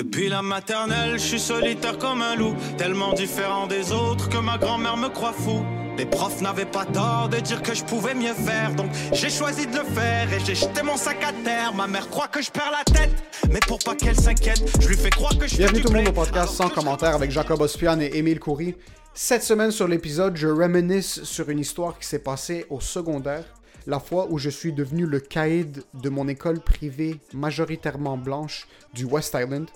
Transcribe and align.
Depuis 0.00 0.30
la 0.30 0.40
maternelle, 0.40 1.18
je 1.18 1.24
suis 1.26 1.38
solitaire 1.38 1.98
comme 1.98 2.22
un 2.22 2.34
loup, 2.34 2.54
tellement 2.78 3.12
différent 3.12 3.66
des 3.66 3.92
autres 3.92 4.30
que 4.30 4.38
ma 4.38 4.56
grand-mère 4.56 4.96
me 4.96 5.08
croit 5.10 5.34
fou. 5.34 5.62
Les 5.98 6.06
profs 6.06 6.40
n'avaient 6.40 6.64
pas 6.64 6.86
tort 6.86 7.28
de 7.28 7.36
dire 7.36 7.60
que 7.60 7.74
je 7.74 7.84
pouvais 7.84 8.14
mieux 8.14 8.32
faire, 8.32 8.74
donc 8.74 8.90
j'ai 9.12 9.28
choisi 9.28 9.66
de 9.66 9.76
le 9.76 9.84
faire 9.84 10.32
et 10.32 10.40
j'ai 10.42 10.54
jeté 10.54 10.82
mon 10.82 10.96
sac 10.96 11.18
à 11.22 11.34
terre. 11.44 11.74
Ma 11.74 11.86
mère 11.86 12.08
croit 12.08 12.28
que 12.28 12.40
je 12.40 12.50
perds 12.50 12.72
la 12.72 12.82
tête, 12.90 13.12
mais 13.50 13.60
pour 13.68 13.78
pas 13.80 13.94
qu'elle 13.94 14.18
s'inquiète, 14.18 14.62
je 14.80 14.88
lui 14.88 14.96
fais 14.96 15.10
croire 15.10 15.36
que 15.36 15.46
je 15.46 15.58
Bienvenue 15.58 15.82
tout 15.82 15.88
du 15.88 15.92
le 15.92 15.98
monde 15.98 16.08
au 16.08 16.12
podcast 16.12 16.54
sans 16.54 16.70
commentaire 16.70 17.14
avec 17.14 17.30
Jacob 17.30 17.60
Ospian 17.60 18.00
et 18.00 18.12
Émile 18.14 18.40
Coury. 18.40 18.76
Cette 19.12 19.42
semaine 19.42 19.70
sur 19.70 19.86
l'épisode, 19.86 20.34
je 20.34 20.48
réminisce 20.48 21.24
sur 21.24 21.50
une 21.50 21.58
histoire 21.58 21.98
qui 21.98 22.06
s'est 22.06 22.20
passée 22.20 22.64
au 22.70 22.80
secondaire, 22.80 23.44
la 23.86 24.00
fois 24.00 24.26
où 24.30 24.38
je 24.38 24.50
suis 24.50 24.72
devenu 24.72 25.06
le 25.06 25.20
caïd 25.20 25.82
de 25.94 26.08
mon 26.08 26.28
école 26.28 26.60
privée 26.60 27.20
majoritairement 27.32 28.16
blanche 28.16 28.66
du 28.94 29.04
West 29.04 29.36
Island. 29.38 29.68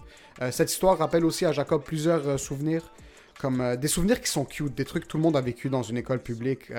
Euh, 0.42 0.50
cette 0.50 0.70
histoire 0.70 0.98
rappelle 0.98 1.24
aussi 1.24 1.44
à 1.44 1.52
Jacob 1.52 1.82
plusieurs 1.82 2.26
euh, 2.28 2.36
souvenirs, 2.36 2.92
comme 3.40 3.60
euh, 3.60 3.76
des 3.76 3.88
souvenirs 3.88 4.20
qui 4.20 4.28
sont 4.28 4.44
cute, 4.44 4.74
des 4.74 4.84
trucs 4.84 5.04
que 5.04 5.08
tout 5.08 5.16
le 5.16 5.22
monde 5.22 5.36
a 5.36 5.40
vécu 5.40 5.68
dans 5.68 5.82
une 5.82 5.96
école 5.96 6.20
publique. 6.20 6.72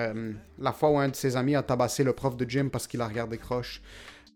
La 0.58 0.72
fois 0.72 0.90
où 0.90 0.98
un 0.98 1.08
de 1.08 1.16
ses 1.16 1.36
amis 1.36 1.56
a 1.56 1.62
tabassé 1.62 2.04
le 2.04 2.12
prof 2.12 2.36
de 2.36 2.48
gym 2.48 2.70
parce 2.70 2.86
qu'il 2.86 3.00
a 3.00 3.06
regardé 3.06 3.38
croche. 3.38 3.82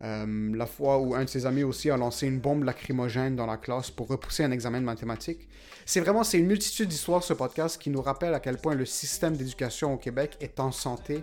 La 0.00 0.66
fois 0.66 0.98
où 0.98 1.14
un 1.14 1.24
de 1.24 1.28
ses 1.28 1.44
amis 1.44 1.62
aussi 1.62 1.90
a 1.90 1.96
lancé 1.96 2.26
une 2.26 2.38
bombe 2.38 2.64
lacrymogène 2.64 3.36
dans 3.36 3.46
la 3.46 3.58
classe 3.58 3.90
pour 3.90 4.08
repousser 4.08 4.44
un 4.44 4.50
examen 4.50 4.80
de 4.80 4.86
mathématiques. 4.86 5.46
C'est 5.84 6.00
vraiment, 6.00 6.24
c'est 6.24 6.38
une 6.38 6.46
multitude 6.46 6.88
d'histoires 6.88 7.22
ce 7.22 7.34
podcast 7.34 7.80
qui 7.80 7.90
nous 7.90 8.00
rappelle 8.00 8.32
à 8.32 8.40
quel 8.40 8.56
point 8.56 8.74
le 8.74 8.86
système 8.86 9.36
d'éducation 9.36 9.92
au 9.92 9.96
Québec 9.96 10.36
est 10.40 10.58
en 10.60 10.72
santé. 10.72 11.22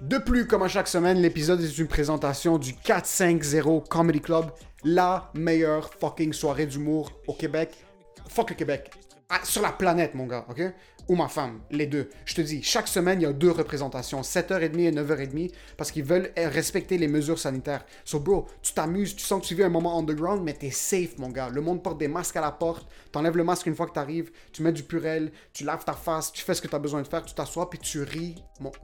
De 0.00 0.16
plus, 0.16 0.46
comme 0.46 0.62
à 0.62 0.68
chaque 0.68 0.88
semaine, 0.88 1.20
l'épisode 1.20 1.60
est 1.60 1.78
une 1.78 1.86
présentation 1.86 2.56
du 2.56 2.74
450 2.74 3.86
Comedy 3.86 4.20
Club, 4.20 4.46
la 4.82 5.30
meilleure 5.34 5.92
fucking 5.92 6.32
soirée 6.32 6.64
d'humour 6.64 7.12
au 7.26 7.34
Québec. 7.34 7.84
Fuck 8.26 8.48
le 8.48 8.56
Québec. 8.56 8.90
Ah, 9.28 9.40
sur 9.44 9.60
la 9.60 9.72
planète, 9.72 10.14
mon 10.14 10.26
gars, 10.26 10.46
ok? 10.48 10.62
Ou 11.10 11.16
ma 11.16 11.26
femme, 11.26 11.58
les 11.72 11.88
deux. 11.88 12.08
Je 12.24 12.36
te 12.36 12.40
dis, 12.40 12.62
chaque 12.62 12.86
semaine, 12.86 13.20
il 13.20 13.24
y 13.24 13.26
a 13.26 13.32
deux 13.32 13.50
représentations, 13.50 14.20
7h30 14.20 14.78
et 14.78 14.92
9h30, 14.92 15.50
parce 15.76 15.90
qu'ils 15.90 16.04
veulent 16.04 16.30
eh, 16.36 16.46
respecter 16.46 16.98
les 16.98 17.08
mesures 17.08 17.40
sanitaires. 17.40 17.84
So, 18.04 18.20
bro, 18.20 18.46
tu 18.62 18.74
t'amuses, 18.74 19.16
tu 19.16 19.24
sens 19.24 19.42
que 19.42 19.48
tu 19.48 19.56
vis 19.56 19.64
un 19.64 19.70
moment 19.70 19.98
underground, 19.98 20.44
mais 20.44 20.52
t'es 20.52 20.70
safe, 20.70 21.18
mon 21.18 21.30
gars. 21.30 21.48
Le 21.48 21.62
monde 21.62 21.82
porte 21.82 21.98
des 21.98 22.06
masques 22.06 22.36
à 22.36 22.40
la 22.40 22.52
porte, 22.52 22.86
t'enlèves 23.10 23.36
le 23.36 23.42
masque 23.42 23.66
une 23.66 23.74
fois 23.74 23.88
que 23.88 23.92
t'arrives, 23.92 24.30
tu 24.52 24.62
mets 24.62 24.70
du 24.70 24.84
purel, 24.84 25.32
tu 25.52 25.64
laves 25.64 25.84
ta 25.84 25.94
face, 25.94 26.30
tu 26.30 26.44
fais 26.44 26.54
ce 26.54 26.62
que 26.62 26.68
t'as 26.68 26.78
besoin 26.78 27.02
de 27.02 27.08
faire, 27.08 27.24
tu 27.24 27.34
t'assois, 27.34 27.68
puis 27.68 27.80
tu 27.80 28.02
ris 28.02 28.36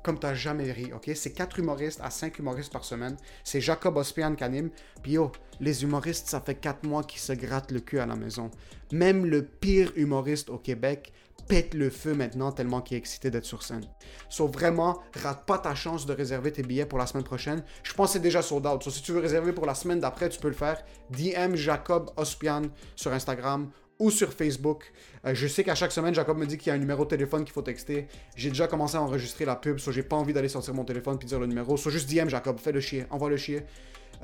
comme 0.02 0.18
t'as 0.18 0.34
jamais 0.34 0.72
ri, 0.72 0.92
ok? 0.92 1.10
C'est 1.14 1.32
quatre 1.32 1.58
humoristes 1.58 2.00
à 2.02 2.10
cinq 2.10 2.38
humoristes 2.38 2.72
par 2.72 2.84
semaine. 2.84 3.16
C'est 3.44 3.60
Jacob 3.60 3.96
Ospian 3.96 4.34
qui 4.34 4.42
anime. 4.42 4.70
Puis 5.02 5.12
yo, 5.12 5.30
les 5.60 5.82
humoristes, 5.82 6.28
ça 6.28 6.40
fait 6.40 6.54
quatre 6.54 6.84
mois 6.84 7.04
qu'ils 7.04 7.20
se 7.20 7.32
grattent 7.32 7.70
le 7.70 7.80
cul 7.80 7.98
à 7.98 8.06
la 8.06 8.16
maison. 8.16 8.50
Même 8.92 9.26
le 9.26 9.42
pire 9.42 9.92
humoriste 9.96 10.48
au 10.50 10.58
Québec 10.58 11.12
pète 11.48 11.74
le 11.74 11.90
feu 11.90 12.14
maintenant 12.14 12.52
tellement 12.52 12.80
qu'il 12.80 12.96
est 12.96 12.98
excité 12.98 13.30
d'être 13.30 13.44
sur 13.44 13.62
scène. 13.62 13.84
So 14.28 14.46
vraiment, 14.46 15.00
rate 15.22 15.46
pas 15.46 15.58
ta 15.58 15.74
chance 15.74 16.06
de 16.06 16.12
réserver 16.12 16.52
tes 16.52 16.62
billets 16.62 16.86
pour 16.86 16.98
la 16.98 17.06
semaine 17.06 17.24
prochaine. 17.24 17.62
Je 17.82 17.92
c'est 18.06 18.20
déjà 18.20 18.42
sold 18.42 18.66
out. 18.66 18.82
So 18.82 18.90
si 18.90 19.02
tu 19.02 19.12
veux 19.12 19.20
réserver 19.20 19.52
pour 19.52 19.66
la 19.66 19.74
semaine 19.74 20.00
d'après, 20.00 20.28
tu 20.28 20.40
peux 20.40 20.48
le 20.48 20.54
faire. 20.54 20.82
DM 21.10 21.54
Jacob 21.54 22.10
Ospian 22.16 22.62
sur 22.94 23.12
Instagram 23.12 23.70
ou 23.98 24.10
sur 24.10 24.32
Facebook. 24.32 24.92
Euh, 25.24 25.34
je 25.34 25.46
sais 25.46 25.64
qu'à 25.64 25.74
chaque 25.74 25.92
semaine, 25.92 26.14
Jacob 26.14 26.36
me 26.36 26.46
dit 26.46 26.58
qu'il 26.58 26.68
y 26.68 26.70
a 26.70 26.74
un 26.74 26.78
numéro 26.78 27.04
de 27.04 27.08
téléphone 27.10 27.44
qu'il 27.44 27.52
faut 27.52 27.62
texter. 27.62 28.08
J'ai 28.36 28.50
déjà 28.50 28.66
commencé 28.66 28.96
à 28.96 29.02
enregistrer 29.02 29.44
la 29.44 29.56
pub, 29.56 29.78
so 29.78 29.90
j'ai 29.90 30.02
pas 30.02 30.16
envie 30.16 30.34
d'aller 30.34 30.48
sortir 30.48 30.74
mon 30.74 30.84
téléphone 30.84 31.18
puis 31.18 31.26
dire 31.26 31.40
le 31.40 31.46
numéro. 31.46 31.76
So 31.76 31.90
juste 31.90 32.10
DM 32.12 32.28
Jacob, 32.28 32.58
fais 32.58 32.72
le 32.72 32.80
chier, 32.80 33.06
envoie 33.10 33.30
le 33.30 33.36
chier. 33.38 33.64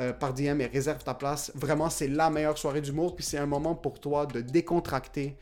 euh, 0.01 0.12
par 0.12 0.33
DM 0.33 0.61
et 0.61 0.67
réserve 0.67 1.03
ta 1.05 1.14
place. 1.14 1.53
Vraiment, 1.55 1.91
c'est 1.91 2.09
la 2.09 2.31
meilleure 2.31 2.59
soirée 2.59 2.81
d'humour, 2.81 3.14
puis 3.14 3.25
c'est 3.25 3.39
un 3.39 3.47
moment 3.47 3.75
pour 3.75 4.01
toi 4.01 4.27
de 4.27 4.41
décontracter. 4.41 5.36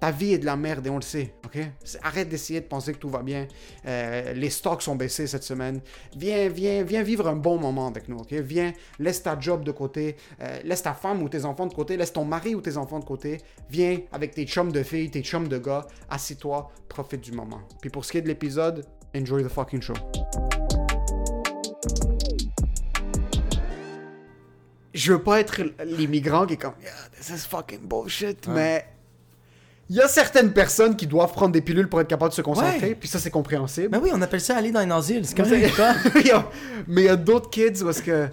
Ta 0.00 0.10
vie 0.10 0.34
est 0.34 0.38
de 0.38 0.46
la 0.46 0.56
merde 0.56 0.86
et 0.86 0.90
on 0.90 0.96
le 0.96 1.02
sait, 1.02 1.34
ok? 1.44 1.58
Arrête 2.02 2.28
d'essayer 2.28 2.60
de 2.60 2.66
penser 2.66 2.92
que 2.92 2.98
tout 2.98 3.08
va 3.08 3.22
bien. 3.22 3.46
Euh, 3.86 4.32
les 4.32 4.50
stocks 4.50 4.82
sont 4.82 4.96
baissés 4.96 5.26
cette 5.26 5.42
semaine. 5.42 5.80
Viens, 6.16 6.48
viens, 6.48 6.82
viens 6.82 7.02
vivre 7.02 7.28
un 7.28 7.36
bon 7.36 7.58
moment 7.58 7.86
avec 7.86 8.08
nous, 8.08 8.18
ok? 8.18 8.32
Viens, 8.34 8.72
laisse 8.98 9.22
ta 9.22 9.38
job 9.38 9.64
de 9.64 9.72
côté, 9.72 10.16
euh, 10.40 10.60
laisse 10.64 10.82
ta 10.82 10.94
femme 10.94 11.22
ou 11.22 11.28
tes 11.28 11.44
enfants 11.44 11.66
de 11.66 11.74
côté, 11.74 11.96
laisse 11.96 12.12
ton 12.12 12.24
mari 12.24 12.54
ou 12.54 12.60
tes 12.60 12.76
enfants 12.76 12.98
de 12.98 13.04
côté. 13.04 13.38
Viens 13.70 13.98
avec 14.12 14.34
tes 14.34 14.46
chums 14.46 14.72
de 14.72 14.82
filles, 14.82 15.10
tes 15.10 15.22
chums 15.22 15.48
de 15.48 15.58
gars, 15.58 15.86
assis-toi, 16.10 16.70
profite 16.88 17.22
du 17.22 17.32
moment. 17.32 17.60
Puis 17.80 17.90
pour 17.90 18.04
ce 18.04 18.12
qui 18.12 18.18
est 18.18 18.22
de 18.22 18.28
l'épisode, 18.28 18.84
enjoy 19.16 19.42
the 19.42 19.48
fucking 19.48 19.80
show. 19.80 19.94
je 24.96 25.12
veux 25.12 25.22
pas 25.22 25.40
être 25.40 25.62
l'immigrant 25.84 26.46
qui 26.46 26.54
est 26.54 26.56
comme 26.56 26.74
yeah, 26.82 26.90
this 27.16 27.28
is 27.28 27.46
fucking 27.46 27.86
bullshit, 27.86 28.48
mais 28.48 28.95
il 29.88 29.96
y 29.96 30.00
a 30.00 30.08
certaines 30.08 30.52
personnes 30.52 30.96
qui 30.96 31.06
doivent 31.06 31.32
prendre 31.32 31.52
des 31.52 31.60
pilules 31.60 31.88
pour 31.88 32.00
être 32.00 32.08
capables 32.08 32.30
de 32.30 32.34
se 32.34 32.42
concentrer, 32.42 32.88
Ouais. 32.88 32.94
puis 32.94 33.08
ça 33.08 33.18
c'est 33.18 33.30
compréhensible. 33.30 33.88
Ben 33.88 34.00
oui, 34.02 34.10
on 34.12 34.20
appelle 34.22 34.40
ça 34.40 34.56
aller 34.56 34.70
dans 34.72 34.80
un 34.80 34.90
asile. 34.90 35.24
C'est 35.26 35.36
comme 35.36 35.46
ça. 35.46 35.56
Il 35.56 36.26
y 36.26 36.30
a- 36.30 36.48
mais 36.88 37.02
il 37.02 37.04
y 37.04 37.08
a 37.08 37.16
d'autres 37.16 37.50
kids 37.50 37.82
où 37.82 37.90
est-ce 37.90 38.02
que 38.02 38.28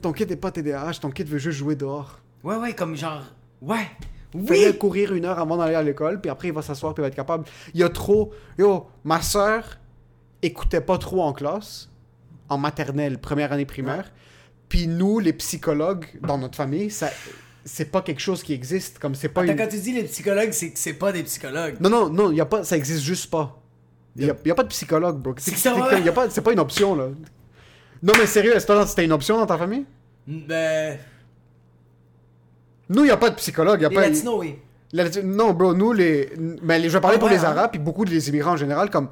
ton 0.00 0.12
kid 0.12 0.30
est 0.30 0.36
pas 0.36 0.50
TDAH, 0.50 0.94
ton 1.00 1.10
kid 1.10 1.28
veut 1.28 1.38
juste 1.38 1.58
jouer 1.58 1.76
dehors. 1.76 2.18
Ouais, 2.42 2.56
ouais, 2.56 2.72
comme 2.74 2.96
genre. 2.96 3.22
Ouais. 3.62 3.86
Oui. 4.34 4.76
courir 4.78 5.14
une 5.14 5.26
heure 5.26 5.38
avant 5.38 5.56
d'aller 5.56 5.76
à 5.76 5.82
l'école, 5.82 6.20
puis 6.20 6.28
après 6.28 6.48
il 6.48 6.54
va 6.54 6.60
s'asseoir 6.60 6.92
puis 6.92 7.00
il 7.00 7.04
va 7.04 7.08
être 7.08 7.14
capable. 7.14 7.44
Il 7.72 7.78
y 7.80 7.84
a 7.84 7.88
trop. 7.88 8.32
Yo, 8.58 8.88
ma 9.04 9.22
soeur 9.22 9.78
écoutait 10.42 10.80
pas 10.80 10.98
trop 10.98 11.22
en 11.22 11.32
classe, 11.32 11.88
en 12.48 12.58
maternelle, 12.58 13.18
première 13.18 13.52
année 13.52 13.64
primaire. 13.64 14.10
Puis 14.68 14.88
nous, 14.88 15.20
les 15.20 15.32
psychologues 15.34 16.06
dans 16.20 16.36
notre 16.36 16.56
famille, 16.56 16.90
ça, 16.90 17.10
c'est 17.64 17.90
pas 17.90 18.02
quelque 18.02 18.20
chose 18.20 18.42
qui 18.42 18.52
existe. 18.52 18.98
Comme 18.98 19.14
c'est 19.14 19.28
pas 19.28 19.42
Attends, 19.42 19.52
une. 19.52 19.58
quand 19.58 19.68
tu 19.68 19.78
dis 19.78 19.92
les 19.92 20.04
psychologues, 20.04 20.52
c'est 20.52 20.70
que 20.70 20.78
c'est 20.78 20.92
pas 20.94 21.12
des 21.12 21.22
psychologues. 21.22 21.76
Non, 21.80 21.88
non, 21.90 22.08
non, 22.10 22.32
y 22.32 22.40
a 22.40 22.46
pas, 22.46 22.64
ça 22.64 22.76
existe 22.76 23.02
juste 23.02 23.30
pas. 23.30 23.60
Il 24.16 24.26
y 24.26 24.30
a, 24.30 24.54
pas 24.54 24.62
de 24.62 24.68
psychologue, 24.68 25.18
bro. 25.18 25.34
C'est 25.38 25.52
pas, 26.14 26.30
c'est 26.30 26.40
pas 26.42 26.52
une 26.52 26.60
option 26.60 26.94
là. 26.94 27.08
Non 28.02 28.12
mais 28.18 28.26
sérieux, 28.26 28.54
est-ce 28.54 28.66
que 28.66 28.86
c'était 28.86 29.04
une 29.04 29.12
option 29.12 29.36
dans 29.38 29.46
ta 29.46 29.58
famille? 29.58 29.84
Ben. 30.26 30.98
Nous, 32.88 33.04
y 33.06 33.10
a 33.10 33.16
pas 33.16 33.30
de 33.30 33.34
psychologue, 33.36 33.80
y 33.80 33.84
a 33.86 33.88
Les 33.88 33.94
pas. 33.94 34.02
latinos, 34.08 34.36
oui. 34.38 34.56
La- 34.92 35.08
Non, 35.22 35.52
bro, 35.52 35.74
nous, 35.74 35.92
les. 35.92 36.32
Mais 36.62 36.78
les- 36.78 36.88
je 36.88 36.94
vais 36.94 37.00
parler 37.00 37.16
Ah 37.16 37.20
pour 37.20 37.28
ouais, 37.28 37.34
les 37.36 37.44
hein? 37.44 37.48
Arabes, 37.50 37.70
puis 37.72 37.80
beaucoup 37.80 38.04
des 38.04 38.28
immigrants 38.28 38.52
en 38.52 38.56
général, 38.56 38.90
comme. 38.90 39.08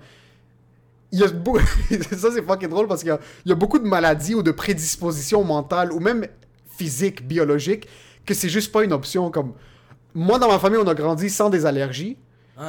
Il 1.10 1.18
y 1.18 1.24
a 1.24 1.28
ça, 2.16 2.28
c'est 2.32 2.42
fucking 2.42 2.68
drôle 2.68 2.86
parce 2.86 3.00
qu'il 3.00 3.08
y 3.08 3.12
a, 3.12 3.18
il 3.44 3.48
y 3.48 3.52
a 3.52 3.54
beaucoup 3.54 3.78
de 3.78 3.86
maladies 3.86 4.34
ou 4.34 4.42
de 4.42 4.50
prédispositions 4.50 5.42
mentales 5.44 5.92
ou 5.92 6.00
même 6.00 6.26
physiques, 6.76 7.26
biologiques, 7.26 7.86
que 8.26 8.34
c'est 8.34 8.48
juste 8.48 8.72
pas 8.72 8.84
une 8.84 8.92
option. 8.92 9.30
Comme. 9.30 9.52
Moi, 10.14 10.38
dans 10.38 10.48
ma 10.48 10.58
famille, 10.58 10.78
on 10.82 10.86
a 10.86 10.94
grandi 10.94 11.30
sans 11.30 11.50
des 11.50 11.66
allergies. 11.66 12.16
Ouais. 12.58 12.66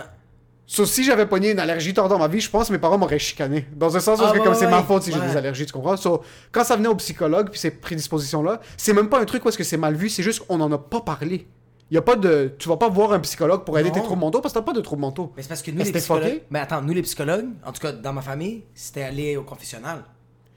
Sauf 0.66 0.88
si 0.88 1.04
j'avais 1.04 1.26
pogné 1.26 1.52
une 1.52 1.60
allergie 1.60 1.94
tard 1.94 2.08
dans 2.08 2.18
ma 2.18 2.30
vie, 2.30 2.40
je 2.40 2.50
pense 2.50 2.68
que 2.68 2.74
mes 2.74 2.80
parents 2.80 2.98
m'auraient 2.98 3.20
chicané. 3.20 3.68
Dans 3.76 3.96
un 3.98 4.00
sens 4.00 4.20
où 4.20 4.24
Ah, 4.26 4.32
ouais, 4.32 4.40
comme 4.40 4.56
c'est 4.56 4.70
ma 4.70 4.82
faute 4.82 5.04
si 5.04 5.12
j'ai 5.12 5.20
des 5.20 5.36
allergies, 5.36 5.66
tu 5.66 5.74
comprends? 5.74 5.98
So, 5.98 6.24
quand 6.54 6.64
ça 6.64 6.78
venait 6.78 6.88
au 6.88 6.96
psychologue, 6.96 7.50
puis 7.50 7.60
ces 7.60 7.70
prédispositions-là, 7.70 8.62
c'est 8.78 8.94
même 8.94 9.10
pas 9.10 9.20
un 9.20 9.26
truc 9.26 9.44
où 9.44 9.50
est-ce 9.50 9.58
que 9.58 9.64
c'est 9.66 9.78
mal 9.78 9.94
vu, 9.96 10.08
c'est 10.10 10.24
juste 10.24 10.40
qu'on 10.48 10.62
en 10.62 10.72
a 10.72 10.78
pas 10.78 11.02
parlé. 11.02 11.48
Y 11.92 11.98
a 11.98 12.02
pas 12.02 12.16
de... 12.16 12.56
Tu 12.58 12.70
vas 12.70 12.78
pas 12.78 12.88
voir 12.88 13.12
un 13.12 13.20
psychologue 13.20 13.66
pour 13.66 13.78
aider 13.78 13.90
Non. 13.90 13.96
tes 13.96 14.02
troubles 14.02 14.22
mentaux 14.22 14.40
parce 14.40 14.54
que 14.54 14.60
t'as 14.60 14.66
pas 14.66 14.72
de 14.74 14.80
troubles 14.82 15.02
mentaux. 15.02 15.34
Mais 15.36 15.44
c'est 15.44 15.50
parce 15.50 15.62
que 15.62 15.70
nous, 15.70 15.80
les 15.80 15.86
c'était 15.86 16.00
psychologues. 16.00 16.42
Mais 16.50 16.60
attends, 16.60 16.82
nous, 16.82 16.94
les 16.94 17.02
psychologues, 17.04 17.50
en 17.66 17.72
tout 17.74 17.82
cas, 17.82 17.92
dans 17.92 18.14
ma 18.14 18.22
famille, 18.22 18.64
c'était 18.74 19.04
aller 19.04 19.36
au 19.36 19.44
confessionnal. 19.44 20.04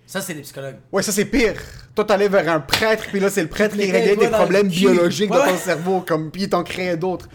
Ça, 0.07 0.21
c'est 0.21 0.35
les 0.35 0.43
psychologues. 0.43 0.77
Ouais, 0.93 1.03
ça 1.03 1.11
c'est 1.13 1.25
pire. 1.25 1.61
Toi, 1.95 2.05
t'allais 2.05 2.29
vers 2.29 2.49
un 2.49 2.61
prêtre, 2.61 3.05
puis 3.11 3.19
là, 3.21 3.29
c'est 3.29 3.43
le 3.43 3.49
prêtre 3.49 3.75
qui 3.77 3.91
réglait 3.91 4.17
des 4.17 4.29
dans 4.29 4.39
problèmes 4.39 4.69
biologiques 4.69 5.31
Ouais. 5.33 5.51
ton 5.53 5.57
cerveau, 5.59 6.01
comme, 6.07 6.31
puis 6.31 6.43
il 6.45 6.49
t'en 6.49 6.63
créait 6.63 6.97
d'autres. 6.97 7.29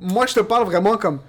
Moi, 0.00 0.26
je 0.26 0.34
te 0.34 0.40
parle 0.40 0.64
vraiment 0.64 0.96
comme... 0.96 1.20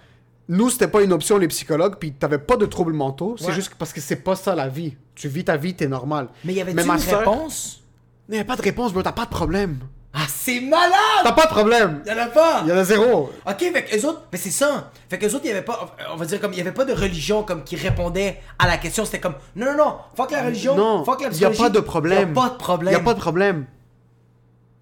Nous, 0.50 0.69
c'était 0.69 0.88
pas 0.88 1.02
une 1.03 1.12
option, 1.13 1.38
les 1.38 1.50
psychologues, 1.50 1.96
puis 2.00 2.13
t'avais 2.13 2.38
pas 2.40 2.56
de 2.58 2.66
troubles 2.66 2.94
mentaux. 2.94 3.35
C'est 3.38 3.47
Ouais. 3.47 3.53
juste 3.53 3.75
parce 3.78 3.91
que 3.94 4.00
c'est 4.02 4.16
pas 4.16 4.35
ça, 4.35 4.56
la 4.56 4.69
vie. 4.69 4.96
Tu 5.13 5.28
vis 5.28 5.44
ta 5.44 5.58
vie, 5.58 5.74
t'es 5.75 5.88
normal. 5.88 6.30
Mais 6.46 6.53
il 6.53 6.56
y 6.58 6.62
avait 6.62 6.74
Mais 6.74 6.84
une 6.84 6.91
réponse? 6.91 7.84
Il 8.29 8.35
n'y 8.35 8.40
a 8.40 8.46
pas 8.46 8.56
de 8.56 8.62
réponse, 8.62 8.94
bro. 8.94 9.03
T'as 9.03 9.12
pas 9.12 9.25
de 9.25 9.29
problème. 9.29 9.79
Ah, 10.19 10.25
c'est 10.28 10.59
malade 10.61 10.91
T'as 11.23 11.31
pas 11.33 11.44
de 11.45 11.51
problème. 11.51 12.01
Y'en 12.07 12.17
a 12.17 12.25
pas 12.25 12.61
Il 12.63 12.69
y 12.69 12.72
en 12.72 12.78
a 12.78 12.83
zéro. 12.83 13.31
Ok, 13.46 13.59
fait 13.59 13.85
eux 13.96 14.05
autres, 14.08 14.23
mais 14.31 14.40
c'est 14.40 14.49
ça. 14.49 14.91
Fait 15.09 15.19
que 15.19 15.28
eux 15.28 15.35
autres, 15.35 15.46
il 15.46 15.49
y 15.49 15.52
avait 15.52 15.61
pas, 15.61 15.96
on 16.11 16.16
va 16.16 16.25
dire 16.25 16.41
comme, 16.41 16.53
il 16.53 16.58
y 16.58 16.61
avait 16.61 16.72
pas 16.72 16.85
de 16.85 16.93
religion 16.93 17.43
comme 17.43 17.64
qui 17.64 17.75
répondait 17.75 18.40
à 18.58 18.66
la 18.67 18.78
question. 18.78 19.05
C'était 19.05 19.19
comme, 19.19 19.35
non, 19.55 19.67
non, 19.67 19.78
non, 19.78 19.96
fuck 20.16 20.31
la 20.31 20.43
religion, 20.43 20.75
Non, 20.75 21.03
fuck 21.05 21.22
la 21.22 21.28
il 21.28 21.37
y 21.40 21.46
a 21.46 21.49
psychologie. 21.52 21.61
pas 21.61 21.69
de 21.69 21.79
problème. 21.85 22.29
Y 22.29 22.31
a 22.31 22.34
pas 22.41 22.49
de 22.49 22.58
problème. 22.58 22.93
Y 22.93 22.96
a 22.96 22.99
pas 23.02 23.14
de 23.14 23.19
problème. 23.19 23.66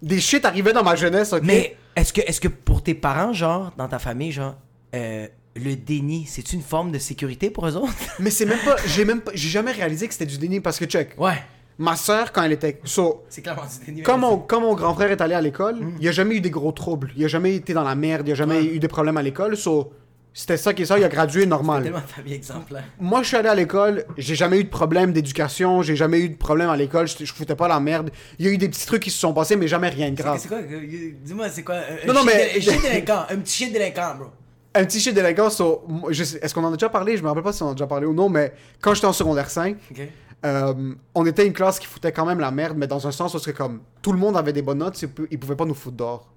Des 0.02 0.20
shit 0.20 0.44
arrivaient 0.44 0.72
dans 0.72 0.82
ma 0.84 0.96
jeunesse, 0.96 1.32
ok? 1.32 1.42
Mais 1.44 1.76
est-ce 1.96 2.12
que, 2.12 2.20
est-ce 2.22 2.40
que 2.40 2.48
pour 2.48 2.82
tes 2.82 2.94
parents, 2.94 3.32
genre, 3.34 3.72
dans 3.76 3.88
ta 3.88 3.98
famille, 3.98 4.32
genre, 4.32 4.54
euh, 4.94 5.26
le 5.54 5.74
déni, 5.74 6.26
c'est 6.26 6.52
une 6.52 6.62
forme 6.62 6.92
de 6.92 6.98
sécurité 6.98 7.50
pour 7.50 7.66
eux 7.66 7.76
autres? 7.76 7.92
Mais 8.20 8.30
c'est 8.30 8.46
même 8.46 8.58
pas... 8.64 8.76
J'ai 8.86 9.04
même 9.04 9.20
pas... 9.20 9.32
J'ai 9.34 9.48
jamais 9.48 9.72
réalisé 9.72 10.06
que 10.06 10.12
c'était 10.14 10.26
du 10.26 10.38
déni 10.38 10.60
parce 10.60 10.78
que, 10.78 10.84
check, 10.86 11.10
Ouais. 11.18 11.42
Ma 11.78 11.96
soeur, 11.96 12.32
quand 12.32 12.42
elle 12.42 12.52
était... 12.52 12.80
So, 12.84 13.24
C'est 13.28 13.42
clairement 13.42 13.62
du 13.88 14.02
quand 14.02 14.18
mais 14.18 14.60
mon, 14.60 14.74
grand 14.74 14.94
frère 14.94 15.10
est 15.10 15.20
allé 15.20 15.34
à 15.34 15.40
l'école, 15.40 15.76
Mm. 15.76 15.92
il 16.00 16.08
a 16.08 16.12
jamais 16.12 16.36
eu 16.36 16.40
des 16.40 16.50
gros 16.50 16.72
troubles. 16.72 17.12
Il 17.16 17.24
a 17.24 17.28
jamais 17.28 17.54
été 17.54 17.74
dans 17.74 17.82
la 17.84 17.94
merde. 17.94 18.26
Il 18.28 18.32
a 18.32 18.34
jamais 18.34 18.56
Ouais. 18.58 18.64
eu 18.64 18.78
des 18.78 18.88
problèmes 18.88 19.16
à 19.16 19.22
l'école. 19.22 19.56
So, 19.56 19.92
C'était 20.38 20.58
ça 20.58 20.74
qui 20.74 20.82
est 20.82 20.84
ça, 20.84 20.98
il 20.98 21.04
a 21.04 21.08
gradué 21.08 21.46
normal. 21.46 21.82
Tellement 21.82 21.98
famille 22.00 22.34
exemplaire. 22.34 22.84
Moi, 23.00 23.22
je 23.22 23.28
suis 23.28 23.36
allé 23.38 23.48
à 23.48 23.54
l'école, 23.54 24.04
j'ai 24.18 24.34
jamais 24.34 24.58
eu 24.60 24.64
de 24.64 24.68
problème 24.68 25.10
d'éducation, 25.10 25.80
j'ai 25.80 25.96
jamais 25.96 26.18
eu 26.20 26.28
de 26.28 26.36
problème 26.36 26.68
à 26.68 26.76
l'école, 26.76 27.08
je, 27.08 27.24
je 27.24 27.32
foutais 27.32 27.54
pas 27.56 27.68
la 27.68 27.80
merde. 27.80 28.10
Il 28.38 28.44
y 28.44 28.48
a 28.50 28.52
eu 28.52 28.58
des 28.58 28.68
petits 28.68 28.84
trucs 28.84 29.02
qui 29.02 29.10
se 29.10 29.18
sont 29.18 29.32
passés, 29.32 29.56
mais 29.56 29.66
jamais 29.66 29.88
rien 29.88 30.10
de 30.10 30.14
grave. 30.14 30.38
C'est 30.38 30.48
quoi 30.48 30.58
euh, 30.58 31.12
Dis-moi, 31.24 31.48
c'est 31.48 31.62
quoi 31.62 31.76
un- 31.76 32.06
Non, 32.06 32.12
un 32.12 32.22
non, 32.22 32.28
chien 32.30 32.32
mais- 32.36 32.58
Un 32.58 32.60
chien 32.60 32.80
délinquant. 32.82 33.22
Un 33.30 33.36
petit 33.38 33.54
chien 33.54 33.70
délinquant, 33.72 34.14
bro. 34.18 34.26
Un 34.74 34.84
petit 34.84 35.00
chien 35.00 35.14
d'élégance, 35.14 35.56
so, 35.56 35.82
est-ce 36.10 36.52
qu'on 36.54 36.64
en 36.64 36.68
a 36.68 36.76
déjà 36.76 36.90
parlé? 36.90 37.16
Je 37.16 37.22
me 37.22 37.28
rappelle 37.28 37.42
pas 37.42 37.54
si 37.54 37.62
on 37.62 37.68
en 37.68 37.70
a 37.70 37.74
déjà 37.74 37.86
parlé 37.86 38.04
ou 38.06 38.12
non, 38.12 38.28
mais 38.28 38.52
quand 38.82 38.92
j'étais 38.92 39.06
en 39.06 39.14
secondaire 39.14 39.48
5, 39.48 39.78
Ok. 39.90 40.02
Euh, 40.44 40.94
on 41.14 41.26
était 41.26 41.46
une 41.46 41.52
classe 41.52 41.78
qui 41.78 41.86
foutait 41.86 42.12
quand 42.12 42.26
même 42.26 42.38
la 42.40 42.50
merde, 42.50 42.76
mais 42.76 42.86
dans 42.86 43.06
un 43.06 43.12
sens 43.12 43.34
où 43.34 43.38
c'est 43.38 43.52
comme 43.54 43.80
tout 44.02 44.12
le 44.12 44.18
monde 44.18 44.36
avait 44.36 44.52
des 44.52 44.62
bonnes 44.62 44.78
notes, 44.78 45.00
ils 45.30 45.38
pouvaient 45.38 45.56
pas 45.56 45.64
nous 45.64 45.74
foutre 45.74 45.96
dehors. 45.96 46.32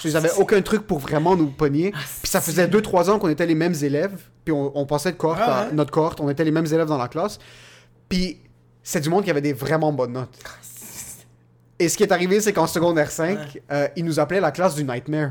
So, 0.00 0.08
ils 0.08 0.16
avaient 0.16 0.28
c'est- 0.28 0.40
aucun 0.40 0.60
truc 0.60 0.86
pour 0.86 0.98
vraiment 0.98 1.34
nous 1.36 1.46
pogner. 1.50 1.92
Ah, 1.94 1.98
Puis 2.22 2.30
ça 2.30 2.40
faisait 2.40 2.66
2-3 2.68 3.08
ans 3.10 3.18
qu'on 3.18 3.28
était 3.28 3.46
les 3.46 3.54
mêmes 3.54 3.74
élèves, 3.80 4.18
puis 4.44 4.52
on, 4.52 4.76
on 4.76 4.86
passait 4.86 5.12
de 5.12 5.16
cohorte 5.16 5.40
Ah 5.42 5.60
à 5.60 5.72
notre 5.72 5.90
cohorte, 5.92 6.20
on 6.20 6.28
était 6.28 6.44
les 6.44 6.50
mêmes 6.50 6.66
élèves 6.66 6.88
dans 6.88 6.98
la 6.98 7.08
classe. 7.08 7.38
Puis 8.08 8.40
c'est 8.82 9.00
du 9.00 9.08
monde 9.08 9.24
qui 9.24 9.30
avait 9.30 9.40
des 9.40 9.52
vraiment 9.52 9.92
bonnes 9.92 10.12
notes. 10.12 10.36
Et 11.78 11.88
ce 11.88 11.96
qui 11.96 12.02
est 12.02 12.12
arrivé, 12.12 12.40
c'est 12.40 12.52
qu'en 12.52 12.66
secondaire 12.66 13.10
5, 13.10 13.38
Ouais. 13.38 13.62
euh, 13.70 13.88
ils 13.96 14.04
nous 14.04 14.18
appelaient 14.18 14.40
la 14.40 14.50
classe 14.50 14.74
du 14.74 14.82
nightmare. 14.84 15.30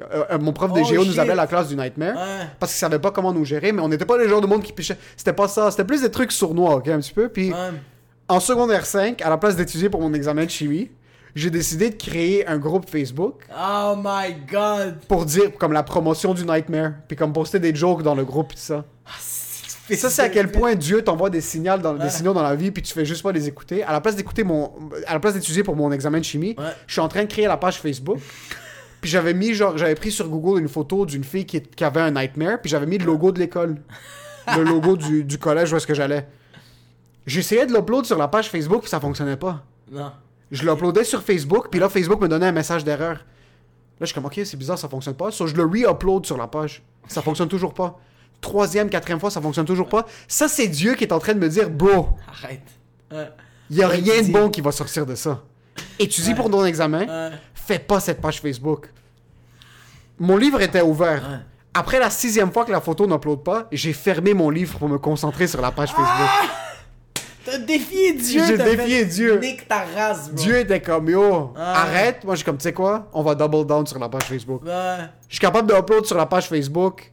Euh, 0.00 0.24
euh, 0.32 0.38
mon 0.38 0.52
prof 0.52 0.72
de 0.72 0.80
Oh, 0.80 0.84
géo 0.84 1.04
nous 1.04 1.20
appelait 1.20 1.34
la 1.36 1.46
classe 1.46 1.68
du 1.68 1.76
nightmare 1.76 2.16
Ouais. 2.16 2.46
parce 2.58 2.72
qu'il 2.72 2.78
savait 2.80 2.98
pas 2.98 3.10
comment 3.12 3.32
nous 3.32 3.44
gérer, 3.44 3.70
mais 3.72 3.80
on 3.80 3.88
n'était 3.88 4.04
pas 4.04 4.18
les 4.18 4.28
genres 4.28 4.40
de 4.40 4.46
monde 4.46 4.62
qui 4.62 4.72
pichait. 4.72 4.96
C'était 5.16 5.32
pas 5.32 5.46
ça, 5.48 5.70
c'était 5.70 5.84
plus 5.84 6.02
des 6.02 6.10
trucs 6.10 6.32
sournois, 6.32 6.74
ok, 6.76 6.88
un 6.88 6.98
petit 6.98 7.12
peu. 7.12 7.28
Puis 7.28 7.52
Ouais. 7.52 7.70
en 8.28 8.40
secondaire 8.40 8.86
5, 8.86 9.22
à 9.22 9.30
la 9.30 9.36
place 9.38 9.54
d'étudier 9.56 9.88
pour 9.88 10.00
mon 10.00 10.12
examen 10.14 10.44
de 10.44 10.50
chimie, 10.50 10.90
j'ai 11.36 11.50
décidé 11.50 11.90
de 11.90 11.96
créer 11.96 12.46
un 12.46 12.58
groupe 12.58 12.88
Facebook 12.88 13.42
Oh 13.56 13.94
my 13.96 14.34
god. 14.50 14.96
pour 15.08 15.24
dire 15.24 15.52
comme 15.58 15.72
la 15.72 15.82
promotion 15.82 16.34
du 16.34 16.44
nightmare, 16.44 16.92
puis 17.08 17.16
comme 17.16 17.32
poster 17.32 17.58
des 17.60 17.74
jokes 17.74 18.02
dans 18.02 18.14
le 18.14 18.24
groupe, 18.24 18.52
tout 18.54 18.58
ça. 18.58 18.84
Et 19.90 19.96
ça, 19.96 20.08
c'est 20.08 20.22
à 20.22 20.28
quel 20.30 20.50
point 20.50 20.74
Dieu 20.76 21.02
t'envoie 21.02 21.28
des 21.28 21.42
signaux 21.42 21.76
dans, 21.76 21.92
des 21.94 22.08
signaux 22.08 22.32
dans 22.32 22.42
la 22.42 22.54
vie, 22.54 22.70
puis 22.70 22.82
tu 22.82 22.92
fais 22.94 23.04
juste 23.04 23.22
pas 23.22 23.32
les 23.32 23.46
écouter. 23.48 23.82
À 23.82 23.92
la 23.92 24.00
place 24.00 24.16
d'écouter 24.16 24.42
mon, 24.42 24.72
à 25.06 25.12
la 25.12 25.20
place 25.20 25.34
d'étudier 25.34 25.62
pour 25.62 25.76
mon 25.76 25.92
examen 25.92 26.18
de 26.20 26.24
chimie, 26.24 26.56
je 26.86 26.92
suis 26.92 27.02
en 27.02 27.08
train 27.08 27.22
de 27.22 27.28
créer 27.28 27.46
la 27.46 27.56
page 27.58 27.78
Facebook. 27.80 28.18
puis 29.04 29.10
j'avais 29.10 29.34
mis 29.34 29.52
genre, 29.52 29.76
j'avais 29.76 29.94
pris 29.94 30.10
sur 30.10 30.30
Google 30.30 30.62
une 30.62 30.68
photo 30.68 31.04
d'une 31.04 31.24
fille 31.24 31.44
qui, 31.44 31.60
qui 31.60 31.84
avait 31.84 32.00
un 32.00 32.10
nightmare, 32.10 32.58
puis 32.62 32.70
j'avais 32.70 32.86
mis 32.86 32.96
le 32.96 33.04
logo 33.04 33.32
de 33.32 33.38
l'école, 33.38 33.76
le 34.56 34.62
logo 34.62 34.96
du, 34.96 35.24
du 35.24 35.36
collège 35.36 35.74
où 35.74 35.76
est-ce 35.76 35.86
que 35.86 35.92
j'allais. 35.92 36.26
J'essayais 37.26 37.66
de 37.66 37.74
l'upload 37.74 38.06
sur 38.06 38.16
la 38.16 38.28
page 38.28 38.48
Facebook, 38.48 38.80
puis 38.80 38.88
ça 38.88 39.00
fonctionnait 39.00 39.36
pas. 39.36 39.62
Non. 39.92 40.10
Je 40.50 40.66
l'uploadais 40.66 41.04
sur 41.04 41.22
Facebook, 41.22 41.68
puis 41.70 41.80
là, 41.80 41.90
Facebook 41.90 42.18
me 42.18 42.28
donnait 42.28 42.46
un 42.46 42.52
message 42.52 42.82
d'erreur. 42.82 43.16
Là, 43.16 43.20
je 44.00 44.06
suis 44.06 44.14
comme, 44.14 44.24
ok, 44.24 44.40
c'est 44.42 44.56
bizarre, 44.56 44.78
ça 44.78 44.88
fonctionne 44.88 45.16
pas. 45.16 45.30
So, 45.30 45.46
je 45.48 45.54
le 45.54 45.64
re-upload 45.64 46.24
sur 46.24 46.38
la 46.38 46.46
page. 46.46 46.82
Ça 47.06 47.20
fonctionne 47.20 47.48
toujours 47.48 47.74
pas. 47.74 48.00
Troisième, 48.40 48.88
quatrième 48.88 49.20
fois, 49.20 49.30
ça 49.30 49.42
fonctionne 49.42 49.66
toujours 49.66 49.90
pas. 49.90 50.06
Ça, 50.28 50.48
c'est 50.48 50.68
Dieu 50.68 50.94
qui 50.94 51.04
est 51.04 51.12
en 51.12 51.18
train 51.18 51.34
de 51.34 51.40
me 51.40 51.48
dire, 51.50 51.68
bro, 51.68 52.08
Arrête. 52.26 53.28
Il 53.68 53.76
y 53.76 53.82
a 53.82 53.88
rien 53.88 54.22
de 54.22 54.32
bon 54.32 54.48
qui 54.48 54.62
va 54.62 54.72
sortir 54.72 55.04
de 55.04 55.14
ça. 55.14 55.42
Étudie 55.98 56.32
pour 56.32 56.50
ton 56.50 56.64
examen. 56.64 57.32
Fais 57.66 57.78
pas 57.78 58.00
cette 58.00 58.20
page 58.20 58.40
Facebook. 58.40 58.88
Mon 60.18 60.36
livre 60.36 60.60
était 60.60 60.82
ouvert. 60.82 61.22
Ouais. 61.28 61.38
Après 61.76 61.98
la 61.98 62.10
sixième 62.10 62.52
fois 62.52 62.64
que 62.64 62.70
la 62.70 62.80
photo 62.80 63.06
n'upload 63.06 63.42
pas, 63.42 63.66
j'ai 63.72 63.92
fermé 63.92 64.32
mon 64.32 64.48
livre 64.50 64.78
pour 64.78 64.88
me 64.88 64.98
concentrer 64.98 65.46
sur 65.48 65.60
la 65.60 65.72
page 65.72 65.90
Facebook. 65.90 66.50
T'as 67.44 67.58
défié 67.58 68.12
Dieu. 68.14 68.42
J'ai 68.46 68.56
défié 68.56 69.04
Dieu. 69.04 69.38
Nique 69.38 69.68
ta 69.68 69.84
race, 69.84 70.30
bro. 70.30 70.36
Dieu 70.42 70.58
était 70.60 70.80
comme, 70.80 71.10
yo, 71.10 71.52
Ah. 71.56 71.82
arrête. 71.82 72.24
Moi, 72.24 72.34
je 72.34 72.38
suis 72.38 72.44
comme, 72.44 72.56
tu 72.56 72.62
sais 72.62 72.72
quoi, 72.72 73.08
on 73.12 73.22
va 73.22 73.34
double 73.34 73.66
down 73.66 73.86
sur 73.86 73.98
la 73.98 74.08
page 74.08 74.22
Facebook. 74.24 74.62
Je 74.64 75.06
suis 75.28 75.40
capable 75.40 75.68
de 75.68 75.74
upload 75.74 76.06
sur 76.06 76.16
la 76.16 76.26
page 76.26 76.48
Facebook. 76.48 77.10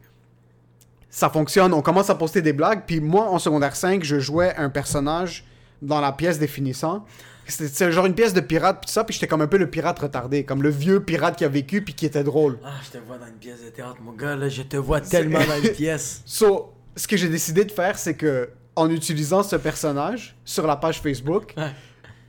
Ça 1.09 1.29
fonctionne. 1.29 1.73
On 1.73 1.81
commence 1.81 2.09
à 2.09 2.15
poster 2.15 2.41
des 2.41 2.53
blagues. 2.53 2.83
Puis 2.87 3.01
moi, 3.01 3.29
en 3.29 3.39
secondaire 3.39 3.75
5, 3.75 4.03
je 4.03 4.19
jouais 4.19 4.55
un 4.55 4.69
personnage 4.69 5.43
dans 5.81 5.99
la 5.99 6.13
pièce 6.13 6.39
définissant. 6.39 7.03
C'était 7.03 7.30
c'était 7.47 7.91
genre 7.91 8.05
une 8.05 8.15
pièce 8.15 8.33
de 8.33 8.39
pirate, 8.41 8.77
puis 8.81 8.87
tout 8.87 8.93
ça. 8.93 9.03
Puis 9.03 9.13
j'étais 9.13 9.27
comme 9.27 9.41
un 9.41 9.47
peu 9.47 9.57
le 9.57 9.69
pirate 9.69 9.99
retardé. 9.99 10.43
Comme 10.45 10.63
le 10.63 10.69
vieux 10.69 11.01
pirate 11.03 11.35
qui 11.37 11.45
a 11.45 11.49
vécu, 11.49 11.81
puis 11.83 11.93
qui 11.93 12.05
était 12.05 12.23
drôle. 12.23 12.59
Ah, 12.63 12.71
je 12.83 12.91
te 12.97 13.03
vois 13.05 13.17
dans 13.17 13.27
une 13.27 13.33
pièce 13.33 13.63
de 13.63 13.69
théâtre, 13.69 13.97
mon 14.01 14.13
gars, 14.13 14.35
là. 14.35 14.47
Je 14.49 14.61
te 14.63 14.77
vois 14.77 15.01
tellement 15.01 15.39
dans 15.39 15.61
une 15.63 15.69
pièce. 15.75 16.21
So, 16.25 16.73
ce 16.95 17.07
que 17.07 17.17
j'ai 17.17 17.29
décidé 17.29 17.65
de 17.65 17.71
faire, 17.71 17.97
c'est 17.97 18.15
que 18.15 18.49
en 18.75 18.89
utilisant 18.89 19.43
ce 19.43 19.55
personnage 19.57 20.35
sur 20.45 20.65
la 20.65 20.75
page 20.77 21.01
Facebook, 21.01 21.53
Ouais. 21.57 21.71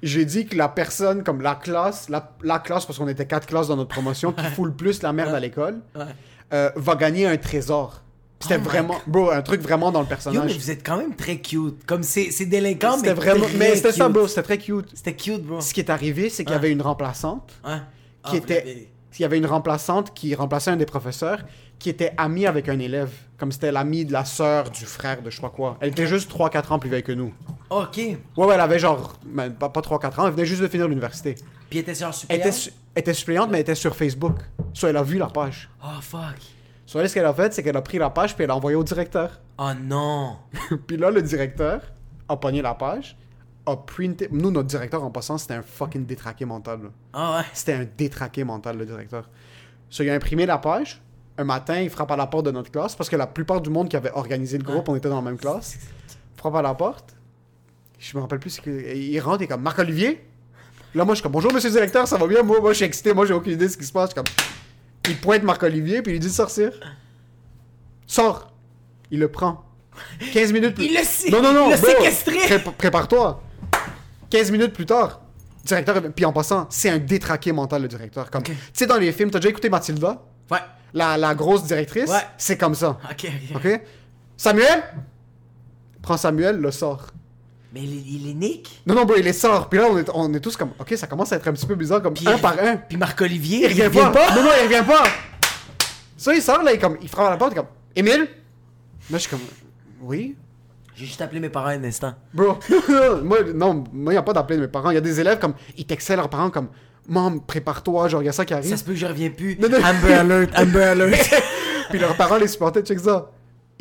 j'ai 0.02 0.24
dit 0.24 0.46
que 0.46 0.56
la 0.56 0.68
personne, 0.68 1.22
comme 1.22 1.40
la 1.40 1.54
classe, 1.54 2.08
la, 2.08 2.34
la 2.42 2.58
classe, 2.58 2.84
parce 2.84 2.98
qu'on 2.98 3.06
était 3.08 3.26
quatre 3.26 3.46
classes 3.46 3.68
dans 3.68 3.76
notre 3.76 3.90
promotion, 3.90 4.32
qui 4.32 4.44
fout 4.46 4.66
le 4.66 4.72
plus 4.74 5.02
la 5.02 5.12
merde 5.12 5.34
à 5.34 5.38
l'école, 5.40 5.80
Ouais. 5.94 6.02
euh, 6.52 6.70
va 6.74 6.96
gagner 6.96 7.26
un 7.28 7.36
trésor. 7.36 8.02
C'était 8.42 8.56
Oh 8.60 8.64
vraiment, 8.64 8.96
bro, 9.06 9.30
un 9.30 9.42
truc 9.42 9.60
vraiment 9.60 9.90
dans 9.92 10.00
le 10.00 10.04
Yo, 10.04 10.10
mais 10.10 10.16
personnage. 10.16 10.56
vous 10.58 10.70
êtes 10.70 10.84
quand 10.86 10.96
même 10.96 11.14
très 11.14 11.38
cute. 11.38 11.84
Comme 11.86 12.02
c'est 12.02 12.30
c'est 12.30 12.46
délinquant, 12.46 12.92
mais 12.92 13.08
C'était 13.08 13.12
vraiment, 13.14 13.44
très 13.46 13.56
mais 13.56 13.76
c'était 13.76 13.92
ça, 13.92 14.08
bro, 14.08 14.26
c'était 14.28 14.42
très 14.42 14.58
cute. 14.58 14.88
C'était 14.94 15.14
cute, 15.14 15.42
bro. 15.44 15.60
Ce 15.60 15.72
qui 15.72 15.80
est 15.80 15.90
arrivé, 15.90 16.28
c'est 16.30 16.44
qu'il 16.44 16.50
y 16.50 16.54
Ouais. 16.54 16.58
avait 16.58 16.70
une 16.72 16.82
remplaçante, 16.82 17.52
Ouais. 17.64 17.76
qui 18.24 18.34
Ah, 18.34 18.36
était- 18.36 18.88
il 19.18 19.22
y 19.22 19.24
avait 19.24 19.38
une 19.38 19.46
remplaçante 19.46 20.12
qui 20.14 20.34
remplaçait 20.34 20.70
un 20.70 20.76
des 20.76 20.86
professeurs, 20.86 21.38
qui 21.78 21.90
était 21.90 22.12
amie 22.16 22.46
avec 22.46 22.68
un 22.68 22.78
élève, 22.78 23.10
comme 23.36 23.50
c'était 23.52 23.72
l'amie 23.72 24.04
de 24.04 24.12
la 24.12 24.24
sœur 24.24 24.70
du 24.70 24.84
frère 24.86 25.20
de 25.20 25.30
je 25.30 25.36
sais 25.36 25.42
pas 25.42 25.50
quoi. 25.50 25.76
Elle 25.80 25.90
était 25.90 26.06
juste 26.06 26.30
3-4 26.30 26.70
ans 26.72 26.78
plus 26.78 26.88
vieille 26.88 27.02
que 27.02 27.12
nous. 27.12 27.32
Ok. 27.70 27.96
Ouais, 27.96 28.16
ouais, 28.36 28.54
elle 28.54 28.60
avait 28.60 28.78
genre, 28.78 29.18
pas, 29.58 29.68
pas 29.68 29.80
3-4 29.82 30.18
ans, 30.20 30.26
elle 30.26 30.32
venait 30.32 30.46
juste 30.46 30.62
de 30.62 30.68
finir 30.68 30.86
l'université. 30.88 31.34
Puis 31.68 31.78
elle 31.78 31.82
était 31.82 31.94
sur 31.94 32.06
Elle 32.08 32.12
suppléante? 32.14 32.40
était, 32.46 32.52
su- 32.52 32.70
elle 32.94 33.00
était 33.00 33.14
suppléante, 33.14 33.50
mais 33.50 33.56
elle 33.58 33.62
était 33.62 33.74
sur 33.74 33.96
Facebook. 33.96 34.36
So, 34.74 34.86
elle 34.86 34.96
a 34.96 35.02
vu 35.02 35.18
la 35.18 35.26
page. 35.26 35.68
Oh, 35.84 35.88
fuck. 36.00 36.20
So, 36.92 37.00
elle, 37.00 37.08
ce 37.08 37.14
qu'elle 37.14 37.24
a 37.24 37.32
fait, 37.32 37.54
c'est 37.54 37.62
qu'elle 37.62 37.78
a 37.78 37.80
pris 37.80 37.96
la 37.96 38.10
page, 38.10 38.34
puis 38.34 38.44
elle 38.44 38.48
l'a 38.48 38.56
envoyée 38.56 38.76
au 38.76 38.84
directeur. 38.84 39.40
Oh 39.56 39.70
non. 39.82 40.36
puis 40.86 40.98
là, 40.98 41.10
le 41.10 41.22
directeur 41.22 41.80
a 42.28 42.36
pogné 42.36 42.60
la 42.60 42.74
page, 42.74 43.16
a 43.64 43.76
printé. 43.76 44.28
Nous, 44.30 44.50
notre 44.50 44.68
directeur, 44.68 45.02
en 45.02 45.10
passant, 45.10 45.38
c'était 45.38 45.54
un 45.54 45.62
fucking 45.62 46.04
détraqué 46.04 46.44
mental. 46.44 46.82
là. 46.82 46.88
Ah 47.14 47.38
ouais. 47.38 47.44
C'était 47.54 47.72
un 47.72 47.86
détraqué 47.96 48.44
mental, 48.44 48.76
le 48.76 48.84
directeur. 48.84 49.30
So, 49.88 50.02
il 50.02 50.10
a 50.10 50.14
imprimé 50.14 50.44
la 50.44 50.58
page. 50.58 51.00
Un 51.38 51.44
matin, 51.44 51.80
il 51.80 51.88
frappe 51.88 52.10
à 52.10 52.16
la 52.16 52.26
porte 52.26 52.44
de 52.44 52.50
notre 52.50 52.70
classe, 52.70 52.94
parce 52.94 53.08
que 53.08 53.16
la 53.16 53.26
plupart 53.26 53.62
du 53.62 53.70
monde 53.70 53.88
qui 53.88 53.96
avait 53.96 54.12
organisé 54.12 54.58
le 54.58 54.64
groupe, 54.64 54.86
on 54.90 54.94
était 54.94 55.08
dans 55.08 55.16
la 55.16 55.22
même 55.22 55.38
classe. 55.38 55.78
Frappe 56.36 56.56
à 56.56 56.60
la 56.60 56.74
porte. 56.74 57.16
Je 57.98 58.14
me 58.14 58.20
rappelle 58.20 58.38
plus, 58.38 58.60
que. 58.60 58.94
Il 58.94 59.18
rentre, 59.20 59.40
il 59.40 59.44
est 59.44 59.48
comme 59.48 59.62
Marc-Olivier? 59.62 60.28
Là, 60.94 61.06
moi, 61.06 61.14
je 61.14 61.20
suis 61.20 61.22
comme 61.22 61.32
Bonjour, 61.32 61.54
monsieur 61.54 61.70
le 61.70 61.74
directeur, 61.74 62.06
ça 62.06 62.18
va 62.18 62.26
bien? 62.26 62.42
Moi, 62.42 62.60
moi 62.60 62.72
je 62.72 62.76
suis 62.76 62.84
excité, 62.84 63.14
moi, 63.14 63.24
j'ai 63.24 63.32
aucune 63.32 63.52
idée 63.52 63.64
de 63.64 63.70
ce 63.70 63.78
qui 63.78 63.86
se 63.86 63.92
passe. 63.92 64.10
Je 64.10 64.20
suis 64.20 64.22
comme. 64.22 64.51
Il 65.12 65.18
pointe 65.18 65.42
Marc-Olivier, 65.42 66.02
puis 66.02 66.12
il 66.12 66.14
lui 66.14 66.20
dit 66.20 66.26
de 66.28 66.32
sortir. 66.32 66.72
Sors. 68.06 68.52
Il 69.10 69.18
le 69.20 69.28
prend. 69.28 69.64
15 70.32 70.52
minutes 70.52 70.74
plus 70.74 70.84
Il 70.86 70.98
sé- 71.04 71.30
Non, 71.30 71.42
non, 71.42 71.52
non. 71.52 71.66
il 71.66 71.70
l'a 71.72 71.76
bro, 71.76 71.86
séquestré. 71.88 72.38
pré- 72.38 72.72
Prépare-toi. 72.78 73.42
15 74.30 74.50
minutes 74.50 74.72
plus 74.72 74.86
tard, 74.86 75.20
directeur. 75.64 76.00
Puis 76.14 76.24
en 76.24 76.32
passant, 76.32 76.66
c'est 76.70 76.88
un 76.88 76.98
détraqué 76.98 77.52
mental, 77.52 77.82
le 77.82 77.88
directeur. 77.88 78.30
Comme. 78.30 78.42
Tu 78.42 78.54
sais, 78.72 78.86
dans 78.86 78.96
les 78.96 79.12
films, 79.12 79.30
t'as 79.30 79.38
déjà 79.38 79.50
écouté 79.50 79.68
Mathilda? 79.68 80.22
Ouais. 80.50 80.58
la, 80.94 81.16
la 81.18 81.34
grosse 81.34 81.64
directrice? 81.64 82.08
Ouais. 82.10 82.22
C'est 82.38 82.56
comme 82.56 82.74
ça. 82.74 82.98
Ok, 83.10 83.26
ok. 83.54 83.56
Ok? 83.56 83.80
Samuel? 84.36 84.82
Prends 86.00 86.16
Samuel, 86.16 86.56
le 86.56 86.70
sort. 86.70 87.06
Mais 87.74 87.80
il, 87.80 88.22
il 88.24 88.30
est 88.30 88.34
Nick. 88.34 88.82
Non, 88.86 88.94
non, 88.94 89.04
bro, 89.04 89.16
il 89.16 89.24
les 89.24 89.32
sort. 89.32 89.68
Puis 89.68 89.78
là, 89.78 89.86
on 89.90 89.96
est, 89.98 90.10
on 90.12 90.32
est 90.34 90.40
tous 90.40 90.56
comme, 90.56 90.70
ok, 90.78 90.92
ça 90.96 91.06
commence 91.06 91.32
à 91.32 91.36
être 91.36 91.48
un 91.48 91.52
petit 91.52 91.66
peu 91.66 91.74
bizarre, 91.74 92.02
comme 92.02 92.12
Puis 92.14 92.28
un 92.28 92.36
il- 92.36 92.40
par 92.40 92.58
un. 92.58 92.76
Puis 92.76 92.96
Marc-Olivier. 92.98 93.60
Il 93.70 93.82
revient 93.82 94.10
pas. 94.12 94.34
Non, 94.34 94.42
non, 94.42 94.50
il 94.60 94.64
revient 94.66 94.86
pas. 94.86 95.04
Ça, 96.16 96.34
il 96.34 96.42
sort, 96.42 96.62
là, 96.62 96.72
il, 96.74 96.78
comme, 96.78 96.98
il 97.00 97.08
frappe 97.08 97.26
à 97.28 97.30
la 97.30 97.36
porte, 97.36 97.52
il 97.52 97.58
est 97.58 97.60
comme, 97.60 97.70
Émile? 97.96 98.28
Là, 99.10 99.16
je 99.16 99.16
suis 99.18 99.30
comme, 99.30 99.40
oui 100.02 100.36
J'ai 100.94 101.06
juste 101.06 101.20
appelé 101.20 101.40
mes 101.40 101.48
parents 101.48 101.68
un 101.68 101.82
instant. 101.84 102.14
Bro, 102.34 102.58
moi, 103.24 103.38
non, 103.54 103.84
moi, 103.92 104.12
il 104.12 104.14
n'y 104.14 104.16
a 104.16 104.22
pas 104.22 104.32
d'appeler 104.32 104.56
de 104.58 104.62
mes 104.62 104.68
parents. 104.68 104.90
Il 104.90 104.94
y 104.94 104.98
a 104.98 105.00
des 105.00 105.18
élèves 105.20 105.38
comme, 105.38 105.54
ils 105.76 105.86
textaient 105.86 106.14
leurs 106.16 106.28
parents 106.30 106.50
comme, 106.50 106.68
Maman, 107.08 107.38
prépare-toi, 107.40 108.06
genre, 108.08 108.22
il 108.22 108.26
y 108.26 108.28
a 108.28 108.32
ça 108.32 108.44
qui 108.44 108.54
arrive. 108.54 108.70
Ça 108.70 108.76
se 108.76 108.84
peut 108.84 108.92
que 108.92 108.98
je 108.98 109.06
reviens 109.06 109.30
plus. 109.30 109.58
Non, 109.58 109.68
non. 109.68 109.78
Amber 109.84 110.12
alert, 110.14 110.56
Amber 110.58 110.82
alert. 110.84 111.42
Puis 111.90 111.98
leurs 111.98 112.16
parents 112.16 112.36
les 112.36 112.46
supportaient, 112.46 112.82
check 112.82 113.00
ça. 113.00 113.30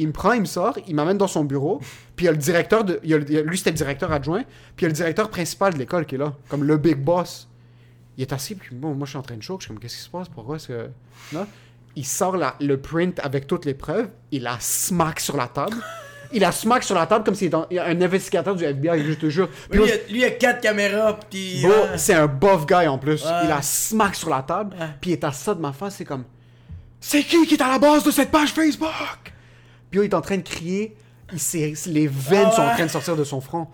Il 0.01 0.07
me 0.07 0.13
prend, 0.13 0.31
il 0.33 0.41
me 0.41 0.45
sort, 0.45 0.75
il 0.87 0.95
m'amène 0.95 1.17
dans 1.17 1.27
son 1.27 1.43
bureau. 1.43 1.79
Puis 2.15 2.25
il 2.25 2.25
y 2.25 2.29
a 2.29 2.31
le 2.31 2.37
directeur 2.37 2.83
de. 2.83 2.99
il 3.03 3.09
y 3.09 3.13
a 3.13 3.17
le- 3.19 3.25
il 3.29 3.35
y 3.35 3.37
a- 3.37 3.41
lui, 3.43 3.55
c'était 3.57 3.69
le 3.71 3.75
directeur 3.77 4.11
adjoint. 4.11 4.41
Puis 4.75 4.79
il 4.79 4.83
y 4.83 4.85
a 4.85 4.89
le 4.89 4.93
directeur 4.95 5.29
principal 5.29 5.73
de 5.73 5.77
l'école 5.79 6.05
qui 6.07 6.15
est 6.15 6.17
là, 6.17 6.33
comme 6.49 6.63
le 6.63 6.77
big 6.77 6.97
boss. 6.97 7.47
Il 8.17 8.21
est 8.23 8.33
assis, 8.33 8.55
puis 8.55 8.75
bon, 8.75 8.93
moi, 8.95 9.05
je 9.05 9.11
suis 9.11 9.19
en 9.19 9.21
train 9.21 9.37
de 9.37 9.41
choquer. 9.43 9.61
Je 9.61 9.65
suis 9.65 9.73
comme, 9.73 9.79
qu'est-ce 9.79 9.95
qui 9.97 10.01
se 10.03 10.09
passe? 10.09 10.27
Pourquoi 10.27 10.55
est-ce 10.57 10.67
que. 10.69 10.89
Là, 11.33 11.45
il 11.95 12.05
sort 12.05 12.35
la- 12.35 12.55
le 12.59 12.77
print 12.77 13.19
avec 13.23 13.45
toutes 13.47 13.65
les 13.65 13.73
preuves. 13.73 14.09
Il 14.31 14.41
la 14.43 14.57
smack 14.59 15.19
sur 15.19 15.37
la 15.37 15.47
table. 15.47 15.77
Il 16.33 16.39
la 16.41 16.51
smack 16.53 16.83
sur 16.83 16.95
la 16.95 17.05
table 17.07 17.25
comme 17.25 17.35
s'il 17.35 17.47
était 17.47 17.57
un 17.57 17.65
un 17.71 18.01
investigateur 18.01 18.55
du 18.55 18.63
FBI, 18.63 19.03
je 19.05 19.13
te 19.15 19.29
jure. 19.29 19.49
Puis 19.69 19.79
lui, 19.81 19.87
il 19.87 19.91
a, 19.91 19.95
il 20.09 20.23
a 20.23 20.31
quatre 20.31 20.61
caméras. 20.61 21.19
Puis. 21.29 21.61
Bro, 21.61 21.71
euh, 21.73 21.97
c'est 21.97 22.13
un 22.13 22.27
buff 22.27 22.65
guy 22.65 22.87
en 22.87 22.97
plus. 22.97 23.23
Ouais. 23.25 23.31
Il 23.45 23.51
a 23.51 23.61
smack 23.61 24.15
sur 24.15 24.29
la 24.29 24.41
table, 24.41 24.75
Ouais. 24.79 24.87
puis 25.01 25.11
il 25.11 25.13
est 25.13 25.23
à 25.25 25.31
ça 25.33 25.53
de 25.53 25.59
ma 25.59 25.73
face, 25.73 25.95
c'est 25.97 26.05
comme 26.05 26.23
C'est 27.01 27.23
qui 27.23 27.45
qui 27.47 27.55
est 27.55 27.61
à 27.61 27.67
la 27.67 27.79
base 27.79 28.03
de 28.03 28.11
cette 28.11 28.31
page 28.31 28.49
Facebook? 28.53 29.30
Puis 29.91 29.99
là, 29.99 30.05
il 30.05 30.09
est 30.09 30.15
en 30.15 30.21
train 30.21 30.37
de 30.37 30.41
crier, 30.41 30.95
il 31.33 31.75
les 31.87 32.07
veines 32.07 32.47
Ah 32.47 32.55
sont 32.55 32.61
en 32.61 32.67
ouais. 32.67 32.73
train 32.73 32.85
de 32.85 32.91
sortir 32.91 33.15
de 33.15 33.23
son 33.23 33.41
front. 33.41 33.67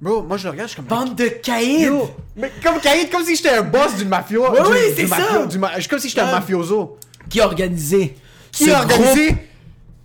Bro, 0.00 0.22
moi 0.22 0.36
je 0.36 0.44
le 0.44 0.50
regarde, 0.50 0.68
je 0.68 0.74
suis 0.74 0.82
comme 0.82 0.86
Bande 1.06 1.14
de 1.16 1.26
caïds. 1.28 1.88
Mais 2.36 2.52
comme 2.62 2.78
Caïd, 2.80 3.10
comme 3.10 3.24
si 3.24 3.36
j'étais 3.36 3.50
un 3.50 3.62
boss 3.62 3.96
d'une 3.96 4.08
mafia. 4.08 4.38
Du- 4.38 4.70
oui, 4.70 4.78
du 4.94 5.00
c'est 5.02 5.06
ça. 5.06 5.46
du 5.46 5.58
ma- 5.58 5.74
je 5.76 5.80
suis 5.80 5.88
comme 5.88 5.98
si 5.98 6.08
j'étais 6.08 6.20
un 6.20 6.26
Ouais. 6.26 6.32
mafioso. 6.32 6.98
Qui 7.30 7.40
a 7.40 7.46
organisé 7.46 8.14
Qui 8.52 8.64
ce 8.66 8.70
a 8.70 8.80
organisé 8.80 9.26
groupe 9.28 9.38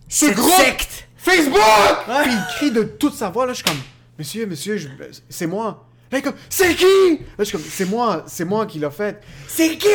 Ce 0.07 0.25
groupe? 0.33 0.51
secte! 0.53 1.07
Facebook! 1.17 1.59
Puis 2.23 2.31
il 2.31 2.45
crie 2.55 2.71
de 2.71 2.83
toute 2.83 3.13
sa 3.15 3.29
voix, 3.29 3.45
là, 3.45 3.51
je 3.51 3.57
suis 3.57 3.65
comme, 3.65 3.77
monsieur, 4.17 4.45
monsieur, 4.45 4.77
je- 4.77 4.87
c'est 5.27 5.47
moi. 5.47 5.85
Là, 6.11 6.21
comme, 6.21 6.33
c'est 6.49 6.73
qui? 6.75 6.85
Là, 6.85 7.17
je 7.39 7.43
suis 7.43 7.57
comme, 7.57 7.67
c'est 7.69 7.85
moi, 7.85 8.23
c'est 8.27 8.45
moi 8.45 8.65
qui 8.65 8.79
l'a 8.79 8.89
fait. 8.89 9.21
C'est 9.47 9.77
qui? 9.77 9.87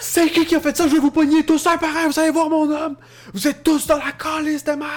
C'est 0.00 0.28
qui 0.30 0.46
qui 0.46 0.54
a 0.56 0.60
fait 0.60 0.74
ça? 0.76 0.88
Je 0.88 0.94
vais 0.94 1.00
vous 1.00 1.10
pogner 1.10 1.44
tous 1.44 1.66
un 1.66 1.76
par 1.76 1.94
un, 1.96 2.08
vous 2.08 2.18
allez 2.18 2.30
voir 2.30 2.48
mon 2.48 2.70
homme. 2.70 2.96
Vous 3.34 3.46
êtes 3.46 3.62
tous 3.62 3.86
dans 3.86 3.98
la 3.98 4.12
calice 4.12 4.64
de 4.64 4.72
merde. 4.72 4.88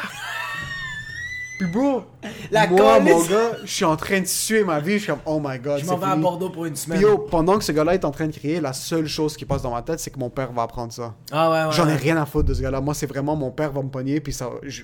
Puis 1.60 1.67
bro, 1.70 2.03
La 2.50 2.65
moi, 2.67 2.98
calice. 2.98 3.13
mon 3.13 3.22
gars, 3.25 3.51
je 3.63 3.72
suis 3.72 3.86
en 3.86 3.96
train 3.96 4.22
de 4.22 4.25
suer 4.25 4.63
ma 4.63 4.79
vie, 4.79 4.93
je 4.93 4.98
suis 5.03 5.08
comme, 5.08 5.20
oh 5.25 5.39
my 5.43 5.60
god, 5.60 5.79
Je 5.82 5.86
m'en 5.86 5.98
vais 5.98 6.08
à. 6.08 6.15
Bordeaux 6.15 6.50
pour 6.50 6.65
une 6.65 6.75
semaine. 6.75 6.98
Puis 7.00 7.08
yo, 7.08 7.17
pendant 7.20 7.58
que 7.58 7.63
ce 7.63 7.72
gars-là 7.72 7.93
est 7.93 8.05
en 8.05 8.12
train 8.12 8.25
de 8.27 8.32
crier, 8.36 8.60
la 8.60 8.74
seule 8.74 9.08
chose 9.08 9.38
qui 9.38 9.46
passe 9.46 9.62
dans 9.62 9.72
ma 9.74 9.82
tête, 9.84 10.00
c'est 10.00 10.10
que 10.10 10.20
mon 10.20 10.29
père 10.32 10.51
va 10.51 10.63
apprendre 10.63 10.91
ça. 10.91 11.13
Ah 11.32 11.51
ouais, 11.51 11.63
ouais. 11.65 11.72
J'en 11.74 11.88
ai 11.88 11.96
rien 11.96 12.17
à 12.17 12.25
foutre 12.25 12.50
de 12.50 12.53
ce 12.55 12.62
gars-là. 12.62 12.82
Moi, 12.82 12.93
c'est 12.96 13.05
vraiment 13.05 13.36
mon 13.36 13.51
père 13.51 13.72
va 13.72 13.82
me 13.84 13.89
pogner, 13.89 14.20
puis 14.20 14.34
ça. 14.34 14.50
je- 14.63 14.84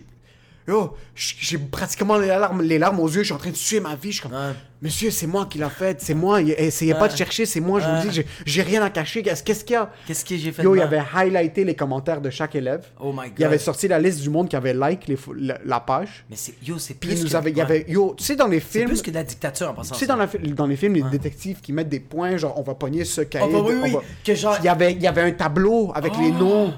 Yo, 0.69 0.93
j'ai 1.15 1.57
pratiquement 1.57 2.17
les 2.17 2.27
larmes, 2.27 2.61
les 2.61 2.77
larmes 2.77 2.99
aux 2.99 3.07
yeux, 3.07 3.19
je 3.21 3.23
suis 3.25 3.33
en 3.33 3.37
train 3.37 3.49
de 3.49 3.55
suer 3.55 3.79
ma 3.79 3.95
vie. 3.95 4.11
Je 4.11 4.19
suis 4.19 4.21
comme, 4.21 4.33
Ouais. 4.37 4.53
monsieur, 4.83 5.09
c'est 5.09 5.25
moi 5.25 5.47
qui 5.49 5.57
l'a 5.57 5.69
fait, 5.71 5.99
c'est 5.99 6.13
moi, 6.13 6.41
y- 6.41 6.51
essayez 6.51 6.93
pas 6.93 7.07
de 7.07 7.17
chercher, 7.17 7.47
c'est 7.47 7.59
moi, 7.59 7.79
je 7.79 7.85
vous 7.87 7.91
Ouais. 7.93 8.03
le 8.05 8.09
dis, 8.11 8.21
j'ai- 8.45 8.61
rien 8.61 8.83
à 8.83 8.91
cacher. 8.91 9.23
Qu'est-ce 9.23 9.43
qu'il 9.65 9.73
y 9.73 9.75
a? 9.77 9.89
Qu'est-ce 10.05 10.23
que 10.23 10.37
j'ai 10.37 10.51
fait 10.51 10.61
Yo, 10.61 10.75
il 10.75 10.81
avait 10.81 11.01
highlighté 11.15 11.63
les 11.65 11.73
commentaires 11.75 12.21
de 12.21 12.29
chaque 12.29 12.53
élève. 12.53 12.85
Oh 12.99 13.11
my 13.11 13.29
god. 13.29 13.33
Il 13.39 13.45
avait 13.45 13.57
sorti 13.57 13.87
la 13.87 13.97
liste 13.99 14.21
du 14.21 14.29
monde 14.29 14.47
qui 14.47 14.55
avait 14.55 14.73
like 14.75 15.07
les 15.07 15.17
la, 15.37 15.57
la 15.65 15.79
page. 15.79 16.23
Mais 16.29 16.35
c'est. 16.35 16.53
Yo, 16.63 16.77
c'est 16.77 16.93
Puis 16.93 17.09
plus. 17.09 17.17
il 17.19 17.23
nous 17.23 17.29
que- 17.31 17.35
avait, 17.35 17.51
il 17.51 17.61
avait, 17.61 17.85
yo, 17.89 18.13
tu 18.15 18.23
sais, 18.23 18.35
dans 18.35 18.47
les 18.47 18.59
C'est 18.59 18.79
films. 18.79 18.89
plus 18.89 19.01
que 19.01 19.09
de 19.09 19.15
la 19.15 19.23
dictature 19.23 19.69
en 19.71 19.73
passant. 19.73 19.95
Tu 19.95 20.01
sais, 20.01 20.07
dans, 20.07 20.15
la 20.17 20.27
fi- 20.27 20.37
dans 20.37 20.67
les 20.67 20.75
films, 20.75 20.93
les 20.93 21.01
détectives 21.03 21.61
qui 21.61 21.73
mettent 21.73 21.89
des 21.89 21.99
points, 21.99 22.37
genre, 22.37 22.53
on 22.59 22.61
va 22.63 22.75
pogner 22.75 23.05
ce 23.05 23.21
cahier. 23.21 23.47
Oh, 23.51 23.63
bah 23.63 23.67
oui, 23.67 23.75
oui. 23.83 23.91
va- 23.91 24.01
Que 24.23 24.35
genre. 24.35 24.55
Il 24.59 24.65
y 24.65 24.69
avait, 24.69 24.91
il 24.93 25.01
y 25.01 25.07
avait 25.07 25.23
un 25.23 25.31
tableau 25.31 25.91
avec 25.95 26.13
les 26.17 26.29
Oh. 26.29 26.43
noms. 26.43 26.73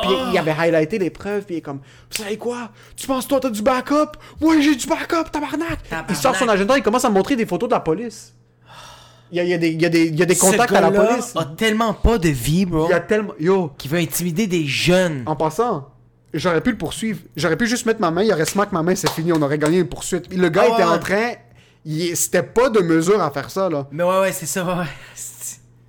Puis 0.00 0.10
il 0.32 0.38
avait 0.38 0.52
highlighté 0.52 0.98
les 0.98 1.10
preuves, 1.10 1.42
puis 1.44 1.56
il 1.56 1.58
est 1.58 1.62
comme, 1.62 1.78
vous 2.10 2.16
savez 2.22 2.38
quoi? 2.38 2.70
Tu 2.96 3.06
penses 3.06 3.28
toi 3.28 3.40
t'as 3.40 3.50
du 3.50 3.60
backup? 3.62 4.12
Moi 4.40 4.60
j'ai 4.60 4.74
du 4.74 4.86
backup, 4.86 5.30
tabarnak! 5.30 5.82
Tabarnak. 5.88 6.06
Il 6.10 6.16
sort 6.16 6.34
son 6.36 6.48
agenda, 6.48 6.76
il 6.78 6.82
commence 6.82 7.04
à 7.04 7.08
me 7.10 7.14
montrer 7.14 7.36
des 7.36 7.44
photos 7.46 7.68
de 7.68 7.74
la 7.74 7.80
police. 7.80 8.34
Il 9.30 9.36
y 9.36 9.40
a, 9.40 9.44
il 9.44 9.48
y 9.50 9.54
a 9.54 9.58
des, 9.58 9.68
il 9.70 9.80
y 9.80 9.86
a 9.86 9.88
des, 9.88 10.06
il 10.08 10.16
y 10.18 10.22
a 10.22 10.26
des 10.26 10.36
contacts 10.36 10.72
à 10.74 10.80
la 10.80 10.90
police. 10.90 11.32
a 11.36 11.44
tellement 11.44 11.94
pas 11.94 12.18
de 12.18 12.28
vie, 12.28 12.66
bro. 12.66 12.86
Il 12.86 12.90
y 12.90 12.94
a 12.94 13.00
tellement. 13.00 13.32
Yo, 13.40 13.70
Qui 13.78 13.88
veut 13.88 13.98
intimider 13.98 14.46
des 14.46 14.66
jeunes. 14.66 15.22
en 15.26 15.36
passant, 15.36 15.88
j'aurais 16.34 16.60
pu 16.60 16.70
le 16.72 16.76
poursuivre. 16.78 17.20
J'aurais 17.36 17.56
pu 17.56 17.66
juste 17.66 17.86
mettre 17.86 18.00
ma 18.00 18.10
main, 18.10 18.22
il 18.22 18.32
aurait 18.32 18.44
smack 18.44 18.72
ma 18.72 18.82
main, 18.82 18.94
c'est 18.94 19.10
fini, 19.10 19.32
on 19.32 19.40
aurait 19.40 19.58
gagné 19.58 19.78
une 19.78 19.88
poursuite. 19.88 20.34
Le 20.34 20.48
gars 20.50 20.64
Ah 20.64 20.74
était 20.74 20.84
ouais. 20.84 20.96
en 20.96 20.98
train. 20.98 21.30
C'était 22.14 22.42
pas 22.42 22.68
de 22.68 22.80
mesure 22.80 23.20
à 23.22 23.30
faire 23.30 23.50
ça, 23.50 23.68
là. 23.68 23.88
Mais 23.90 24.04
ouais, 24.04 24.20
ouais, 24.20 24.32
c'est 24.32 24.46
ça, 24.46 24.64
ouais, 24.64 24.84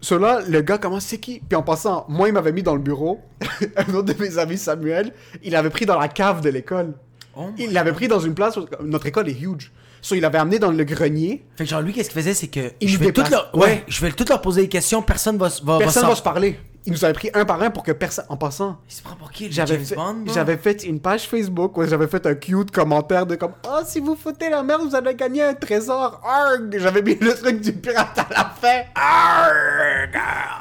Cela, 0.03 0.41
le 0.45 0.61
gars 0.61 0.77
commence, 0.77 1.05
c'est 1.05 1.17
qui? 1.17 1.39
Puis 1.39 1.55
en 1.55 1.63
passant, 1.63 2.05
moi, 2.09 2.27
il 2.27 2.33
m'avait 2.33 2.51
mis 2.51 2.61
dans 2.61 2.75
le 2.75 2.81
bureau. 2.81 3.21
un 3.77 3.93
autre 3.93 4.13
de 4.13 4.21
mes 4.21 4.37
amis, 4.37 4.57
Samuel, 4.57 5.13
il 5.43 5.53
l'avait 5.53 5.69
pris 5.69 5.85
dans 5.85 5.97
la 5.97 6.09
cave 6.09 6.41
de 6.41 6.49
l'école. 6.49 6.93
Oh 7.37 7.49
Il 7.57 7.71
l'avait 7.71 7.93
pris 7.93 8.09
dans 8.09 8.19
une 8.19 8.35
place 8.35 8.57
où 8.57 8.65
notre 8.83 9.07
école 9.07 9.29
est 9.29 9.39
huge. 9.39 9.71
So, 10.01 10.15
il 10.15 10.21
l'avait 10.21 10.39
amené 10.39 10.59
dans 10.59 10.71
le 10.71 10.83
grenier. 10.83 11.45
Fait 11.55 11.63
que 11.63 11.69
genre, 11.69 11.79
lui, 11.79 11.93
qu'est-ce 11.93 12.09
qu'il 12.09 12.19
faisait, 12.19 12.33
c'est 12.33 12.49
que. 12.49 12.73
Il 12.81 12.89
je 12.89 12.97
vais 12.97 13.13
tout 13.13 13.23
leur... 13.31 13.49
Ouais. 13.55 13.61
ouais. 13.61 13.83
je 13.87 14.01
vais 14.01 14.11
tout 14.11 14.25
leur 14.27 14.41
poser 14.41 14.63
des 14.63 14.67
questions, 14.67 15.01
personne 15.01 15.37
va, 15.37 15.47
va, 15.63 15.77
Personne 15.77 16.03
va, 16.03 16.09
va 16.09 16.15
se 16.15 16.21
parler. 16.21 16.59
Il 16.85 16.91
nous 16.91 17.05
avait 17.05 17.13
pris 17.13 17.29
un 17.33 17.45
par 17.45 17.61
un 17.61 17.69
pour 17.69 17.81
que 17.83 17.93
personne. 17.93 18.25
En 18.27 18.35
passant, 18.35 18.77
Il 18.89 18.93
se 18.93 19.01
prend 19.01 19.15
pour 19.15 19.31
qui, 19.31 19.49
j'avais 19.51 19.77
fait, 19.77 19.95
j'avais 20.33 20.59
une 20.83 20.99
page 20.99 21.27
Facebook 21.29 21.77
où 21.77 21.85
j'avais 21.85 22.07
fait 22.07 22.25
un 22.25 22.35
cute 22.35 22.71
commentaire 22.71 23.25
de 23.25 23.35
comme 23.35 23.53
Oh, 23.65 23.79
si 23.85 23.99
vous 24.01 24.15
foutez 24.15 24.49
la 24.49 24.63
merde, 24.63 24.81
vous 24.89 24.93
allez 24.95 25.15
gagner 25.15 25.43
un 25.43 25.53
trésor. 25.53 26.19
Arg! 26.25 26.75
J'avais 26.77 27.01
mis 27.01 27.15
le 27.15 27.33
truc 27.35 27.61
du 27.61 27.71
pirate 27.71 28.17
à 28.19 28.27
la 28.29 28.53
fin. 28.61 28.81
Arg! 28.95 30.19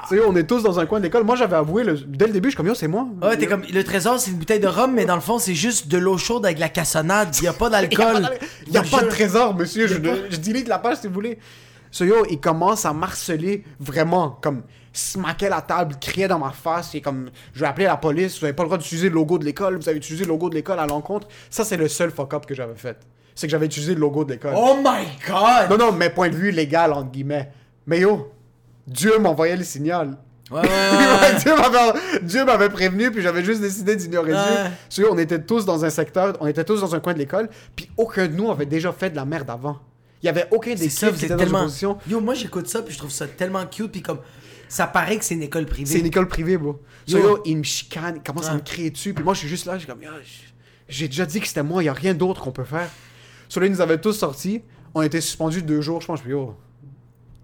Tu 0.09 0.17
sais, 0.17 0.23
on 0.27 0.35
est 0.37 0.45
tous 0.47 0.63
dans 0.63 0.79
un 0.79 0.87
coin 0.87 0.99
de 0.99 1.05
l'école. 1.05 1.25
Moi, 1.25 1.37
j'avais 1.37 1.57
avoué 1.57 1.85
le- 1.85 1.95
dès 1.99 2.27
le 2.27 2.33
début, 2.33 2.49
je 2.49 2.51
suis 2.53 2.57
comme 2.57 2.67
Yo, 2.67 2.75
c'est 2.75 2.89
moi. 2.89 3.07
Ouais, 3.21 3.37
t'es 3.37 3.47
comme. 3.47 3.63
Le 3.73 3.83
trésor, 3.85 4.19
c'est 4.19 4.31
une 4.31 4.37
bouteille 4.39 4.61
de 4.61 4.69
rhum, 4.69 4.93
mais 4.93 5.05
dans 5.05 5.15
le 5.17 5.21
fond, 5.21 5.39
c'est 5.39 5.55
juste 5.55 5.89
de 5.89 5.99
l'eau 5.99 6.19
chaude 6.19 6.45
avec 6.45 6.57
de 6.57 6.61
la 6.63 6.69
cassonade. 6.69 7.35
Il 7.39 7.45
y 7.45 7.49
a 7.49 7.53
pas 7.53 7.69
d'alcool. 7.71 8.29
Il 8.67 8.73
n'y 8.73 8.79
a 8.79 8.83
pas 8.83 9.03
de 9.03 9.09
trésor, 9.09 9.55
monsieur. 9.55 9.87
Je, 9.87 9.95
je 10.31 10.37
delete 10.37 10.69
la 10.69 10.79
page 10.79 10.99
si 10.99 11.07
vous 11.09 11.15
voulez. 11.15 11.39
So 11.91 12.05
yo, 12.05 12.25
il 12.31 12.41
commence 12.41 12.87
à 12.87 12.95
marceler 12.95 13.65
vraiment, 13.79 14.39
comme 14.43 14.63
smaquait 14.93 15.49
la 15.49 15.61
table, 15.61 15.97
criait 16.01 16.29
dans 16.29 16.39
ma 16.39 16.51
face. 16.51 16.95
Est 16.95 17.01
comme, 17.01 17.31
je 17.55 17.61
vais 17.61 17.67
appeler 17.67 17.87
la 17.87 17.97
police. 17.97 18.39
Vous 18.39 18.45
n'avez 18.47 18.55
pas 18.55 18.63
le 18.63 18.69
droit 18.69 18.79
d'utiliser 18.79 19.09
le 19.09 19.15
logo 19.15 19.39
de 19.39 19.45
l'école. 19.45 19.77
Vous 19.77 19.89
avez 19.89 19.99
utilisé 19.99 20.25
le 20.25 20.29
logo 20.31 20.49
de 20.49 20.55
l'école 20.55 20.79
à 20.79 20.87
l'encontre. 20.87 21.29
Ça, 21.51 21.65
c'est 21.65 21.77
le 21.77 21.89
seul 21.89 22.11
fuck 22.11 22.35
up 22.35 22.47
que 22.47 22.55
j'avais 22.55 22.77
fait. 22.77 22.97
C'est 23.35 23.47
que 23.47 23.51
j'avais 23.51 23.67
utilisé 23.67 23.95
le 23.95 24.01
logo 24.01 24.25
de 24.25 24.33
l'école. 24.33 24.53
Oh 24.57 24.77
my 24.85 25.07
god! 25.27 25.71
Non, 25.71 25.79
non, 25.87 25.93
mais 25.93 26.11
point 26.11 26.29
de 26.29 26.37
vue 26.37 26.51
légal 26.51 26.93
entre 26.93 27.11
guillemets. 27.11 27.51
Mais 27.87 28.01
yo, 28.01 28.31
Dieu 28.87 29.19
m'envoyait 29.19 29.57
le 29.57 29.65
signal. 29.65 30.17
Ouais, 30.51 30.61
ouais, 30.61 30.67
ouais. 30.69 31.35
Dieu 31.43 31.57
m'avait- 31.57 31.99
Dieu 32.23 32.45
m'avait 32.45 32.69
prévenu, 32.69 33.11
puis 33.11 33.23
j'avais 33.23 33.43
juste 33.43 33.63
décidé 33.63 33.97
d'ignorer. 33.97 34.35
Dieu. 34.91 35.07
On 35.11 35.17
était 35.17 35.41
tous 35.41 35.65
dans 35.65 35.83
un 35.83 35.89
secteur, 35.89 36.37
on 36.41 36.47
était 36.47 36.65
tous 36.65 36.81
dans 36.83 36.95
un 36.95 37.01
coin 37.01 37.15
de 37.15 37.19
l'école, 37.19 37.49
puis 37.75 37.89
aucun 37.97 38.27
de 38.27 38.35
nous 38.35 38.51
avait 38.51 38.67
déjà 38.67 38.93
fait 38.93 39.09
de 39.09 39.17
la 39.17 39.25
merde 39.25 39.49
avant. 39.49 39.79
Il 40.23 40.27
y 40.27 40.29
avait 40.29 40.47
aucun 40.51 40.75
des 40.75 40.91
ça, 40.91 41.09
qui 41.11 41.25
était 41.25 41.29
dans 41.29 41.35
une 41.35 41.45
tellement. 41.45 41.63
position. 41.65 41.99
Yo, 42.07 42.21
moi 42.21 42.35
j'écoute 42.35 42.69
ça, 42.69 42.83
puis 42.83 42.93
je 42.93 42.99
trouve 42.99 43.11
ça 43.11 43.27
tellement 43.27 43.65
cute, 43.67 43.91
puis 43.91 44.03
comme. 44.03 44.19
Ça 44.73 44.87
paraît 44.87 45.19
que 45.19 45.25
c'est 45.27 45.35
une 45.35 45.43
école 45.43 45.67
privée. 45.67 45.85
C'est 45.85 45.99
une 45.99 46.07
école 46.07 46.27
privée, 46.27 46.57
bro. 46.57 46.81
So, 47.07 47.19
Yo. 47.19 47.23
yo, 47.29 47.43
il 47.45 47.59
me 47.59 47.63
chicane, 47.63 48.15
il 48.17 48.23
commence 48.23 48.49
à 48.49 48.55
me 48.55 48.61
crier 48.61 48.89
dessus, 48.89 49.13
puis 49.13 49.23
moi 49.23 49.35
je 49.35 49.41
suis 49.41 49.49
juste 49.49 49.67
là, 49.67 49.77
j'ai 49.77 49.87
comme, 49.87 50.01
j'ai 50.89 51.09
déjà 51.09 51.27
dit 51.27 51.41
que 51.41 51.47
c'était 51.47 51.63
moi, 51.63 51.83
il 51.83 51.87
y 51.87 51.89
a 51.91 51.93
rien 51.93 52.15
d'autre 52.15 52.41
qu'on 52.41 52.53
peut 52.53 52.65
faire. 52.65 52.89
So 53.51 53.61
là, 53.61 53.67
ils 53.67 53.73
nous 53.73 53.83
avaient 53.83 54.01
tous 54.01 54.15
sortis, 54.15 54.63
on 54.95 55.03
était 55.03 55.21
suspendus 55.21 55.61
deux 55.63 55.83
jours, 55.83 56.01
je 56.01 56.07
pense, 56.07 56.23
puis 56.23 56.31
yo, 56.31 56.57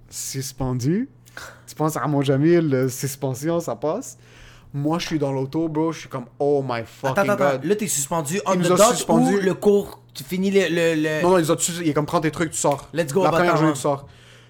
suspendu? 0.08 1.11
Tu 1.66 1.75
penses 1.75 1.99
à 1.99 2.06
mon 2.06 2.23
Jamil, 2.23 2.87
suspension, 2.88 3.61
ça 3.61 3.76
passe? 3.76 4.16
Moi, 4.73 4.99
je 4.99 5.06
suis 5.08 5.18
dans 5.18 5.30
l'auto, 5.32 5.68
bro, 5.68 5.92
je 5.92 6.00
suis 6.00 6.08
comme, 6.08 6.25
oh 6.38 6.64
my 6.66 6.80
fucking 6.87 7.11
Attends, 7.11 7.20
attends, 7.23 7.37
god. 7.37 7.47
attends. 7.56 7.68
Là, 7.68 7.76
t'es 7.76 7.87
suspendu 7.88 8.40
on 8.47 8.54
the 8.54 8.58
nous 8.58 8.73
a 8.73 8.76
dot 8.76 8.94
suspendu. 8.94 9.37
ou 9.37 9.40
le 9.40 9.52
cours, 9.54 10.02
tu 10.14 10.25
finis 10.25 10.50
le. 10.50 10.62
le, 10.70 10.94
le- 10.94 11.23
Non, 11.23 11.30
non, 11.32 11.38
ils 11.38 11.52
ont 11.52 11.56
il 11.56 11.88
est 11.88 11.92
comme, 11.92 12.06
prends 12.06 12.20
tes 12.23 12.30
trucs, 12.30 12.52
tu 12.52 12.58
sors. 12.58 12.88
Let's 12.94 13.12
go, 13.12 13.23
La 13.23 13.30
première 13.30 13.56
journée, 13.56 13.73
hein. 13.73 13.75
tu 13.75 13.80
sors. 13.80 14.08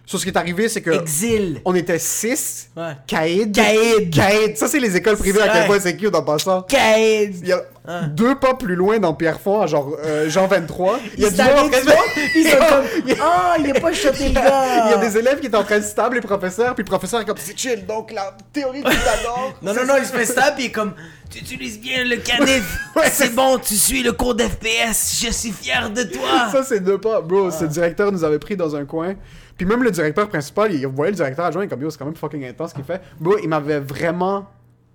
Sur 0.08 0.18
ce 0.18 0.24
qui 0.24 0.30
est 0.30 0.38
arrivé, 0.38 0.70
c'est 0.70 0.80
que. 0.80 0.90
Exil. 0.90 1.60
On 1.66 1.74
était 1.74 1.98
six. 1.98 2.70
Ouais. 2.74 2.92
Caïd. 3.06 3.54
Caïd. 3.54 4.08
Caïd. 4.10 4.56
Ça, 4.56 4.66
c'est 4.66 4.80
les 4.80 4.96
écoles 4.96 5.18
privées 5.18 5.42
à 5.42 5.48
quel 5.48 5.66
point 5.66 5.78
c'est 5.80 5.98
cute 5.98 6.14
en 6.14 6.22
passant. 6.22 6.62
Caïd. 6.62 7.36
Il 7.42 7.48
y 7.48 7.52
a 7.52 7.62
deux 8.08 8.34
pas 8.38 8.54
plus 8.54 8.74
loin 8.74 8.98
dans 8.98 9.12
Pierrefonds, 9.12 9.66
genre 9.66 9.94
euh, 10.02 10.30
Jean 10.30 10.46
23. 10.46 10.98
Il 11.18 11.20
y 11.22 11.26
a 11.26 11.28
Ils 11.28 11.34
du 11.34 11.42
monde 11.42 11.50
en 11.50 11.68
train 11.68 11.80
de- 11.84 12.38
Ils 12.38 12.48
sont 12.50 12.56
comme. 12.56 12.84
Il 13.06 13.16
Ah, 13.20 13.56
il 13.58 13.70
a 13.70 13.80
pas 13.80 13.92
choté 13.92 14.24
le 14.24 14.24
il 14.30 14.30
y 14.30 14.34
gars. 14.34 14.94
a 14.94 14.96
des 14.96 15.18
élèves 15.18 15.40
qui 15.40 15.48
étaient 15.48 15.56
en 15.58 15.64
train 15.64 15.78
de 15.78 15.84
stab 15.84 16.14
les 16.14 16.22
professeurs, 16.22 16.74
puis 16.74 16.84
le 16.84 16.88
professeur 16.88 17.20
est 17.20 17.24
comme 17.26 17.36
c'est 17.38 17.58
chill, 17.58 17.84
donc 17.84 18.10
la 18.10 18.34
théorie 18.50 18.82
du 18.82 18.88
Pythagore. 18.88 19.58
Non, 19.60 19.74
non, 19.74 19.84
non, 19.86 19.94
il 19.98 20.06
se 20.06 20.12
fait 20.12 20.24
ça, 20.24 20.52
puis 20.52 20.64
il 20.64 20.66
est 20.68 20.72
comme. 20.72 20.94
Tu 21.30 21.40
utilises 21.40 21.78
bien 21.78 22.04
le 22.04 22.16
canif. 22.16 22.78
Ouais, 22.96 23.02
c'est 23.12 23.24
c'est- 23.26 23.34
bon, 23.34 23.58
tu 23.58 23.74
suis 23.74 24.02
le 24.02 24.12
cours 24.12 24.34
d'FPS. 24.34 25.22
Je 25.22 25.30
suis 25.30 25.52
fier 25.52 25.90
de 25.90 26.02
toi. 26.04 26.48
Ça, 26.50 26.62
c'est 26.64 26.80
deux 26.80 26.96
pas. 26.98 27.20
Bro, 27.20 27.50
ce 27.50 27.66
directeur 27.66 28.10
nous 28.10 28.24
avait 28.24 28.38
pris 28.38 28.56
dans 28.56 28.74
un 28.74 28.86
coin. 28.86 29.14
Puis 29.58 29.66
même 29.66 29.82
le 29.82 29.90
directeur 29.90 30.28
principal, 30.28 30.72
il 30.72 30.86
voyait 30.86 31.10
le 31.10 31.16
directeur 31.16 31.44
adjoint, 31.44 31.62
il 31.62 31.66
est 31.66 31.68
comme 31.68 31.82
yo, 31.82 31.90
c'est 31.90 31.98
quand 31.98 32.06
même 32.06 32.14
fucking 32.16 32.46
intense 32.46 32.70
ce 32.70 32.74
qu'il 32.76 32.84
fait. 32.84 33.02
Bro, 33.20 33.36
il 33.42 33.48
m'avait 33.50 33.80
vraiment 33.80 34.46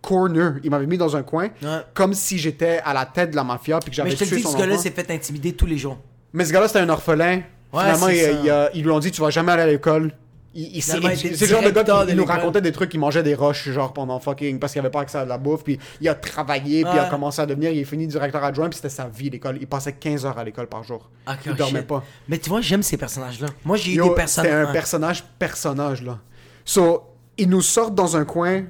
corner. 0.01 0.55
Il 0.63 0.71
m'avait 0.71 0.85
mis 0.87 0.97
dans 0.97 1.15
un 1.15 1.21
coin, 1.23 1.49
Ouais. 1.61 1.79
comme 1.93 2.13
si 2.13 2.37
j'étais 2.37 2.79
à 2.83 2.93
la 2.93 3.05
tête 3.05 3.31
de 3.31 3.35
la 3.35 3.43
mafia, 3.43 3.79
puis 3.79 3.89
que 3.91 3.95
j'avais 3.95 4.09
Mais 4.09 4.15
je 4.15 4.23
te 4.23 4.35
dis, 4.35 4.41
son 4.41 4.51
ce 4.51 4.57
gars-là 4.57 4.77
s'est 4.77 4.91
fait 4.91 5.09
intimider 5.11 5.53
tous 5.53 5.65
les 5.65 5.77
jours. 5.77 5.97
Mais 6.33 6.45
ce 6.45 6.51
gars-là, 6.53 6.67
c'était 6.67 6.79
un 6.79 6.89
orphelin. 6.89 7.41
Finalement, 7.71 8.07
il- 8.09 8.15
il 8.45 8.69
ils 8.75 8.83
lui 8.83 8.91
ont 8.91 8.99
dit 8.99 9.11
Tu 9.11 9.21
vas 9.21 9.29
jamais 9.29 9.51
aller 9.51 9.61
à 9.63 9.67
l'école. 9.67 10.11
Il, 10.55 10.77
il- 10.77 10.83
c'est 10.83 11.45
le 11.45 11.47
genre 11.47 11.63
de 11.63 11.69
gars 11.71 11.83
qui 11.83 11.89
il 12.11 12.15
nous 12.15 12.25
racontait 12.25 12.61
des 12.61 12.71
trucs, 12.71 12.93
il 12.93 12.99
mangeait 12.99 13.23
des 13.23 13.33
roches, 13.33 13.69
genre 13.69 13.91
pendant 13.91 14.19
fucking. 14.19 14.59
Parce 14.59 14.73
qu'il 14.73 14.79
avait 14.81 14.91
pas 14.91 15.01
accès 15.01 15.17
à 15.17 15.23
de 15.23 15.29
la 15.29 15.37
bouffe, 15.39 15.63
puis 15.63 15.79
il 15.99 16.07
a 16.07 16.13
travaillé, 16.15 16.83
puis 16.83 16.91
il 16.93 16.99
a 16.99 17.09
commencé 17.09 17.41
à 17.41 17.45
devenir. 17.47 17.71
Il 17.71 17.79
est 17.79 17.83
fini 17.85 18.05
directeur 18.05 18.43
adjoint, 18.43 18.69
puis 18.69 18.75
c'était 18.75 18.89
sa 18.89 19.07
vie, 19.07 19.29
l'école. 19.31 19.57
Il 19.59 19.65
passait 19.67 19.93
15 19.93 20.25
heures 20.27 20.37
à 20.37 20.43
l'école 20.43 20.67
par 20.67 20.83
jour. 20.83 21.09
Ah, 21.25 21.35
il 21.45 21.55
dormait 21.55 21.79
shit. 21.79 21.87
pas. 21.87 22.03
Mais 22.27 22.37
tu 22.37 22.49
vois, 22.49 22.61
j'aime 22.61 22.83
ces 22.83 22.97
personnages-là. 22.97 23.47
Moi, 23.65 23.77
j'ai 23.77 23.93
eu 23.93 23.97
des 24.09 24.15
personnes. 24.15 24.43
C'était 24.45 24.55
un 24.55 24.71
personnage, 24.73 25.23
personnage, 25.39 26.01
là. 26.03 26.19
So, 26.65 27.03
ils 27.37 27.49
nous 27.49 27.61
sortent 27.61 27.95
dans 27.95 28.15
un 28.15 28.25
coin, 28.25 28.63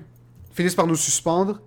finissent 0.54 0.76
par 0.76 0.88
nous 0.88 0.96
suspendre. 0.96 1.60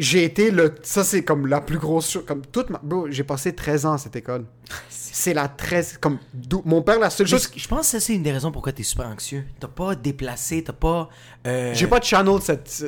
J'ai 0.00 0.24
été 0.24 0.50
le. 0.50 0.74
Ça, 0.82 1.04
c'est 1.04 1.22
comme 1.22 1.46
la 1.46 1.60
plus 1.60 1.78
grosse 1.78 2.10
chose. 2.10 2.24
Comme 2.26 2.42
toute 2.46 2.70
ma. 2.70 2.80
Bro, 2.82 3.06
j'ai 3.10 3.22
passé 3.24 3.54
13 3.54 3.86
ans 3.86 3.92
à 3.92 3.98
cette 3.98 4.16
école. 4.16 4.44
C'est 4.88 5.34
la 5.34 5.46
13. 5.48 5.98
Comme. 6.00 6.18
Mon 6.64 6.82
père, 6.82 6.98
la 6.98 7.10
seule 7.10 7.26
chose. 7.26 7.50
Je 7.54 7.68
pense 7.68 7.80
que 7.80 7.86
ça, 7.86 8.00
c'est 8.00 8.14
une 8.14 8.22
des 8.22 8.32
raisons 8.32 8.50
pourquoi 8.50 8.72
t'es 8.72 8.82
super 8.82 9.06
anxieux. 9.06 9.44
T'as 9.60 9.68
pas 9.68 9.94
déplacé, 9.94 10.64
t'as 10.64 10.72
pas. 10.72 11.08
euh, 11.46 11.72
J'ai 11.74 11.86
pas 11.86 11.98
de 11.98 12.04
channel 12.04 12.40
cette. 12.42 12.82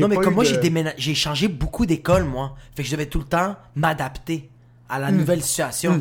Non, 0.00 0.08
mais 0.08 0.16
pas 0.16 0.22
comme 0.22 0.34
moi, 0.34 0.44
de- 0.44 0.90
j'ai 0.96 1.14
changé 1.14 1.48
beaucoup 1.48 1.84
d'écoles, 1.86 2.24
moi. 2.24 2.54
Fait 2.76 2.82
que 2.82 2.88
je 2.88 2.92
devais 2.94 3.06
tout 3.06 3.18
le 3.18 3.24
temps 3.24 3.56
m'adapter 3.74 4.48
à 4.88 4.98
Hmm. 4.98 5.02
la 5.02 5.10
nouvelle 5.12 5.42
situation. 5.42 6.00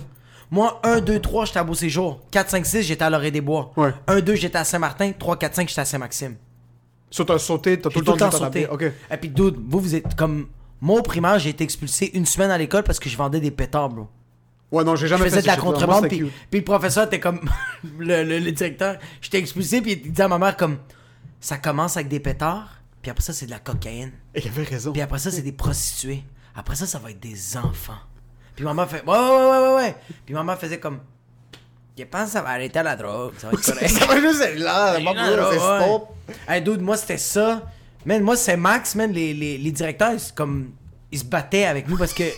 Moi, 0.52 0.80
1, 0.84 1.00
2, 1.00 1.20
3, 1.20 1.46
j'étais 1.46 1.60
à 1.60 1.64
Beau 1.64 1.74
Séjour. 1.74 2.20
4, 2.30 2.50
5, 2.50 2.66
6, 2.66 2.82
j'étais 2.84 3.04
à 3.06 3.10
Lorée 3.10 3.32
des 3.32 3.40
Bois. 3.40 3.72
Ouais. 3.78 3.94
1, 4.08 4.20
2, 4.20 4.36
j'étais 4.36 4.58
à 4.58 4.66
Saint-Martin. 4.66 5.12
3, 5.18 5.38
4, 5.40 5.56
5, 5.56 5.70
j'étais 5.70 5.80
à 5.82 5.86
Saint-Maxime. 5.86 6.36
So, 7.12 7.24
t'as 7.26 7.38
sauté, 7.38 7.80
t'as 7.80 7.90
tout 7.92 8.00
le 8.00 8.06
temps, 8.06 8.14
dû 8.14 8.20
sauté. 8.20 8.32
t'adapter. 8.32 8.68
Ok. 8.68 8.84
Et 9.12 9.18
puis, 9.18 9.30
dude, 9.30 9.56
vous, 9.68 9.80
vous 9.80 9.96
êtes 9.96 10.16
comme. 10.16 10.48
Moi, 10.80 11.00
au 11.00 11.04
primaire, 11.04 11.38
j'ai 11.38 11.50
été 11.50 11.64
expulsé 11.64 12.10
une 12.16 12.26
semaine 12.26 12.50
à 12.50 12.58
l'école 12.58 12.84
parce 12.84 13.00
que 13.00 13.08
je 13.10 13.16
vendais 13.18 13.40
des 13.40 13.52
pétards, 13.52 13.90
bro. 13.90 14.08
Ouais, 14.72 14.84
non, 14.84 14.96
j'ai 14.96 15.02
Je 15.06 15.08
jamais 15.08 15.26
faisais 15.26 15.36
fait 15.36 15.42
de 15.44 15.48
la 15.48 15.58
contrebande, 15.58 16.08
puis, 16.08 16.32
le 16.54 16.64
professeur 16.64 17.06
était 17.06 17.20
comme. 17.20 17.42
le, 18.00 18.24
le- 18.24 18.40
le 18.40 18.52
directeur, 18.52 18.96
j'étais 19.22 19.38
expulsé, 19.40 19.82
puis 19.82 19.92
il 20.04 20.12
disait 20.12 20.24
à 20.24 20.28
ma 20.30 20.40
mère, 20.40 20.56
comme. 20.58 20.78
Ça 21.42 21.58
commence 21.58 21.98
avec 21.98 22.08
des 22.08 22.20
pétards, 22.20 22.82
puis 23.02 23.12
après 23.12 23.24
ça, 23.24 23.34
c'est 23.34 23.46
de 23.48 23.52
la 23.52 23.60
cocaïne. 23.60 24.12
Et 24.34 24.42
il 24.42 24.48
avait 24.48 24.64
raison. 24.64 24.92
Puis 24.94 25.02
après 25.02 25.20
ça, 25.20 25.30
c'est 25.32 25.42
des 25.42 25.52
prostituées. 25.52 26.24
Après 26.56 26.76
ça, 26.76 26.86
ça 26.86 27.00
va 27.00 27.12
être 27.12 27.20
des 27.20 27.58
enfants. 27.58 27.98
Puis 28.56 28.64
maman 28.64 28.86
fait, 28.88 29.04
ouais, 29.06 29.18
ouais, 29.18 29.18
ouais, 29.18 29.60
ouais, 29.68 29.76
ouais. 29.76 29.96
Puis 30.26 30.34
maman 30.36 30.56
faisait 30.56 30.80
comme, 30.80 31.00
je 32.02 32.06
pense 32.06 32.26
que 32.26 32.32
ça 32.32 32.42
va 32.42 32.50
arrêter 32.50 32.80
à 32.80 32.84
la 32.84 32.96
drogue. 32.96 33.34
Ça 33.38 33.48
va 33.50 33.54
être 33.54 33.66
correct. 33.66 33.90
Ça 33.90 34.06
va 34.06 34.20
juste 34.22 34.42
être 34.42 34.60
là, 34.60 35.00
non, 35.00 35.14
c'est 35.52 35.60
stop. 35.60 36.10
Hey, 36.48 36.62
dude, 36.62 36.82
moi, 36.82 36.98
c'était 36.98 37.18
ça. 37.18 37.64
Man, 38.06 38.22
moi, 38.24 38.36
c'est 38.36 38.58
Max, 38.58 38.96
man. 38.96 39.12
Les, 39.12 39.34
les, 39.34 39.58
les 39.58 39.72
directeurs, 39.72 40.14
ils, 40.14 40.20
se- 40.20 40.34
comme, 40.34 40.72
ils 41.12 41.20
se 41.20 41.26
battaient 41.26 41.66
avec 41.66 41.88
nous 41.88 41.98
parce 41.98 42.14
que. 42.14 42.24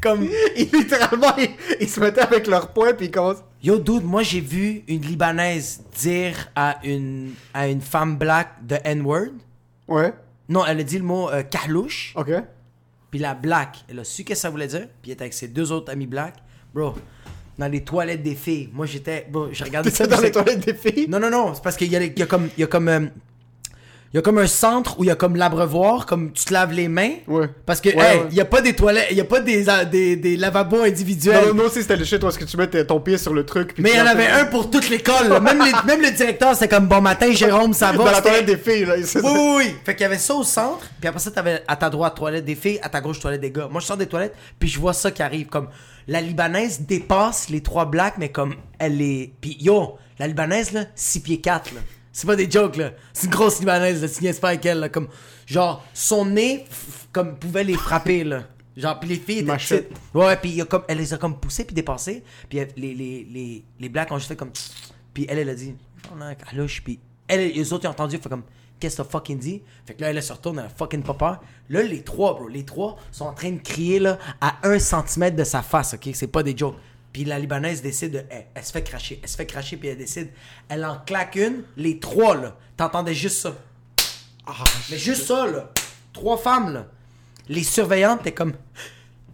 comme. 0.00 0.28
Ils, 0.56 0.70
littéralement, 0.72 1.34
ils, 1.38 1.50
ils 1.80 1.88
se 1.88 2.00
mettaient 2.00 2.20
avec 2.22 2.46
leurs 2.46 2.68
poings 2.72 2.94
puis 2.94 3.06
ils 3.06 3.10
commencent. 3.10 3.42
Yo, 3.62 3.78
dude, 3.78 4.04
moi, 4.04 4.22
j'ai 4.22 4.40
vu 4.40 4.82
une 4.86 5.02
Libanaise 5.02 5.82
dire 6.00 6.48
à 6.54 6.78
une, 6.84 7.32
à 7.52 7.66
une 7.68 7.80
femme 7.80 8.16
black 8.16 8.64
de 8.66 8.76
N-word. 8.84 9.32
Ouais, 9.88 10.12
Non, 10.48 10.64
elle 10.66 10.80
a 10.80 10.82
dit 10.82 10.98
le 10.98 11.04
mot 11.04 11.28
euh, 11.30 11.42
carlouche. 11.42 12.12
ok. 12.16 12.30
Puis 13.10 13.20
la 13.20 13.32
black, 13.34 13.78
elle 13.88 14.00
a 14.00 14.04
su 14.04 14.22
que 14.22 14.34
ça 14.34 14.50
voulait 14.50 14.66
dire. 14.66 14.86
Puis 15.00 15.10
elle 15.10 15.12
était 15.12 15.22
avec 15.22 15.32
ses 15.32 15.48
deux 15.48 15.72
autres 15.72 15.90
amis 15.90 16.06
black. 16.06 16.34
Bro, 16.74 16.94
dans 17.58 17.68
les 17.68 17.82
toilettes 17.82 18.22
des 18.22 18.34
filles. 18.34 18.70
Moi, 18.72 18.86
j'étais. 18.86 19.26
Bro, 19.30 19.48
je 19.52 19.64
regardais 19.64 19.90
ça. 19.90 20.06
Dans 20.06 20.20
les 20.20 20.30
toilettes 20.30 20.64
des 20.64 20.74
filles? 20.74 21.06
Non, 21.08 21.18
non, 21.18 21.30
non, 21.30 21.54
c'est 21.54 21.62
parce 21.62 21.76
qu'il 21.76 21.90
y 21.90 21.96
a, 21.96 22.02
il 22.02 22.18
y 22.18 22.22
a 22.22 22.26
comme. 22.26 22.48
Il 22.56 22.60
y 22.60 22.64
a 22.64 22.66
comme. 22.68 22.88
euh, 22.88 23.00
il 24.10 24.16
y 24.16 24.18
a 24.20 24.22
comme 24.22 24.38
un 24.38 24.46
centre 24.46 24.98
où 24.98 25.04
il 25.04 25.08
y 25.08 25.10
a 25.10 25.14
comme 25.16 25.36
l'abreuvoir, 25.36 26.06
comme 26.06 26.32
tu 26.32 26.42
te 26.46 26.52
laves 26.54 26.72
les 26.72 26.88
mains. 26.88 27.16
Ouais. 27.26 27.46
Parce 27.66 27.78
que, 27.82 27.90
Ouais, 27.90 27.96
hey, 27.96 28.18
ouais. 28.20 28.26
il 28.30 28.36
y 28.36 28.40
a 28.40 28.46
pas 28.46 28.62
des 28.62 28.72
toilettes, 28.72 29.08
il 29.10 29.18
y 29.18 29.20
a 29.20 29.24
pas 29.24 29.40
des, 29.40 29.68
euh, 29.68 29.84
des, 29.84 30.16
des 30.16 30.38
lavabos 30.38 30.80
individuels. 30.82 31.42
Non, 31.42 31.48
non, 31.48 31.54
non, 31.54 31.64
aussi 31.64 31.82
c'était 31.82 31.94
le 31.96 32.06
shit 32.06 32.24
est-ce 32.24 32.38
que 32.38 32.46
tu 32.46 32.56
mets 32.56 32.68
ton 32.86 33.00
pied 33.00 33.18
sur 33.18 33.34
le 33.34 33.44
truc. 33.44 33.74
puis 33.74 33.82
Mais 33.82 33.90
il 33.90 33.96
y 33.96 34.00
en 34.00 34.06
avait 34.06 34.28
un 34.28 34.46
pour 34.46 34.70
toute 34.70 34.88
l'école. 34.88 35.28
Même, 35.42 35.62
les- 35.62 35.72
même 35.86 36.00
le 36.00 36.10
directeur, 36.12 36.54
c'était 36.54 36.68
comme 36.74 36.86
bon 36.86 37.02
matin, 37.02 37.30
Jérôme, 37.32 37.74
ça 37.74 37.92
va. 37.92 37.98
Dans 37.98 38.04
la 38.06 38.22
toilette 38.22 38.46
des 38.46 38.56
filles, 38.56 38.86
là. 38.86 38.94
Oui, 38.96 39.20
oui, 39.22 39.52
oui. 39.58 39.74
Fait 39.84 39.92
qu'il 39.94 40.04
y 40.04 40.06
avait 40.06 40.16
ça 40.16 40.34
au 40.34 40.42
centre, 40.42 40.86
puis 40.98 41.06
après 41.06 41.20
ça, 41.20 41.30
t'avais 41.30 41.62
à 41.68 41.76
ta 41.76 41.90
droite 41.90 42.16
toilette 42.16 42.46
des 42.46 42.54
filles, 42.54 42.78
à 42.80 42.88
ta 42.88 43.02
gauche 43.02 43.20
toilette 43.20 43.42
des 43.42 43.50
gars. 43.50 43.68
Moi, 43.70 43.82
je 43.82 43.86
sors 43.88 43.98
des 43.98 44.06
toilettes, 44.06 44.34
puis 44.58 44.70
je 44.70 44.80
vois 44.80 44.94
ça 44.94 45.10
qui 45.10 45.22
arrive. 45.22 45.48
Comme 45.48 45.68
la 46.08 46.22
Libanaise 46.22 46.80
dépasse 46.80 47.50
les 47.50 47.62
trois 47.62 47.84
blacks, 47.84 48.16
mais 48.18 48.30
comme 48.30 48.56
elle 48.78 49.00
est. 49.00 49.32
Puis 49.40 49.56
yo, 49.60 49.98
la 50.18 50.26
Libanaise, 50.26 50.72
là, 50.72 50.86
6 50.94 51.20
pieds 51.20 51.40
4, 51.40 51.74
là. 51.74 51.80
C'est 52.12 52.26
pas 52.26 52.34
des 52.34 52.50
jokes, 52.50 52.76
là. 52.76 52.92
C'est 53.12 53.26
une 53.26 53.32
grosse 53.32 53.60
Libanaise, 53.60 54.02
là. 54.02 54.08
Tu 54.08 54.40
pas 54.40 54.48
avec 54.48 54.66
elle, 54.66 54.80
là. 54.80 54.88
Comme, 54.88 55.08
genre, 55.46 55.84
son 55.92 56.24
nez, 56.24 56.64
comme, 57.12 57.38
pouvait 57.38 57.62
les 57.62 57.74
frapper, 57.74 58.24
là. 58.24 58.44
Genre, 58.76 58.98
puis 58.98 59.10
les 59.10 59.16
filles 59.16 59.38
étaient 59.40 59.56
petites. 59.56 59.88
Ouais, 60.14 60.36
puis 60.36 60.50
il 60.50 60.60
a 60.62 60.64
comme, 60.64 60.84
elle 60.88 60.98
les 60.98 61.12
a 61.12 61.18
comme 61.18 61.38
poussées 61.38 61.64
puis 61.64 61.74
dépassées. 61.74 62.22
Puis 62.48 62.58
les, 62.76 62.94
les, 62.94 63.26
les, 63.30 63.64
les 63.78 63.88
blacks 63.88 64.10
ont 64.10 64.18
juste 64.18 64.28
fait 64.28 64.36
comme. 64.36 64.52
Puis 65.12 65.26
elle, 65.28 65.38
elle 65.38 65.48
a 65.50 65.54
dit, 65.54 65.74
on 66.16 66.20
a 66.20 66.26
un 66.26 66.34
calouche. 66.34 66.82
Puis 66.82 67.00
elle, 67.28 67.52
les 67.52 67.72
autres, 67.72 67.84
ils 67.84 67.88
ont 67.88 67.92
entendu, 67.92 68.18
fait 68.18 68.28
comme, 68.28 68.42
qu'est-ce 68.80 68.96
que 68.96 69.02
t'as 69.02 69.08
fucking 69.08 69.38
dit? 69.38 69.62
Fait 69.86 69.94
que 69.94 70.00
là, 70.00 70.10
elle, 70.10 70.16
elle 70.16 70.22
se 70.22 70.32
retourne, 70.32 70.58
elle 70.58 70.66
a 70.66 70.68
fucking 70.68 71.02
pas 71.02 71.14
peur. 71.14 71.40
Là, 71.68 71.82
les 71.82 72.02
trois, 72.02 72.34
bro, 72.34 72.48
les 72.48 72.64
trois 72.64 72.96
sont 73.12 73.26
en 73.26 73.32
train 73.34 73.50
de 73.52 73.58
crier, 73.58 73.98
là, 73.98 74.18
à 74.40 74.56
un 74.62 74.78
centimètre 74.78 75.36
de 75.36 75.44
sa 75.44 75.62
face, 75.62 75.94
ok? 75.94 76.08
C'est 76.14 76.26
pas 76.26 76.42
des 76.42 76.56
jokes. 76.56 76.76
Puis 77.12 77.24
la 77.24 77.38
Libanaise 77.38 77.82
décide 77.82 78.12
de. 78.12 78.24
Elle, 78.30 78.46
elle 78.54 78.64
se 78.64 78.72
fait 78.72 78.82
cracher. 78.82 79.18
Elle 79.22 79.28
se 79.28 79.36
fait 79.36 79.46
cracher, 79.46 79.76
puis 79.76 79.88
elle 79.88 79.98
décide. 79.98 80.30
Elle 80.68 80.84
en 80.84 80.98
claque 80.98 81.36
une. 81.36 81.64
Les 81.76 81.98
trois, 81.98 82.36
là. 82.36 82.56
T'entendais 82.76 83.14
juste 83.14 83.38
ça. 83.38 83.54
Ah, 84.46 84.52
Mais 84.90 84.98
juste 84.98 85.24
ça, 85.24 85.46
là. 85.46 85.70
Trois 86.12 86.36
femmes, 86.36 86.72
là. 86.72 86.86
Les 87.48 87.62
surveillantes, 87.62 88.22
t'es 88.22 88.32
comme. 88.32 88.52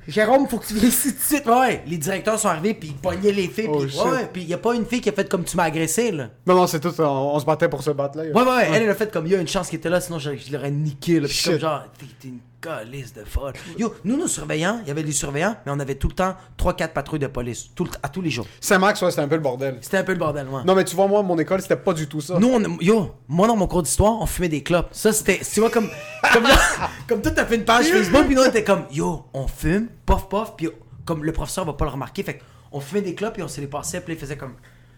Jérôme, 0.07 0.47
faut 0.49 0.59
que 0.59 0.67
tu 0.67 0.75
viennes 0.75 0.89
ici 0.89 1.13
tout 1.13 1.19
de 1.19 1.25
suite. 1.25 1.47
Ouais, 1.47 1.83
les 1.87 1.97
directeurs 1.97 2.39
sont 2.39 2.49
arrivés, 2.49 2.75
puis 2.75 2.89
ils 2.91 2.95
pognaient 2.97 3.33
les 3.33 3.49
filles. 3.49 3.69
Oh, 3.71 3.79
puis 3.79 3.97
ouais, 3.99 4.29
puis 4.33 4.43
y 4.45 4.55
a 4.55 4.59
pas 4.59 4.75
une 4.75 4.85
fille 4.85 5.01
qui 5.01 5.09
a 5.09 5.13
fait 5.13 5.29
comme 5.29 5.45
tu 5.45 5.57
m'as 5.57 5.65
agressé, 5.65 6.11
là. 6.13 6.29
Non, 6.47 6.55
non, 6.55 6.67
c'est 6.67 6.81
tout. 6.81 6.93
On, 7.01 7.03
on 7.35 7.39
se 7.41 7.45
battait 7.45 7.69
pour 7.69 7.83
se 7.83 7.91
battre, 7.91 8.19
là. 8.19 8.25
Ouais, 8.25 8.33
ouais, 8.33 8.43
ouais, 8.43 8.69
elle, 8.73 8.83
elle 8.83 8.91
a 8.91 8.95
fait 8.95 9.11
comme, 9.11 9.27
il 9.27 9.33
y 9.33 9.37
a 9.37 9.41
une 9.41 9.49
chance 9.49 9.69
qu'il 9.69 9.79
était 9.79 9.89
là, 9.91 10.01
sinon 10.01 10.19
je, 10.19 10.37
je 10.37 10.53
l'aurais 10.53 10.71
niqué, 10.71 11.21
là. 11.21 11.29
Puis 11.29 11.43
comme 11.45 11.59
genre, 11.59 11.83
t'es 11.99 12.07
t'es 12.21 12.29
une 12.29 12.39
calice 12.65 13.13
de 13.13 13.25
folle. 13.25 13.53
Yo, 13.79 13.95
nous, 14.05 14.17
nos 14.17 14.27
surveillants, 14.29 14.81
il 14.83 14.89
y 14.89 14.91
avait 14.91 15.03
des 15.03 15.13
surveillants, 15.13 15.57
mais 15.67 15.73
on 15.75 15.79
avait 15.81 15.97
tout 15.97 16.09
le 16.09 16.15
temps 16.15 16.35
3-4 16.59 16.89
patrouilles 16.93 17.19
de 17.21 17.27
police, 17.27 17.71
tout 17.75 17.85
le 17.85 17.91
t- 17.91 17.99
à 18.03 18.09
tous 18.09 18.23
les 18.23 18.31
jours. 18.31 18.47
Saint-Max, 18.61 19.03
ouais, 19.03 19.11
c'était 19.11 19.23
un 19.23 19.29
peu 19.29 19.35
le 19.37 19.41
bordel. 19.43 19.79
C'était 19.81 19.99
un 19.99 20.05
peu 20.05 20.13
le 20.13 20.19
bordel, 20.19 20.47
moi. 20.47 20.63
Non, 20.65 20.75
mais 20.75 20.85
tu 20.85 20.97
vois, 20.97 21.07
moi, 21.07 21.23
mon 21.23 21.39
école, 21.39 21.61
c'était 21.61 21.77
pas 21.77 21.93
du 21.93 22.07
tout 22.09 22.21
ça. 22.21 22.39
Nous, 22.39 22.49
on, 22.49 22.79
yo, 22.81 23.15
moi 23.29 23.47
dans 23.47 23.57
mon 23.57 23.67
cours 23.67 23.83
d'histoire, 23.83 24.21
on 24.21 24.27
fumait 24.27 24.49
des 24.49 24.63
clopes. 24.63 24.89
Ça, 24.93 25.13
c'était, 25.13 25.41
tu 25.41 25.61
vois, 25.61 25.71
comme, 25.71 25.89
comme, 26.33 26.45
comme 27.09 27.23
toi, 27.23 27.31
t'as 27.33 27.45
fait 27.45 27.57
une 27.57 27.65
page 27.65 27.87
Facebook, 27.87 28.27
puis 28.27 28.35
nous, 28.35 28.43
on 28.43 28.47
était 28.49 28.65
comme, 28.65 28.85
yo, 28.91 29.25
on 29.35 29.47
fume, 29.47 29.89
pof, 30.07 30.29
pof, 30.29 30.55
puis 30.57 30.69
comme 31.05 31.23
le 31.25 31.33
professeur 31.33 31.65
va 31.65 31.75
pas 31.75 31.85
le 31.85 31.91
remarquer, 31.91 32.23
fait 32.23 32.41
on 32.73 32.81
fumait 32.81 33.03
des 33.03 33.15
clopes, 33.15 33.35
puis 33.35 33.43
on 33.43 33.49
se 33.49 33.61
les 33.61 33.67
passait, 33.67 34.01
puis 34.01 34.15
il 34.15 34.19
faisait 34.19 34.37
comme, 34.37 34.55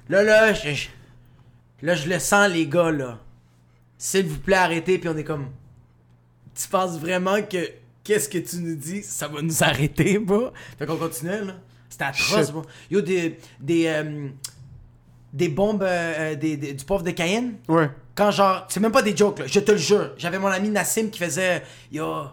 là, 0.09 0.23
là, 0.23 0.53
je, 0.53 0.71
je- 0.73 0.88
là, 1.83 1.95
je 1.95 2.09
le 2.09 2.19
sens, 2.19 2.49
les 2.49 2.67
gars, 2.67 2.90
là. 2.90 3.19
S'il 3.99 4.27
vous 4.27 4.38
plaît, 4.38 4.57
arrêtez, 4.57 4.99
puis 4.99 5.09
on 5.09 5.17
est 5.17 5.25
comme, 5.25 5.47
tu 6.57 6.69
penses 6.69 6.99
vraiment 6.99 7.42
que, 7.42 7.69
qu'est-ce 8.05 8.29
que 8.29 8.38
tu 8.38 8.57
nous 8.59 8.77
dis, 8.77 9.03
ça 9.03 9.29
va 9.29 9.42
nous 9.42 9.62
arrêter, 9.62 10.19
bro? 10.19 10.51
Fait 10.79 10.87
qu'on 10.87 10.97
continuait, 10.97 11.45
là. 11.45 11.55
C'était 11.88 12.05
atroce, 12.05 12.51
bro. 12.51 12.62
Yo, 12.90 13.01
des, 13.01 13.38
des, 13.61 13.87
euh, 13.87 14.29
des 15.33 15.49
bombes, 15.49 15.83
euh, 15.83 16.33
euh, 16.33 16.35
des- 16.35 16.57
des- 16.57 16.73
du 16.75 16.85
pauvre 16.85 17.03
de 17.03 17.11
Cayenne, 17.11 17.57
Ouais. 17.69 17.90
quand 18.14 18.31
genre, 18.31 18.66
c'est 18.69 18.81
même 18.81 18.92
pas 18.92 19.03
des 19.03 19.16
jokes, 19.16 19.38
là, 19.40 19.47
je 19.47 19.61
te 19.61 19.73
le 19.73 19.79
jure. 19.79 20.12
J'avais 20.16 20.38
mon 20.38 20.49
ami 20.49 20.69
Nassim 20.71 21.11
qui 21.11 21.19
faisait 21.19 21.62
Yo, 21.92 22.25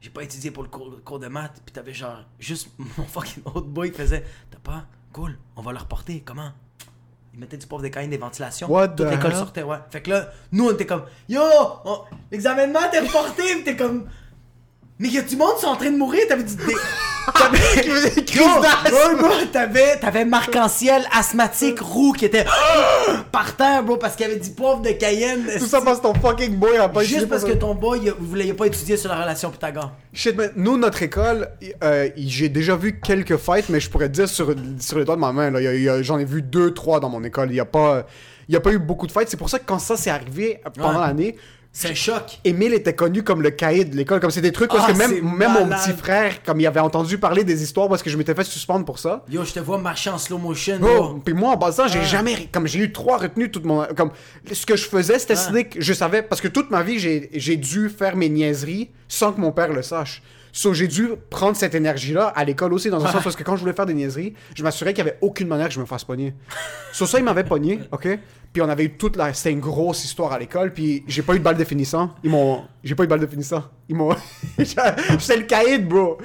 j'ai 0.00 0.10
pas 0.10 0.22
étudié 0.22 0.50
pour 0.50 0.62
le 0.62 0.68
cours, 0.68 0.90
le 0.90 0.96
cours 0.98 1.18
de 1.18 1.28
maths. 1.28 1.60
Puis 1.64 1.72
t'avais 1.72 1.94
genre, 1.94 2.24
juste 2.38 2.68
mon 2.98 3.04
fucking 3.04 3.42
autre 3.46 3.66
boy 3.66 3.90
qui 3.90 3.98
faisait 3.98 4.24
T'as 4.50 4.58
pas? 4.58 4.86
Cool, 5.12 5.36
on 5.56 5.62
va 5.62 5.72
le 5.72 5.78
reporter. 5.78 6.22
Comment? 6.24 6.50
Il 7.34 7.40
mettait 7.40 7.56
du 7.56 7.66
pauvre 7.66 7.82
des 7.82 7.90
caïnes 7.90 8.10
des 8.10 8.16
ventilations. 8.16 8.70
What 8.70 8.88
Toute 8.88 9.10
l'école 9.10 9.34
sortait, 9.34 9.64
ouais. 9.64 9.76
Fait 9.90 10.00
que 10.00 10.10
là, 10.10 10.28
nous 10.52 10.68
on 10.68 10.72
était 10.72 10.86
comme 10.86 11.02
Yo, 11.28 11.40
on- 11.84 11.98
l'examen 12.30 12.68
de 12.68 12.72
maths 12.72 12.94
est 12.94 13.00
reporté. 13.00 13.42
T'es 13.64 13.74
comme 13.76 14.06
Mais 15.00 15.08
y 15.08 15.18
a 15.18 15.22
du 15.22 15.36
monde 15.36 15.54
qui 15.56 15.62
sont 15.62 15.66
en 15.68 15.76
train 15.76 15.90
de 15.90 15.96
mourir. 15.96 16.22
T'avais 16.28 16.44
dit. 16.44 16.56
T'avais. 19.52 19.96
T'avais, 20.00 20.24
Marc-en-Ciel 20.24 21.02
asthmatique 21.12 21.80
roux 21.80 22.12
qui 22.12 22.24
était 22.24 22.44
par 23.32 23.56
terre, 23.56 23.82
bro, 23.82 23.96
parce 23.96 24.16
qu'il 24.16 24.26
y 24.26 24.30
avait 24.30 24.40
du 24.40 24.50
pauvre 24.50 24.82
de 24.82 24.90
Cayenne. 24.90 25.44
Tout 25.58 25.66
ça 25.66 25.80
parce 25.80 25.98
que 25.98 26.02
ton 26.04 26.14
fucking 26.14 26.56
boy 26.56 26.76
a 26.76 26.88
pas 26.88 27.02
étudié 27.02 27.18
Juste 27.20 27.30
parce 27.30 27.44
que 27.44 27.52
ton 27.52 27.74
boy, 27.74 28.00
il 28.04 28.12
voulait 28.12 28.52
pas 28.52 28.66
étudier 28.66 28.96
sur 28.96 29.10
la 29.10 29.20
relation 29.22 29.50
Pythagore. 29.50 29.92
Shit, 30.12 30.34
mais 30.36 30.50
nous, 30.56 30.76
notre 30.76 31.02
école, 31.02 31.48
euh, 31.82 32.08
j'ai 32.16 32.48
déjà 32.48 32.76
vu 32.76 33.00
quelques 33.00 33.36
fights, 33.36 33.68
mais 33.68 33.80
je 33.80 33.90
pourrais 33.90 34.08
te 34.08 34.14
dire 34.14 34.28
sur, 34.28 34.54
sur 34.80 34.98
les 34.98 35.04
doigts 35.04 35.16
de 35.16 35.20
ma 35.20 35.32
main, 35.32 35.52
j'en 36.02 36.18
ai 36.18 36.24
vu 36.24 36.42
deux, 36.42 36.72
trois 36.72 37.00
dans 37.00 37.08
mon 37.08 37.22
école. 37.24 37.48
Il 37.50 37.54
n'y 37.54 37.60
a, 37.60 37.64
pas- 37.64 38.06
il 38.48 38.54
y 38.54 38.56
a 38.56 38.60
pas 38.60 38.72
eu 38.72 38.78
beaucoup 38.78 39.06
de 39.06 39.12
fights. 39.12 39.28
C'est 39.28 39.36
pour 39.36 39.50
ça 39.50 39.58
que 39.58 39.64
quand 39.66 39.78
ça 39.78 39.96
s'est 39.96 40.10
arrivé 40.10 40.60
pendant 40.76 41.00
Ouais. 41.00 41.06
l'année, 41.06 41.36
C'est 41.76 41.90
un 41.90 41.94
choc. 41.94 42.38
Émile 42.44 42.72
était 42.72 42.94
connu 42.94 43.24
comme 43.24 43.42
le 43.42 43.50
cahier 43.50 43.84
de 43.84 43.96
l'école. 43.96 44.20
Comme 44.20 44.30
c'est 44.30 44.40
des 44.40 44.52
trucs 44.52 44.70
parce 44.70 44.84
Ah, 44.88 44.92
que 44.92 44.96
même, 44.96 45.10
même 45.36 45.52
mon 45.54 45.68
petit 45.68 45.90
frère, 45.90 46.40
comme 46.44 46.60
il 46.60 46.66
avait 46.68 46.78
entendu 46.78 47.18
parler 47.18 47.42
des 47.42 47.64
histoires 47.64 47.88
parce 47.88 48.00
que 48.00 48.08
je 48.10 48.16
m'étais 48.16 48.32
fait 48.32 48.44
suspendre 48.44 48.84
pour 48.84 49.00
ça. 49.00 49.24
Yo, 49.28 49.44
je 49.44 49.52
te 49.54 49.58
vois 49.58 49.78
marcher 49.78 50.10
en 50.10 50.18
slow 50.18 50.38
motion. 50.38 50.78
Yo. 50.80 51.20
puis 51.24 51.34
moi 51.34 51.50
en 51.50 51.58
passant, 51.58 51.88
j'ai 51.88 51.98
Ah. 51.98 52.04
jamais 52.04 52.48
comme 52.52 52.68
j'ai 52.68 52.78
eu 52.78 52.92
trois 52.92 53.18
retenues 53.18 53.50
toute 53.50 53.64
mon 53.64 53.84
comme 53.96 54.12
ce 54.52 54.64
que 54.64 54.76
je 54.76 54.84
faisais 54.84 55.18
c'était 55.18 55.34
Ah. 55.34 55.36
slick, 55.50 55.76
je 55.80 55.92
savais 55.92 56.22
parce 56.22 56.40
que 56.40 56.46
toute 56.46 56.70
ma 56.70 56.84
vie 56.84 57.00
j'ai 57.00 57.56
dû 57.56 57.88
faire 57.90 58.14
mes 58.14 58.28
niaiseries 58.28 58.90
sans 59.08 59.32
que 59.32 59.40
mon 59.40 59.50
père 59.50 59.72
le 59.72 59.82
sache. 59.82 60.22
So, 60.56 60.72
j'ai 60.72 60.86
dû 60.86 61.10
prendre 61.30 61.56
cette 61.56 61.74
énergie-là 61.74 62.28
à 62.28 62.44
l'école 62.44 62.72
aussi, 62.72 62.88
dans 62.88 63.04
un 63.04 63.10
sens 63.10 63.22
parce 63.24 63.34
que 63.34 63.42
quand 63.42 63.56
je 63.56 63.60
voulais 63.62 63.72
faire 63.72 63.86
des 63.86 63.94
niaiseries, 63.94 64.34
je 64.54 64.62
m'assurais 64.62 64.94
qu'il 64.94 65.02
n'y 65.02 65.10
avait 65.10 65.18
aucune 65.20 65.48
manière 65.48 65.66
que 65.66 65.74
je 65.74 65.80
me 65.80 65.84
fasse 65.84 66.04
pogner. 66.04 66.32
Sur 66.92 67.08
ça, 67.08 67.18
il 67.18 67.24
m'avait 67.24 67.42
pogné, 67.42 67.80
ok? 67.90 68.20
Puis 68.52 68.62
on 68.62 68.68
avait 68.68 68.84
eu 68.84 68.96
toute 68.96 69.16
la. 69.16 69.34
C'était 69.34 69.50
une 69.50 69.58
grosse 69.58 70.04
histoire 70.04 70.32
à 70.32 70.38
l'école, 70.38 70.72
puis 70.72 71.02
j'ai 71.08 71.22
pas 71.22 71.34
eu 71.34 71.40
de 71.40 71.44
balle 71.44 71.56
de 71.56 71.64
finissant. 71.64 72.10
Ils 72.22 72.30
m'ont. 72.30 72.62
J'ai 72.84 72.94
pas 72.94 73.02
eu 73.02 73.06
de 73.06 73.10
balle 73.10 73.18
de 73.18 73.26
finissant. 73.26 73.64
Ils 73.88 73.96
m'ont. 73.96 74.14
J'étais 74.58 75.36
le 75.36 75.42
caïd, 75.42 75.88
bro! 75.88 76.18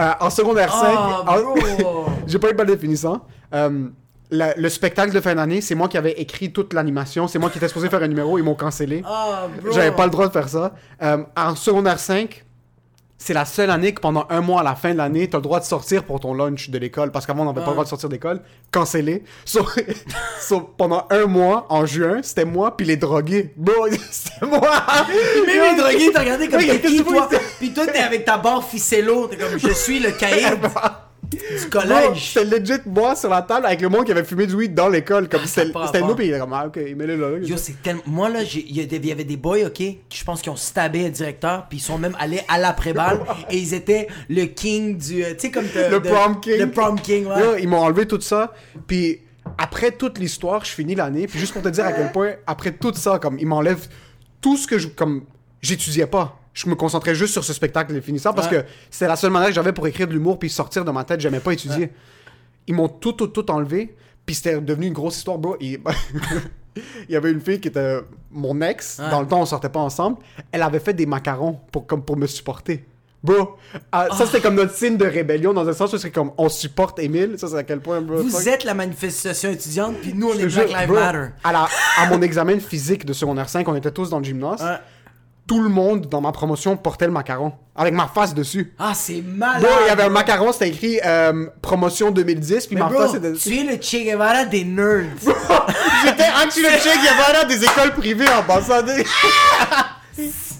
Euh, 0.00 0.10
en 0.20 0.30
secondaire 0.30 0.72
5. 0.72 0.80
Ah. 0.88 1.36
J'ai 2.26 2.38
pas 2.38 2.48
eu 2.48 2.52
de 2.52 2.56
balle 2.56 2.68
de 2.68 2.76
finissant. 2.76 3.26
Euh, 3.52 3.88
la- 4.30 4.54
le 4.56 4.68
spectacle 4.70 5.12
de 5.12 5.20
fin 5.20 5.34
d'année, 5.34 5.60
c'est 5.60 5.74
moi 5.74 5.88
qui 5.88 5.98
avais 5.98 6.12
écrit 6.12 6.50
toute 6.50 6.72
l'animation. 6.72 7.28
C'est 7.28 7.38
moi 7.38 7.50
qui 7.50 7.58
étais 7.58 7.68
supposé 7.68 7.90
faire 7.90 8.02
un 8.02 8.08
numéro. 8.08 8.38
Ils 8.38 8.42
m'ont 8.42 8.54
cancellé. 8.54 9.02
Ah. 9.04 9.46
J'avais 9.70 9.92
pas 9.92 10.06
le 10.06 10.10
droit 10.10 10.28
de 10.28 10.32
faire 10.32 10.48
ça. 10.48 10.72
Euh, 11.02 11.24
en 11.36 11.54
secondaire 11.54 11.98
5, 11.98 12.45
c'est 13.18 13.32
la 13.32 13.44
seule 13.44 13.70
année 13.70 13.94
que 13.94 14.00
pendant 14.00 14.26
un 14.28 14.40
mois 14.40 14.60
à 14.60 14.64
la 14.64 14.74
fin 14.74 14.92
de 14.92 14.98
l'année, 14.98 15.28
t'as 15.28 15.38
le 15.38 15.42
droit 15.42 15.58
de 15.58 15.64
sortir 15.64 16.04
pour 16.04 16.20
ton 16.20 16.34
lunch 16.34 16.70
de 16.70 16.78
l'école. 16.78 17.12
Parce 17.12 17.26
qu'avant, 17.26 17.42
on 17.42 17.46
n'avait 17.46 17.60
pas 17.60 17.68
le 17.68 17.72
droit 17.72 17.84
de 17.84 17.88
sortir 17.88 18.08
d'école. 18.08 18.42
Cancellé. 18.70 19.24
So, 19.44 19.66
so, 20.40 20.60
pendant 20.76 21.06
un 21.10 21.26
mois, 21.26 21.66
en 21.70 21.86
juin, 21.86 22.20
c'était 22.22 22.44
moi, 22.44 22.76
puis 22.76 22.86
les 22.86 22.96
drogués. 22.96 23.52
Bro, 23.56 23.88
c'était 24.10 24.46
moi! 24.46 24.60
Même 25.46 25.76
les 25.76 25.76
drogués, 25.82 26.10
t'as 26.12 26.20
regardé 26.20 26.48
comme 26.48 26.60
t'es 26.60 26.80
qui, 26.80 27.02
toi? 27.02 27.28
Pis 27.58 27.72
toi, 27.72 27.86
t'es 27.86 27.98
avec 27.98 28.24
ta 28.24 28.36
barre 28.36 28.64
ficello. 28.64 29.28
T'es 29.28 29.36
comme, 29.36 29.58
je 29.58 29.72
suis 29.72 29.98
le 29.98 30.10
caïd 30.10 30.60
du 31.30 31.68
collège. 31.70 32.32
C'était 32.32 32.44
legit 32.58 32.80
moi 32.86 33.16
sur 33.16 33.28
la 33.28 33.42
table 33.42 33.66
avec 33.66 33.80
le 33.80 33.88
monde 33.88 34.04
qui 34.04 34.12
avait 34.12 34.24
fumé 34.24 34.46
du 34.46 34.54
weed 34.54 34.74
dans 34.74 34.88
l'école. 34.88 35.28
Comme 35.28 35.40
Ah, 35.44 35.46
c'était 35.46 36.00
nous, 36.02 36.14
puis 36.14 36.26
il 36.26 36.30
était 36.30 36.38
comme, 36.38 36.52
ah, 36.52 36.66
ok, 36.66 36.76
là. 36.76 37.06
là. 37.16 37.38
Yo, 37.42 37.56
c'est 37.56 37.82
tellement. 37.82 38.02
Moi, 38.06 38.28
là, 38.28 38.42
il 38.42 38.76
y, 38.76 39.12
avait 39.12 39.24
des 39.24 39.36
boys, 39.36 39.66
ok, 39.66 39.72
qui 39.74 39.98
je 40.12 40.24
pense 40.24 40.40
qui 40.42 40.50
ont 40.50 40.56
stabé 40.56 41.06
un 41.06 41.10
directeur, 41.10 41.66
puis 41.68 41.78
ils 41.78 41.82
sont 41.82 41.98
même 41.98 42.16
allés 42.18 42.40
à 42.48 42.58
l'après-balle, 42.58 43.20
et 43.50 43.56
ils 43.58 43.74
étaient 43.74 44.08
le 44.28 44.44
king 44.46 44.96
du. 44.98 45.24
euh, 45.24 45.32
Tu 45.34 45.40
sais, 45.46 45.50
comme. 45.50 45.64
de- 45.66 45.90
Le 45.90 46.00
de- 46.00 46.08
prom 46.08 46.40
king. 46.40 46.58
Le 46.58 46.70
prom 46.70 47.00
king, 47.00 47.26
ouais. 47.26 47.40
Là, 47.40 47.58
ils 47.58 47.68
m'ont 47.68 47.80
enlevé 47.80 48.06
tout 48.06 48.20
ça. 48.20 48.52
Puis 48.86 49.20
après 49.58 49.92
toute 49.92 50.18
l'histoire, 50.18 50.64
je 50.64 50.70
finis 50.72 50.94
l'année. 50.94 51.26
Puis 51.26 51.38
juste 51.38 51.52
pour 51.52 51.62
te 51.62 51.68
dire 51.68 51.84
à 51.84 51.92
quel 51.92 52.12
point, 52.12 52.32
après 52.46 52.72
tout 52.72 52.92
ça, 52.94 53.18
comme 53.18 53.38
ils 53.38 53.46
m'enlèvent 53.46 53.88
tout 54.40 54.56
ce 54.56 54.66
que 54.66 54.78
je. 54.78 54.88
Comme 54.88 55.24
j'étudiais 55.60 56.06
pas. 56.06 56.38
Je 56.56 56.68
me 56.70 56.74
concentrais 56.74 57.14
juste 57.14 57.32
sur 57.34 57.44
ce 57.44 57.52
spectacle 57.52 57.92
les 57.92 58.00
finissants 58.00 58.32
parce 58.32 58.50
Ouais. 58.50 58.62
que 58.62 58.68
c'était 58.90 59.06
la 59.08 59.16
seule 59.16 59.30
manière 59.30 59.48
que 59.50 59.54
j'avais 59.54 59.72
pour 59.72 59.86
écrire 59.86 60.08
de 60.08 60.12
l'humour 60.14 60.38
puis 60.38 60.48
sortir 60.48 60.84
de 60.86 60.90
ma 60.90 61.04
tête. 61.04 61.20
J'aimais 61.20 61.40
pas 61.40 61.52
étudier. 61.52 61.92
Ils 62.66 62.74
m'ont 62.74 62.88
tout, 62.88 63.12
tout, 63.12 63.26
tout 63.28 63.48
enlevé. 63.50 63.94
Puis 64.24 64.34
c'était 64.34 64.60
devenu 64.60 64.86
une 64.86 64.92
grosse 64.94 65.18
histoire, 65.18 65.36
bro. 65.38 65.56
Et- 65.60 65.78
Il 67.08 67.12
y 67.12 67.16
avait 67.16 67.30
une 67.30 67.40
fille 67.40 67.60
qui 67.60 67.68
était 67.68 67.98
mon 68.30 68.60
ex. 68.60 68.98
Ouais. 68.98 69.10
Dans 69.10 69.20
le 69.20 69.26
temps, 69.26 69.40
on 69.40 69.46
sortait 69.46 69.68
pas 69.68 69.80
ensemble. 69.80 70.16
Elle 70.52 70.62
avait 70.62 70.80
fait 70.80 70.92
des 70.94 71.06
macarons 71.06 71.58
pour, 71.72 71.86
comme 71.86 72.02
pour 72.02 72.16
me 72.16 72.26
supporter. 72.26 72.84
Bro, 73.22 73.56
ah, 73.92 74.08
ça 74.16 74.24
c'était 74.26 74.40
comme 74.40 74.54
notre 74.54 74.74
signe 74.74 74.96
de 74.96 75.04
rébellion 75.06 75.52
dans 75.52 75.66
un 75.68 75.72
sens 75.72 75.92
où 75.92 75.98
c'est 75.98 76.10
comme 76.10 76.30
on 76.38 76.48
supporte 76.48 76.98
Émile. 77.00 77.34
Ça, 77.38 77.48
c'est 77.48 77.56
à 77.56 77.62
quel 77.64 77.80
point, 77.80 78.00
bro. 78.00 78.18
fuck? 78.18 78.26
Vous 78.26 78.48
êtes 78.48 78.62
la 78.64 78.74
manifestation 78.74 79.50
étudiante, 79.50 79.96
puis 80.00 80.12
nous, 80.14 80.28
on 80.28 80.34
est 80.38 80.46
Black 80.46 80.68
Lives 80.68 80.92
Matter. 80.92 81.26
À, 81.42 81.52
la- 81.52 81.68
à 81.98 82.06
mon 82.08 82.22
examen 82.22 82.60
physique 82.60 83.04
de 83.04 83.12
secondaire 83.12 83.48
5, 83.48 83.66
on 83.68 83.74
était 83.74 83.90
tous 83.90 84.10
dans 84.10 84.18
le 84.18 84.24
gymnase. 84.24 84.62
Ouais. 84.62 84.76
Tout 85.46 85.60
le 85.62 85.68
monde 85.68 86.06
dans 86.08 86.20
ma 86.20 86.32
promotion 86.32 86.76
portait 86.76 87.06
le 87.06 87.12
macaron. 87.12 87.52
Avec 87.76 87.94
ma 87.94 88.08
face 88.08 88.34
dessus. 88.34 88.74
Ah, 88.78 88.92
c'est 88.94 89.22
malade. 89.22 89.62
Bro, 89.62 89.70
il 89.84 89.88
y 89.88 89.90
avait 89.90 90.02
un 90.04 90.08
macaron, 90.08 90.50
c'était 90.52 90.68
écrit 90.70 90.98
euh, 91.04 91.46
promotion 91.62 92.10
2010, 92.10 92.66
puis 92.66 92.74
Mais 92.74 92.82
ma 92.82 92.88
bro, 92.88 92.98
face 93.00 93.14
était 93.14 93.30
dessus. 93.30 93.50
tu 93.50 93.58
es 93.58 93.64
le 93.64 93.80
Che 93.80 94.04
Guevara 94.10 94.44
des 94.46 94.64
nerds. 94.64 95.04
J'étais 96.04 96.22
actually 96.24 96.62
le 96.64 96.78
check 96.78 96.98
Guevara 97.00 97.44
des 97.44 97.62
écoles 97.62 97.92
privées 97.94 98.28
en 98.28 98.42
passant. 98.42 98.84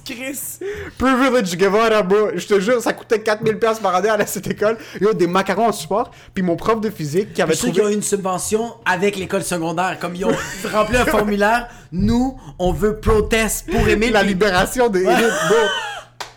Chris. 0.05 0.59
Privilege 0.99 1.57
Guevara, 1.57 2.03
bro. 2.03 2.31
Je 2.35 2.47
te 2.47 2.61
jure, 2.61 2.81
ça 2.83 2.93
coûtait 2.93 3.19
4000$ 3.19 3.59
piastres 3.59 3.83
par 3.83 3.95
année 3.95 4.09
à 4.09 4.27
cette 4.27 4.47
école. 4.47 4.77
Yo, 5.01 5.13
des 5.15 5.27
macarons 5.27 5.67
en 5.69 5.73
support. 5.73 6.11
Puis 6.35 6.43
mon 6.43 6.57
prof 6.57 6.81
de 6.81 6.91
physique 6.91 7.33
qui 7.33 7.43
avait 7.43 7.55
Je 7.55 7.59
sais 7.59 7.67
qu'ils 7.71 7.81
ont 7.81 7.85
trouvé... 7.85 7.95
une 7.95 8.03
subvention 8.03 8.75
avec 8.85 9.17
l'école 9.17 9.43
secondaire. 9.43 9.99
Comme 10.01 10.15
ils 10.17 10.25
ont 10.25 10.35
rempli 10.73 10.97
un 10.97 11.07
formulaire, 11.07 11.69
nous, 11.93 12.39
on 12.59 12.73
veut 12.73 13.01
protest 13.01 13.71
pour 13.71 13.87
Émile. 13.89 14.13
la 14.13 14.21
puis- 14.21 14.29
libération 14.29 14.89
des 14.89 15.01
élites, 15.03 15.17
bro. 15.49 15.57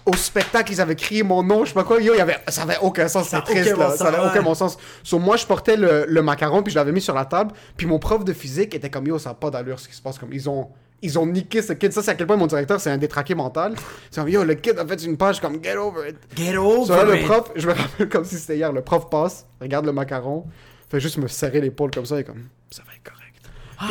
Au 0.05 0.13
spectacle, 0.15 0.71
ils 0.71 0.82
avaient 0.82 0.95
crié 0.95 1.21
mon 1.21 1.43
nom, 1.43 1.65
je 1.65 1.69
sais 1.69 1.73
pas 1.75 1.84
quoi. 1.84 2.01
Yo, 2.01 2.13
il 2.15 2.17
y 2.17 2.21
avait... 2.21 2.38
ça 2.47 2.63
avait 2.63 2.77
aucun 2.82 3.08
sens, 3.08 3.25
c'était 3.29 3.41
triste, 3.43 3.73
aucun 3.73 3.79
là. 3.84 3.89
bon 3.89 3.95
Ça 3.97 4.08
avait 4.08 4.27
aucun 4.27 4.41
bon 4.41 4.55
sens. 4.55 4.77
Sur 5.03 5.19
moi, 5.19 5.38
je 5.38 5.45
portais 5.45 5.75
le, 5.77 6.05
le 6.08 6.21
macaron, 6.23 6.63
puis 6.63 6.71
je 6.73 6.79
l'avais 6.79 6.91
mis 6.91 7.01
sur 7.01 7.13
la 7.13 7.25
table. 7.25 7.51
Puis 7.77 7.86
mon 7.86 7.99
prof 7.99 8.23
de 8.23 8.34
physique 8.34 8.73
était 8.73 8.89
comme, 8.89 9.05
yo, 9.05 9.19
ça 9.19 9.32
a 9.32 9.34
pas 9.36 9.51
d'allure 9.51 9.79
ce 9.79 9.88
qui 9.88 9.93
se 9.95 10.01
passe. 10.01 10.17
Comme, 10.17 10.34
ils 10.34 10.49
ont... 10.49 10.67
Ils 11.01 11.17
ont 11.17 11.25
niqué 11.25 11.62
ce 11.62 11.73
kid. 11.73 11.93
Ça, 11.93 12.03
c'est 12.03 12.12
à 12.12 12.15
quel 12.15 12.27
point 12.27 12.35
mon 12.35 12.47
directeur, 12.47 12.79
c'est 12.79 12.89
un 12.89 12.97
détraqué 12.97 13.35
mental. 13.35 13.75
C'est 14.12 14.19
comme, 14.21 14.29
yo, 14.29 14.43
le 14.43 14.55
kid 14.55 14.77
a 14.77 14.85
fait 14.85 15.01
une 15.03 15.17
page 15.17 15.39
comme, 15.39 15.63
get 15.63 15.77
over 15.77 16.09
it. 16.09 16.17
Get 16.35 16.57
over 16.57 16.85
Ça, 16.85 17.05
là, 17.05 17.15
le 17.15 17.23
prof, 17.25 17.51
je 17.55 17.67
me 17.67 17.73
rappelle 17.73 18.09
comme 18.09 18.25
si 18.25 18.35
c'était 18.35 18.57
hier, 18.57 18.71
le 18.71 18.81
prof 18.81 19.09
passe, 19.09 19.45
regarde 19.62 19.85
le 19.85 19.93
macaron, 19.93 20.45
fait 20.89 20.99
juste 20.99 21.17
me 21.17 21.27
serrer 21.27 21.62
l'épaule 21.62 21.91
comme 21.91 22.05
ça, 22.05 22.19
et 22.19 22.23
comme, 22.23 22.47
ça 22.69 22.83
va 22.85 22.93
être 22.93 23.03
correct. 23.03 23.28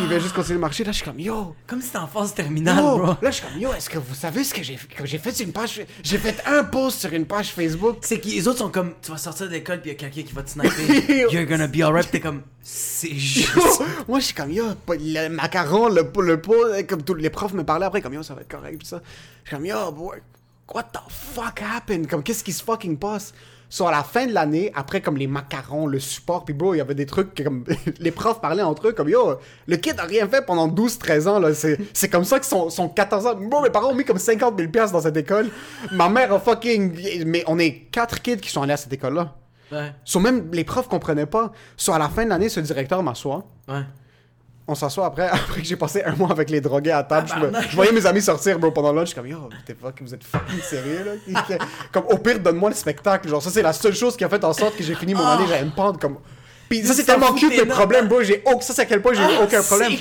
Il 0.01 0.07
va 0.07 0.19
juste 0.19 0.35
continuer 0.35 0.57
de 0.57 0.61
marcher, 0.61 0.85
là, 0.85 0.93
je 0.93 0.97
suis 0.97 1.05
comme, 1.05 1.19
yo, 1.19 1.55
Comme 1.67 1.81
si 1.81 1.89
t'es 1.91 1.97
en 1.97 2.07
phase 2.07 2.35
terminale, 2.35 2.77
yo. 2.85 2.99
bro. 2.99 3.07
Là, 3.23 3.31
je 3.31 3.37
suis 3.37 3.47
comme, 3.47 3.59
yo, 3.59 3.73
est-ce 3.73 3.89
que 3.89 3.99
vous 3.99 4.15
savez 4.15 4.45
ce 4.45 4.53
que 4.53 4.63
j'ai 4.63 4.77
fait? 4.77 4.89
J'ai 5.05 5.17
fait 5.19 5.41
une 5.41 5.53
page, 5.53 5.81
j'ai 6.03 6.19
fait 6.19 6.43
un 6.47 6.65
post 6.65 7.01
sur 7.01 7.13
une 7.15 7.25
page 7.25 7.53
Facebook? 7.53 7.97
C'est 8.03 8.21
que 8.21 8.27
les 8.29 8.47
autres 8.47 8.59
sont 8.59 8.69
comme, 8.69 8.93
tu 9.01 9.11
vas 9.11 9.17
sortir 9.17 9.47
de 9.47 9.53
l'école 9.53 9.81
puis 9.81 9.91
y 9.91 9.95
a 9.95 9.97
quelqu'un 9.97 10.23
qui 10.23 10.33
va 10.35 10.43
te 10.43 10.51
sniper. 10.51 11.09
You're 11.33 11.47
gonna 11.47 11.67
be 11.69 11.81
alright. 11.81 12.11
T'es 12.11 12.21
comme, 12.21 12.43
c'est 12.63 13.15
juste. 13.15 13.55
Yo, 13.57 13.63
moi, 14.09 14.21
je 14.21 14.27
suis 14.27 14.35
comme, 14.35 14.51
yo, 14.53 14.65
le 14.89 15.29
macaron, 15.29 15.89
le, 15.89 16.11
pot- 16.11 16.21
le 16.23 16.39
pot, 16.41 16.57
comme 16.87 17.03
tous 17.03 17.15
les 17.15 17.31
profs 17.31 17.55
me 17.55 17.65
parlaient 17.65 17.87
après, 17.87 18.03
comme, 18.03 18.13
yo, 18.15 18.23
ça 18.23 18.35
va 18.35 18.43
être 18.43 18.51
correct, 18.51 18.79
pis 18.79 18.87
ça. 18.87 19.01
Je 19.45 19.49
suis 19.49 19.57
comme, 19.57 19.65
yo, 19.65 19.91
boy, 19.93 20.19
what 20.75 20.83
the 20.93 20.99
fuck 21.09 21.63
happened? 21.63 22.07
Comme, 22.09 22.23
qu'est-ce 22.23 22.45
qui 22.45 22.53
se 22.53 22.63
fucking 22.63 22.99
passe? 22.99 23.33
So, 23.71 23.87
à 23.87 23.91
la 23.91 24.03
fin 24.03 24.27
de 24.27 24.33
l'année, 24.33 24.73
après, 24.75 25.03
comme 25.03 25.19
les 25.19 25.27
macarons, 25.27 25.87
le 25.87 26.01
support, 26.01 26.45
puis 26.47 26.55
bro, 26.55 26.75
il 26.75 26.79
y 26.79 26.81
avait 26.81 26.95
des 26.95 27.05
trucs 27.05 27.35
que, 27.35 27.43
comme, 27.43 27.65
les 28.01 28.11
profs 28.11 28.41
parlaient 28.41 28.63
entre 28.63 28.89
eux, 28.89 28.93
comme, 28.93 29.11
yo, 29.11 29.37
le 29.67 29.77
kid 29.77 29.99
a 30.01 30.05
rien 30.05 30.27
fait 30.27 30.45
pendant 30.47 30.69
12-13 30.69 31.29
ans, 31.29 31.39
là. 31.39 31.51
C'est, 31.55 32.09
comme 32.09 32.25
ça 32.25 32.39
qu'ils 32.39 32.49
sont, 32.49 32.71
sont 32.71 32.89
14 32.89 33.27
ans. 33.27 33.35
Bro, 33.35 33.61
mes 33.63 33.71
parents 33.71 33.91
ont 33.91 33.95
mis 33.95 34.05
comme 34.05 34.19
50 34.19 34.57
000 34.59 34.71
piastres 34.71 34.95
dans 34.95 35.03
cette 35.03 35.17
école. 35.19 35.51
Ma 35.93 36.09
mère 36.09 36.33
a 36.33 36.41
fucking. 36.41 37.25
Mais 37.27 37.45
on 37.47 37.59
est 37.59 37.89
quatre 37.93 38.23
kids 38.23 38.39
qui 38.39 38.51
sont 38.51 38.63
allés 38.63 38.73
à 38.73 38.79
cette 38.79 38.93
école-là. 38.93 39.35
Ouais, 39.71 39.93
So, 40.05 40.19
même 40.19 40.49
les 40.53 40.65
profs 40.65 40.89
comprenaient 40.89 41.27
pas. 41.27 41.53
So, 41.77 41.93
à 41.93 41.99
la 41.99 42.09
fin 42.09 42.25
de 42.25 42.31
l'année, 42.31 42.49
ce 42.49 42.61
directeur 42.61 43.03
m'assoit. 43.03 43.45
ouais. 43.69 43.83
On 44.71 44.75
s'assoit 44.75 45.07
après, 45.07 45.29
après 45.33 45.63
que 45.63 45.67
j'ai 45.67 45.77
passé 45.77 46.03
un 46.05 46.15
mois 46.15 46.31
avec 46.31 46.51
les 46.51 46.61
drogués 46.61 46.91
à 46.93 47.03
table. 47.03 47.27
je, 47.29 47.35
me- 47.35 47.47
Tabarnak. 47.47 47.71
je 47.71 47.75
voyais 47.77 47.93
mes 47.93 48.05
amis 48.07 48.21
sortir, 48.23 48.59
bro, 48.59 48.71
pendant 48.71 48.93
le 48.93 48.99
lunch. 48.99 49.09
Je 49.09 49.13
suis 49.13 49.21
comme, 49.21 49.27
yo, 49.31 49.49
t'es 49.67 49.75
fuck, 49.75 49.95
vous 50.03 50.15
êtes 50.15 50.23
fucking 50.25 50.61
sérieux, 50.61 51.05
là? 51.27 51.43
comme, 51.91 52.05
au 52.11 52.19
pire, 52.19 52.39
donne-moi 52.39 52.69
le 52.71 52.77
spectacle. 52.77 53.29
Genre, 53.29 53.43
ça, 53.43 53.51
c'est 53.51 53.63
la 53.63 53.73
seule 53.73 53.95
chose 53.95 54.17
qui 54.17 54.25
a 54.25 54.29
fait 54.29 54.45
en 54.45 54.53
sorte 54.53 54.77
que 54.77 54.85
j'ai 54.85 54.95
fini 54.95 55.15
mon 55.15 55.25
Ah. 55.25 55.33
année. 55.35 55.65
Me 55.65 55.75
pendre 55.75 55.99
comme. 55.99 56.19
Puis 56.69 56.85
ça, 56.85 56.93
c'est 56.93 57.05
tellement 57.05 57.33
cute, 57.33 57.49
mes 57.49 57.55
énorme. 57.63 57.71
problèmes, 57.71 58.09
bro. 58.09 58.23
J'ai 58.23 58.43
aucun... 58.45 58.61
Ça, 58.61 58.75
c'est 58.75 58.83
à 58.83 58.85
quel 58.85 59.01
point 59.01 59.15
j'ai 59.15 59.23
Ah, 59.23 59.43
aucun 59.43 59.63
problème. 59.63 59.93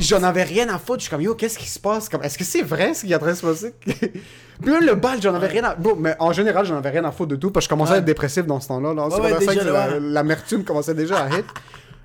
J'en 0.00 0.24
avais 0.24 0.42
rien 0.42 0.68
à 0.68 0.78
foutre. 0.78 0.98
Je 0.98 1.02
suis 1.04 1.10
comme, 1.10 1.20
yo, 1.20 1.36
qu'est-ce 1.36 1.56
qui 1.56 1.68
se 1.70 1.78
passe? 1.78 2.08
Comme, 2.08 2.24
est-ce 2.24 2.36
que 2.36 2.42
c'est 2.42 2.62
vrai 2.62 2.94
ce 2.94 3.04
qui 3.04 3.12
est 3.12 3.14
en 3.14 3.20
train 3.20 3.30
de 3.30 3.36
se 3.36 3.46
passer? 3.46 3.74
Puis 3.86 4.70
même 4.72 4.84
le 4.84 4.94
bal, 4.96 5.20
j'en 5.22 5.34
avais 5.34 5.46
rien 5.48 5.62
à. 5.64 5.74
Bon, 5.76 5.94
mais 5.96 6.16
en 6.18 6.32
général, 6.32 6.64
j'en 6.66 6.76
avais 6.76 6.90
rien 6.90 7.04
à 7.04 7.12
foutre 7.12 7.30
de 7.30 7.36
tout 7.36 7.50
parce 7.52 7.66
que 7.66 7.70
je 7.70 7.74
commençais 7.76 7.94
à 7.94 7.96
être 7.98 8.04
dépressif 8.04 8.44
dans 8.46 8.58
ce 8.60 8.68
temps-là. 8.68 8.92
Là. 8.94 9.06
Ouais, 9.08 9.32
ouais, 9.34 9.44
5, 9.44 9.54
déjà, 9.58 9.64
la- 9.72 10.00
l'amertume 10.00 10.64
commençait 10.64 10.94
déjà 10.94 11.18
à 11.24 11.28
hit. 11.28 11.44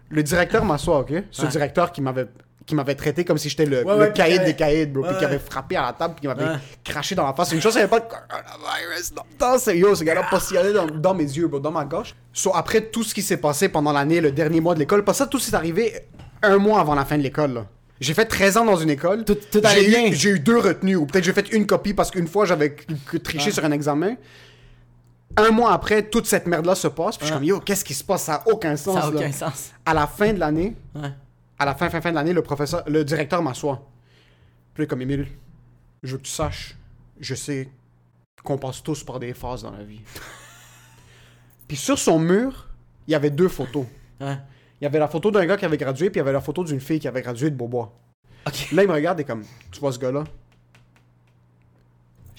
Le 0.09 0.23
directeur 0.23 0.65
m'assoit, 0.65 0.99
ok? 0.99 1.13
Ce 1.31 1.43
Ouais. 1.43 1.47
directeur 1.49 1.91
qui 1.91 2.01
m'avait 2.01 2.27
qui 2.65 2.75
m'avait 2.75 2.93
traité 2.93 3.25
comme 3.25 3.39
si 3.39 3.49
j'étais 3.49 3.65
le, 3.65 3.83
Ouais, 3.83 3.93
le 3.95 3.99
ouais, 3.99 4.05
puis 4.11 4.13
caïd 4.21 4.43
des 4.43 4.55
caïds, 4.55 4.85
bro, 4.85 5.01
puis 5.03 5.17
qui 5.17 5.25
avait 5.25 5.39
frappé 5.39 5.75
à 5.75 5.81
la 5.87 5.93
table, 5.93 6.13
puis 6.13 6.21
qui 6.21 6.27
m'avait 6.27 6.59
craché 6.83 7.15
dans 7.15 7.25
la 7.25 7.33
face. 7.33 7.51
Une 7.51 7.59
chose, 7.61 7.73
il 7.73 7.77
n'y 7.77 7.81
avait 7.81 7.89
pas 7.89 7.99
de 7.99 8.05
coronavirus. 8.05 9.11
C'est 9.57 9.75
yo, 9.75 9.95
ce 9.95 10.03
gars-là 10.03 10.23
postillonnait 10.29 10.73
dans, 10.73 10.85
dans 10.85 11.15
mes 11.15 11.23
yeux, 11.23 11.47
bro, 11.47 11.59
dans 11.59 11.71
ma 11.71 11.83
gorge. 11.85 12.13
So, 12.31 12.51
après 12.55 12.81
tout 12.81 13.03
ce 13.03 13.15
qui 13.15 13.23
s'est 13.23 13.37
passé 13.37 13.69
pendant 13.69 13.91
l'année, 13.91 14.21
le 14.21 14.31
dernier 14.31 14.61
mois 14.61 14.75
de 14.75 14.79
l'école, 14.79 15.03
parce 15.03 15.17
que 15.17 15.23
ça, 15.23 15.27
tout 15.27 15.39
s'est 15.39 15.55
arrivé 15.55 15.93
un 16.43 16.57
mois 16.59 16.79
avant 16.79 16.93
la 16.93 17.05
fin 17.05 17.17
de 17.17 17.23
l'école, 17.23 17.53
là. 17.53 17.65
J'ai 17.99 18.13
fait 18.13 18.25
13 18.25 18.57
ans 18.57 18.65
dans 18.65 18.77
une 18.77 18.91
école. 18.91 19.25
Tout- 19.25 19.33
tout 19.51 19.61
J'ai 19.73 20.09
eu-. 20.09 20.13
J'ai 20.13 20.29
eu 20.29 20.39
deux 20.39 20.57
retenues, 20.59 20.95
ou 20.95 21.05
peut-être 21.07 21.23
j'ai 21.25 21.33
fait 21.33 21.51
une 21.51 21.65
copie 21.65 21.95
parce 21.95 22.11
qu'une 22.11 22.27
fois 22.27 22.45
j'avais 22.45 22.75
triché 23.23 23.49
sur 23.49 23.65
un 23.65 23.71
examen. 23.71 24.15
Un 25.37 25.51
mois 25.51 25.71
après, 25.73 26.09
toute 26.09 26.25
cette 26.25 26.47
merde-là 26.47 26.75
se 26.75 26.87
passe, 26.87 27.17
puis 27.17 27.25
je 27.25 27.31
suis 27.31 27.33
comme 27.33 27.43
yo, 27.43 27.59
qu'est-ce 27.59 27.85
qui 27.85 27.93
se 27.93 28.03
passe? 28.03 28.23
Ça 28.23 28.35
a 28.35 28.47
aucun 28.49 28.75
sens. 28.75 28.95
Ça 28.95 29.09
là. 29.11 29.15
aucun 29.17 29.31
sens. 29.31 29.71
À 29.85 29.93
la 29.93 30.07
fin 30.07 30.33
de 30.33 30.39
l'année, 30.39 30.75
Ouais. 30.95 31.11
à 31.57 31.65
la 31.65 31.75
fin, 31.75 31.89
fin, 31.89 32.01
fin 32.01 32.09
de 32.11 32.15
l'année, 32.15 32.33
le 32.33 32.41
professeur, 32.41 32.83
le 32.87 33.03
directeur 33.03 33.41
m'assoit. 33.41 33.87
Puis 34.73 34.83
là, 34.83 34.87
comme 34.87 35.01
Émile, 35.01 35.27
je 36.03 36.11
veux 36.13 36.17
que 36.17 36.23
tu 36.23 36.31
saches, 36.31 36.75
je 37.19 37.35
sais 37.35 37.69
qu'on 38.43 38.57
passe 38.57 38.81
tous 38.83 39.03
par 39.03 39.19
des 39.19 39.33
phases 39.33 39.63
dans 39.63 39.71
la 39.71 39.83
vie. 39.83 40.01
puis 41.67 41.77
sur 41.77 41.99
son 41.99 42.19
mur, 42.19 42.67
il 43.07 43.11
y 43.11 43.15
avait 43.15 43.29
deux 43.29 43.49
photos. 43.49 43.85
Ouais. 44.19 44.37
Il 44.81 44.85
y 44.85 44.87
avait 44.87 44.99
la 44.99 45.07
photo 45.07 45.29
d'un 45.31 45.45
gars 45.45 45.57
qui 45.57 45.65
avait 45.65 45.77
gradué, 45.77 46.09
puis 46.09 46.17
il 46.17 46.21
y 46.21 46.21
avait 46.21 46.31
la 46.33 46.41
photo 46.41 46.63
d'une 46.63 46.79
fille 46.79 46.99
qui 46.99 47.07
avait 47.07 47.21
gradué 47.21 47.49
de 47.49 47.55
Beaubois. 47.55 47.93
Là, 48.71 48.83
il 48.83 48.87
me 48.87 48.93
regarde 48.93 49.19
et 49.19 49.23
comme, 49.25 49.43
tu 49.71 49.79
vois 49.79 49.91
ce 49.91 49.99
gars-là? 49.99 50.23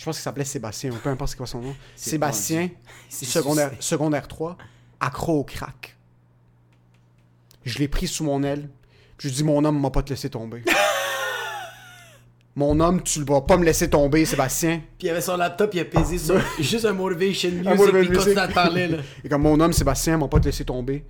Je 0.00 0.06
pense 0.06 0.16
qu'il 0.16 0.22
s'appelait 0.22 0.46
Sébastien, 0.46 0.92
ou 0.92 0.94
peu 0.94 1.10
importe 1.10 1.32
ce 1.32 1.36
qu'il 1.36 1.46
son 1.46 1.60
nom. 1.60 1.76
C'est 1.94 2.12
Sébastien, 2.12 2.70
C'est 3.10 3.26
secondaire, 3.26 3.72
secondaire 3.80 4.28
3, 4.28 4.56
accro 4.98 5.40
au 5.40 5.44
crack. 5.44 5.94
Je 7.66 7.78
l'ai 7.78 7.86
pris 7.86 8.06
sous 8.06 8.24
mon 8.24 8.42
aile. 8.42 8.70
Je 9.18 9.28
lui 9.28 9.34
ai 9.34 9.36
dit, 9.36 9.44
mon 9.44 9.62
homme 9.62 9.78
m'a 9.78 9.90
pas 9.90 10.02
te 10.02 10.08
laissé 10.08 10.30
tomber. 10.30 10.64
mon 12.56 12.80
homme, 12.80 13.02
tu 13.02 13.22
vas 13.24 13.42
pas 13.42 13.58
me 13.58 13.64
laisser 13.66 13.90
tomber, 13.90 14.24
Sébastien. 14.24 14.80
Puis 14.98 15.08
il 15.08 15.10
avait 15.10 15.20
son 15.20 15.36
laptop, 15.36 15.74
il 15.74 15.80
a 15.80 15.84
pesé 15.84 16.16
sur 16.16 16.40
juste 16.58 16.86
un 16.86 16.94
motivation 16.94 17.50
music, 17.50 17.64
motivation 17.64 17.92
puis 17.92 18.08
il 18.08 18.16
continue 18.16 18.38
à 18.38 18.48
parler, 18.48 18.88
là. 18.88 18.98
Et 19.22 19.28
comme 19.28 19.42
mon 19.42 19.60
homme, 19.60 19.74
Sébastien, 19.74 20.16
m'a 20.16 20.28
pas 20.28 20.40
te 20.40 20.46
laissé 20.46 20.64
tomber. 20.64 21.04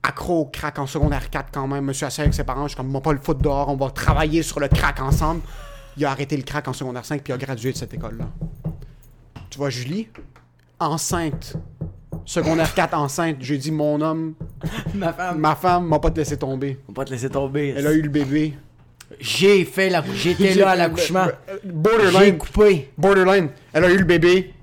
Accro 0.00 0.42
au 0.42 0.44
crack 0.44 0.78
en 0.78 0.86
secondaire 0.86 1.28
4 1.28 1.50
quand 1.50 1.66
même. 1.66 1.86
Monsieur 1.86 2.06
assis 2.06 2.20
avec 2.20 2.34
ses 2.34 2.44
parents, 2.44 2.68
je 2.68 2.74
suis 2.74 2.76
comme, 2.76 2.92
m'a 2.92 3.00
pas 3.00 3.14
le 3.14 3.18
foutre 3.20 3.42
dehors, 3.42 3.68
on 3.68 3.74
va 3.74 3.90
travailler 3.90 4.44
sur 4.44 4.60
le 4.60 4.68
crack 4.68 5.00
ensemble. 5.00 5.40
Il 5.96 6.04
a 6.04 6.10
arrêté 6.10 6.36
le 6.36 6.42
crack 6.42 6.66
en 6.68 6.72
secondaire 6.72 7.04
5 7.04 7.22
puis 7.22 7.32
il 7.32 7.34
a 7.34 7.38
gradué 7.38 7.72
de 7.72 7.76
cette 7.76 7.92
école-là. 7.94 8.26
Tu 9.50 9.58
vois, 9.58 9.70
Julie, 9.70 10.08
enceinte. 10.80 11.56
Secondaire 12.24 12.72
4 12.74 12.94
enceinte. 12.94 13.36
J'ai 13.40 13.58
dit, 13.58 13.70
mon 13.72 14.00
homme, 14.00 14.34
Ma 14.94 15.12
femme. 15.12 15.38
ma 15.38 15.54
femme 15.56 15.86
m'a 15.86 15.98
pas 15.98 16.10
te 16.10 16.18
laisser 16.18 16.36
tomber. 16.38 16.78
Va 16.88 16.94
pas 16.94 17.04
te 17.04 17.10
laisser 17.10 17.28
tomber. 17.28 17.74
Elle 17.76 17.86
a 17.86 17.92
eu 17.92 18.00
le 18.02 18.08
bébé. 18.08 18.54
J'ai 19.20 19.64
fait 19.64 19.90
la 19.90 20.02
J'étais 20.14 20.54
là 20.54 20.70
à 20.70 20.76
l'accouchement. 20.76 21.26
J'ai 21.62 21.70
Borderline. 21.70 22.38
coupé. 22.38 22.90
Borderline. 22.96 23.48
Elle 23.72 23.84
a 23.84 23.90
eu 23.90 23.98
le 23.98 24.04
bébé. 24.04 24.54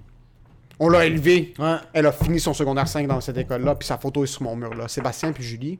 On 0.79 0.89
l'a 0.89 1.05
élevé. 1.05 1.53
Ouais. 1.59 1.75
Elle 1.93 2.05
a 2.05 2.11
fini 2.11 2.39
son 2.39 2.53
secondaire 2.53 2.87
5 2.87 3.05
dans 3.05 3.19
cette 3.21 3.37
école-là, 3.37 3.75
puis 3.75 3.85
sa 3.85 3.97
photo 3.97 4.23
est 4.23 4.27
sur 4.27 4.43
mon 4.43 4.55
mur 4.55 4.73
là. 4.73 4.87
Sébastien 4.87 5.33
puis 5.33 5.43
Julie 5.43 5.77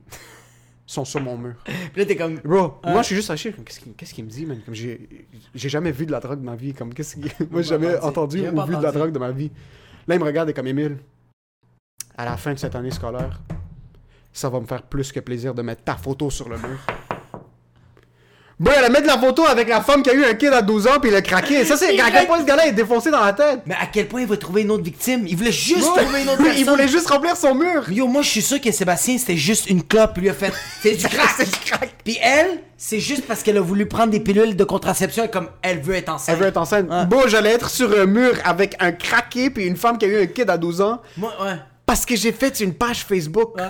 sont 0.89 1.05
sur 1.05 1.21
mon 1.21 1.37
mur. 1.37 1.53
Puis 1.65 1.75
là, 1.97 2.05
t'es 2.05 2.15
comme. 2.15 2.39
Bro, 2.39 2.79
moi 2.83 3.01
je 3.01 3.07
suis 3.07 3.15
juste 3.15 3.29
acheté. 3.29 3.53
Qu'est-ce 3.63 3.79
qu'il 3.79 3.93
qu'est-ce 3.93 4.13
qu'il 4.13 4.25
me 4.25 4.29
dit, 4.29 4.45
man? 4.45 4.59
Comme 4.65 4.73
j'ai 4.73 5.27
j'ai 5.53 5.69
jamais 5.69 5.91
vu 5.91 6.05
de 6.05 6.11
la 6.11 6.19
drogue 6.19 6.39
de 6.39 6.45
ma 6.45 6.55
vie. 6.55 6.73
Comme 6.73 6.93
qu'est-ce 6.93 7.15
qu'il- 7.15 7.31
Moi 7.51 7.61
j'ai 7.61 7.69
jamais 7.69 7.99
entendu. 7.99 8.39
ou 8.47 8.65
vu 8.65 8.75
de 8.75 8.81
la 8.81 8.91
drogue 8.91 9.11
de 9.11 9.19
ma 9.19 9.31
vie. 9.31 9.51
Là 10.07 10.15
il 10.15 10.19
me 10.19 10.25
regarde 10.25 10.49
et 10.49 10.53
comme 10.53 10.67
Émile. 10.67 10.97
À 12.17 12.25
la 12.25 12.37
fin 12.37 12.53
de 12.53 12.59
cette 12.59 12.75
année 12.75 12.91
scolaire, 12.91 13.39
ça 14.33 14.49
va 14.49 14.59
me 14.59 14.65
faire 14.65 14.83
plus 14.83 15.11
que 15.11 15.19
plaisir 15.19 15.53
de 15.53 15.61
mettre 15.61 15.83
ta 15.83 15.95
photo 15.95 16.29
sur 16.29 16.49
le 16.49 16.57
mur. 16.57 16.79
Bro, 18.59 18.73
elle 18.77 18.83
a 18.83 18.89
mis 18.89 19.01
de 19.01 19.07
la 19.07 19.17
photo 19.17 19.45
avec 19.45 19.69
la 19.69 19.79
femme 19.79 20.03
qui 20.03 20.09
a 20.09 20.13
eu 20.13 20.25
un 20.25 20.33
kid 20.33 20.51
à 20.51 20.61
12 20.61 20.87
ans 20.87 20.99
puis 21.01 21.09
il 21.09 21.15
a 21.15 21.21
craqué. 21.21 21.63
Ça, 21.63 21.77
c'est 21.77 21.97
à 21.97 22.11
quel 22.11 22.27
point 22.27 22.39
ce 22.41 22.43
gars-là 22.45 22.67
est 22.67 22.73
défoncé 22.73 23.09
dans 23.09 23.23
la 23.23 23.31
tête. 23.31 23.61
Mais 23.65 23.75
à 23.75 23.85
quel 23.85 24.07
point 24.09 24.19
il 24.19 24.27
va 24.27 24.35
trouver 24.35 24.63
une 24.63 24.71
autre 24.71 24.83
victime? 24.83 25.25
Il 25.27 25.37
voulait 25.37 25.51
juste 25.53 25.79
Bro, 25.87 25.95
trouver 25.97 26.23
une 26.23 26.29
autre 26.29 26.37
personne. 26.43 26.59
il 26.59 26.65
voulait 26.69 26.87
juste 26.89 27.09
remplir 27.09 27.37
son 27.37 27.55
mur. 27.55 27.89
Yo, 27.89 28.05
moi 28.07 28.21
je 28.21 28.27
suis 28.27 28.41
sûr 28.41 28.59
que 28.59 28.69
Sébastien 28.73 29.17
c'était 29.17 29.37
juste 29.37 29.69
une 29.69 29.81
clope, 29.81 30.17
lui 30.17 30.29
a 30.29 30.33
fait 30.33 30.51
c'est 30.81 30.91
du 30.95 31.07
crack, 31.07 31.29
C'est 31.37 31.45
du 31.49 31.57
crack. 31.65 31.89
Puis 32.03 32.17
elle, 32.21 32.59
c'est 32.75 32.99
juste 32.99 33.25
parce 33.25 33.43
qu'elle 33.43 33.57
a 33.57 33.61
voulu 33.61 33.85
prendre 33.85 34.11
des 34.11 34.19
pilules 34.19 34.57
de 34.57 34.63
contraception 34.65 35.23
et 35.23 35.29
comme 35.29 35.47
elle 35.61 35.79
veut 35.79 35.95
être 35.95 36.09
enceinte. 36.09 36.35
Elle 36.35 36.41
veut 36.41 36.47
être 36.49 36.57
enceinte. 36.57 36.89
Ouais. 36.89 37.05
Bro, 37.05 37.29
j'allais 37.29 37.51
être 37.51 37.69
sur 37.69 37.97
un 37.97 38.05
mur 38.07 38.33
avec 38.43 38.75
un 38.81 38.91
craqué 38.91 39.49
puis 39.49 39.67
une 39.67 39.77
femme 39.77 39.97
qui 39.97 40.03
a 40.03 40.09
eu 40.09 40.21
un 40.21 40.25
kid 40.25 40.49
à 40.49 40.57
12 40.57 40.81
ans 40.81 41.01
Moi, 41.15 41.31
ouais, 41.41 41.53
parce 41.85 42.05
que 42.05 42.15
j'ai 42.17 42.33
fait 42.33 42.59
une 42.59 42.73
page 42.73 43.05
Facebook. 43.05 43.55
ouais, 43.55 43.63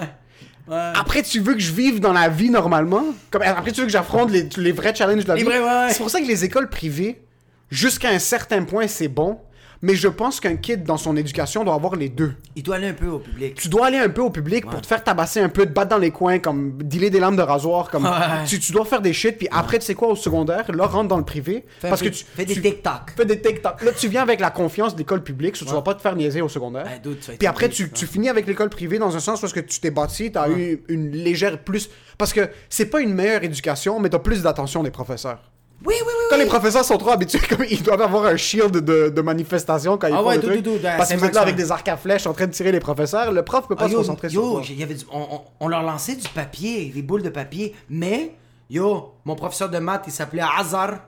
ouais. 0.70 0.92
Après, 0.96 1.22
tu 1.24 1.40
veux 1.40 1.54
que 1.54 1.60
je 1.60 1.72
vive 1.72 2.00
dans 2.00 2.14
la 2.14 2.30
vie 2.30 2.50
normalement? 2.50 3.04
Comme, 3.32 3.42
après, 3.42 3.72
tu 3.72 3.82
veux 3.82 3.86
que 3.88 3.92
j'affronte 3.92 4.32
les, 4.32 4.48
les 4.58 4.72
vrais 4.72 4.94
challenges 4.96 5.24
de 5.24 5.30
la 5.30 5.36
Les 5.36 5.44
vie? 5.44 5.50
ouais. 5.50 5.88
C'est 5.90 5.98
pour 6.00 6.10
ça 6.10 6.20
que 6.22 6.26
les 6.28 6.46
écoles 6.46 6.70
privées, 6.70 7.22
jusqu'à 7.70 8.10
un 8.10 8.20
certain 8.20 8.64
point, 8.64 8.88
c'est 8.88 9.08
bon. 9.08 9.40
Mais 9.82 9.96
je 9.96 10.10
pense 10.10 10.42
qu'un 10.42 10.58
kid, 10.58 10.84
dans 10.84 10.98
son 10.98 11.16
éducation, 11.16 11.64
doit 11.64 11.74
avoir 11.74 11.96
les 11.96 12.10
deux. 12.10 12.34
Il 12.58 12.64
doit 12.64 12.76
aller 12.76 12.88
un 12.88 12.94
peu 12.94 13.08
au 13.08 13.20
public. 13.20 13.56
Tu 13.56 13.70
dois 13.70 13.88
aller 13.88 13.98
un 13.98 14.10
peu 14.10 14.22
au 14.22 14.30
public 14.30 14.66
pour 14.66 14.82
te 14.82 14.86
faire 14.88 15.02
tabasser 15.04 15.40
un 15.40 15.48
peu, 15.48 15.66
te 15.66 15.72
battre 15.72 15.90
dans 15.92 15.98
les 15.98 16.12
coins, 16.12 16.40
comme 16.40 16.78
dealer 16.84 17.10
des 17.10 17.20
lames 17.22 17.38
de 17.38 17.42
rasoir. 17.42 17.90
Comme, 17.90 18.04
Ouais. 18.06 18.12
tu, 18.46 18.60
tu 18.60 18.72
dois 18.74 18.84
faire 18.84 19.02
des 19.02 19.14
shit, 19.14 19.38
puis 19.38 19.48
après, 19.52 19.80
tu 19.80 19.86
sais 19.86 19.96
quoi, 19.96 20.10
au 20.10 20.16
secondaire, 20.18 20.70
là, 20.74 20.86
rentre 20.86 21.08
dans 21.08 21.18
le 21.18 21.24
privé. 21.24 21.64
Fais, 21.80 21.88
parce 21.90 22.02
que 22.02 22.10
tu 22.10 22.26
fais 22.26 22.44
des 22.46 22.56
tu 22.56 22.62
TikTok. 22.62 23.14
fais 23.16 23.26
des 23.26 23.40
TikTok. 23.42 23.82
Là, 23.84 23.92
tu 23.94 24.10
viens 24.10 24.22
avec 24.24 24.42
la 24.42 24.52
confiance 24.52 24.94
de 24.96 25.00
l'école 25.00 25.24
publique, 25.24 25.56
so 25.56 25.66
tu 25.66 25.72
vas 25.72 25.82
pas 25.82 25.94
te 25.96 26.02
faire 26.02 26.16
niaiser 26.16 26.42
au 26.42 26.50
secondaire. 26.50 26.86
Tu 27.02 27.38
Puis 27.38 27.48
après, 27.48 27.70
tu, 27.70 27.90
tu 27.90 28.06
finis 28.06 28.28
avec 28.30 28.48
l'école 28.48 28.70
privée 28.70 29.00
dans 29.00 29.16
un 29.16 29.20
sens 29.20 29.40
parce 29.40 29.54
que 29.54 29.62
tu 29.62 29.80
t'es 29.80 29.92
bâti, 29.92 30.32
t'as 30.32 30.50
eu 30.50 30.84
une 30.90 31.12
légère 31.12 31.58
plus. 31.64 31.90
Parce 32.18 32.34
que 32.34 32.50
c'est 32.68 32.88
pas 32.88 33.00
une 33.00 33.14
meilleure 33.14 33.44
éducation, 33.44 34.00
mais 34.02 34.10
t'as 34.10 34.20
plus 34.20 34.42
d'attention 34.44 34.84
des 34.84 34.92
professeurs. 34.92 35.40
Oui, 35.86 35.96
oui, 35.98 36.06
oui. 36.06 36.14
Quand 36.30 36.36
oui. 36.36 36.42
les 36.44 36.48
professeurs 36.48 36.84
sont 36.84 36.98
trop 36.98 37.12
habitués, 37.12 37.40
comme 37.48 37.64
ils 37.70 37.82
doivent 37.82 38.02
avoir 38.02 38.26
un 38.26 38.36
shield 38.36 38.72
de, 38.80 39.10
de 39.10 39.22
manifestation 39.22 39.98
quand 39.98 40.08
ils 40.08 40.14
Ah 40.14 40.18
font 40.18 40.28
ouais, 40.28 40.36
le 40.36 40.42
truc. 40.42 40.54
dude, 40.62 40.74
dude, 40.74 40.82
parce 40.82 41.10
que 41.10 41.16
vous 41.18 41.26
êtes 41.26 41.34
là 41.36 41.42
avec 41.42 41.56
des 41.56 41.72
arcs 41.72 41.88
à 41.88 41.96
flèches 41.96 42.28
en 42.28 42.34
train 42.34 42.48
de 42.48 42.52
tirer 42.52 42.72
les 42.74 42.82
professeurs, 42.82 43.32
le 43.32 43.44
prof 43.44 43.68
peut 43.68 43.76
pas 43.76 43.86
Ah, 43.86 43.88
se 43.88 43.94
yo, 43.94 43.98
concentrer 44.00 44.30
sur 44.30 44.42
yo, 44.44 44.62
il 44.70 44.80
y 44.80 44.84
avait 44.84 44.96
du- 44.96 45.06
on, 45.12 45.42
on- 45.60 45.68
leur 45.70 45.82
lançait 45.84 46.16
du 46.16 46.28
papier, 46.30 46.92
des 46.94 47.02
boules 47.02 47.22
de 47.24 47.30
papier, 47.30 47.74
mais 47.90 48.32
yo, 48.70 49.14
mon 49.24 49.36
professeur 49.36 49.70
de 49.70 49.80
maths, 49.80 50.04
il 50.08 50.12
s'appelait 50.14 50.44
Hazard. 50.58 51.00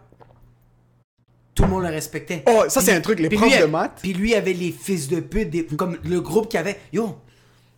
Tout 1.53 1.63
le 1.63 1.69
monde 1.69 1.83
le 1.83 1.89
respectait. 1.89 2.43
Oh, 2.47 2.63
ça, 2.69 2.79
c'est 2.79 2.93
un 2.93 3.01
truc, 3.01 3.19
les 3.19 3.27
profs 3.29 3.51
lui, 3.53 3.59
de 3.59 3.65
maths. 3.65 3.99
Puis 4.01 4.13
lui 4.13 4.33
avait 4.35 4.53
les 4.53 4.71
fils 4.71 5.09
de 5.09 5.19
pute, 5.19 5.49
des- 5.49 5.65
comme 5.65 5.97
le 6.05 6.21
groupe 6.21 6.47
qui 6.47 6.57
avait. 6.57 6.79
Yo, 6.93 7.17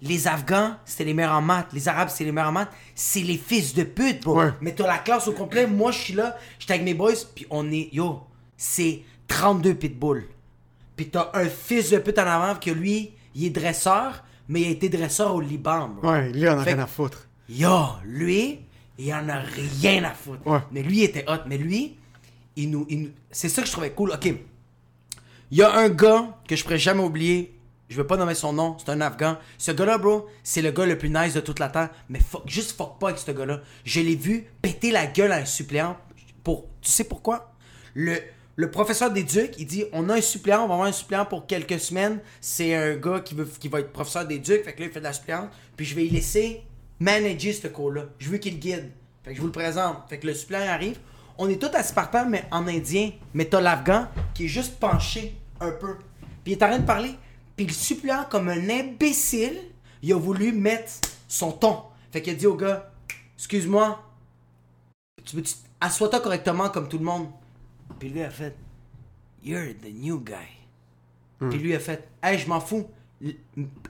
les 0.04 0.28
Afghans, 0.28 0.76
c'était 0.86 1.06
les 1.06 1.14
meilleurs 1.14 1.34
en 1.34 1.42
maths. 1.42 1.70
Les 1.74 1.88
Arabes, 1.88 2.10
c'était 2.10 2.26
les 2.26 2.32
meilleurs 2.32 2.50
en 2.50 2.54
maths. 2.54 2.72
C'est 2.94 3.22
les 3.22 3.38
fils 3.38 3.74
de 3.74 3.84
pute, 3.84 4.22
bro. 4.24 4.38
Ouais. 4.38 4.52
Mais 4.62 4.74
t'as 4.76 4.86
la 4.86 4.98
classe 5.00 5.28
au 5.28 5.32
complet. 5.32 5.66
Moi, 5.66 5.92
je 5.92 5.98
suis 6.00 6.14
là, 6.14 6.38
j'étais 6.60 6.74
avec 6.74 6.86
mes 6.86 6.94
boys, 6.94 7.14
puis 7.34 7.48
on 7.50 7.72
est. 7.72 7.90
Yo, 7.94 8.22
c'est 8.58 9.02
32 9.28 9.74
pitbulls. 9.76 10.28
Puis 10.96 11.10
t'as 11.10 11.32
un 11.34 11.46
fils 11.48 11.90
de 11.90 11.98
pute 11.98 12.20
en 12.20 12.28
avant 12.28 12.56
que 12.60 12.70
lui, 12.70 13.12
il 13.34 13.46
est 13.46 13.50
dresseur, 13.50 14.24
mais 14.48 14.62
il 14.62 14.68
a 14.68 14.70
été 14.72 14.90
dresseur 14.90 15.34
au 15.34 15.42
Liban, 15.42 15.88
bro. 15.90 16.12
Ouais, 16.12 16.32
lui, 16.32 16.48
on 16.48 16.60
a 16.60 16.64
Fait 16.64 16.74
rien 16.74 16.84
à 16.84 16.88
foutre. 16.88 17.28
Yo, 17.50 17.70
lui, 18.06 18.60
il 19.00 19.14
en 19.14 19.28
a 19.30 19.40
rien 19.82 20.04
à 20.04 20.12
foutre. 20.12 20.46
Ouais. 20.46 20.60
Mais 20.72 20.84
lui 20.84 20.98
il 21.00 21.04
était 21.06 21.26
hot. 21.28 21.40
Mais 21.48 21.58
lui, 21.58 21.96
il 22.56 22.70
nous, 22.70 22.86
il 22.90 23.02
nous- 23.04 23.10
c'est 23.32 23.50
ça 23.50 23.62
que 23.62 23.68
je 23.68 23.72
trouvais 23.72 23.92
cool. 23.92 24.12
Ok. 24.12 24.26
Il 25.52 25.58
y 25.58 25.62
a 25.64 25.74
un 25.76 25.90
gars 25.90 26.38
que 26.48 26.56
je 26.56 26.64
pourrais 26.64 26.78
jamais 26.78 27.04
oublier. 27.04 27.53
Je 27.94 27.98
veux 28.00 28.08
pas 28.08 28.18
nommer 28.18 28.34
son 28.34 28.54
nom, 28.54 28.76
c'est 28.80 28.90
un 28.90 29.02
Afghan. 29.02 29.38
Ce 29.60 29.72
gars-là, 29.72 30.00
bro, 30.00 30.28
c'est 30.44 30.64
le 30.64 30.72
gars 30.72 30.88
le 30.88 30.98
plus 30.98 31.12
nice 31.12 31.36
de 31.36 31.42
toute 31.42 31.60
la 31.60 31.70
terre. 31.70 31.90
Mais 32.10 32.20
fuck, 32.20 32.42
juste 32.48 32.76
fuck 32.76 32.98
pas 32.98 33.10
avec 33.10 33.20
ce 33.20 33.30
gars-là. 33.30 33.62
Je 33.86 34.02
l'ai 34.02 34.16
vu 34.16 34.48
péter 34.64 34.90
la 34.90 35.06
gueule 35.06 35.32
à 35.32 35.36
un 35.36 35.46
suppléant. 35.46 35.96
Pour, 36.44 36.66
tu 36.82 36.90
sais 36.90 37.04
pourquoi? 37.04 37.54
Le, 37.94 38.18
le 38.56 38.72
professeur 38.72 39.12
d'éduc, 39.12 39.54
il 39.60 39.68
dit 39.68 39.86
on 39.94 40.10
a 40.10 40.16
un 40.16 40.22
suppléant, 40.22 40.64
on 40.64 40.68
va 40.68 40.74
avoir 40.74 40.88
un 40.88 40.92
suppléant 40.92 41.24
pour 41.24 41.46
quelques 41.46 41.80
semaines. 41.80 42.20
C'est 42.42 42.74
un 42.74 42.96
gars 42.96 43.20
qui, 43.20 43.36
va 43.36 43.80
être 43.80 43.94
professeur 43.94 44.26
d'éduc, 44.26 44.64
fait 44.64 44.74
que 44.74 44.80
là, 44.80 44.88
il 44.88 44.92
fait 44.92 45.00
de 45.00 45.06
la 45.06 45.14
suppléante. 45.14 45.52
Puis 45.78 45.86
je 45.86 45.94
vais 45.94 46.08
y 46.08 46.10
laisser 46.10 46.64
manager 47.00 47.54
ce 47.54 47.68
cours-là. 47.68 48.06
Je 48.18 48.28
veux 48.28 48.40
qu'il 48.40 48.58
guide. 48.58 48.90
Fait 49.24 49.30
que 49.30 49.36
je 49.36 49.42
vous 49.42 49.48
le 49.48 49.54
présente. 49.54 49.98
Fait 50.10 50.18
que 50.18 50.26
le 50.26 50.34
suppléant 50.34 50.68
arrive. 50.68 50.98
On 51.38 51.48
est 51.48 51.62
tous 51.62 51.78
assis 51.78 51.94
par 51.94 52.10
terre, 52.10 52.28
mais 52.28 52.46
en 52.50 52.68
indien. 52.68 53.12
Mais 53.36 53.46
t'as 53.46 53.62
l'Afghan 53.62 54.08
qui 54.34 54.46
est 54.46 54.48
juste 54.48 54.80
penché 54.80 55.36
un 55.60 55.70
peu. 55.70 55.98
Puis 56.44 56.54
il 56.54 56.58
est 56.58 56.64
en 56.64 56.70
train 56.70 56.80
de 56.80 56.88
parler. 56.88 57.16
Puis 57.56 57.68
le 57.68 57.74
suppléant, 57.74 58.26
comme 58.30 58.50
un 58.50 58.70
imbécile, 58.70 59.60
il 60.02 60.14
a 60.14 60.18
voulu 60.18 60.52
mettre 60.52 60.92
son 61.28 61.52
ton. 61.52 61.84
Fait 62.12 62.22
qu'il 62.22 62.34
a 62.34 62.36
dit 62.36 62.48
au 62.48 62.56
gars 62.56 62.92
Excuse-moi, 63.38 64.02
tu 65.24 65.36
peux 65.36 65.44
assois-toi 65.82 66.20
correctement 66.20 66.70
comme 66.70 66.88
tout 66.88 66.98
le 66.98 67.06
monde. 67.06 67.28
Puis 68.00 68.10
lui 68.10 68.22
a 68.22 68.30
fait 68.30 68.56
You're 69.44 69.74
the 69.82 69.94
new 69.94 70.20
guy. 70.20 70.48
Puis 71.50 71.60
lui 71.60 71.76
a 71.76 71.80
fait 71.80 72.08
Hey, 72.22 72.38
je 72.40 72.48
m'en 72.48 72.60
fous. 72.60 72.88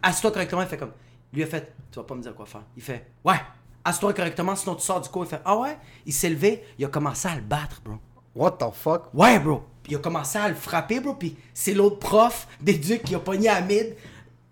Assis-toi 0.02 0.32
correctement. 0.32 0.62
Il 0.62 0.67
fait 0.67 0.78
comme 0.78 0.93
Lui 1.32 1.43
a 1.43 1.47
fait 1.47 1.73
Tu 1.91 1.99
vas 1.99 2.04
pas 2.06 2.15
me 2.15 2.21
dire 2.21 2.36
quoi 2.36 2.45
faire. 2.45 2.63
Il 2.76 2.84
fait 2.84 3.06
Ouais, 3.23 3.39
assis-toi 3.84 4.13
correctement, 4.13 4.56
sinon 4.56 4.76
tu 4.76 4.84
sors 4.84 5.02
du 5.02 5.10
cours. 5.10 5.26
Il 5.26 5.30
fait 5.30 5.41
Ah 5.45 5.58
ouais? 5.58 5.78
Il 6.06 6.13
s'est 6.13 6.30
levé, 6.30 6.63
il 6.78 6.86
a 6.86 6.89
commencé 6.89 7.28
à 7.28 7.36
le 7.36 7.41
battre, 7.41 7.82
bro. 7.84 7.95
What 8.35 8.51
the 8.59 8.65
fuck? 8.73 9.13
Ouais, 9.13 9.39
bro. 9.39 9.63
Il 9.87 9.95
a 9.95 9.99
commencé 9.99 10.37
à 10.37 10.49
le 10.49 10.55
frapper, 10.55 10.99
bro. 10.99 11.13
Puis 11.13 11.35
c'est 11.53 11.73
l'autre 11.73 11.99
prof 11.99 12.47
d'éduc 12.61 13.03
qui 13.03 13.15
a 13.15 13.19
pogné 13.19 13.49
Hamid. 13.49 13.95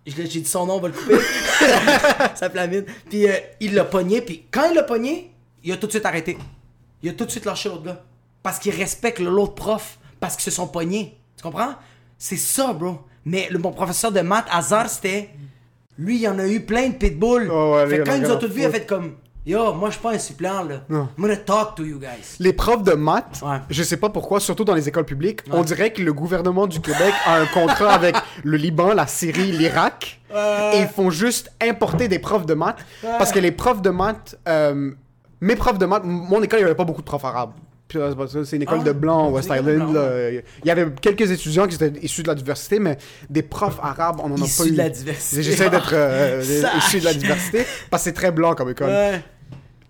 J'ai 0.06 0.24
dit 0.24 0.46
son 0.46 0.66
nom, 0.66 0.76
on 0.76 0.80
va 0.80 0.88
le 0.90 0.94
couper. 0.94 1.16
Ça 1.60 2.36
s'appelle 2.36 2.62
Hamid. 2.62 2.86
Puis 3.10 3.28
euh, 3.28 3.34
il 3.60 3.74
l'a 3.74 3.86
pogné. 3.86 4.22
Puis 4.22 4.46
quand 4.52 4.70
il 4.70 4.76
l'a 4.76 4.84
pogné, 4.84 5.32
il 5.64 5.72
a 5.72 5.78
tout 5.78 5.88
de 5.88 5.92
suite 5.92 6.06
arrêté. 6.06 6.38
Il 7.04 7.10
a 7.10 7.14
tout 7.14 7.26
de 7.26 7.32
suite 7.32 7.46
lâché 7.46 7.70
l'autre 7.70 7.84
gars. 7.84 8.04
Parce 8.44 8.60
qu'il 8.60 8.76
respecte 8.76 9.20
l'autre 9.20 9.56
prof. 9.56 9.98
Parce 10.20 10.36
qu'ils 10.36 10.52
se 10.52 10.52
sont 10.52 10.68
pognés. 10.68 11.18
Tu 11.38 11.44
comprends? 11.44 11.74
C'est 12.18 12.38
ça, 12.38 12.74
bro. 12.74 13.00
Mais 13.26 13.48
le, 13.50 13.60
mon 13.60 13.72
professeur 13.72 14.12
de 14.12 14.22
maths, 14.22 14.48
Hazard, 14.52 14.90
c'était. 14.90 15.30
Lui, 15.98 16.20
il 16.20 16.28
en 16.28 16.40
a 16.40 16.48
eu 16.48 16.62
plein 16.62 16.90
de 16.90 16.94
pitbulls. 16.96 17.50
Oh 17.52 17.76
ouais, 17.76 17.88
fait 17.88 18.04
quand 18.04 18.16
ils 18.16 18.22
nous 18.22 18.32
ont 18.32 18.40
tous 18.40 18.48
vus, 18.48 18.62
il 18.62 18.66
a 18.66 18.72
fait 18.72 18.86
comme. 18.86 19.16
Yo, 19.44 19.74
moi, 19.74 19.90
je 19.90 19.94
suis 19.94 20.02
pas 20.04 20.12
un 20.14 20.20
suppléant, 20.20 20.64
là. 20.64 20.82
Non. 20.88 21.10
I'm 21.18 21.24
gonna 21.24 21.36
talk 21.36 21.74
to 21.76 21.84
you 21.84 21.98
guys. 22.00 22.36
Les 22.40 22.54
profs 22.54 22.84
de 22.84 22.92
maths, 22.94 23.42
Ouais. 23.44 23.58
je 23.72 23.82
sais 23.82 23.98
pas 23.98 24.10
pourquoi, 24.10 24.40
surtout 24.40 24.64
dans 24.64 24.76
les 24.76 24.88
écoles 24.88 25.06
publiques, 25.06 25.42
on 25.52 25.64
dirait 25.64 25.92
que 25.92 26.02
le 26.04 26.14
gouvernement 26.14 26.68
du 26.68 26.80
Québec 26.80 27.12
a 27.26 27.40
un 27.40 27.46
contrat 27.48 27.92
avec 27.94 28.16
le 28.44 28.58
Liban, 28.58 28.94
la 28.94 29.08
Syrie, 29.08 29.52
l'Irak, 29.52 30.20
et 30.32 30.80
ils 30.82 30.88
font 30.88 31.10
juste 31.10 31.52
importer 31.60 32.08
des 32.08 32.20
profs 32.20 32.46
de 32.46 32.54
maths. 32.54 32.78
Parce 33.02 33.32
que 33.32 33.40
les 33.40 33.52
profs 33.52 33.82
de 33.82 33.90
maths, 33.90 34.38
euh, 34.48 34.92
mes 35.40 35.56
profs 35.56 35.80
de 35.80 35.88
maths, 35.88 36.04
mon 36.06 36.44
école, 36.44 36.60
il 36.60 36.62
y 36.62 36.66
avait 36.66 36.76
pas 36.76 36.84
beaucoup 36.86 37.02
de 37.02 37.08
profs 37.08 37.26
arabes. 37.26 37.54
Euh, 37.94 38.44
c'est 38.46 38.56
une 38.56 38.62
école 38.62 38.78
Ah, 38.82 38.86
de 38.86 38.92
blancs, 38.94 39.34
West 39.34 39.50
Island. 39.54 39.98
Il 40.64 40.68
y 40.68 40.72
avait 40.72 40.88
quelques 41.02 41.30
étudiants 41.30 41.68
qui 41.68 41.76
étaient 41.76 41.92
issus 42.02 42.24
de 42.24 42.30
la 42.30 42.36
diversité, 42.36 42.80
mais 42.80 42.98
des 43.30 43.42
profs 43.42 43.80
arabes, 43.84 44.22
on 44.24 44.32
en 44.32 44.42
a 44.42 44.46
Issus 44.46 44.62
pas 44.62 44.68
eu. 44.70 44.72
de 44.72 44.78
la 44.78 44.90
diversité. 44.90 45.44
J'essaie 45.44 45.70
d'être 45.70 45.92
euh, 45.94 46.42
issu 46.78 47.00
de 47.02 47.06
la 47.06 47.14
diversité, 47.14 47.66
parce 47.90 48.04
que 48.04 48.10
c'est 48.10 48.14
très 48.14 48.32
blanc 48.32 48.54
comme 48.56 48.70
école. 48.70 48.88
Ouais. 48.88 49.22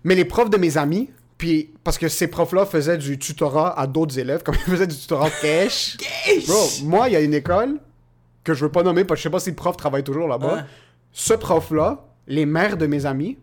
Mais 0.04 0.14
les 0.14 0.24
profs 0.24 0.50
de 0.50 0.56
mes 0.56 0.78
amis, 0.78 1.10
puis 1.38 1.70
parce 1.84 1.98
que 1.98 2.08
ces 2.08 2.28
profs-là 2.28 2.66
faisaient 2.66 2.98
du 2.98 3.18
tutorat 3.18 3.78
à 3.78 3.86
d'autres 3.86 4.18
élèves, 4.18 4.42
comme 4.44 4.54
ils 4.54 4.70
faisaient 4.70 4.86
du 4.86 4.96
tutorat 4.96 5.30
cash. 5.42 5.96
Bro, 6.46 6.68
moi, 6.84 7.08
il 7.08 7.12
y 7.12 7.16
a 7.16 7.20
une 7.20 7.34
école 7.34 7.78
que 8.44 8.54
je 8.54 8.64
veux 8.64 8.72
pas 8.72 8.82
nommer 8.82 9.04
parce 9.04 9.18
que 9.18 9.22
je 9.22 9.28
sais 9.28 9.30
pas 9.30 9.40
si 9.40 9.50
le 9.50 9.56
prof 9.56 9.76
travaille 9.76 10.04
toujours 10.04 10.28
là-bas. 10.28 10.64
Ce 11.12 11.34
prof-là, 11.34 12.06
les 12.26 12.46
mères 12.46 12.76
de 12.76 12.86
mes 12.86 13.06
amis 13.06 13.38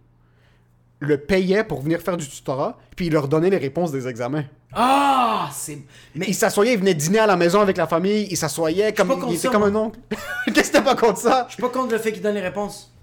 le 1.00 1.17
payaient 1.17 1.63
pour 1.63 1.82
venir 1.82 2.02
faire 2.02 2.17
du 2.17 2.28
tutorat, 2.28 2.78
puis 2.95 3.08
il 3.08 3.13
leur 3.13 3.30
donnait 3.30 3.50
les 3.50 3.58
réponses 3.58 3.91
des 3.91 4.08
examens. 4.08 4.43
Ah, 4.74 5.50
c'est. 5.54 5.80
Mais 6.13 6.26
Il 6.28 6.36
s'assoyait, 6.36 6.74
il 6.74 6.80
venait 6.80 6.93
dîner 6.93 7.19
à 7.19 7.28
la 7.28 7.38
maison 7.38 7.62
avec 7.62 7.78
la 7.78 7.88
famille, 7.88 8.28
il 8.30 8.36
s'assoyait 8.38 8.93
comme 8.93 9.13
il 9.28 9.30
était 9.30 9.38
ça, 9.38 9.50
comme 9.50 9.62
moi. 9.62 9.69
un 9.69 9.76
oncle. 9.76 10.00
Qu'est-ce 10.54 10.72
que 10.72 10.78
t'es 10.78 10.84
pas 10.84 10.95
contre 10.95 11.19
ça? 11.19 11.45
Je 11.48 11.54
suis 11.54 11.62
pas 11.62 11.69
contre 11.69 11.93
le 11.93 12.00
fait 12.00 12.12
qu'il 12.12 12.22
donne 12.22 12.36
les 12.36 12.41
réponses. 12.41 12.93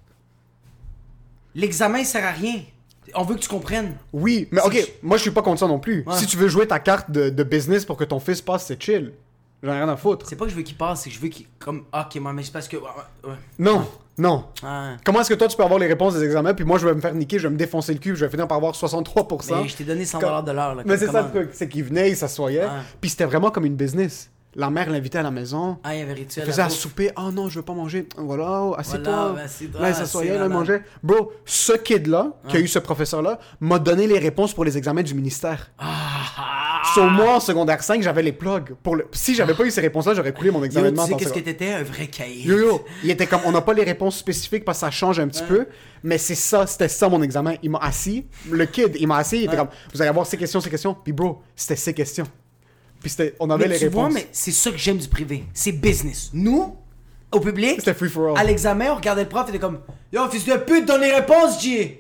L'examen, 1.54 2.04
sert 2.04 2.24
à 2.24 2.32
rien. 2.32 2.60
On 3.16 3.22
veut 3.24 3.34
que 3.34 3.40
tu 3.40 3.48
comprennes. 3.48 3.94
Oui, 4.12 4.48
mais 4.50 4.60
ok, 4.60 4.74
je- 4.74 4.86
moi 5.02 5.16
je 5.16 5.22
suis 5.22 5.30
pas 5.30 5.42
contre 5.42 5.60
ça 5.60 5.66
non 5.66 5.78
plus. 5.78 6.04
Ouais. 6.06 6.14
Si 6.16 6.26
tu 6.26 6.36
veux 6.36 6.48
jouer 6.48 6.66
ta 6.66 6.78
carte 6.78 7.10
de, 7.10 7.28
de 7.30 7.42
business 7.42 7.84
pour 7.84 7.96
que 7.96 8.04
ton 8.04 8.20
fils 8.20 8.40
passe, 8.42 8.66
c'est 8.66 8.80
chill. 8.82 9.12
J'en 9.62 9.72
ai 9.72 9.76
rien 9.78 9.88
à 9.88 9.96
foutre. 9.96 10.26
C'est 10.28 10.36
pas 10.36 10.44
que 10.44 10.50
je 10.50 10.56
veux 10.56 10.62
qu'il 10.62 10.76
passe, 10.76 11.02
c'est 11.02 11.10
que 11.10 11.16
je 11.16 11.20
veux 11.20 11.28
qu'il. 11.28 11.46
Comme. 11.58 11.84
Ah, 11.92 12.06
ok, 12.14 12.20
mais 12.22 12.42
c'est 12.42 12.52
parce 12.52 12.68
que. 12.68 12.76
Ouais. 12.76 13.32
Non, 13.58 13.86
non. 14.18 14.44
Ah. 14.62 14.96
Comment 15.04 15.20
est-ce 15.22 15.30
que 15.30 15.34
toi 15.34 15.48
tu 15.48 15.56
peux 15.56 15.62
avoir 15.64 15.78
les 15.80 15.86
réponses 15.86 16.14
des 16.14 16.22
examens, 16.24 16.52
puis 16.54 16.64
moi 16.64 16.78
je 16.78 16.86
vais 16.86 16.94
me 16.94 17.00
faire 17.00 17.14
niquer, 17.14 17.38
je 17.38 17.48
vais 17.48 17.52
me 17.52 17.58
défoncer 17.58 17.92
le 17.94 17.98
cul, 17.98 18.10
puis 18.12 18.20
je 18.20 18.24
vais 18.26 18.30
finir 18.30 18.46
par 18.46 18.58
avoir 18.58 18.74
63%. 18.74 19.62
Mais 19.62 19.68
je 19.68 19.76
t'ai 19.76 19.84
donné 19.84 20.04
100$ 20.04 20.44
de 20.44 20.52
l'heure. 20.52 20.76
Mais 20.84 20.96
c'est 20.98 21.06
ça 21.10 21.22
le 21.22 21.30
truc, 21.30 21.50
c'est 21.54 21.68
qu'il 21.68 21.84
venait, 21.84 22.10
il 22.10 22.16
s'assoyait, 22.16 22.66
puis 23.00 23.08
c'était 23.10 23.24
vraiment 23.24 23.50
comme 23.50 23.64
une 23.64 23.76
business. 23.76 24.30
La 24.58 24.70
mère 24.70 24.88
l'invitait 24.88 25.18
à 25.18 25.22
la 25.22 25.30
maison, 25.30 25.76
Ah, 25.84 25.94
il 25.94 25.98
y 25.98 26.02
avait 26.02 26.14
rituel. 26.14 26.46
faisait 26.46 26.62
à 26.62 26.70
souper, 26.70 27.10
oh 27.18 27.30
non, 27.30 27.50
je 27.50 27.58
veux 27.58 27.64
pas 27.64 27.74
manger, 27.74 28.08
voilà, 28.16 28.70
assieds-toi. 28.78 29.32
Voilà, 29.32 29.46
ben, 29.70 29.80
là, 29.82 29.88
il 29.90 29.94
s'assoyait, 29.94 30.38
là, 30.38 30.46
il 30.46 30.50
mangeait. 30.50 30.82
Bro, 31.02 31.32
ce 31.44 31.74
kid-là, 31.74 32.32
qui 32.48 32.56
a 32.56 32.60
eu 32.60 32.66
ce 32.66 32.78
professeur-là, 32.78 33.38
m'a 33.60 33.78
donné 33.78 34.06
les 34.06 34.18
réponses 34.18 34.54
pour 34.54 34.64
les 34.64 34.78
examens 34.78 35.02
du 35.02 35.12
ministère. 35.14 35.70
Ah, 35.78 36.80
Sur 36.94 37.04
moi, 37.04 37.36
en 37.36 37.40
secondaire 37.40 37.82
5, 37.82 38.00
j'avais 38.00 38.22
les 38.22 38.32
plugs. 38.32 38.74
Pour 38.82 38.96
le... 38.96 39.06
Si 39.12 39.34
j'avais 39.34 39.52
pas 39.52 39.64
eu 39.64 39.70
ces 39.70 39.82
réponses-là, 39.82 40.14
j'aurais 40.14 40.32
coulé 40.32 40.50
mon 40.50 40.64
examen 40.64 40.86
Yo, 40.86 40.92
de 40.92 40.96
tu 41.00 41.06
sais 41.06 41.14
qu'est-ce 41.16 41.32
que 41.34 41.40
t'étais? 41.40 41.74
Un 41.74 41.82
vrai 41.82 42.06
cahier. 42.06 42.44
Yo 42.46 42.58
yo, 42.58 42.84
il 43.04 43.10
était 43.10 43.26
comme, 43.26 43.40
on 43.44 43.52
n'a 43.52 43.60
pas 43.60 43.74
les 43.74 43.84
réponses 43.84 44.16
spécifiques 44.16 44.64
parce 44.64 44.78
que 44.78 44.86
ça 44.86 44.90
change 44.90 45.20
un 45.20 45.28
petit 45.28 45.42
peu, 45.42 45.66
mais 46.02 46.16
c'est 46.16 46.34
ça, 46.34 46.66
c'était 46.66 46.88
ça 46.88 47.10
mon 47.10 47.20
examen. 47.20 47.56
Il 47.62 47.70
m'a 47.72 47.80
assis, 47.80 48.26
le 48.50 48.64
kid, 48.64 48.96
il 48.98 49.06
m'a 49.06 49.18
assis, 49.18 49.36
il 49.38 49.44
était 49.44 49.56
comme, 49.56 49.68
vous 49.92 50.00
allez 50.00 50.08
avoir 50.08 50.24
ces 50.26 50.38
questions, 50.38 50.60
ces 50.60 50.70
questions, 50.70 50.94
puis 50.94 51.12
bro, 51.12 51.42
c'était 51.54 51.76
ces 51.76 51.92
questions. 51.92 52.24
Puis 53.08 53.30
on 53.40 53.50
avait 53.50 53.64
Mais 53.68 53.74
les 53.74 53.78
tu 53.78 53.88
vois, 53.88 54.08
mais 54.10 54.26
c'est 54.32 54.52
ça 54.52 54.70
que 54.70 54.76
j'aime 54.76 54.98
du 54.98 55.08
privé. 55.08 55.44
C'est 55.54 55.72
business. 55.72 56.30
Nous, 56.32 56.76
au 57.32 57.40
public, 57.40 57.76
C'était 57.78 57.94
free 57.94 58.08
for 58.08 58.30
all. 58.30 58.38
à 58.38 58.44
l'examen, 58.44 58.92
on 58.92 58.96
regardait 58.96 59.22
le 59.22 59.28
prof, 59.28 59.44
il 59.48 59.50
était 59.50 59.58
comme 59.58 59.80
Yo, 60.12 60.28
fils 60.28 60.44
de 60.44 60.56
pute, 60.56 60.86
donne 60.86 61.00
les 61.00 61.14
réponses, 61.14 61.62
J. 61.62 61.98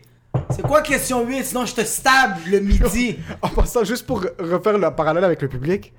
C'est 0.50 0.62
quoi 0.62 0.82
question 0.82 1.26
8 1.26 1.44
Sinon, 1.44 1.64
je 1.66 1.74
te 1.74 1.80
stab 1.84 2.32
le 2.50 2.60
midi. 2.60 3.16
En 3.42 3.48
passant, 3.48 3.84
juste 3.84 4.06
pour 4.06 4.24
refaire 4.38 4.78
le 4.78 4.90
parallèle 4.94 5.24
avec 5.24 5.40
le 5.42 5.48
public, 5.48 5.92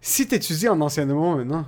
si 0.00 0.26
t'étudies 0.26 0.68
en 0.68 0.80
enseignement 0.80 1.36
maintenant, 1.36 1.66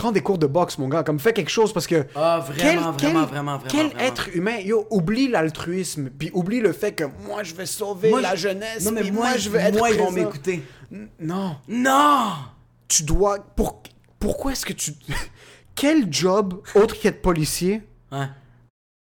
prends 0.00 0.12
des 0.12 0.20
cours 0.22 0.38
de 0.38 0.46
boxe, 0.46 0.78
mon 0.78 0.88
gars, 0.88 1.02
comme 1.02 1.18
fais 1.18 1.32
quelque 1.32 1.50
chose 1.50 1.72
parce 1.72 1.86
que. 1.86 2.06
Ah, 2.16 2.40
vraiment, 2.44 2.56
quel, 2.58 2.76
vraiment, 2.78 2.92
quel- 2.96 3.10
vraiment, 3.12 3.26
vraiment, 3.26 3.58
Quel 3.68 3.86
vraiment. 3.88 4.00
être 4.00 4.28
humain, 4.34 4.56
yo, 4.64 4.86
oublie 4.90 5.28
l'altruisme, 5.28 6.08
puis 6.10 6.30
oublie 6.32 6.60
le 6.60 6.72
fait 6.72 6.92
que 6.92 7.04
moi 7.26 7.42
je 7.42 7.54
vais 7.54 7.66
sauver 7.66 8.10
Moi, 8.10 8.20
la 8.20 8.34
je- 8.34 8.48
jeunesse, 8.48 8.84
Non, 8.84 8.92
mais 8.92 9.02
puis 9.02 9.12
moi, 9.12 9.36
je 9.36 9.50
vais 9.50 9.60
être 9.60 9.78
moi 9.78 9.90
ils 9.90 9.98
vont 9.98 10.10
m'écouter. 10.10 10.62
Non, 11.20 11.56
Non 11.68 12.32
tu 12.88 13.04
dois. 13.04 13.38
Pour... 13.54 13.82
Pourquoi 14.18 14.52
est-ce 14.52 14.66
que 14.66 14.72
tu. 14.72 14.92
Quel 15.76 16.12
job, 16.12 16.60
autre 16.74 16.98
qu'être 16.98 17.22
policier, 17.22 17.82
Ouais. 18.12 18.26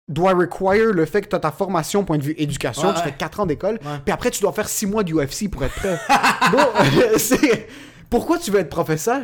doit 0.08 0.32
require 0.32 0.92
le 0.92 1.04
fait 1.06 1.20
que 1.22 1.28
tu 1.28 1.36
as 1.36 1.40
ta 1.40 1.52
formation 1.52 2.04
point 2.04 2.18
de 2.18 2.22
vue 2.24 2.34
éducation, 2.36 2.88
Ouais, 2.88 2.94
tu 2.94 2.98
ouais. 3.00 3.04
fais 3.06 3.12
4 3.16 3.40
ans 3.40 3.46
d'école, 3.46 3.74
Ouais. 3.84 3.98
puis 4.04 4.12
après 4.12 4.30
tu 4.30 4.40
dois 4.40 4.52
faire 4.52 4.68
6 4.68 4.86
mois 4.86 5.04
d'UFC 5.04 5.48
pour 5.48 5.62
être 5.62 5.74
prêt. 5.74 5.98
bon, 6.52 6.66
c'est 7.18 7.68
pourquoi 8.10 8.38
tu 8.38 8.50
veux 8.50 8.58
être 8.60 8.68
professeur? 8.70 9.22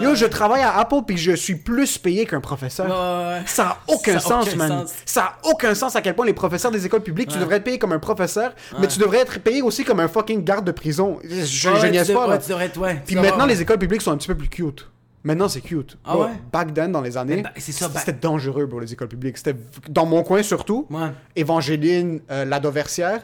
Yo, 0.00 0.14
je 0.14 0.26
travaille 0.26 0.62
à 0.62 0.76
Apple 0.78 1.00
puis 1.06 1.16
je 1.16 1.32
suis 1.32 1.54
plus 1.54 1.96
payé 1.98 2.26
qu'un 2.26 2.40
professeur. 2.40 2.86
Ouais. 2.86 3.40
Ça 3.46 3.68
a 3.68 3.78
aucun 3.88 4.18
Ça 4.18 4.38
a 4.38 4.42
sens, 4.42 4.46
aucun 4.48 4.56
man. 4.56 4.68
sens. 4.86 4.94
Ça 5.06 5.22
a 5.24 5.48
aucun 5.48 5.74
sens 5.74 5.96
à 5.96 6.02
quel 6.02 6.14
point 6.14 6.26
les 6.26 6.34
professeurs 6.34 6.70
des 6.70 6.84
écoles 6.84 7.02
publiques, 7.02 7.30
tu 7.30 7.38
devrais 7.38 7.56
être 7.56 7.64
payé 7.64 7.78
comme 7.78 7.92
un 7.92 7.98
professeur, 7.98 8.52
mais 8.80 8.86
tu 8.86 8.98
devrais 8.98 9.18
être 9.18 9.40
payé 9.40 9.62
aussi 9.62 9.84
comme 9.84 10.00
un 10.00 10.08
fucking 10.08 10.44
garde 10.44 10.64
de 10.66 10.72
prison. 10.72 11.18
Je, 11.24 11.44
je 11.44 11.68
Ouais, 11.70 11.90
niaise 11.90 12.12
pas, 12.12 12.26
là. 12.26 12.34
ouais, 12.34 12.38
tu 12.40 12.48
devrais 12.50 13.02
Puis 13.06 13.16
maintenant, 13.16 13.46
les 13.46 13.62
écoles 13.62 13.78
publiques 13.78 14.02
sont 14.02 14.12
un 14.12 14.16
petit 14.18 14.28
peu 14.28 14.36
plus 14.36 14.48
cute. 14.48 14.88
Maintenant, 15.24 15.48
c'est 15.48 15.60
cute. 15.62 15.98
Ah 16.04 16.12
Bro, 16.14 16.24
ouais? 16.24 16.30
Back 16.52 16.72
then, 16.74 16.92
dans 16.92 17.00
les 17.00 17.16
années, 17.16 17.42
c'était 17.56 18.12
dangereux 18.12 18.68
pour 18.68 18.80
les 18.80 18.92
écoles 18.92 19.08
publiques. 19.08 19.36
C'était 19.36 19.56
dans 19.88 20.06
mon 20.06 20.22
coin 20.22 20.42
surtout. 20.42 20.86
Ouais. 20.90 21.08
Évangéline 21.34 22.20
euh, 22.30 22.44
Ladoversière, 22.44 23.22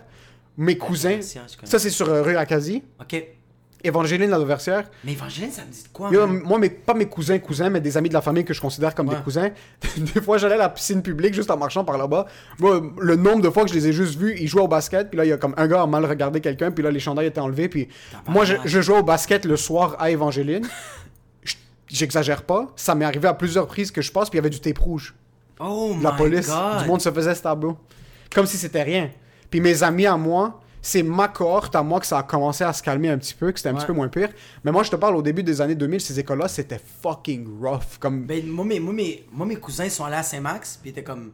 mes 0.56 0.76
cousins. 0.76 1.18
Ça, 1.62 1.78
c'est 1.78 1.90
sur 1.90 2.08
euh, 2.08 2.22
rue 2.22 2.36
Acadie. 2.36 2.82
Ok. 3.00 3.24
Évangéline 3.84 4.30
Ladoversière. 4.30 4.84
Mais 5.04 5.12
Evangeline, 5.12 5.50
ça 5.52 5.62
me 5.64 5.70
dit 5.70 5.82
de 5.82 5.88
quoi 5.92 6.10
Yo, 6.10 6.26
man? 6.26 6.40
moi, 6.44 6.58
mes, 6.58 6.70
pas 6.70 6.94
mes 6.94 7.06
cousins, 7.06 7.38
cousins, 7.38 7.68
mais 7.70 7.80
des 7.80 7.96
amis 7.96 8.08
de 8.08 8.14
la 8.14 8.22
famille 8.22 8.44
que 8.44 8.54
je 8.54 8.60
considère 8.60 8.94
comme 8.94 9.08
Ouais. 9.08 9.16
des 9.16 9.22
cousins. 9.22 9.50
des 9.96 10.20
fois, 10.20 10.38
j'allais 10.38 10.54
à 10.54 10.58
la 10.58 10.68
piscine 10.70 11.02
publique 11.02 11.34
juste 11.34 11.50
en 11.50 11.56
marchant 11.56 11.84
par 11.84 11.98
là-bas. 11.98 12.26
Moi, 12.58 12.80
le 12.98 13.16
nombre 13.16 13.42
de 13.42 13.50
fois 13.50 13.62
que 13.64 13.68
je 13.70 13.74
les 13.74 13.88
ai 13.88 13.92
juste 13.92 14.18
vus, 14.18 14.34
ils 14.40 14.48
jouaient 14.48 14.62
au 14.62 14.68
basket, 14.68 15.10
puis 15.10 15.18
là, 15.18 15.24
il 15.24 15.28
y 15.28 15.32
a 15.32 15.36
comme 15.36 15.54
un 15.56 15.66
gars 15.68 15.82
a 15.82 15.86
mal 15.86 16.04
regardé 16.06 16.40
quelqu'un, 16.40 16.70
puis 16.70 16.82
là, 16.82 16.90
les 16.90 17.00
chandails 17.00 17.26
étaient 17.26 17.40
enlevés, 17.40 17.68
puis 17.68 17.88
moi, 18.26 18.44
je, 18.44 18.54
je 18.64 18.80
jouais 18.80 18.98
au 18.98 19.02
basket 19.04 19.44
le 19.44 19.56
soir 19.56 19.96
à 19.98 20.10
Évangéline. 20.10 20.66
Je- 21.42 21.54
J'exagère 21.88 22.42
pas. 22.42 22.72
Ça 22.76 22.94
m'est 22.94 23.04
arrivé 23.04 23.28
à 23.28 23.34
plusieurs 23.34 23.66
prises 23.66 23.90
que 23.90 24.00
je 24.02 24.10
passe, 24.10 24.30
puis 24.30 24.38
il 24.38 24.40
y 24.40 24.44
avait 24.44 24.50
du 24.50 24.60
tape 24.60 24.78
rouge. 24.78 25.14
Oh 25.60 25.94
La 26.02 26.12
my 26.12 26.16
police, 26.16 26.48
God. 26.48 26.82
du 26.82 26.88
monde 26.88 27.00
se 27.00 27.12
faisait 27.12 27.34
ce 27.34 27.42
tableau. 27.42 27.76
Comme 28.34 28.46
si 28.46 28.56
c'était 28.56 28.82
rien. 28.82 29.10
Puis 29.50 29.60
mes 29.60 29.82
amis 29.84 30.06
à 30.06 30.16
moi, 30.16 30.60
c'est 30.86 31.02
ma 31.02 31.28
cohorte 31.28 31.74
à 31.74 31.82
moi 31.82 31.98
que 31.98 32.04
ça 32.06 32.18
a 32.18 32.22
commencé 32.22 32.62
à 32.62 32.72
se 32.74 32.82
calmer 32.82 33.08
un 33.08 33.16
petit 33.16 33.32
peu, 33.34 33.50
que 33.50 33.58
c'était 33.58 33.70
un 33.70 33.72
Ouais. 33.72 33.78
petit 33.78 33.86
peu 33.86 33.94
moins 33.94 34.08
pire. 34.08 34.28
Mais 34.64 34.70
moi, 34.70 34.82
je 34.82 34.90
te 34.90 34.96
parle 34.96 35.16
au 35.16 35.22
début 35.22 35.42
des 35.42 35.62
années 35.62 35.74
2000, 35.74 35.98
ces 36.00 36.20
écoles-là, 36.20 36.46
c'était 36.46 36.80
fucking 37.02 37.46
rough. 37.62 37.96
Comme 37.98 38.26
Ben, 38.26 38.46
moi, 38.46 38.66
mes, 38.66 38.78
moi, 38.80 38.92
mes, 38.92 39.24
moi, 39.32 39.46
mes 39.46 39.56
cousins 39.56 39.88
sont 39.88 40.04
allés 40.04 40.16
à 40.16 40.22
Saint-Max, 40.22 40.78
puis 40.80 40.90
ils 40.90 40.92
étaient 40.92 41.02
comme. 41.02 41.32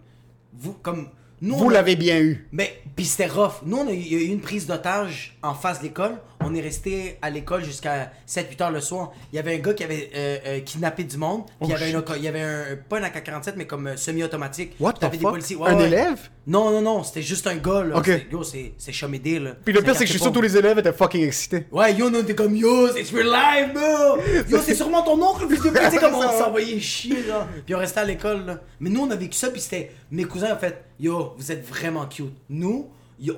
Vous, 0.52 0.74
comme. 0.74 1.08
Nous, 1.42 1.56
vous 1.56 1.70
a- 1.70 1.72
l'avez 1.72 1.96
bien 1.96 2.18
eu. 2.20 2.46
Mais, 2.52 2.80
puis 2.96 3.04
c'était 3.04 3.26
rough. 3.26 3.62
Nous, 3.64 3.76
on 3.78 3.86
a 3.88 3.92
eu, 3.92 3.96
il 3.96 4.12
y 4.12 4.16
a 4.16 4.18
eu 4.18 4.26
une 4.26 4.40
prise 4.40 4.66
d'otage 4.66 5.36
en 5.42 5.54
face 5.54 5.78
de 5.78 5.84
l'école. 5.84 6.16
On 6.42 6.54
est 6.54 6.60
resté 6.60 7.18
à 7.20 7.28
l'école 7.28 7.62
jusqu'à 7.64 8.12
7-8 8.26 8.62
heures 8.62 8.70
le 8.70 8.80
soir. 8.80 9.12
Il 9.32 9.36
y 9.36 9.38
avait 9.38 9.54
un 9.54 9.58
gars 9.58 9.74
qui 9.74 9.84
avait 9.84 10.10
euh, 10.14 10.38
euh, 10.46 10.60
kidnappé 10.60 11.04
du 11.04 11.16
monde. 11.18 11.42
Puis 11.46 11.54
il 11.62 11.68
y 11.68 11.72
Oh, 11.72 11.76
avait, 11.76 11.94
un, 11.94 12.16
il 12.16 12.22
y 12.24 12.28
avait 12.28 12.40
un, 12.40 12.64
pas 12.88 12.98
un 12.98 13.02
AK-47, 13.02 13.54
mais 13.56 13.66
comme 13.66 13.88
euh, 13.88 13.96
semi-automatique. 13.96 14.72
What 14.80 14.94
the 14.94 15.10
des 15.10 15.18
fuck? 15.18 15.32
policiers. 15.32 15.56
Ouais, 15.56 15.68
un 15.70 15.76
ouais. 15.76 15.86
élève? 15.86 16.18
Non, 16.46 16.70
non, 16.70 16.80
non, 16.80 17.02
c'était 17.04 17.20
juste 17.22 17.46
un 17.46 17.56
gars, 17.56 17.84
là. 17.84 18.02
Yo, 18.32 18.42
c'est 18.42 18.72
c'est 18.78 18.92
chamédé, 18.92 19.38
là. 19.38 19.52
Puis 19.64 19.72
le 19.74 19.82
pire, 19.82 19.94
c'est 19.94 20.00
que 20.00 20.06
je 20.06 20.12
suis 20.12 20.18
sûr 20.20 20.30
que 20.30 20.34
tous 20.34 20.40
les 20.42 20.56
élèves 20.56 20.78
étaient 20.78 20.92
fucking 20.94 21.24
excités. 21.26 21.66
Ouais, 21.70 21.92
yo, 21.94 22.06
on 22.08 22.14
était 22.14 22.34
comme 22.34 22.56
yo, 22.56 22.88
c'est 22.88 23.14
real 23.14 23.26
live, 23.26 23.72
bro! 23.74 24.18
Yo, 24.48 24.58
c'est 24.64 24.74
sûrement 24.74 25.02
ton 25.02 25.20
oncle, 25.22 25.46
puis 25.46 25.58
sais 25.58 25.98
comme 25.98 26.14
on 26.14 26.22
s'envoyait 26.38 26.80
chier, 26.80 27.22
là. 27.28 27.46
Puis 27.66 27.74
on 27.74 27.78
restait 27.78 28.00
à 28.00 28.04
l'école, 28.04 28.46
là. 28.46 28.60
Mais 28.80 28.88
nous, 28.90 29.02
on 29.02 29.10
a 29.10 29.16
vécu 29.16 29.36
ça, 29.36 29.50
puis 29.50 29.60
c'était. 29.60 29.90
Mes 30.12 30.24
cousins, 30.24 30.52
en 30.52 30.58
fait, 30.58 30.82
yo, 30.98 31.29
vous 31.36 31.52
êtes 31.52 31.66
vraiment 31.66 32.06
cute. 32.06 32.32
Nous, 32.48 32.88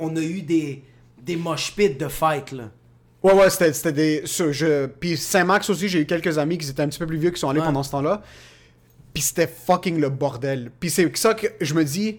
on 0.00 0.16
a 0.16 0.20
eu 0.20 0.42
des. 0.42 0.83
Des 1.22 1.37
mosh 1.37 1.74
pits 1.76 1.90
de 1.94 2.09
fight, 2.09 2.50
là. 2.50 2.64
Ouais, 3.22 3.33
ouais, 3.33 3.48
c'était 3.48 3.72
c'était 3.72 3.92
des. 3.92 4.22
je... 4.26 4.87
Puis 4.87 5.16
Saint-Max 5.16 5.70
aussi, 5.70 5.88
j'ai 5.88 6.00
eu 6.00 6.07
quelques 6.07 6.37
amis 6.37 6.59
qui 6.59 6.68
étaient 6.68 6.83
un 6.83 6.88
petit 6.88 6.98
peu 6.98 7.07
plus 7.07 7.18
vieux 7.18 7.31
qui 7.31 7.38
sont 7.38 7.48
allés 7.48 7.61
Ouais. 7.61 7.66
pendant 7.66 7.85
ce 7.85 7.92
temps-là. 7.92 8.22
Puis 9.14 9.22
c'était 9.22 9.46
fucking 9.46 10.00
le 10.00 10.09
bordel. 10.11 10.72
Puis 10.81 10.90
c'est 10.90 11.16
ça 11.16 11.35
que 11.35 11.46
je 11.61 11.74
me 11.74 11.85
dis. 11.85 12.18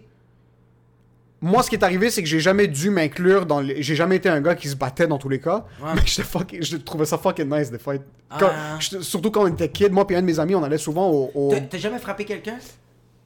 Moi, 1.42 1.62
ce 1.62 1.70
qui 1.70 1.76
est 1.76 1.84
arrivé, 1.84 2.10
c'est 2.10 2.24
que 2.24 2.30
j'ai 2.30 2.40
jamais 2.40 2.68
dû 2.68 2.90
m'inclure 2.90 3.46
dans 3.46 3.60
les... 3.60 3.84
J'ai 3.84 3.96
jamais 3.98 4.16
été 4.16 4.30
un 4.30 4.40
gars 4.40 4.56
qui 4.56 4.70
se 4.70 4.78
battait 4.78 5.08
dans 5.08 5.18
tous 5.18 5.28
les 5.28 5.42
cas. 5.42 5.66
Ouais. 5.82 5.90
Mais 5.96 6.02
j'étais 6.06 6.24
fucking... 6.24 6.64
je 6.64 6.78
trouvais 6.78 7.04
ça 7.04 7.18
fucking 7.18 7.50
nice, 7.54 7.70
des 7.70 7.80
fights. 7.80 8.02
Quand- 8.40 8.48
Ah. 8.50 8.78
j'étais- 8.80 9.04
Surtout 9.04 9.30
quand 9.30 9.44
on 9.44 9.48
était 9.48 9.68
kid, 9.68 9.92
moi 9.92 10.06
et 10.10 10.16
un 10.16 10.22
de 10.22 10.26
mes 10.26 10.40
amis, 10.40 10.56
on 10.56 10.64
allait 10.64 10.78
souvent 10.78 11.10
au... 11.10 11.32
au- 11.36 11.52
T'as- 11.52 11.60
T'as 11.60 11.78
jamais 11.80 12.00
frappé 12.00 12.24
quelqu'un? 12.24 12.58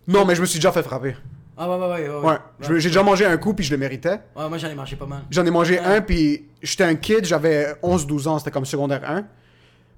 Non, 0.07 0.25
mais 0.25 0.33
je 0.33 0.41
me 0.41 0.47
suis 0.47 0.57
déjà 0.57 0.71
fait 0.71 0.81
frapper. 0.81 1.15
Ah, 1.57 1.67
ouais, 1.69 1.75
ouais, 1.75 1.87
ouais. 1.87 2.09
Ouais, 2.09 2.23
Ouais. 2.31 2.37
Je- 2.59 2.77
J'ai 2.79 2.89
déjà 2.89 3.01
mangé 3.03 3.25
un 3.25 3.37
coup, 3.37 3.53
puis 3.53 3.65
je 3.65 3.71
le 3.71 3.77
méritais. 3.77 4.19
Ouais, 4.35 4.47
moi, 4.47 4.57
j'en 4.57 4.67
ai 4.69 4.75
mangé 4.75 4.95
pas 4.95 5.05
mal. 5.07 5.21
J'en 5.31 5.45
ai 5.45 5.49
mangé 5.51 5.79
Ouais. 5.79 5.85
un, 5.85 6.01
puis 6.01 6.45
j'étais 6.61 6.83
un 6.83 6.95
kid, 6.95 7.25
j'avais 7.25 7.73
11-12 7.81 8.27
ans, 8.27 8.37
c'était 8.39 8.51
comme 8.51 8.65
secondaire 8.65 9.01
1. 9.09 9.21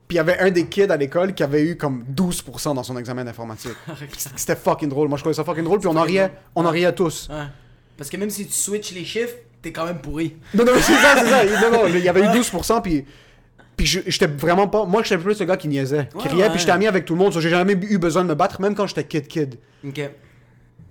Puis 0.08 0.16
il 0.16 0.16
y 0.16 0.20
avait 0.20 0.40
un 0.40 0.50
des 0.50 0.66
kids 0.68 0.84
à 0.90 0.98
l'école 0.98 1.34
qui 1.36 1.44
avait 1.44 1.62
eu 1.64 1.78
comme 1.78 2.04
12% 2.16 2.74
dans 2.74 2.82
son 2.84 2.98
examen 2.98 3.24
d'informatique. 3.26 3.74
Puis 4.00 4.26
C'était 4.36 4.56
fucking 4.56 4.90
drôle. 4.90 5.08
Moi, 5.08 5.18
je 5.18 5.22
trouvais 5.24 5.36
ça 5.36 5.44
fucking 5.44 5.64
drôle, 5.64 5.80
puis 5.80 5.88
on 5.88 5.96
en 5.96 6.02
riait, 6.02 6.32
on 6.56 6.66
en 6.66 6.72
riait 6.72 6.94
tous. 6.96 7.28
Ouais. 7.30 7.44
Parce 7.98 8.10
que 8.10 8.18
même 8.18 8.30
si 8.32 8.48
tu 8.48 8.54
switches 8.54 8.92
les 8.94 9.04
chiffres, 9.06 9.36
t'es 9.62 9.72
quand 9.72 9.86
même 9.86 10.00
pourri. 10.00 10.36
Non, 10.56 10.64
non, 10.66 10.72
c'est 10.78 10.94
ça, 10.94 11.16
c'est 11.18 11.28
ça. 11.28 11.44
Non, 11.70 11.78
non, 11.84 11.88
il 11.88 12.00
y 12.00 12.10
avait 12.10 12.22
eu 12.22 12.28
12%, 12.28 12.82
puis... 12.82 13.06
Puis 13.78 13.86
j'étais 13.86 14.28
vraiment 14.28 14.68
pas... 14.68 14.84
Moi, 14.86 15.04
j'étais 15.04 15.22
plus 15.22 15.40
le 15.40 15.46
gars 15.46 15.58
qui 15.58 15.68
niaisait, 15.68 16.10
qui 16.10 16.18
Ouais, 16.28 16.34
riait, 16.34 16.44
ouais. 16.46 16.50
puis 16.50 16.60
j'étais 16.60 16.72
ami 16.72 16.88
avec 16.88 17.06
tout 17.06 17.14
le 17.14 17.20
monde. 17.20 17.32
J'ai 17.40 17.50
jamais 17.50 17.74
eu 17.74 17.98
besoin 17.98 18.24
de 18.24 18.30
me 18.30 18.36
battre, 18.36 18.60
même 18.62 18.74
quand 18.76 18.88
j'étais 18.88 19.04
kid-kid. 19.04 19.56
Ok. 19.88 20.10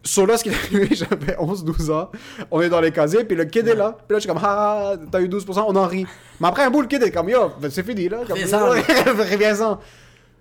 So 0.04 0.24
là, 0.26 0.36
ce 0.38 0.44
qui 0.44 0.50
est 0.50 0.54
arrivé, 0.54 0.88
j'avais 0.94 1.34
11-12 1.34 1.90
ans. 1.92 2.10
On 2.50 2.60
est 2.60 2.68
dans 2.68 2.80
les 2.80 2.92
casiers, 2.92 3.24
puis 3.24 3.36
le 3.36 3.44
kid 3.44 3.66
est 3.68 3.74
là. 3.74 3.92
Puis 3.92 4.14
là, 4.14 4.16
je 4.16 4.20
suis 4.20 4.28
comme, 4.28 4.40
ah, 4.42 4.94
t'as 5.10 5.20
eu 5.20 5.28
12%, 5.28 5.64
on 5.66 5.76
en 5.76 5.86
rit. 5.86 6.06
Mais 6.40 6.48
après, 6.48 6.62
un 6.64 6.70
bout, 6.70 6.82
le 6.82 6.86
kid 6.88 7.02
est 7.02 7.10
comme, 7.10 7.28
yo, 7.28 7.50
ben, 7.60 7.70
c'est 7.70 7.82
fini, 7.82 8.08
là. 8.08 8.18
Comme, 8.26 8.38
Reviens-en. 8.38 9.78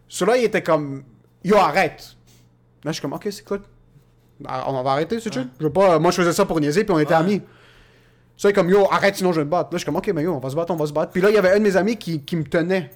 So 0.08 0.26
là, 0.26 0.38
il 0.38 0.44
était 0.46 0.62
comme, 0.64 1.04
yo, 1.44 1.58
arrête. 1.58 2.16
Là, 2.84 2.92
je 2.92 2.94
suis 2.94 3.02
comme, 3.02 3.14
ok, 3.14 3.28
c'est 3.32 3.44
cool. 3.46 3.62
Ah, 4.46 4.66
On 4.68 4.84
va 4.84 4.92
arrêter, 4.92 5.20
c'est 5.20 5.34
chill. 5.34 5.48
Je 5.60 5.64
veux 5.66 5.74
pas... 5.74 5.98
Moi, 6.00 6.12
je 6.12 6.18
faisais 6.18 6.34
ça 6.34 6.46
pour 6.46 6.60
niaiser, 6.60 6.84
puis 6.84 6.94
on 6.94 7.00
était 7.00 7.14
Ouais. 7.16 7.20
amis. 7.20 7.42
So, 8.38 8.48
il 8.48 8.52
est 8.52 8.54
comme, 8.54 8.70
yo, 8.70 8.86
arrête, 8.92 9.16
sinon 9.16 9.32
je 9.34 9.40
vais 9.40 9.46
me 9.46 9.50
battre. 9.50 9.70
Là, 9.72 9.74
je 9.74 9.78
suis 9.80 9.86
comme, 9.86 9.96
ok, 9.96 10.12
mais 10.14 10.22
yo, 10.24 10.34
on 10.34 10.40
va 10.40 10.50
se 10.52 10.56
battre, 10.56 10.72
on 10.72 10.78
va 10.78 10.86
se 10.86 10.94
battre. 10.94 11.12
Puis 11.12 11.22
là, 11.22 11.30
il 11.32 11.34
y 11.34 11.38
avait 11.38 11.52
un 11.52 11.58
de 11.58 11.64
mes 11.64 11.76
amis 11.76 11.98
qui, 11.98 12.22
qui 12.22 12.36
me 12.36 12.44
tenait. 12.44 12.92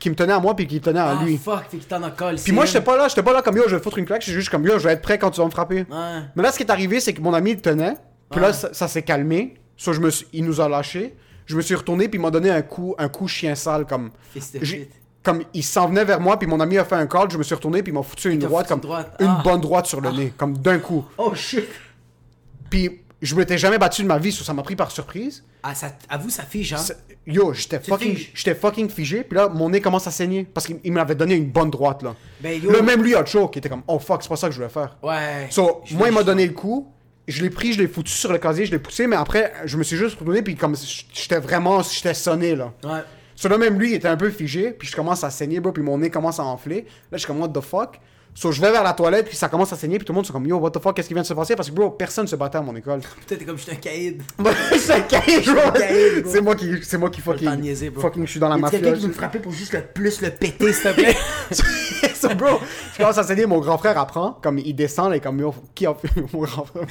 Qui 0.00 0.10
me 0.10 0.14
tenait 0.16 0.32
à 0.32 0.40
moi, 0.40 0.56
puis 0.56 0.66
qui 0.66 0.76
me 0.76 0.80
tenait 0.80 0.98
à 0.98 1.16
Ah, 1.20 1.22
lui. 1.24 1.36
fuck, 1.36 1.64
fait 1.70 1.76
qu'il 1.76 1.86
t'en 1.86 2.02
a 2.02 2.10
collé. 2.10 2.40
Puis 2.42 2.52
moi, 2.52 2.64
j'étais 2.64 2.80
pas 2.80 2.96
là, 2.96 3.06
j'étais 3.06 3.22
pas 3.22 3.32
là 3.34 3.42
comme, 3.42 3.56
yo, 3.56 3.64
je 3.68 3.76
vais 3.76 3.82
foutre 3.82 3.98
une 3.98 4.06
claque. 4.06 4.22
J'étais 4.22 4.32
juste 4.38 4.48
comme, 4.48 4.64
yo, 4.66 4.78
je 4.78 4.84
vais 4.84 4.94
être 4.94 5.02
prêt 5.02 5.18
quand 5.18 5.30
tu 5.30 5.40
vas 5.40 5.46
me 5.46 5.50
frapper. 5.50 5.80
Ouais. 5.90 6.20
Mais 6.34 6.42
là, 6.42 6.50
ce 6.50 6.56
qui 6.56 6.62
est 6.64 6.70
arrivé, 6.70 6.98
c'est 7.00 7.12
que 7.12 7.20
mon 7.20 7.34
ami 7.34 7.52
le 7.54 7.60
tenait. 7.60 7.94
Puis 8.30 8.40
là, 8.40 8.52
ça, 8.52 8.70
ça 8.72 8.88
s'est 8.88 9.02
calmé. 9.02 9.54
So, 9.76 9.92
je 9.92 10.00
me 10.00 10.08
suis- 10.10 10.26
il 10.32 10.44
nous 10.44 10.60
a 10.60 10.68
lâchés. 10.68 11.14
Je 11.46 11.54
me 11.56 11.62
suis 11.62 11.74
retourné, 11.74 12.08
puis 12.08 12.18
il 12.18 12.22
m'a 12.22 12.30
donné 12.30 12.48
un 12.50 12.62
coup, 12.62 12.94
un 12.96 13.08
coup 13.08 13.28
chien 13.28 13.54
sale. 13.54 13.84
Comme, 13.86 14.10
comme 15.22 15.42
il 15.52 15.62
s'en 15.64 15.88
venait 15.88 16.04
vers 16.06 16.20
moi, 16.20 16.38
puis 16.38 16.46
mon 16.48 16.60
ami 16.60 16.78
a 16.78 16.84
fait 16.86 16.94
un 16.94 17.06
call. 17.06 17.30
Je 17.30 17.36
me 17.36 17.42
suis 17.42 17.54
retourné, 17.54 17.82
puis 17.82 17.92
il 17.92 17.94
m'a 17.94 18.02
foutu 18.02 18.30
une 18.32 18.38
droite, 18.38 18.68
foutu 18.68 18.80
comme 18.80 18.96
une 19.20 19.26
Ah. 19.26 19.40
bonne 19.44 19.60
droite 19.60 19.84
sur 19.86 20.00
le 20.00 20.10
nez, 20.12 20.32
comme 20.36 20.56
d'un 20.56 20.78
coup. 20.78 21.04
Oh 21.18 21.34
shit. 21.34 21.68
Puis 22.70 22.99
je 23.22 23.34
m'étais 23.34 23.58
jamais 23.58 23.78
battu 23.78 24.02
de 24.02 24.06
ma 24.06 24.18
vie, 24.18 24.32
so 24.32 24.44
ça 24.44 24.54
m'a 24.54 24.62
pris 24.62 24.76
par 24.76 24.90
surprise. 24.90 25.44
Ah, 25.62 25.74
ça, 25.74 25.92
avoue, 26.08 26.30
ça 26.30 26.42
fige, 26.44 26.72
hein? 26.72 26.82
Yo, 27.26 27.52
j'étais 27.52 27.78
fucking, 27.78 28.16
j'étais 28.32 28.54
fucking 28.54 28.88
figé, 28.88 29.22
puis 29.22 29.36
là, 29.36 29.48
mon 29.48 29.68
nez 29.68 29.80
commence 29.80 30.06
à 30.06 30.10
saigner. 30.10 30.44
Parce 30.44 30.66
qu'il 30.66 30.78
il 30.82 30.92
m'avait 30.92 31.14
donné 31.14 31.34
une 31.34 31.50
bonne 31.50 31.70
droite, 31.70 32.02
là. 32.02 32.16
Ben, 32.40 32.60
yo. 32.60 32.70
Là, 32.70 32.80
même 32.80 33.02
lui 33.02 33.14
a 33.14 33.24
choke, 33.24 33.56
il 33.56 33.58
était 33.58 33.68
comme, 33.68 33.82
oh 33.86 33.98
fuck, 33.98 34.22
c'est 34.22 34.28
pas 34.28 34.36
ça 34.36 34.48
que 34.48 34.54
je 34.54 34.58
voulais 34.58 34.70
faire. 34.70 34.96
Ouais. 35.02 35.48
So, 35.50 35.82
moi, 35.92 36.08
il 36.08 36.14
m'a 36.14 36.22
donné 36.22 36.46
le 36.46 36.54
coup. 36.54 36.90
Je 37.28 37.42
l'ai 37.42 37.50
pris, 37.50 37.74
je 37.74 37.78
l'ai 37.78 37.86
foutu 37.86 38.10
sur 38.10 38.32
le 38.32 38.38
casier, 38.38 38.66
je 38.66 38.72
l'ai 38.72 38.78
poussé, 38.78 39.06
mais 39.06 39.16
après, 39.16 39.52
je 39.64 39.76
me 39.76 39.84
suis 39.84 39.96
juste 39.96 40.18
retourné, 40.18 40.42
puis 40.42 40.56
comme 40.56 40.74
j'étais 41.12 41.38
vraiment, 41.38 41.82
j'étais 41.82 42.14
sonné, 42.14 42.56
là. 42.56 42.72
Ouais. 42.82 43.02
So, 43.36 43.48
là, 43.48 43.58
même 43.58 43.78
lui, 43.78 43.90
il 43.90 43.94
était 43.94 44.08
un 44.08 44.16
peu 44.16 44.30
figé, 44.30 44.72
puis 44.72 44.88
je 44.88 44.96
commence 44.96 45.22
à 45.22 45.30
saigner, 45.30 45.60
bro, 45.60 45.72
puis 45.72 45.82
mon 45.82 45.98
nez 45.98 46.10
commence 46.10 46.40
à 46.40 46.44
enfler. 46.44 46.86
Là, 47.12 47.16
je 47.16 47.18
suis 47.18 47.26
comme, 47.26 47.40
what 47.40 47.48
the 47.48 47.60
fuck? 47.60 48.00
So, 48.34 48.52
je 48.52 48.60
vais 48.60 48.70
vers 48.70 48.84
la 48.84 48.92
toilette, 48.92 49.26
puis 49.26 49.36
ça 49.36 49.48
commence 49.48 49.72
à 49.72 49.76
saigner, 49.76 49.98
puis 49.98 50.06
tout 50.06 50.12
le 50.12 50.16
monde 50.16 50.26
sont 50.26 50.32
comme, 50.32 50.46
yo, 50.46 50.56
what 50.56 50.70
the 50.70 50.80
fuck, 50.80 50.94
qu'est-ce 50.94 51.08
qui 51.08 51.14
vient 51.14 51.22
de 51.22 51.26
se 51.26 51.34
passer? 51.34 51.56
Parce 51.56 51.68
que, 51.68 51.74
bro, 51.74 51.90
personne 51.90 52.26
se 52.26 52.36
battait 52.36 52.58
à 52.58 52.62
mon 52.62 52.74
école. 52.74 53.00
Peut-être 53.26 53.44
comme 53.44 53.58
je 53.58 53.62
suis 53.62 53.72
un 53.72 53.76
caïd. 53.76 54.22
cahier, 55.08 55.40
bro. 55.40 55.58
un 55.58 55.70
cahier, 55.72 56.20
bro. 56.22 56.30
C'est 56.30 56.40
moi 56.40 56.54
qui, 56.54 56.74
c'est 56.82 56.98
moi 56.98 57.10
qui 57.10 57.20
fucking, 57.20 57.56
niaiser, 57.56 57.90
fucking, 57.90 58.24
je 58.26 58.30
suis 58.30 58.40
dans 58.40 58.48
la 58.48 58.56
mafia. 58.56 58.78
quelqu'un 58.78 58.94
qui 58.96 59.02
veut 59.02 59.08
me 59.08 59.12
frapper 59.12 59.38
pour 59.40 59.52
juste 59.52 59.72
le 59.72 59.82
plus 59.82 60.20
le 60.20 60.30
péter, 60.30 60.72
s'il 60.72 60.82
te 60.82 60.94
plaît? 60.94 61.16
so, 62.20 62.34
bro, 62.34 62.58
je 62.92 62.98
commence 62.98 63.18
à 63.18 63.22
saigner, 63.22 63.46
mon 63.46 63.58
grand 63.58 63.78
frère 63.78 63.98
apprend, 63.98 64.38
comme 64.42 64.58
il 64.58 64.74
descend, 64.74 65.12
et 65.14 65.20
comme, 65.20 65.40
yo, 65.40 65.54
qui 65.74 65.86
a 65.86 65.94
fait 65.94 66.08
mon 66.32 66.42
grand 66.42 66.64
frère? 66.64 66.84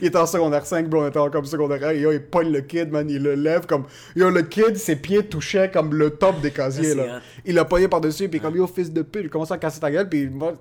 il 0.00 0.06
était 0.06 0.18
en 0.18 0.26
secondaire 0.26 0.64
5, 0.64 0.88
bro, 0.88 1.02
on 1.02 1.08
était 1.08 1.18
en 1.18 1.30
comme 1.30 1.44
secondaire 1.44 1.88
1, 1.88 1.90
et 1.92 2.00
yo, 2.00 2.12
il 2.12 2.22
pogne 2.22 2.52
le 2.52 2.60
kid, 2.60 2.90
man, 2.90 3.08
il 3.08 3.22
le 3.22 3.34
lève, 3.34 3.66
comme, 3.66 3.84
yo, 4.14 4.30
le 4.30 4.42
kid, 4.42 4.76
ses 4.76 4.96
pieds 4.96 5.26
touchaient 5.26 5.70
comme 5.70 5.94
le 5.94 6.10
top 6.10 6.40
des 6.40 6.50
casiers, 6.50 6.94
là. 6.94 7.02
hot. 7.02 7.20
Il 7.44 7.54
l'a 7.54 7.64
pogné 7.64 7.88
par-dessus, 7.88 8.28
puis 8.28 8.40
comme, 8.40 8.56
yo, 8.56 8.66
fils 8.66 8.92
de 8.92 9.02
pute, 9.02 9.24
il 9.24 9.30
commence 9.30 9.50
à 9.50 9.58
casser 9.58 9.80
ta 9.80 9.90
gueule, 9.90 10.08
puis 10.08 10.28
moi, 10.28 10.54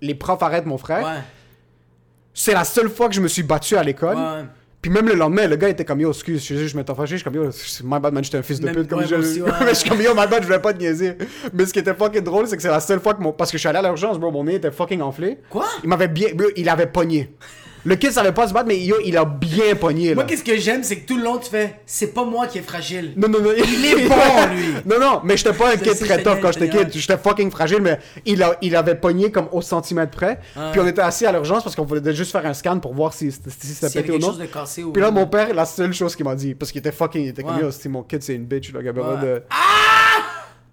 les 0.00 0.14
profs 0.14 0.42
arrêtent 0.42 0.66
mon 0.66 0.78
frère. 0.78 1.04
Ouais. 1.04 1.20
C'est 2.32 2.52
la 2.52 2.64
seule 2.64 2.90
fois 2.90 3.08
que 3.08 3.14
je 3.14 3.20
me 3.20 3.28
suis 3.28 3.42
battu 3.42 3.76
à 3.76 3.82
l'école. 3.82 4.16
Ouais. 4.16 4.44
Puis 4.86 4.94
même 4.94 5.08
le 5.08 5.14
lendemain, 5.14 5.48
le 5.48 5.56
gars 5.56 5.68
était 5.68 5.84
comme 5.84 6.00
yo, 6.00 6.10
excuse, 6.12 6.46
je, 6.46 6.68
je 6.68 6.76
m'étais 6.76 6.94
fâché, 6.94 7.16
je 7.16 7.16
suis 7.16 7.24
comme 7.24 7.34
yo, 7.34 7.50
my 7.82 7.98
bad 7.98 8.14
man, 8.14 8.22
j'étais 8.22 8.38
un 8.38 8.42
fils 8.44 8.60
de 8.60 8.70
pute. 8.70 8.86
Comme 8.86 9.00
ouais, 9.00 9.06
je, 9.08 9.16
aussi, 9.16 9.42
ouais. 9.42 9.50
mais 9.64 9.70
je 9.70 9.74
suis 9.80 9.90
comme 9.90 10.00
yo, 10.00 10.14
my 10.14 10.28
bad, 10.28 10.42
je 10.42 10.46
voulais 10.46 10.60
pas 10.60 10.72
te 10.72 10.78
niaiser. 10.78 11.14
Mais 11.52 11.66
ce 11.66 11.72
qui 11.72 11.80
était 11.80 11.92
fucking 11.92 12.22
drôle, 12.22 12.46
c'est 12.46 12.54
que 12.54 12.62
c'est 12.62 12.68
la 12.68 12.78
seule 12.78 13.00
fois 13.00 13.14
que 13.14 13.20
mon. 13.20 13.32
Parce 13.32 13.50
que 13.50 13.56
je 13.56 13.62
suis 13.62 13.68
allé 13.68 13.78
à 13.78 13.82
l'urgence, 13.82 14.16
bro, 14.20 14.30
mon 14.30 14.44
nez 14.44 14.54
était 14.54 14.70
fucking 14.70 15.00
enflé. 15.00 15.38
Quoi? 15.50 15.64
Il 15.82 15.88
m'avait 15.88 16.06
bien. 16.06 16.28
il 16.54 16.68
avait 16.68 16.86
pogné. 16.86 17.34
Le 17.86 17.94
kid 17.94 18.10
savait 18.10 18.32
pas 18.32 18.48
se 18.48 18.52
battre, 18.52 18.66
mais 18.66 18.78
yo, 18.80 18.96
il 19.04 19.16
a 19.16 19.24
bien 19.24 19.76
pogné. 19.76 20.08
Là. 20.08 20.14
Moi, 20.16 20.24
qu'est-ce 20.24 20.42
que 20.42 20.56
j'aime, 20.56 20.82
c'est 20.82 20.96
que 20.96 21.06
tout 21.06 21.16
le 21.16 21.22
long, 21.22 21.38
tu 21.38 21.48
fais, 21.48 21.76
c'est 21.86 22.12
pas 22.12 22.24
moi 22.24 22.48
qui 22.48 22.58
est 22.58 22.62
fragile. 22.62 23.12
Non, 23.16 23.28
non, 23.28 23.40
non. 23.40 23.50
Il 23.56 23.84
est 23.86 24.08
bon, 24.08 24.14
lui. 24.54 24.74
Non, 24.86 24.98
non, 25.00 25.20
mais 25.22 25.36
j'étais 25.36 25.52
pas 25.52 25.72
un 25.72 25.76
kid 25.76 25.96
très 25.96 26.20
tough 26.20 26.38
quand 26.42 26.50
j'étais 26.50 26.68
kid. 26.68 26.88
J'étais 26.92 27.16
fucking 27.16 27.48
fragile, 27.50 27.80
mais 27.82 27.98
il, 28.24 28.42
a, 28.42 28.56
il 28.60 28.74
avait 28.74 28.96
pogné 28.96 29.30
comme 29.30 29.46
au 29.52 29.62
centimètre 29.62 30.10
près. 30.10 30.40
Ah. 30.56 30.70
Puis 30.72 30.80
on 30.80 30.86
était 30.88 31.00
assis 31.00 31.26
à 31.26 31.32
l'urgence 31.32 31.62
parce 31.62 31.76
qu'on 31.76 31.84
voulait 31.84 32.12
juste 32.12 32.32
faire 32.32 32.44
un 32.44 32.54
scan 32.54 32.80
pour 32.80 32.92
voir 32.92 33.12
si, 33.12 33.30
si, 33.30 33.38
si 33.60 33.66
ça 33.74 33.86
avait 33.86 34.00
pétait 34.02 34.08
ou 34.10 34.12
quelque 34.14 34.22
non. 34.22 34.28
chose 34.32 34.38
de 34.40 34.46
cassé 34.46 34.82
ou. 34.82 34.90
Puis 34.92 35.00
là, 35.00 35.12
mon 35.12 35.28
père, 35.28 35.54
la 35.54 35.64
seule 35.64 35.92
chose 35.92 36.16
qu'il 36.16 36.24
m'a 36.24 36.34
dit, 36.34 36.56
parce 36.56 36.72
qu'il 36.72 36.80
était 36.80 36.90
fucking, 36.90 37.22
il 37.22 37.28
était 37.28 37.44
comme, 37.44 37.56
Ouais. 37.56 37.70
c'est 37.70 37.88
mon 37.88 38.02
kid, 38.02 38.20
c'est 38.20 38.34
une 38.34 38.46
bitch, 38.46 38.72
là. 38.72 38.80
Ouais. 38.80 38.92
de- 38.92 39.42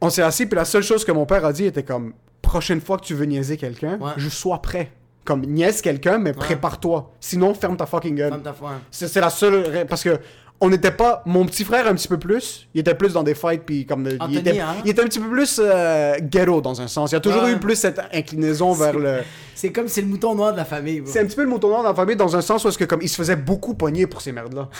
On 0.01 0.09
s'est 0.09 0.23
assis, 0.23 0.47
puis 0.47 0.55
la 0.55 0.65
seule 0.65 0.83
chose 0.83 1.05
que 1.05 1.11
mon 1.11 1.25
père 1.27 1.45
a 1.45 1.53
dit 1.53 1.65
était 1.65 1.83
comme, 1.83 2.13
prochaine 2.41 2.81
fois 2.81 2.97
que 2.97 3.05
tu 3.05 3.13
veux 3.13 3.25
niaiser 3.25 3.55
quelqu'un, 3.57 3.97
Ouais. 3.99 4.11
je 4.17 4.29
sois 4.29 4.61
prêt. 4.63 4.91
Comme, 5.25 5.41
niaise 5.45 5.81
quelqu'un, 5.81 6.17
mais 6.17 6.33
prépare-toi. 6.33 7.11
Sinon, 7.19 7.53
ferme 7.53 7.77
ta 7.77 7.85
fucking 7.85 8.15
gueule. 8.15 8.31
Femme 8.31 8.43
ta 8.43 8.53
foi. 8.53 8.73
C'est 8.91 9.15
la 9.21 9.29
seule. 9.29 9.85
Parce 9.87 10.03
que. 10.03 10.19
On 10.61 10.69
n'était 10.69 10.91
pas. 10.91 11.23
Mon 11.25 11.45
petit 11.45 11.65
frère, 11.65 11.87
un 11.87 11.93
petit 11.95 12.07
peu 12.07 12.17
plus. 12.17 12.69
Il 12.73 12.79
était 12.81 12.95
plus 12.95 13.11
dans 13.13 13.23
des 13.23 13.33
fights, 13.35 13.63
puis 13.65 13.85
comme. 13.85 14.07
il, 14.29 14.37
était, 14.37 14.59
hein? 14.59 14.75
il 14.85 14.91
était 14.91 15.01
un 15.01 15.05
petit 15.05 15.19
peu 15.19 15.29
plus 15.29 15.59
euh, 15.61 16.15
ghetto 16.21 16.61
dans 16.61 16.79
un 16.79 16.87
sens. 16.87 17.11
Il 17.11 17.15
a 17.15 17.19
toujours 17.19 17.43
Ouais. 17.43 17.51
eu 17.51 17.57
plus 17.57 17.75
cette 17.75 17.99
inclinaison 18.13 18.71
vers 18.71 18.97
le. 18.97 19.19
C'est 19.55 19.71
comme 19.73 19.87
c'est 19.89 20.01
le 20.01 20.07
mouton 20.07 20.35
noir 20.35 20.53
de 20.53 20.57
la 20.57 20.63
famille. 20.65 21.01
C'est 21.05 21.19
un 21.19 21.25
petit 21.25 21.35
peu 21.35 21.43
le 21.43 21.49
mouton 21.49 21.67
noir 21.69 21.83
dans 21.83 21.89
la 21.89 21.95
famille 21.95 22.15
dans 22.15 22.35
un 22.37 22.41
sens 22.41 22.63
où 22.63 22.69
est-ce 22.69 22.77
que 22.77 22.85
comme 22.85 23.01
il 23.01 23.09
se 23.09 23.15
faisait 23.15 23.35
beaucoup 23.35 23.73
pogner 23.73 24.07
pour 24.07 24.21
ces 24.21 24.31
merdes-là. 24.31 24.69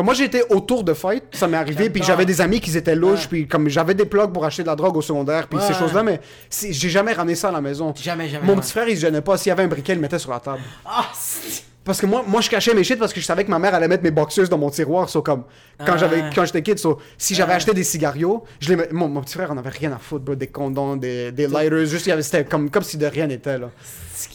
Comme 0.00 0.06
moi 0.06 0.14
j'étais 0.14 0.42
autour 0.48 0.82
de 0.82 0.94
fight, 0.94 1.24
ça 1.32 1.46
m'est 1.46 1.58
arrivé, 1.58 1.90
puis 1.90 2.02
j'avais 2.02 2.24
des 2.24 2.40
amis 2.40 2.58
qui 2.58 2.74
étaient 2.74 2.94
louches, 2.96 3.28
puis 3.28 3.46
comme 3.46 3.68
j'avais 3.68 3.92
des 3.92 4.06
plugs 4.06 4.32
pour 4.32 4.46
acheter 4.46 4.62
de 4.62 4.68
la 4.68 4.74
drogue 4.74 4.96
au 4.96 5.02
secondaire, 5.02 5.46
puis 5.46 5.58
ces 5.60 5.74
choses-là, 5.74 6.02
mais 6.02 6.22
j'ai 6.70 6.88
jamais 6.88 7.12
ramené 7.12 7.34
ça 7.34 7.50
à 7.50 7.52
la 7.52 7.60
maison. 7.60 7.92
Jamais, 8.00 8.26
jamais. 8.26 8.46
Mon 8.46 8.56
petit 8.56 8.70
frère 8.70 8.88
il 8.88 8.96
se 8.96 9.02
gênait 9.02 9.20
pas, 9.20 9.36
s'il 9.36 9.50
y 9.50 9.52
avait 9.52 9.64
un 9.64 9.68
briquet, 9.68 9.92
il 9.92 9.96
le 9.96 10.00
mettait 10.00 10.18
sur 10.18 10.30
la 10.30 10.40
table. 10.40 10.60
Ah, 10.86 11.04
Parce 11.84 12.00
que 12.00 12.06
moi, 12.06 12.24
moi 12.26 12.40
je 12.40 12.48
cachais 12.48 12.72
mes 12.72 12.82
shit 12.82 12.98
parce 12.98 13.12
que 13.12 13.20
je 13.20 13.26
savais 13.26 13.44
que 13.44 13.50
ma 13.50 13.58
mère 13.58 13.74
allait 13.74 13.88
mettre 13.88 14.02
mes 14.02 14.10
boxers 14.10 14.48
dans 14.48 14.56
mon 14.56 14.70
tiroir, 14.70 15.10
so 15.10 15.20
comme 15.20 15.42
quand 15.84 15.92
Ah. 15.92 15.96
j'avais 15.98 16.24
quand 16.34 16.46
j'étais 16.46 16.62
kid, 16.62 16.78
so, 16.78 16.98
si 17.18 17.34
j'avais 17.34 17.52
Ah. 17.52 17.56
acheté 17.56 17.74
des 17.74 17.84
cigarios, 17.84 18.42
je 18.58 18.72
les 18.74 18.88
mon, 18.92 19.06
mon 19.06 19.20
petit 19.20 19.34
frère 19.34 19.50
on 19.52 19.58
avait 19.58 19.68
rien 19.68 19.92
à 19.92 19.98
foutre, 19.98 20.24
bro, 20.24 20.34
des 20.34 20.46
condoms, 20.46 20.96
des, 20.96 21.30
des 21.30 21.46
lighters, 21.46 21.84
juste 21.84 22.10
c'était 22.22 22.46
comme 22.46 22.70
comme 22.70 22.84
si 22.84 22.96
de 22.96 23.04
rien 23.04 23.26
n'était 23.26 23.58
là. 23.58 23.68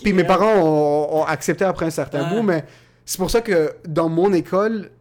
Puis 0.04 0.14
mes 0.14 0.26
parents 0.26 0.58
ont, 0.58 1.22
ont 1.22 1.24
accepté 1.26 1.66
après 1.66 1.88
un 1.88 1.92
certain 1.92 2.30
bout, 2.30 2.44
mais 2.44 2.66
c'est 3.04 3.18
pour 3.18 3.32
ça 3.32 3.42
que 3.42 3.74
dans 3.88 4.10
mon 4.10 4.32
école, 4.32 4.92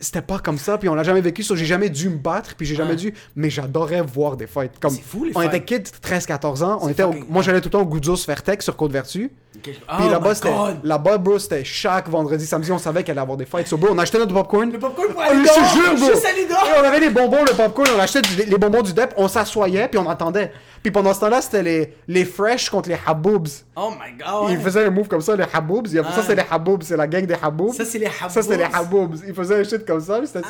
c'était 0.00 0.22
pas 0.22 0.38
comme 0.38 0.58
ça, 0.58 0.78
puis 0.78 0.88
on 0.88 0.94
l'a 0.94 1.02
jamais 1.02 1.20
vécu, 1.20 1.42
so 1.42 1.56
j'ai 1.56 1.64
jamais 1.64 1.88
dû 1.90 2.08
me 2.08 2.18
battre, 2.18 2.54
puis 2.56 2.66
j'ai 2.66 2.74
jamais 2.76 2.90
Ouais. 2.90 2.96
dû, 2.96 3.14
mais 3.34 3.50
j'adorais 3.50 4.00
voir 4.02 4.36
des 4.36 4.46
fights. 4.46 4.78
Comme, 4.80 4.94
fou, 4.96 5.24
les 5.24 5.32
on 5.36 5.40
fights. 5.40 5.54
était 5.54 5.64
kids, 5.64 5.90
13-14 6.00 6.62
ans, 6.62 6.78
on 6.82 6.88
était 6.88 7.02
au- 7.02 7.14
moi 7.28 7.42
j'allais 7.42 7.60
tout 7.60 7.66
le 7.66 7.72
temps 7.72 7.80
au 7.82 7.86
Guzzo's 7.86 8.24
Fairtech 8.24 8.62
sur 8.62 8.76
Côte-Vertu, 8.76 9.32
Ok. 9.56 9.62
puis 9.62 9.74
Oh 9.88 10.08
là-bas, 10.10 10.30
my 10.30 10.34
c'était, 10.36 10.52
là-bas, 10.84 11.18
bro, 11.18 11.38
c'était 11.38 11.64
chaque 11.64 12.08
vendredi, 12.08 12.46
samedi, 12.46 12.70
on 12.70 12.78
savait 12.78 13.02
qu'il 13.02 13.10
allait 13.12 13.20
avoir 13.20 13.36
des 13.36 13.46
fights. 13.46 13.66
So, 13.66 13.76
bro, 13.76 13.88
on 13.92 13.98
achetait 13.98 14.18
notre 14.18 14.34
popcorn. 14.34 14.70
Le 14.70 14.78
popcorn 14.78 15.08
pour 15.12 15.22
Oh, 15.26 15.30
aller 15.30 15.42
te 15.42 15.54
jure, 15.54 15.96
bro. 15.98 16.10
Juste 16.14 16.26
aller. 16.26 16.42
Et 16.42 16.80
on 16.80 16.84
avait 16.84 17.00
les 17.00 17.10
bonbons, 17.10 17.44
le 17.44 17.54
popcorn, 17.56 17.88
on 17.96 18.00
achetait 18.00 18.22
du- 18.22 18.44
les 18.44 18.58
bonbons 18.58 18.82
du 18.82 18.92
DEP, 18.92 19.12
on 19.16 19.26
s'assoyait, 19.26 19.88
puis 19.88 19.98
on 19.98 20.08
attendait. 20.08 20.52
Puis 20.82 20.90
pendant 20.92 21.12
ce 21.12 21.20
temps-là, 21.20 21.40
c'était 21.42 21.62
les, 21.62 21.94
les 22.06 22.24
fresh 22.24 22.70
contre 22.70 22.88
les 22.88 22.98
haboubs. 23.06 23.48
Oh 23.76 23.90
my 23.90 24.16
god. 24.16 24.50
Ils 24.50 24.58
faisaient 24.60 24.84
un 24.86 24.90
move 24.90 25.08
comme 25.08 25.20
ça, 25.20 25.34
les 25.36 25.44
haboubs. 25.52 25.86
Ça, 25.88 26.00
Ah. 26.04 26.22
c'est 26.26 26.34
les 26.34 26.44
haboubs, 26.50 26.82
c'est 26.82 26.96
la 26.96 27.06
gang 27.06 27.26
des 27.26 27.34
haboubs. 27.40 27.72
Ça, 27.74 27.84
c'est 27.84 27.98
les 27.98 28.06
habos. 28.06 28.28
Ça, 28.28 28.42
c'était 28.42 28.56
les 28.58 28.64
haboubs. 28.72 29.16
Ils 29.26 29.34
faisaient 29.34 29.60
un 29.60 29.64
shit 29.64 29.84
comme 29.84 30.00
ça. 30.00 30.20
C'était 30.24 30.40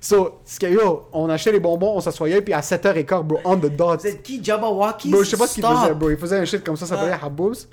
So, 0.00 0.40
ce 0.44 0.58
qu'il 0.58 0.70
y 0.70 0.72
a, 0.72 0.74
yo, 0.82 1.08
on 1.12 1.28
achetait 1.28 1.52
les 1.52 1.60
bonbons, 1.60 1.94
on 1.96 2.00
s'assoyait, 2.00 2.40
puis 2.40 2.54
à 2.54 2.60
7h15, 2.60 3.22
bro, 3.24 3.40
on 3.44 3.56
the 3.56 3.66
dot. 3.74 4.00
Vous 4.00 4.06
êtes 4.06 4.22
qui, 4.22 4.42
Jabberwocky? 4.42 5.10
Bro, 5.10 5.22
je 5.24 5.30
sais 5.30 5.36
pas 5.36 5.46
ce 5.46 5.54
qu'il 5.54 5.64
Stop. 5.64 5.76
faisait, 5.78 5.94
bro. 5.94 6.10
Il 6.10 6.16
faisait 6.16 6.38
un 6.38 6.44
shit 6.44 6.64
comme 6.64 6.76
ça, 6.76 6.86
ça 6.86 6.96
s'appelait 6.96 7.16
Haboubs. 7.20 7.66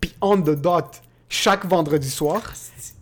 Puis 0.00 0.14
on 0.20 0.36
the 0.40 0.50
dot, 0.50 1.00
chaque 1.28 1.66
vendredi 1.66 2.10
soir, 2.10 2.42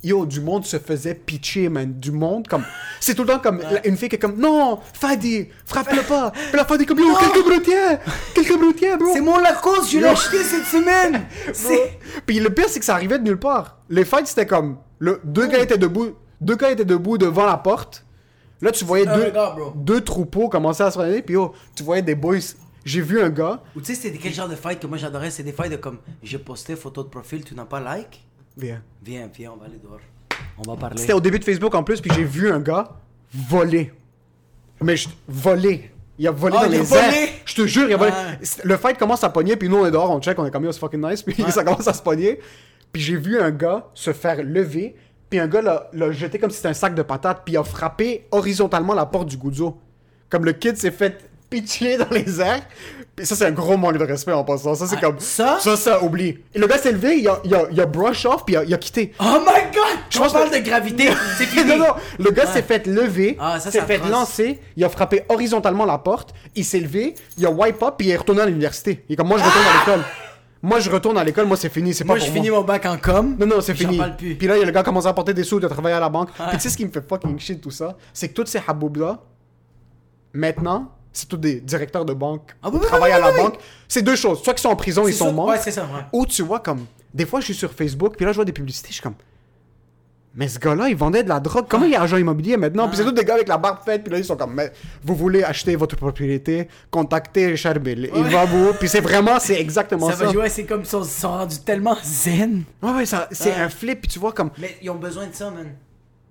yo, 0.05 0.27
du 0.27 0.41
monde 0.41 0.65
se 0.65 0.79
faisait 0.79 1.15
pitcher, 1.15 1.69
man. 1.69 1.93
Du 1.99 2.13
monde, 2.13 2.47
comme. 2.47 2.65
C'est 3.01 3.15
tout 3.15 3.23
le 3.23 3.29
temps 3.29 3.39
comme 3.39 3.61
une 3.85 3.97
fille 3.97 4.09
qui 4.09 4.17
est 4.17 4.19
comme, 4.19 4.39
non, 4.39 4.79
Fadi, 4.93 5.49
frappe-le 5.65 6.03
pas. 6.03 6.31
Puis 6.49 6.57
la 6.57 6.65
Fadi, 6.65 6.87
comme, 6.87 6.99
yo, 6.99 7.15
quelques 7.17 7.45
broutiers, 7.45 7.99
quelques 8.35 8.59
broutiers, 8.59 8.97
bro. 8.97 9.11
C'est 9.13 9.21
mon 9.21 9.39
Lacoste, 9.39 9.91
je 9.91 9.99
l'ai 9.99 10.07
acheté 10.07 10.43
cette 10.43 10.67
semaine. 10.67 11.27
Puis 12.27 12.41
le 12.41 12.51
pire, 12.51 12.69
c'est 12.69 12.81
que 12.81 12.87
ça 12.87 12.95
arrivait 12.95 13.19
de 13.19 13.25
nulle 13.25 13.39
part. 13.39 13.79
Les 13.89 14.05
fights, 14.05 14.27
c'était 14.27 14.47
comme, 14.47 14.79
le, 14.99 15.21
deux 15.25 15.47
gars 15.47 15.61
étaient 15.61 15.79
debout, 15.79 16.13
deux 16.41 16.57
gars 16.57 16.71
étaient 16.71 16.85
debout 16.85 17.19
devant 17.19 17.47
la 17.47 17.57
porte. 17.57 18.05
Là, 18.63 18.71
tu 18.71 18.85
voyais 18.85 19.07
regard, 19.07 19.57
deux 19.75 20.01
troupeaux 20.01 20.49
commencer 20.49 20.83
à 20.83 20.91
se 20.91 20.99
regarder, 20.99 21.23
puis 21.23 21.35
yo, 21.35 21.53
tu 21.75 21.83
voyais 21.83 22.03
des 22.03 22.15
boys. 22.15 22.39
J'ai 22.85 23.01
vu 23.01 23.21
un 23.21 23.31
gars, 23.31 23.63
Ou 23.75 23.81
tu 23.81 23.87
sais, 23.87 23.95
c'était 24.01 24.19
quel 24.19 24.33
genre 24.35 24.49
de 24.49 24.55
fight 24.57 24.79
que 24.79 24.87
moi 24.87 24.99
j'adorais? 24.99 25.31
C'est 25.31 25.43
des 25.43 25.53
fights 25.53 25.71
de 25.73 25.77
comme, 25.77 25.99
j'ai 26.23 26.39
posté 26.39 26.77
photo 26.77 27.03
de 27.03 27.09
profil, 27.09 27.43
tu 27.45 27.55
n'as 27.55 27.65
pas 27.65 27.81
like? 27.81 28.23
viens. 28.57 28.83
Viens, 29.03 29.29
viens, 29.35 29.53
on 29.53 29.57
va 29.57 29.67
aller 29.67 29.79
dehors. 29.83 30.01
On 30.59 30.63
va 30.71 30.77
parler. 30.77 30.99
C'était 30.99 31.13
au 31.15 31.21
début 31.21 31.39
de 31.39 31.45
Facebook 31.45 31.75
en 31.75 31.83
plus, 31.83 32.01
puis 32.01 32.11
j'ai 32.15 32.25
vu 32.25 32.51
un 32.51 32.61
gars 32.61 32.89
voler. 33.33 33.93
Mais 34.83 34.97
je... 34.97 35.09
voler. 35.27 35.91
Il 36.19 36.29
a 36.29 36.31
volé 36.31 36.57
Ah, 36.59 36.67
dans 36.67 36.71
il 36.73 36.75
a 36.77 36.79
les 36.79 36.85
volé? 36.85 37.01
airs. 37.03 37.29
Je 37.45 37.55
te 37.55 37.67
jure, 37.67 37.89
il 37.89 37.95
a 37.95 37.97
volé. 37.97 38.13
C'est- 38.43 38.65
Le 38.65 38.77
fight 38.77 38.97
commence 38.99 39.25
à 39.25 39.31
pogner, 39.31 39.57
puis 39.57 39.69
nous 39.69 39.79
on 39.79 39.87
est 39.87 39.91
dehors, 39.91 40.11
on 40.11 40.21
check, 40.21 40.39
on 40.39 40.47
est 40.47 40.51
comme 40.51 40.71
c'est 40.71 40.79
fucking 40.79 41.01
nice, 41.05 41.23
puis 41.23 41.35
ça 41.51 41.65
commence 41.65 41.89
à 41.89 41.93
se 41.93 42.03
pogner. 42.03 42.39
Puis 42.93 43.03
j'ai 43.03 43.17
vu 43.17 43.41
un 43.41 43.51
gars 43.51 43.89
se 43.95 44.13
faire 44.13 44.41
lever, 44.45 44.95
puis 45.29 45.41
un 45.41 45.49
gars 45.49 45.63
l'a 45.63 45.89
l'a 45.93 46.13
jeté 46.13 46.39
comme 46.39 46.51
si 46.51 46.57
c'était 46.57 46.69
un 46.69 46.75
sac 46.75 46.95
de 46.95 47.03
patates, 47.03 47.43
puis 47.45 47.55
il 47.55 47.57
a 47.57 47.65
frappé 47.65 48.27
horizontalement 48.31 48.95
la 48.95 49.07
porte 49.07 49.29
du 49.29 49.37
goudzo. 49.37 49.79
Comme 50.29 50.45
le 50.45 50.53
kid 50.53 50.77
s'est 50.77 50.93
fait 50.93 51.29
pitcher 51.55 51.97
dans 51.99 52.11
les 52.11 52.41
airs. 52.41 52.63
Puis 53.17 53.25
ça, 53.27 53.37
c'est 53.37 53.47
un 53.47 53.53
gros 53.53 53.77
manque 53.77 53.97
de 53.97 54.05
respect 54.05 54.33
en 54.33 54.43
passant. 54.43 54.75
Ça, 54.75 54.87
c'est 54.89 54.97
Ah, 54.99 55.01
comme. 55.01 55.21
ça? 55.21 55.59
Ça, 55.61 55.77
ça, 55.77 56.03
oublie. 56.03 56.39
Et 56.53 56.59
le 56.59 56.67
gars 56.67 56.79
s'est 56.79 56.91
levé, 56.91 57.19
il 57.19 57.29
a, 57.29 57.39
il 57.45 57.55
a, 57.55 57.63
il 57.71 57.81
a 57.81 57.87
brush 57.87 58.27
off, 58.27 58.45
puis 58.45 58.55
il 58.55 58.59
a, 58.59 58.65
il 58.65 58.75
a 58.75 58.77
quitté. 58.77 59.13
Oh 59.21 59.39
my 59.41 59.63
god! 59.73 59.99
Je 60.11 60.19
pense 60.19 60.33
parle 60.33 60.51
que- 60.51 60.59
de 60.59 60.65
gravité. 60.65 61.11
C'est 61.39 61.45
fini. 61.47 61.65
non, 61.71 61.79
non, 61.79 61.95
le 62.19 62.31
gars 62.33 62.45
Ouais. 62.47 62.53
s'est 62.53 62.63
fait 62.63 62.87
lever, 62.89 63.37
Ah, 63.39 63.61
s'est 63.61 63.81
fait 63.83 63.99
lancer, 63.99 64.59
il 64.77 64.83
a 64.85 64.89
frappé 64.89 65.23
horizontalement 65.29 65.85
la 65.87 65.99
porte, 65.99 66.35
il 66.57 66.65
s'est 66.65 66.81
levé, 66.81 67.15
il 67.39 67.47
a 67.47 67.51
wipe 67.51 67.81
up, 67.85 67.95
puis 67.99 68.09
il 68.09 68.11
est 68.11 68.17
retourné 68.17 68.41
à 68.43 68.47
l'université. 68.47 69.05
Il 69.09 69.13
est 69.13 69.17
comme, 69.17 69.29
moi, 69.29 69.39
je 69.39 69.45
retourne 69.45 69.65
à 69.67 69.79
l'école. 69.79 70.05
Moi, 70.63 70.81
je 70.81 70.91
retourne 70.91 71.19
à 71.19 71.23
l'école, 71.25 71.47
moi, 71.47 71.57
c'est 71.59 71.69
fini, 71.69 71.93
c'est 71.95 72.05
pas 72.05 72.15
Moi, 72.15 72.17
pour 72.17 72.27
je 72.27 72.31
moi. 72.33 72.37
finis 72.43 72.51
mon 72.51 72.63
bac 72.63 72.85
en 72.87 72.97
com. 72.97 73.37
Non, 73.39 73.47
non, 73.47 73.61
c'est 73.61 73.75
fini. 73.75 73.99
parle 73.99 74.17
plus. 74.17 74.35
Puis 74.35 74.47
là, 74.49 74.57
il 74.57 74.61
y 74.61 74.63
a 74.63 74.67
le 74.67 74.73
gars 74.73 74.81
qui 74.81 74.87
commence 74.87 75.05
à 75.07 75.11
apporter 75.11 75.35
des 75.35 75.45
sous, 75.45 75.61
de 75.61 75.69
travailler 75.69 75.95
à 75.95 76.01
la 76.01 76.09
banque. 76.09 76.31
Ouais. 76.41 76.47
Puis 76.49 76.57
tu 76.57 76.63
sais 76.65 76.71
ce 76.71 76.77
qui 76.77 76.85
me 76.87 76.91
fait 76.91 77.07
fucking 77.07 77.39
shit, 77.39 77.61
tout 77.61 77.71
ça, 77.71 77.97
c'est 78.13 78.29
que 78.31 78.33
tous 78.35 78.47
ces 78.51 78.61
haboubs-là, 78.67 79.19
maintenant, 80.33 80.91
c'est 81.15 81.27
tous 81.29 81.39
des 81.39 81.61
directeurs 81.63 82.05
de 82.05 82.13
banque 82.13 82.55
Ah 82.63 82.69
qui 82.71 82.77
oui, 82.77 82.83
travaillent 82.83 83.13
oui, 83.13 83.17
à 83.17 83.31
la 83.31 83.33
banque. 83.33 83.57
C'est 83.89 84.03
deux 84.03 84.17
choses. 84.17 84.43
Soit 84.43 84.53
qu'ils 84.53 84.63
sont 84.63 84.69
en 84.69 84.77
prison, 84.77 85.09
ils 85.09 85.15
sont 85.15 85.27
ça- 85.29 85.33
morts. 85.33 85.49
Ouais, 85.49 85.59
c'est 85.59 85.71
ça, 85.71 85.85
ouais. 85.85 86.03
Ou 86.13 86.27
tu 86.27 86.43
vois 86.43 86.61
comme. 86.61 86.85
Des 87.15 87.25
fois, 87.25 87.41
je 87.41 87.47
suis 87.47 87.55
sur 87.55 87.73
Facebook, 87.73 88.17
puis 88.17 88.27
là, 88.27 88.33
je 88.33 88.37
vois 88.37 88.45
des 88.45 88.53
publicités, 88.53 88.89
je 88.89 88.95
suis 88.95 89.03
comme. 89.03 89.15
Mais 90.37 90.49
ce 90.49 90.59
gars-là, 90.59 90.89
il 90.89 90.97
vendait 90.97 91.23
de 91.23 91.29
la 91.29 91.39
drogue. 91.39 91.67
Comment 91.69 91.85
il 91.87 91.93
est 91.93 91.97
agent 91.97 92.17
immobilier 92.17 92.57
maintenant? 92.57 92.89
Puis 92.89 92.97
c'est 92.97 93.05
tous 93.05 93.13
des 93.13 93.25
gars 93.25 93.35
avec 93.35 93.47
la 93.47 93.57
barbe 93.57 93.79
faite, 93.85 94.03
puis 94.03 94.11
là, 94.13 94.19
ils 94.19 94.25
sont 94.25 94.37
comme. 94.37 94.53
Mais 94.55 94.73
vous 95.05 95.15
voulez 95.15 95.45
acheter 95.45 95.77
votre 95.77 95.95
propriété, 95.95 96.67
contactez 96.91 97.47
Richard 97.47 97.79
Bill. 97.79 98.11
Il 98.13 98.21
Ouais. 98.23 98.31
va 98.31 98.45
vous. 98.45 98.73
Puis 98.81 98.89
c'est 98.89 99.01
vraiment, 99.01 99.39
c'est 99.39 99.61
exactement 99.61 100.11
Ça 100.11 100.17
ça. 100.17 100.25
va 100.27 100.33
jouer, 100.33 100.49
c'est 100.49 100.65
comme 100.65 100.85
sont, 100.85 101.05
ils 101.05 101.09
sont 101.09 101.29
rendus 101.29 101.61
tellement 101.61 101.97
zen. 102.03 102.65
Ouais, 102.83 102.91
ouais, 102.91 103.07
ça- 103.07 103.29
c'est 103.31 103.51
Ouais. 103.51 103.61
un 103.61 103.69
flip, 103.69 104.01
puis 104.01 104.11
tu 104.11 104.19
vois 104.19 104.33
comme. 104.33 104.51
Mais 104.59 104.77
ils 104.83 104.91
ont 104.91 104.97
besoin 104.97 105.29
de 105.29 105.35
ça, 105.35 105.49
man. 105.53 105.69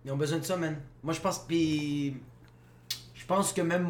Ils 0.04 0.12
ont 0.12 0.18
besoin 0.18 0.40
de 0.40 0.44
ça, 0.44 0.58
man. 0.58 0.76
Moi, 1.02 1.14
je 1.14 1.22
pense, 1.22 1.40
puis 1.40 2.18
je 3.16 3.26
pense 3.26 3.54
que 3.54 3.62
même 3.62 3.88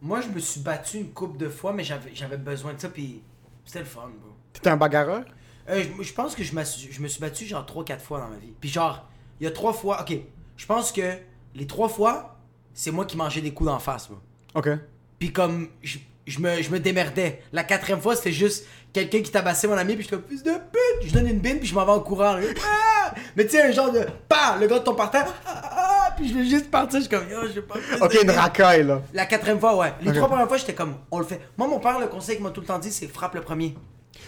moi, 0.00 0.20
je 0.20 0.28
me 0.28 0.38
suis 0.38 0.60
battu 0.60 0.98
une 0.98 1.10
couple 1.12 1.38
de 1.38 1.48
fois, 1.48 1.72
mais 1.72 1.84
j'avais 1.84 2.10
j'avais 2.14 2.36
besoin 2.36 2.74
de 2.74 2.80
ça, 2.80 2.88
puis 2.88 3.22
c'était 3.64 3.80
le 3.80 3.84
fun, 3.84 4.10
bro. 4.20 4.32
T'es 4.52 4.68
un 4.70 4.76
bagarreur? 4.76 5.24
Euh, 5.68 5.84
je, 5.98 6.02
je 6.02 6.12
pense 6.14 6.34
que 6.34 6.42
je, 6.42 6.52
je 6.90 7.00
me 7.00 7.08
suis 7.08 7.20
battu 7.20 7.44
genre 7.46 7.64
3-4 7.66 8.00
fois 8.00 8.20
dans 8.20 8.28
ma 8.28 8.36
vie. 8.36 8.52
Puis 8.60 8.70
genre, 8.70 9.06
il 9.40 9.44
y 9.44 9.46
a 9.46 9.50
3 9.50 9.72
fois, 9.72 10.00
ok, 10.00 10.16
je 10.56 10.66
pense 10.66 10.92
que 10.92 11.16
les 11.54 11.66
3 11.66 11.88
fois, 11.88 12.38
c'est 12.72 12.90
moi 12.90 13.04
qui 13.04 13.16
mangeais 13.16 13.40
des 13.40 13.52
coups 13.52 13.68
d'en 13.68 13.78
face, 13.78 14.08
bro. 14.08 14.18
Ok. 14.54 14.70
Puis 15.18 15.32
comme, 15.32 15.68
je, 15.82 15.98
je 16.26 16.38
me, 16.40 16.62
je 16.62 16.70
me 16.70 16.78
démerdais. 16.80 17.42
La 17.52 17.64
quatrième 17.64 18.00
fois, 18.00 18.16
c'était 18.16 18.32
juste 18.32 18.66
quelqu'un 18.92 19.20
qui 19.20 19.30
tabassait 19.30 19.66
mon 19.68 19.76
ami, 19.76 19.94
puis 19.94 20.04
je 20.04 20.08
suis 20.08 20.16
comme, 20.16 20.26
fils 20.28 20.42
de 20.42 20.52
pute! 20.52 21.08
Je 21.08 21.12
donne 21.12 21.26
une 21.26 21.40
bine, 21.40 21.58
puis 21.58 21.68
je 21.68 21.74
m'en 21.74 21.84
vais 21.84 21.92
en 21.92 22.00
courant. 22.00 22.34
là. 22.34 22.46
Ah! 22.64 23.14
Mais 23.36 23.44
tu 23.44 23.52
sais, 23.52 23.62
un 23.62 23.72
genre 23.72 23.92
de, 23.92 24.06
pas, 24.28 24.56
le 24.60 24.66
gars 24.66 24.80
tombe 24.80 24.96
par 24.96 25.10
terre, 25.10 25.26
ah, 25.46 25.57
puis 26.18 26.28
je 26.28 26.34
vais 26.34 26.44
juste 26.44 26.70
partir, 26.70 27.00
je 27.00 27.06
suis 27.06 27.16
comme, 27.16 27.28
yo, 27.30 27.46
je 27.48 27.52
sais 27.54 27.62
pas. 27.62 27.76
Ok, 28.00 28.18
une 28.22 28.30
racaille, 28.30 28.84
là. 28.84 29.00
La 29.14 29.26
quatrième 29.26 29.58
fois, 29.60 29.76
ouais. 29.76 29.92
Les 30.02 30.12
trois 30.12 30.28
premières 30.28 30.48
fois, 30.48 30.56
j'étais 30.56 30.74
comme, 30.74 30.94
on 31.10 31.18
le 31.18 31.24
fait. 31.24 31.40
Moi, 31.56 31.66
mon 31.68 31.78
père, 31.80 31.98
le 31.98 32.08
conseil 32.08 32.36
qu'il 32.36 32.44
m'a 32.44 32.50
tout 32.50 32.60
le 32.60 32.66
temps 32.66 32.78
dit, 32.78 32.90
c'est 32.92 33.06
frappe 33.08 33.34
le 33.34 33.40
premier. 33.40 33.74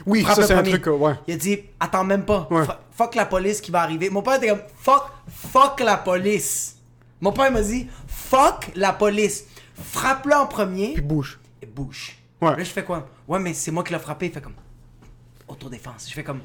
Oui, 0.07 0.23
Frappe 0.23 0.37
ça, 0.37 0.47
c'est 0.47 0.55
un 0.55 0.63
truc, 0.63 0.87
ouais. 0.87 1.15
Il 1.27 1.35
a 1.35 1.37
dit, 1.37 1.59
attends 1.79 2.05
même 2.05 2.25
pas. 2.25 2.47
Ouais. 2.51 2.65
Fuck 2.93 3.15
la 3.17 3.27
police 3.27 3.61
qui 3.61 3.71
va 3.71 3.83
arriver. 3.83 4.09
Mon 4.09 4.23
père 4.23 4.35
était 4.35 4.49
comme, 4.49 4.63
fuck, 4.79 5.03
fuck 5.29 5.81
la 5.81 5.97
police. 5.97 6.77
Mon 7.21 7.33
père 7.33 7.51
m'a 7.53 7.61
dit, 7.61 7.87
fuck 8.07 8.71
la 8.77 8.93
police. 8.93 9.45
Frappe-le 9.75 10.35
en 10.35 10.47
premier 10.47 10.93
Puis 10.95 11.03
bouge. 11.03 11.39
et 11.61 11.67
bouge. 11.67 12.17
Ouais. 12.41 12.57
Là, 12.57 12.63
je 12.65 12.71
fais 12.71 12.85
quoi? 12.85 13.09
Ouais, 13.29 13.39
mais 13.39 13.53
c'est 13.53 13.71
moi 13.71 13.83
qui 13.85 13.93
l'ai 13.93 13.99
frappé. 13.99 14.27
Il 14.27 14.33
fait 14.33 14.41
comme, 14.41 14.55
autodéfense. 15.49 16.07
Je 16.09 16.15
fais 16.15 16.25
comme, 16.25 16.41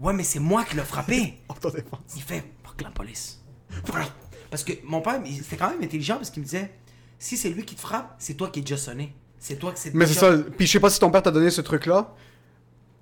ouais, 0.00 0.12
mais 0.12 0.24
c'est 0.24 0.40
moi 0.40 0.64
qui 0.64 0.74
l'ai 0.76 0.82
frappé. 0.82 1.38
Autodéfense. 1.48 2.00
Il 2.16 2.22
fait 2.22 2.42
fuck 2.64 2.80
la 2.82 2.90
police. 2.90 3.40
Fuck. 3.84 4.10
Parce 4.50 4.64
que 4.64 4.72
mon 4.84 5.00
père, 5.00 5.20
c'était 5.42 5.56
quand 5.56 5.70
même 5.70 5.82
intelligent 5.82 6.16
parce 6.16 6.30
qu'il 6.30 6.40
me 6.42 6.44
disait 6.46 6.70
si 7.18 7.36
c'est 7.36 7.48
lui 7.50 7.64
qui 7.64 7.74
te 7.74 7.80
frappe, 7.80 8.14
c'est 8.18 8.34
toi 8.34 8.48
qui 8.48 8.60
es 8.60 8.62
déjà 8.62 8.76
sonné. 8.76 9.14
C'est 9.38 9.56
toi 9.58 9.72
qui 9.72 9.80
c'est 9.80 9.94
Mais 9.94 10.06
c'est 10.06 10.14
ça. 10.14 10.32
Puis 10.56 10.66
je 10.66 10.72
sais 10.72 10.80
pas 10.80 10.90
si 10.90 10.98
ton 11.00 11.10
père 11.10 11.22
t'a 11.22 11.30
donné 11.30 11.50
ce 11.50 11.60
truc-là. 11.60 12.14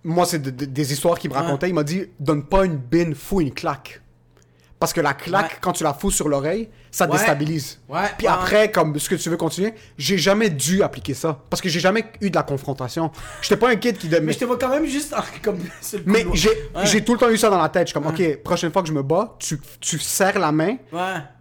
Moi, 0.07 0.27
c'est 0.27 0.39
de- 0.41 0.51
de- 0.51 0.65
des 0.67 0.93
histoires 0.93 1.19
qu'il 1.19 1.31
me 1.31 1.35
racontait. 1.35 1.69
Il 1.69 1.75
m'a 1.75 1.85
dit 1.85 2.07
donne 2.21 2.45
pas 2.45 2.65
une 2.67 2.77
bine, 2.77 3.15
fous 3.15 3.41
une 3.41 3.53
claque. 3.55 4.03
Parce 4.85 4.93
que 4.93 5.01
la 5.01 5.15
claque, 5.15 5.45
Ouais. 5.53 5.57
quand 5.63 5.73
tu 5.73 5.83
la 5.83 5.95
fous 5.95 6.11
sur 6.11 6.29
l'oreille, 6.29 6.69
ça 6.91 7.07
Ouais. 7.07 7.13
déstabilise. 7.13 7.81
Ouais, 7.89 8.01
Puis 8.19 8.27
après, 8.27 8.71
comme 8.71 8.99
ce 8.99 9.09
que 9.09 9.15
tu 9.15 9.31
veux 9.31 9.39
continuer, 9.39 9.73
j'ai 9.97 10.19
jamais 10.19 10.51
dû 10.51 10.83
appliquer 10.83 11.15
ça. 11.15 11.39
Parce 11.49 11.63
que 11.63 11.71
j'ai 11.71 11.81
jamais 11.81 12.05
eu 12.21 12.29
de 12.29 12.35
la 12.37 12.43
confrontation. 12.43 13.11
J'étais 13.41 13.57
pas 13.57 13.71
un 13.71 13.77
kid 13.77 13.97
qui. 13.97 14.09
de- 14.09 14.19
Mais 14.19 14.35
je 14.35 14.41
te 14.41 14.45
vois 14.45 14.59
quand 14.59 14.69
même 14.69 14.85
juste 14.85 15.15
comme 15.43 15.57
Mais 16.05 16.27
j'ai 16.35 17.03
tout 17.03 17.15
le 17.15 17.19
temps 17.19 17.31
eu 17.31 17.39
ça 17.39 17.49
dans 17.49 17.63
la 17.63 17.71
tête. 17.71 17.87
Je 17.89 17.93
suis 17.93 17.95
comme, 17.99 18.09
ok, 18.13 18.43
prochaine 18.43 18.71
fois 18.71 18.83
que 18.83 18.89
je 18.89 18.93
me 18.93 19.03
bats, 19.03 19.35
tu, 19.39 19.59
tu 19.81 19.99
serres 19.99 20.39
la 20.39 20.53
main. 20.53 20.77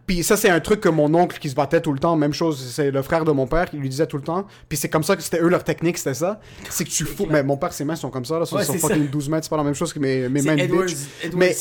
Puis 0.06 0.24
ça, 0.24 0.36
c'est 0.36 0.50
un 0.50 0.60
truc 0.60 0.82
que 0.82 0.90
mon 0.90 1.14
oncle 1.14 1.40
qui 1.40 1.50
se 1.50 1.56
battait 1.56 1.80
tout 1.80 1.94
le 1.94 2.00
temps, 2.00 2.16
même 2.16 2.34
chose, 2.34 2.72
c'est 2.74 2.92
le 2.92 3.02
frère 3.02 3.24
de 3.24 3.32
mon 3.32 3.48
père 3.48 3.70
qui 3.70 3.78
lui 3.78 3.88
disait 3.88 4.08
tout 4.08 4.18
le 4.18 4.24
temps. 4.24 4.46
Puis 4.68 4.78
c'est 4.78 4.90
comme 4.90 5.04
ça 5.04 5.16
que 5.16 5.24
c'était 5.24 5.42
eux, 5.42 5.48
leur 5.48 5.64
technique, 5.64 5.98
c'était 5.98 6.14
ça. 6.14 6.42
C'est 6.70 6.84
que 6.84 6.90
tu 6.90 7.06
fous. 7.06 7.28
Mais 7.30 7.42
mon 7.42 7.56
père, 7.56 7.72
ses 7.72 7.86
mains 7.86 7.96
sont 7.96 8.10
comme 8.10 8.26
ça, 8.26 8.40
là. 8.40 8.46
Sont, 8.46 8.58
Ouais, 8.58 8.66
sont 8.66 8.74
c'est 8.74 8.80
fucking 8.80 9.06
ça. 9.06 9.12
12 9.12 9.30
mètres, 9.30 9.46
c'est 9.46 9.50
pas 9.50 9.58
la 9.58 9.64
même 9.64 9.74
chose 9.74 9.94
que 9.94 10.00
mes, 10.00 10.28
mains 10.28 10.56
de 10.56 10.62
bitch. 10.62 10.96
Edward 11.24 11.38
Mais 11.38 11.56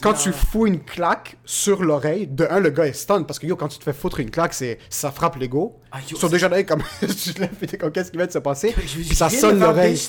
quand 0.00 0.12
Non, 0.12 0.16
tu 0.16 0.32
fous 0.32 0.66
une 0.66 0.80
claque 0.80 1.36
sur 1.44 1.82
l'oreille, 1.82 2.26
de 2.26 2.46
un, 2.50 2.58
le 2.58 2.70
gars 2.70 2.86
est 2.86 2.94
stun. 2.94 3.22
Parce 3.22 3.38
que 3.38 3.46
yo, 3.46 3.56
quand 3.56 3.68
tu 3.68 3.78
te 3.78 3.84
fais 3.84 3.92
foutre 3.92 4.20
une 4.20 4.30
claque, 4.30 4.54
c'est 4.54 4.78
ça 4.88 5.10
frappe 5.10 5.36
l'ego. 5.36 5.76
Ah, 5.92 5.98
Ils 6.10 6.16
sont 6.16 6.28
déjà 6.28 6.48
là, 6.48 6.62
comme 6.64 6.82
tu 7.00 7.34
te 7.34 7.40
lèves, 7.40 7.54
t'es 7.66 7.76
comme, 7.76 7.92
qu'est-ce 7.92 8.10
qui 8.10 8.16
de 8.16 8.30
se 8.30 8.38
passer? 8.38 8.74
Puis 8.76 9.14
ça 9.14 9.28
sonne 9.28 9.60
l'oreille. 9.60 10.00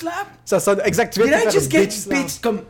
Ça 0.44 0.60
sonne, 0.60 0.80
exact, 0.84 1.12
tu 1.12 1.22
viens 1.22 1.44
de 1.44 1.50
faire 1.50 1.88
bitch 2.08 2.40
comme... 2.40 2.60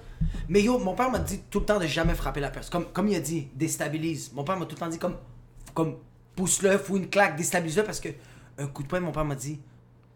Mais 0.48 0.62
yo, 0.62 0.78
mon 0.78 0.94
père 0.94 1.10
m'a 1.10 1.18
dit 1.18 1.40
tout 1.50 1.60
le 1.60 1.66
temps 1.66 1.78
de 1.78 1.86
jamais 1.86 2.14
frapper 2.14 2.40
la 2.40 2.50
personne. 2.50 2.70
Comme, 2.70 2.92
comme 2.92 3.08
il 3.08 3.16
a 3.16 3.20
dit, 3.20 3.48
déstabilise. 3.54 4.32
Mon 4.32 4.44
père 4.44 4.56
m'a 4.56 4.66
tout 4.66 4.74
le 4.74 4.80
temps 4.80 4.88
dit 4.88 4.98
comme, 4.98 5.16
comme 5.74 5.96
pousse-le, 6.34 6.78
fous 6.78 6.96
une 6.96 7.08
claque, 7.08 7.36
déstabilise-le 7.36 7.84
parce 7.84 8.00
que 8.00 8.08
un 8.58 8.66
coup 8.66 8.82
de 8.82 8.88
poing, 8.88 9.00
mon 9.00 9.12
père 9.12 9.24
m'a 9.24 9.34
dit, 9.34 9.60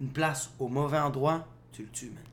une 0.00 0.08
place 0.08 0.50
au 0.58 0.68
mauvais 0.68 0.98
endroit, 0.98 1.46
tu 1.72 1.82
le 1.82 1.88
tues, 1.88 2.10
man. 2.10 2.24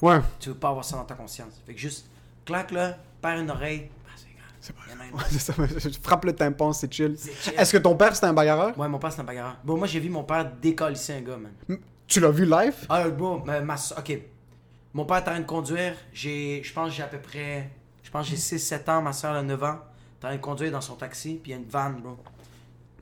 Ouais. 0.00 0.24
Tu 0.40 0.48
veux 0.48 0.54
pas 0.54 0.70
avoir 0.70 0.84
ça 0.84 0.96
dans 0.96 1.04
ta 1.04 1.14
conscience. 1.14 1.60
Fait 1.66 1.74
que 1.74 1.80
juste, 1.80 2.06
claque-le, 2.44 2.92
perds 3.20 3.38
une 3.38 3.50
oreille, 3.50 3.90
ah, 4.06 4.12
c'est 4.60 4.74
pas 4.74 4.82
Ouais, 5.12 5.24
ça, 5.38 5.52
je 5.90 5.98
frappe 6.00 6.24
le 6.24 6.34
tympan, 6.34 6.72
c'est 6.72 6.92
chill. 6.92 7.16
Est-ce 7.56 7.72
que 7.72 7.78
ton 7.78 7.96
père, 7.96 8.14
c'était 8.14 8.28
un 8.28 8.32
bagarreur? 8.32 8.78
Ouais, 8.78 8.88
mon 8.88 8.98
père, 8.98 9.12
c'est 9.12 9.20
un 9.20 9.24
bagarreur. 9.24 9.56
Bon, 9.64 9.76
moi, 9.76 9.86
j'ai 9.86 10.00
vu 10.00 10.08
mon 10.08 10.24
père 10.24 10.50
décalisser 10.60 11.14
un 11.14 11.20
gars, 11.20 11.36
man. 11.36 11.78
Tu 12.06 12.20
l'as 12.20 12.30
vu 12.30 12.44
live? 12.44 12.74
Ah, 12.88 13.08
bon, 13.08 13.42
ma, 13.44 13.60
ma 13.60 13.74
ok. 13.74 14.18
Mon 14.94 15.04
père 15.06 15.18
est 15.18 15.20
en 15.20 15.24
train 15.24 15.40
de 15.40 15.46
conduire. 15.46 15.94
J'ai, 16.12 16.62
je 16.62 16.72
pense 16.72 16.90
que 16.90 16.96
j'ai 16.96 17.02
à 17.02 17.06
peu 17.06 17.18
près, 17.18 17.70
je 18.02 18.10
pense 18.10 18.26
j'ai 18.26 18.36
6-7 18.36 18.90
ans, 18.90 19.02
ma 19.02 19.12
soeur 19.12 19.34
a 19.34 19.42
9 19.42 19.62
ans. 19.64 19.78
T'es 20.20 20.26
en 20.26 20.30
train 20.30 20.36
de 20.36 20.42
conduire 20.42 20.72
dans 20.72 20.80
son 20.80 20.96
taxi, 20.96 21.40
puis 21.42 21.52
il 21.52 21.54
y 21.54 21.56
a 21.56 21.60
une 21.60 21.68
vanne, 21.68 22.00
bro. 22.02 22.18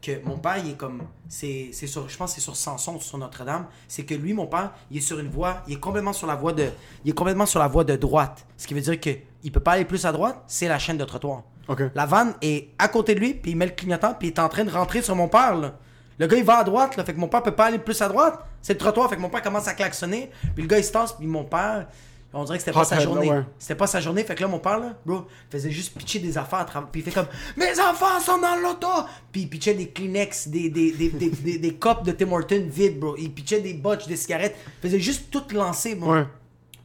Que 0.00 0.24
mon 0.24 0.38
père, 0.38 0.56
il 0.64 0.70
est 0.70 0.76
comme, 0.76 1.02
c'est, 1.28 1.70
c'est 1.72 1.86
sur, 1.86 2.08
je 2.08 2.16
pense 2.16 2.30
que 2.30 2.36
c'est 2.36 2.44
sur 2.44 2.56
Samson, 2.56 2.98
sur 3.00 3.18
Notre-Dame. 3.18 3.66
C'est 3.86 4.04
que 4.04 4.14
lui, 4.14 4.32
mon 4.32 4.46
père, 4.46 4.72
il 4.90 4.96
est 4.96 5.02
sur 5.02 5.18
une 5.18 5.28
voie, 5.28 5.62
il 5.66 5.74
est 5.74 5.80
complètement 5.80 6.14
sur 6.14 6.26
la 6.26 6.36
voie 6.36 6.54
de, 6.54 6.70
il 7.04 7.10
est 7.10 7.14
complètement 7.14 7.44
sur 7.44 7.60
la 7.60 7.68
voie 7.68 7.84
de 7.84 7.96
droite. 7.96 8.46
Ce 8.56 8.66
qui 8.66 8.72
veut 8.72 8.80
dire 8.80 8.98
que 8.98 9.10
il 9.42 9.52
peut 9.52 9.60
pas 9.60 9.72
aller 9.72 9.84
plus 9.84 10.06
à 10.06 10.12
droite, 10.12 10.42
c'est 10.46 10.68
la 10.68 10.78
chaîne 10.78 10.96
de 10.96 11.04
trottoir. 11.04 11.42
Ok. 11.68 11.82
La 11.94 12.06
vanne 12.06 12.34
est 12.40 12.70
à 12.78 12.88
côté 12.88 13.14
de 13.14 13.20
lui, 13.20 13.34
puis 13.34 13.50
il 13.50 13.56
met 13.56 13.66
le 13.66 13.72
clignotant, 13.72 14.14
puis 14.14 14.28
il 14.28 14.30
est 14.30 14.38
en 14.38 14.48
train 14.48 14.64
de 14.64 14.70
rentrer 14.70 15.02
sur 15.02 15.16
mon 15.16 15.28
père, 15.28 15.54
là. 15.56 15.74
Le 16.20 16.26
gars, 16.26 16.36
il 16.36 16.44
va 16.44 16.58
à 16.58 16.64
droite, 16.64 16.96
là, 16.98 17.04
fait 17.04 17.14
que 17.14 17.18
mon 17.18 17.28
père 17.28 17.42
peut 17.42 17.50
pas 17.50 17.64
aller 17.64 17.78
plus 17.78 18.00
à 18.02 18.06
droite. 18.08 18.44
C'est 18.60 18.74
le 18.74 18.78
trottoir, 18.78 19.08
fait 19.08 19.16
que 19.16 19.20
mon 19.22 19.30
père 19.30 19.40
commence 19.40 19.66
à 19.66 19.72
klaxonner, 19.72 20.30
puis 20.54 20.62
le 20.62 20.68
gars, 20.68 20.78
il 20.78 20.84
se 20.84 20.92
tasse, 20.92 21.14
puis 21.14 21.26
mon 21.26 21.44
père, 21.44 21.86
on 22.34 22.44
dirait 22.44 22.58
que 22.58 22.62
c'était 22.62 22.74
pas 22.74 22.82
Hot 22.82 22.84
sa 22.84 23.00
journée. 23.00 23.30
ouais. 23.30 23.42
C'était 23.58 23.74
pas 23.74 23.86
sa 23.86 24.02
journée, 24.02 24.22
fait 24.22 24.34
que 24.34 24.42
là, 24.42 24.48
mon 24.48 24.58
père, 24.58 24.78
là, 24.78 24.92
bro, 25.06 25.24
faisait 25.50 25.70
juste 25.70 25.96
pitcher 25.96 26.18
des 26.18 26.36
affaires 26.36 26.58
à 26.58 26.64
travers, 26.66 26.90
puis 26.90 27.00
il 27.00 27.04
fait 27.04 27.10
comme 27.10 27.26
«Mes 27.56 27.72
enfants 27.80 28.20
sont 28.20 28.36
dans 28.38 28.54
l'auto!» 28.62 28.86
Puis 29.32 29.40
il 29.40 29.48
pitchait 29.48 29.72
des 29.72 29.88
Kleenex, 29.88 30.48
des, 30.48 30.68
des, 30.68 30.92
des, 30.92 31.08
des, 31.08 31.30
des, 31.30 31.58
des 31.58 31.74
copes 31.76 32.04
de 32.04 32.12
Tim 32.12 32.30
Hortons 32.32 32.66
vides, 32.68 33.00
bro. 33.00 33.16
Il 33.16 33.32
pitchait 33.32 33.62
des 33.62 33.72
botches, 33.72 34.06
des 34.06 34.16
cigarettes. 34.16 34.56
Il 34.82 34.88
faisait 34.90 35.00
juste 35.00 35.30
tout 35.30 35.44
lancer, 35.54 35.94
bro. 35.94 36.12
Ouais. 36.12 36.26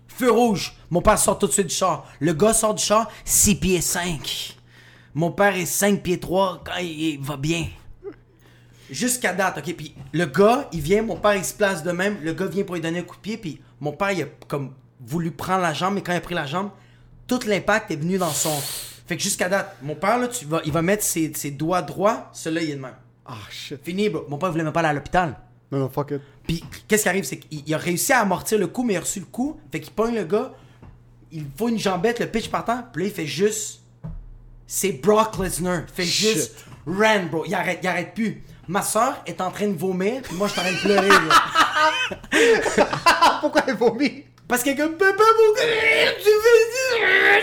Feu 0.08 0.32
rouge. 0.32 0.78
Mon 0.90 1.02
père 1.02 1.20
sort 1.20 1.38
tout 1.38 1.48
de 1.48 1.52
suite 1.52 1.68
du 1.68 1.76
char. 1.76 2.08
Le 2.22 2.32
gars 2.32 2.54
sort 2.54 2.74
du 2.74 2.82
char, 2.82 3.12
6 3.26 3.56
pieds 3.56 3.82
5. 3.82 4.56
Mon 5.14 5.32
père 5.32 5.58
est 5.58 5.66
5 5.66 6.02
pieds 6.02 6.22
3 6.22 6.64
quand 6.66 6.78
il 6.80 7.20
va 7.22 7.36
bien. 7.36 7.68
Jusqu'à 8.90 9.34
date, 9.34 9.58
ok? 9.58 9.76
Puis 9.76 9.96
le 10.14 10.26
gars, 10.26 10.68
il 10.72 10.82
vient, 10.82 11.02
mon 11.02 11.16
père, 11.16 11.36
il 11.36 11.44
se 11.46 11.54
place 11.54 11.84
de 11.84 11.92
même. 11.92 12.18
Le 12.22 12.34
gars 12.34 12.46
vient 12.46 12.64
pour 12.64 12.76
lui 12.76 12.82
donner 12.82 13.00
un 13.00 13.04
coup 13.04 13.16
de 13.16 13.22
pied. 13.22 13.38
Puis 13.38 13.62
mon 13.80 13.92
père, 13.92 14.12
il 14.12 14.24
a 14.24 14.26
comme 14.48 14.74
voulu 15.00 15.32
prendre 15.32 15.62
la 15.62 15.74
jambe, 15.74 15.96
mais 15.96 16.02
quand 16.02 16.12
il 16.14 16.18
a 16.18 16.22
pris 16.22 16.36
la 16.36 16.46
jambe, 16.46 16.70
tout 17.28 17.40
l'impact 17.48 17.92
est 17.92 17.96
venu 17.96 18.18
dans 18.18 18.30
son. 18.32 18.56
Fait 19.08 19.18
que 19.18 19.24
jusqu'à 19.24 19.50
date, 19.50 19.76
mon 19.82 19.96
père, 19.96 20.18
là, 20.18 20.28
tu 20.28 20.46
vas, 20.46 20.62
il 20.66 20.72
va 20.72 20.82
mettre 20.82 21.04
ses, 21.04 21.32
ses 21.36 21.52
doigts 21.52 21.82
droits, 21.82 22.30
celui-là, 22.34 22.62
il 22.64 22.70
est 22.72 22.76
de 22.76 22.82
même. 22.82 22.96
Ah, 23.26 23.34
shit. 23.50 23.80
Fini, 23.84 24.10
bro. 24.10 24.24
Mon 24.30 24.38
père 24.38 24.52
voulait 24.52 24.64
même 24.64 24.74
pas 24.74 24.80
aller 24.82 24.90
à 24.90 24.94
l'hôpital. 24.94 25.36
Non, 25.72 25.80
non, 25.80 25.90
fuck 25.90 26.12
it. 26.12 26.22
Puis, 26.46 26.64
qu'est-ce 26.88 27.04
qui 27.04 27.10
arrive, 27.10 27.24
c'est 27.24 27.38
qu'il 27.38 27.64
il 27.66 27.74
a 27.74 27.78
réussi 27.78 28.14
à 28.14 28.20
amortir 28.22 28.60
le 28.60 28.68
coup, 28.68 28.84
mais 28.84 28.94
il 28.94 28.98
a 28.98 29.02
reçu 29.02 29.20
le 29.20 29.26
coup. 29.26 29.60
Fait 29.72 29.80
qu'il 29.80 29.94
pogne 29.94 30.14
le 30.16 30.24
gars, 30.26 30.54
il 31.32 31.46
faut 31.58 31.70
une 31.70 31.80
jambette, 31.80 32.20
le 32.20 32.28
pitch 32.28 32.50
partant, 32.50 32.84
puis 32.94 33.04
là, 33.04 33.10
il 33.10 33.14
fait 33.16 33.26
juste. 33.26 33.82
C'est 34.68 34.94
Brock 34.94 35.38
Lesnar. 35.38 35.82
Il 35.88 35.94
fait 35.94 36.06
Shit. 36.06 36.34
juste. 36.34 36.66
Ran, 36.88 37.26
bro. 37.32 37.44
Il 37.48 37.54
arrête, 37.56 37.80
il 37.82 37.88
arrête 37.88 38.14
plus. 38.14 38.44
Ma 38.68 38.82
soeur 38.82 39.22
est 39.26 39.40
en 39.42 39.52
train 39.52 39.68
de 39.68 39.78
vomir, 39.78 40.22
puis 40.24 40.36
moi, 40.36 40.48
je 40.48 40.54
suis 40.54 40.62
en 40.62 40.64
train 40.64 40.74
de 40.74 40.80
pleurer, 40.80 41.10
pourquoi 43.42 43.62
il 43.68 43.76
vomit? 43.76 44.24
Parce 44.48 44.64
que 44.64 44.76
comme 44.78 44.96
papa 44.96 45.24
mon 45.24 45.54
tu 45.56 45.62
fais 45.62 46.16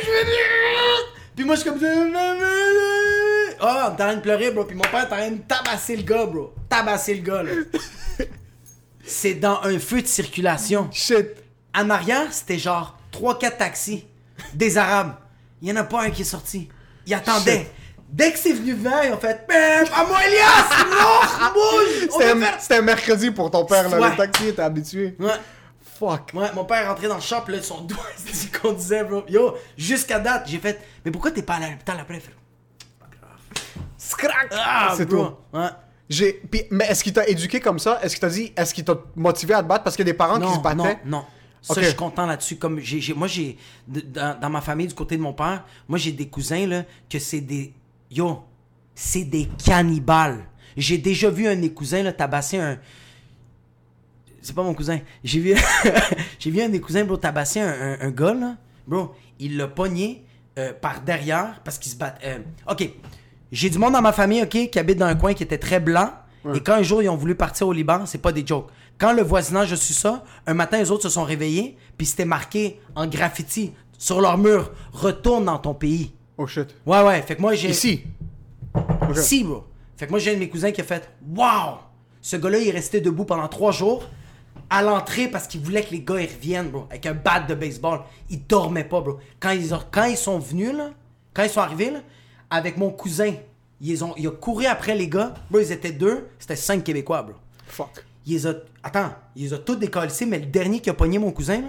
je 0.03 0.07
veux 0.07 0.25
dire. 0.25 1.13
Puis 1.35 1.45
moi 1.45 1.57
je 1.57 1.63
suis 1.63 1.71
comme 1.71 1.81
Ah, 3.61 3.61
on 3.61 3.67
est 3.91 3.93
en 3.93 3.97
train 3.97 4.15
de 4.15 4.21
pleurer 4.21 4.53
bro, 4.53 4.65
puis 4.65 4.77
mon 4.77 4.83
père 4.83 5.01
est 5.01 5.07
en 5.07 5.17
train 5.17 5.31
de 5.31 5.43
tabasser 5.43 5.97
le 5.97 6.03
gars 6.03 6.27
bro. 6.27 6.55
Tabasser 6.69 7.15
le 7.15 7.23
gars 7.23 7.43
là. 7.43 7.53
C'est 9.05 9.35
dans 9.35 9.61
un 9.63 9.79
feu 9.79 10.03
de 10.03 10.07
circulation. 10.07 10.89
Shit. 10.93 11.29
En 11.75 11.89
arrière, 11.91 12.33
c'était 12.33 12.59
genre 12.59 12.97
3-4 13.13 13.57
taxis. 13.57 14.07
Des 14.55 14.79
Arabes. 14.79 15.17
Il 15.61 15.69
y 15.69 15.73
en 15.73 15.77
a 15.77 15.85
pas 15.85 16.03
un 16.03 16.11
qui 16.11 16.23
est 16.23 16.27
sorti. 16.27 16.69
Ils 17.07 17.15
attendaient. 17.15 17.71
Dès 18.13 18.31
que 18.31 18.39
c'est 18.39 18.53
venu 18.53 18.75
vers, 18.75 19.07
ils 19.07 19.13
ont 19.13 19.19
fait 19.19 19.47
Bam! 19.49 19.87
À 19.95 20.05
moi, 20.05 20.19
Elias! 20.27 20.85
Non! 20.91 21.53
Bouge! 21.55 22.09
C'était 22.13 22.31
un, 22.33 22.41
faire- 22.41 22.61
c'était 22.61 22.77
un 22.77 22.83
mercredi 22.83 23.31
pour 23.31 23.51
ton 23.51 23.65
père, 23.65 23.89
là. 23.89 23.99
Ouais. 23.99 24.11
Le 24.11 24.17
taxi 24.17 24.49
était 24.49 24.61
habitué. 24.63 25.17
Ouais. 25.19 25.31
Fuck. 25.99 26.31
Ouais, 26.35 26.49
mon 26.55 26.65
père 26.67 26.83
est 26.83 26.89
rentré 26.89 27.09
dans 27.09 27.15
le 27.15 27.21
shop, 27.23 27.45
là, 27.49 27.63
son 27.63 27.81
doigt, 27.83 28.05
il 28.45 28.51
conduisait, 28.61 29.03
bro. 29.05 29.23
Yo, 29.29 29.55
jusqu'à 29.79 30.19
date, 30.19 30.45
j'ai 30.47 30.59
fait, 30.59 30.81
mais 31.05 31.11
pourquoi 31.11 31.31
t'es 31.31 31.43
pas 31.43 31.55
allé 31.55 31.67
à 31.67 31.71
l'hôpital 31.71 31.97
après? 32.01 32.21
frère? 32.21 32.35
Scrac! 33.97 34.49
Ah, 34.53 34.95
c'est 34.97 35.07
bro. 35.07 35.25
tout. 35.27 35.57
Ouais. 35.59 35.69
J'ai... 36.09 36.43
mais 36.71 36.85
est-ce 36.87 37.03
qu'il 37.05 37.13
t'a 37.13 37.27
éduqué 37.27 37.61
comme 37.61 37.79
ça? 37.79 37.99
Est-ce 38.03 38.15
qu'il 38.17 38.21
t'a 38.21 38.29
dit... 38.29 38.53
Est-ce 38.57 38.75
qu'il 38.75 38.85
t'a 38.85 38.95
motivé 39.17 39.55
à 39.55 39.63
te 39.63 39.69
battre? 39.69 39.85
Parce 39.85 39.97
qu'il 39.97 40.05
y 40.07 40.09
a 40.11 40.13
des 40.13 40.17
parents 40.19 40.39
qui 40.41 40.53
se 40.53 40.59
battaient. 40.61 40.99
non, 41.07 41.19
non. 41.19 41.25
Ça, 41.63 41.75
Ok. 41.75 41.81
je 41.81 41.87
suis 41.87 41.97
content 41.97 42.27
là-dessus. 42.27 42.57
Comme 42.57 42.81
j'ai, 42.81 43.15
moi, 43.15 43.29
j'ai, 43.29 43.57
dans, 43.87 44.39
dans 44.39 44.51
ma 44.51 44.61
famille, 44.61 44.89
du 44.89 44.95
côté 44.95 45.17
de 45.17 45.23
mon 45.23 45.33
père, 45.33 45.65
moi, 45.89 45.97
j'ai 45.97 46.11
des 46.11 46.27
cousins, 46.29 46.67
là, 46.67 46.83
que 47.09 47.21
c'est 47.21 47.41
des, 47.41 47.73
yo, 48.13 48.43
c'est 48.95 49.25
des 49.25 49.49
cannibales. 49.65 50.45
J'ai 50.77 50.99
déjà 50.99 51.31
vu 51.31 51.47
un 51.47 51.57
de 51.57 51.61
mes 51.61 51.73
cousins, 51.73 52.03
là, 52.03 52.13
tabasser 52.13 52.59
un, 52.59 52.79
c'est 54.41 54.55
pas 54.55 54.63
mon 54.63 54.75
cousin. 54.75 55.01
J'ai 55.23 55.41
vu, 55.41 55.55
j'ai 56.39 56.51
vu 56.51 56.61
un 56.61 56.69
des 56.69 56.81
cousins, 56.81 57.05
bro, 57.05 57.17
tabasser 57.17 57.61
un, 57.61 57.69
un, 57.71 58.01
un 58.01 58.11
gars, 58.11 58.35
là. 58.35 58.57
Bro, 58.87 59.15
il 59.39 59.57
l'a 59.57 59.69
pogné 59.69 60.25
euh, 60.59 60.73
par 60.73 61.01
derrière 61.03 61.61
parce 61.65 61.79
qu'il 61.79 61.93
se 61.93 61.97
bat. 61.97 62.15
euh, 62.25 62.39
ok. 62.69 62.91
J'ai 63.53 63.71
du 63.71 63.79
monde 63.79 63.93
dans 63.93 64.03
ma 64.03 64.13
famille, 64.13 64.43
ok, 64.43 64.71
qui 64.71 64.79
habite 64.79 64.99
dans 64.99 65.07
un 65.07 65.15
coin 65.15 65.35
qui 65.35 65.43
était 65.43 65.59
très 65.59 65.79
blanc. 65.81 66.11
Et 66.55 66.61
quand 66.61 66.73
un 66.73 66.83
jour 66.83 67.01
ils 67.03 67.09
ont 67.09 67.17
voulu 67.17 67.37
partir 67.37 67.69
au 67.69 67.73
Liban, 67.73 68.05
c'est 68.05 68.19
pas 68.19 68.33
des 68.33 68.45
jokes. 68.45 68.69
Quand 68.99 69.13
le 69.13 69.23
voisinage 69.23 69.73
a 69.73 69.77
su 69.77 69.93
ça, 69.93 70.25
un 70.47 70.55
matin, 70.55 70.79
les 70.79 70.91
autres 70.91 71.05
se 71.05 71.09
sont 71.11 71.23
réveillés, 71.23 71.77
puis 71.97 72.05
c'était 72.05 72.25
marqué 72.25 72.81
en 72.97 73.07
graffiti 73.07 73.73
sur 73.97 74.21
leur 74.21 74.39
mur 74.39 74.73
Retourne 74.93 75.45
dans 75.45 75.59
ton 75.59 75.73
pays. 75.75 76.13
Oh 76.43 76.47
shit. 76.49 76.75
Ouais, 76.85 77.03
ouais. 77.03 77.23
Fait 77.23 77.37
que 77.37 77.41
moi, 77.41 77.55
j'ai. 77.55 77.71
Ici. 77.71 78.03
Si, 79.15 79.45
bro. 79.45 79.65
Fait 79.97 80.07
que 80.07 80.11
moi, 80.11 80.19
j'ai 80.19 80.33
un 80.33 80.35
de 80.35 80.41
mes 80.41 80.49
cousins 80.49 80.73
qui 80.73 80.81
a 80.81 80.85
fait 80.85 81.09
Waouh! 81.37 81.77
Ce 82.21 82.37
gars-là, 82.37 82.59
il 82.59 82.69
est 82.69 82.73
resté 82.73 83.01
debout 83.01 83.25
pendant 83.25 83.47
trois 83.49 83.71
jours 83.73 84.09
à 84.71 84.83
l'entrée 84.83 85.29
parce 85.29 85.47
qu'il 85.47 85.61
voulait 85.61 85.83
que 85.83 85.91
les 85.91 86.01
gars 86.01 86.21
ils 86.21 86.29
reviennent, 86.29 86.71
bro, 86.71 86.87
avec 86.91 87.05
un 87.07 87.15
bat 87.15 87.41
de 87.41 87.55
baseball. 87.55 88.01
Ils 88.31 88.45
dormaient 88.47 88.85
pas, 88.85 89.01
bro. 89.01 89.19
Quand 89.39 89.51
ils, 89.51 89.73
ont- 89.75 89.83
quand 89.91 90.05
ils 90.05 90.17
sont 90.17 90.39
venus, 90.39 90.73
là, 90.73 90.91
quand 91.35 91.43
ils 91.45 91.51
sont 91.51 91.61
arrivés, 91.61 91.91
là, 91.91 92.01
avec 92.51 92.77
mon 92.77 92.91
cousin, 92.91 93.35
ils 93.81 94.03
ont, 94.05 94.15
il 94.17 94.27
a 94.27 94.31
couru 94.31 94.67
après 94.67 94.95
les 94.97 95.09
gars. 95.09 95.35
Bro, 95.51 95.61
ils 95.61 95.71
étaient 95.73 95.93
deux, 95.93 96.29
c'était 96.39 96.57
cinq 96.57 96.83
Québécois, 96.83 97.23
bro. 97.23 97.35
Fuck. 97.69 98.05
Il 98.27 98.33
les 98.35 98.47
a, 98.47 98.55
attends, 98.83 99.13
il 99.37 99.45
les 99.45 99.53
a 99.55 99.59
tous 99.59 99.77
décalcés, 99.77 100.27
mais 100.27 100.39
le 100.39 100.47
dernier 100.47 100.81
qui 100.81 100.91
a 100.91 100.95
pogné 100.95 101.19
mon 101.19 101.31
cousin, 101.33 101.61
là, 101.61 101.69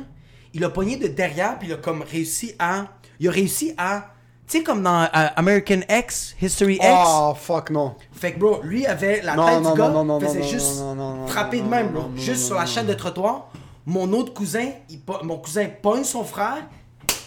il 0.53 0.63
a 0.63 0.69
pogné 0.69 0.97
de 0.97 1.07
derrière, 1.07 1.59
puis 1.59 1.67
il 1.67 1.74
a 1.74 1.78
comme 1.78 2.03
réussi 2.03 2.53
à, 2.59 2.88
il 3.19 3.28
a 3.28 3.32
réussi 3.32 3.74
à, 3.78 4.13
tu 4.48 4.58
sais, 4.58 4.64
comme 4.64 4.84
dans 4.84 5.04
euh, 5.04 5.08
American 5.36 5.80
X, 5.89 6.36
History 6.41 6.76
X? 6.76 6.86
Oh, 6.86 7.34
fuck, 7.39 7.70
non. 7.70 7.96
Fait 8.12 8.34
que, 8.34 8.39
bro, 8.39 8.62
lui 8.64 8.86
avait 8.86 9.22
la 9.22 9.36
Non, 9.36 9.46
tête 9.46 9.62
non, 9.62 9.72
du 9.72 9.78
gars, 9.80 9.89
non, 9.89 10.04
non, 10.04 10.20
non, 10.20 10.28
faisait 10.28 10.39
non, 10.41 10.48
juste 10.48 10.84
frapper 11.28 11.62
de 11.62 11.68
même, 11.68 11.89
bro. 11.89 12.04
juste 12.16 12.46
sur 12.46 12.56
la 12.56 12.66
chaîne 12.66 12.86
de 12.86 12.94
trottoir. 12.94 13.48
Mon 13.86 14.12
autre 14.14 14.34
cousin, 14.34 14.70
il 14.89 15.00
mon 15.24 15.38
cousin 15.38 15.68
pogne 15.82 16.04
son 16.04 16.24
frère, 16.24 16.64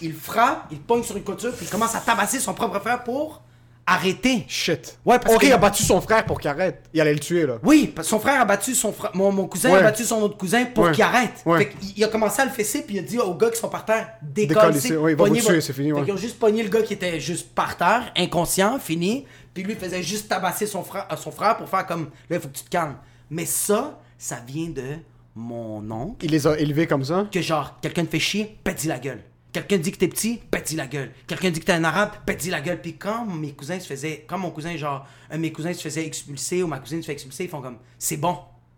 il 0.00 0.12
frappe, 0.14 0.64
il 0.70 0.80
pogne 0.80 1.02
sur 1.02 1.16
une 1.16 1.24
couture, 1.24 1.52
puis 1.54 1.66
il 1.66 1.70
commence 1.70 1.94
à 1.94 2.00
tabasser 2.00 2.38
son 2.40 2.54
propre 2.54 2.78
frère 2.80 3.02
pour 3.04 3.42
arrêter. 3.86 4.44
Shit. 4.48 4.98
Ouais, 5.04 5.18
parce 5.18 5.36
que- 5.38 5.46
il 5.46 5.52
a 5.52 5.58
battu 5.58 5.82
son 5.84 6.00
frère 6.00 6.24
pour 6.24 6.40
qu'il 6.40 6.50
arrête. 6.50 6.82
Il 6.92 7.00
allait 7.00 7.12
le 7.14 7.20
tuer, 7.20 7.46
là. 7.46 7.58
Oui, 7.62 7.94
son 8.02 8.18
frère 8.18 8.40
a 8.40 8.44
battu 8.44 8.74
son 8.74 8.92
frère. 8.92 9.12
Mon, 9.14 9.30
mon 9.30 9.46
cousin 9.46 9.70
Ouais. 9.70 9.78
a 9.78 9.82
battu 9.82 10.04
son 10.04 10.20
autre 10.22 10.36
cousin 10.36 10.64
pour 10.66 10.84
Ouais. 10.84 10.92
qu'il 10.92 11.02
arrête. 11.04 11.34
Ouais. 11.46 11.58
Fait 11.58 11.68
qu'il 11.70 12.02
a 12.04 12.08
commencé 12.08 12.42
à 12.42 12.44
le 12.44 12.50
fesser, 12.50 12.82
puis 12.82 12.96
il 12.96 12.98
a 12.98 13.02
dit 13.02 13.18
aux 13.18 13.34
gars 13.34 13.50
qui 13.50 13.58
sont 13.58 13.68
par 13.68 13.84
terre, 13.84 14.08
il 14.36 14.52
va 14.52 14.70
vous 14.70 15.36
tuer, 15.36 15.60
c'est 15.60 15.72
fini. 15.72 15.92
Fait 15.92 16.02
qu'ils 16.04 16.12
ont 16.14 16.16
juste 16.16 16.38
pogné 16.38 16.62
le 16.62 16.68
gars 16.68 16.82
qui 16.82 16.94
était 16.94 17.20
juste 17.20 17.54
par 17.54 17.76
terre, 17.76 18.12
inconscient, 18.16 18.78
fini. 18.78 19.24
Puis 19.54 19.62
lui 19.62 19.74
faisait 19.74 20.02
juste 20.02 20.28
tabasser 20.28 20.66
son 20.66 20.82
frère, 20.82 21.06
euh, 21.10 21.16
son 21.16 21.30
frère 21.30 21.56
pour 21.56 21.68
faire 21.68 21.86
comme 21.86 22.10
là, 22.28 22.36
il 22.36 22.40
faut 22.40 22.48
que 22.48 22.56
tu 22.58 22.64
te 22.64 22.68
calmes. 22.68 22.96
Mais 23.30 23.46
ça, 23.46 23.98
ça 24.18 24.36
vient 24.46 24.68
de 24.68 24.96
mon 25.34 25.90
oncle. 25.90 26.24
Il 26.26 26.30
les 26.32 26.46
a 26.46 26.58
élevés 26.58 26.86
comme 26.86 27.04
ça? 27.04 27.26
Que 27.32 27.40
genre, 27.40 27.78
quelqu'un 27.80 28.04
te 28.04 28.10
fait 28.10 28.18
chier, 28.18 28.58
pète-y 28.64 28.88
la 28.88 28.98
gueule. 28.98 29.22
Quelqu'un 29.56 29.78
dit 29.78 29.90
que 29.90 29.96
t'es 29.96 30.08
petit, 30.08 30.38
pète-y 30.50 30.76
la 30.76 30.86
gueule. 30.86 31.10
Quelqu'un 31.26 31.48
dit 31.48 31.60
que 31.60 31.64
t'es 31.64 31.72
un 31.72 31.84
arabe, 31.84 32.10
pète-y 32.26 32.50
la 32.50 32.60
gueule. 32.60 32.78
Puis 32.78 32.98
quand 32.98 33.24
mes 33.24 33.52
cousins 33.52 33.80
se 33.80 33.86
faisaient, 33.86 34.26
quand 34.28 34.36
mon 34.36 34.50
cousin, 34.50 34.76
genre, 34.76 35.06
un 35.30 35.36
de 35.36 35.40
mes 35.40 35.50
cousins 35.50 35.72
se 35.72 35.80
faisait 35.80 36.04
expulser 36.04 36.62
ou 36.62 36.66
ma 36.66 36.78
cousine 36.78 37.00
se 37.00 37.06
fait 37.06 37.14
expulser, 37.14 37.44
ils 37.44 37.48
font 37.48 37.62
comme, 37.62 37.78
c'est 37.98 38.18
bon. 38.18 38.36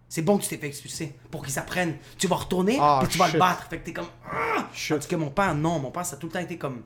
C'est 0.09 0.23
bon 0.23 0.39
que 0.39 0.45
tu 0.45 0.51
t'es 0.51 0.57
fait 0.57 0.69
expulser 0.69 1.17
pour 1.33 1.45
qu'ils 1.45 1.59
apprennent. 1.59 1.97
Tu 2.17 2.29
vas 2.29 2.37
retourner, 2.37 2.79
puis 3.01 3.09
tu 3.09 3.19
vas 3.19 3.27
le 3.27 3.41
battre. 3.41 3.67
Fait 3.69 3.79
que 3.79 3.87
t'es 3.87 3.93
comme, 3.93 4.07
ah! 4.31 4.69
Tandis 4.89 5.09
que 5.09 5.17
mon 5.17 5.31
père, 5.31 5.53
non, 5.53 5.81
mon 5.81 5.91
père, 5.91 6.07
ça 6.07 6.15
a 6.15 6.19
tout 6.21 6.29
le 6.29 6.33
temps 6.33 6.39
été 6.39 6.57
comme. 6.57 6.83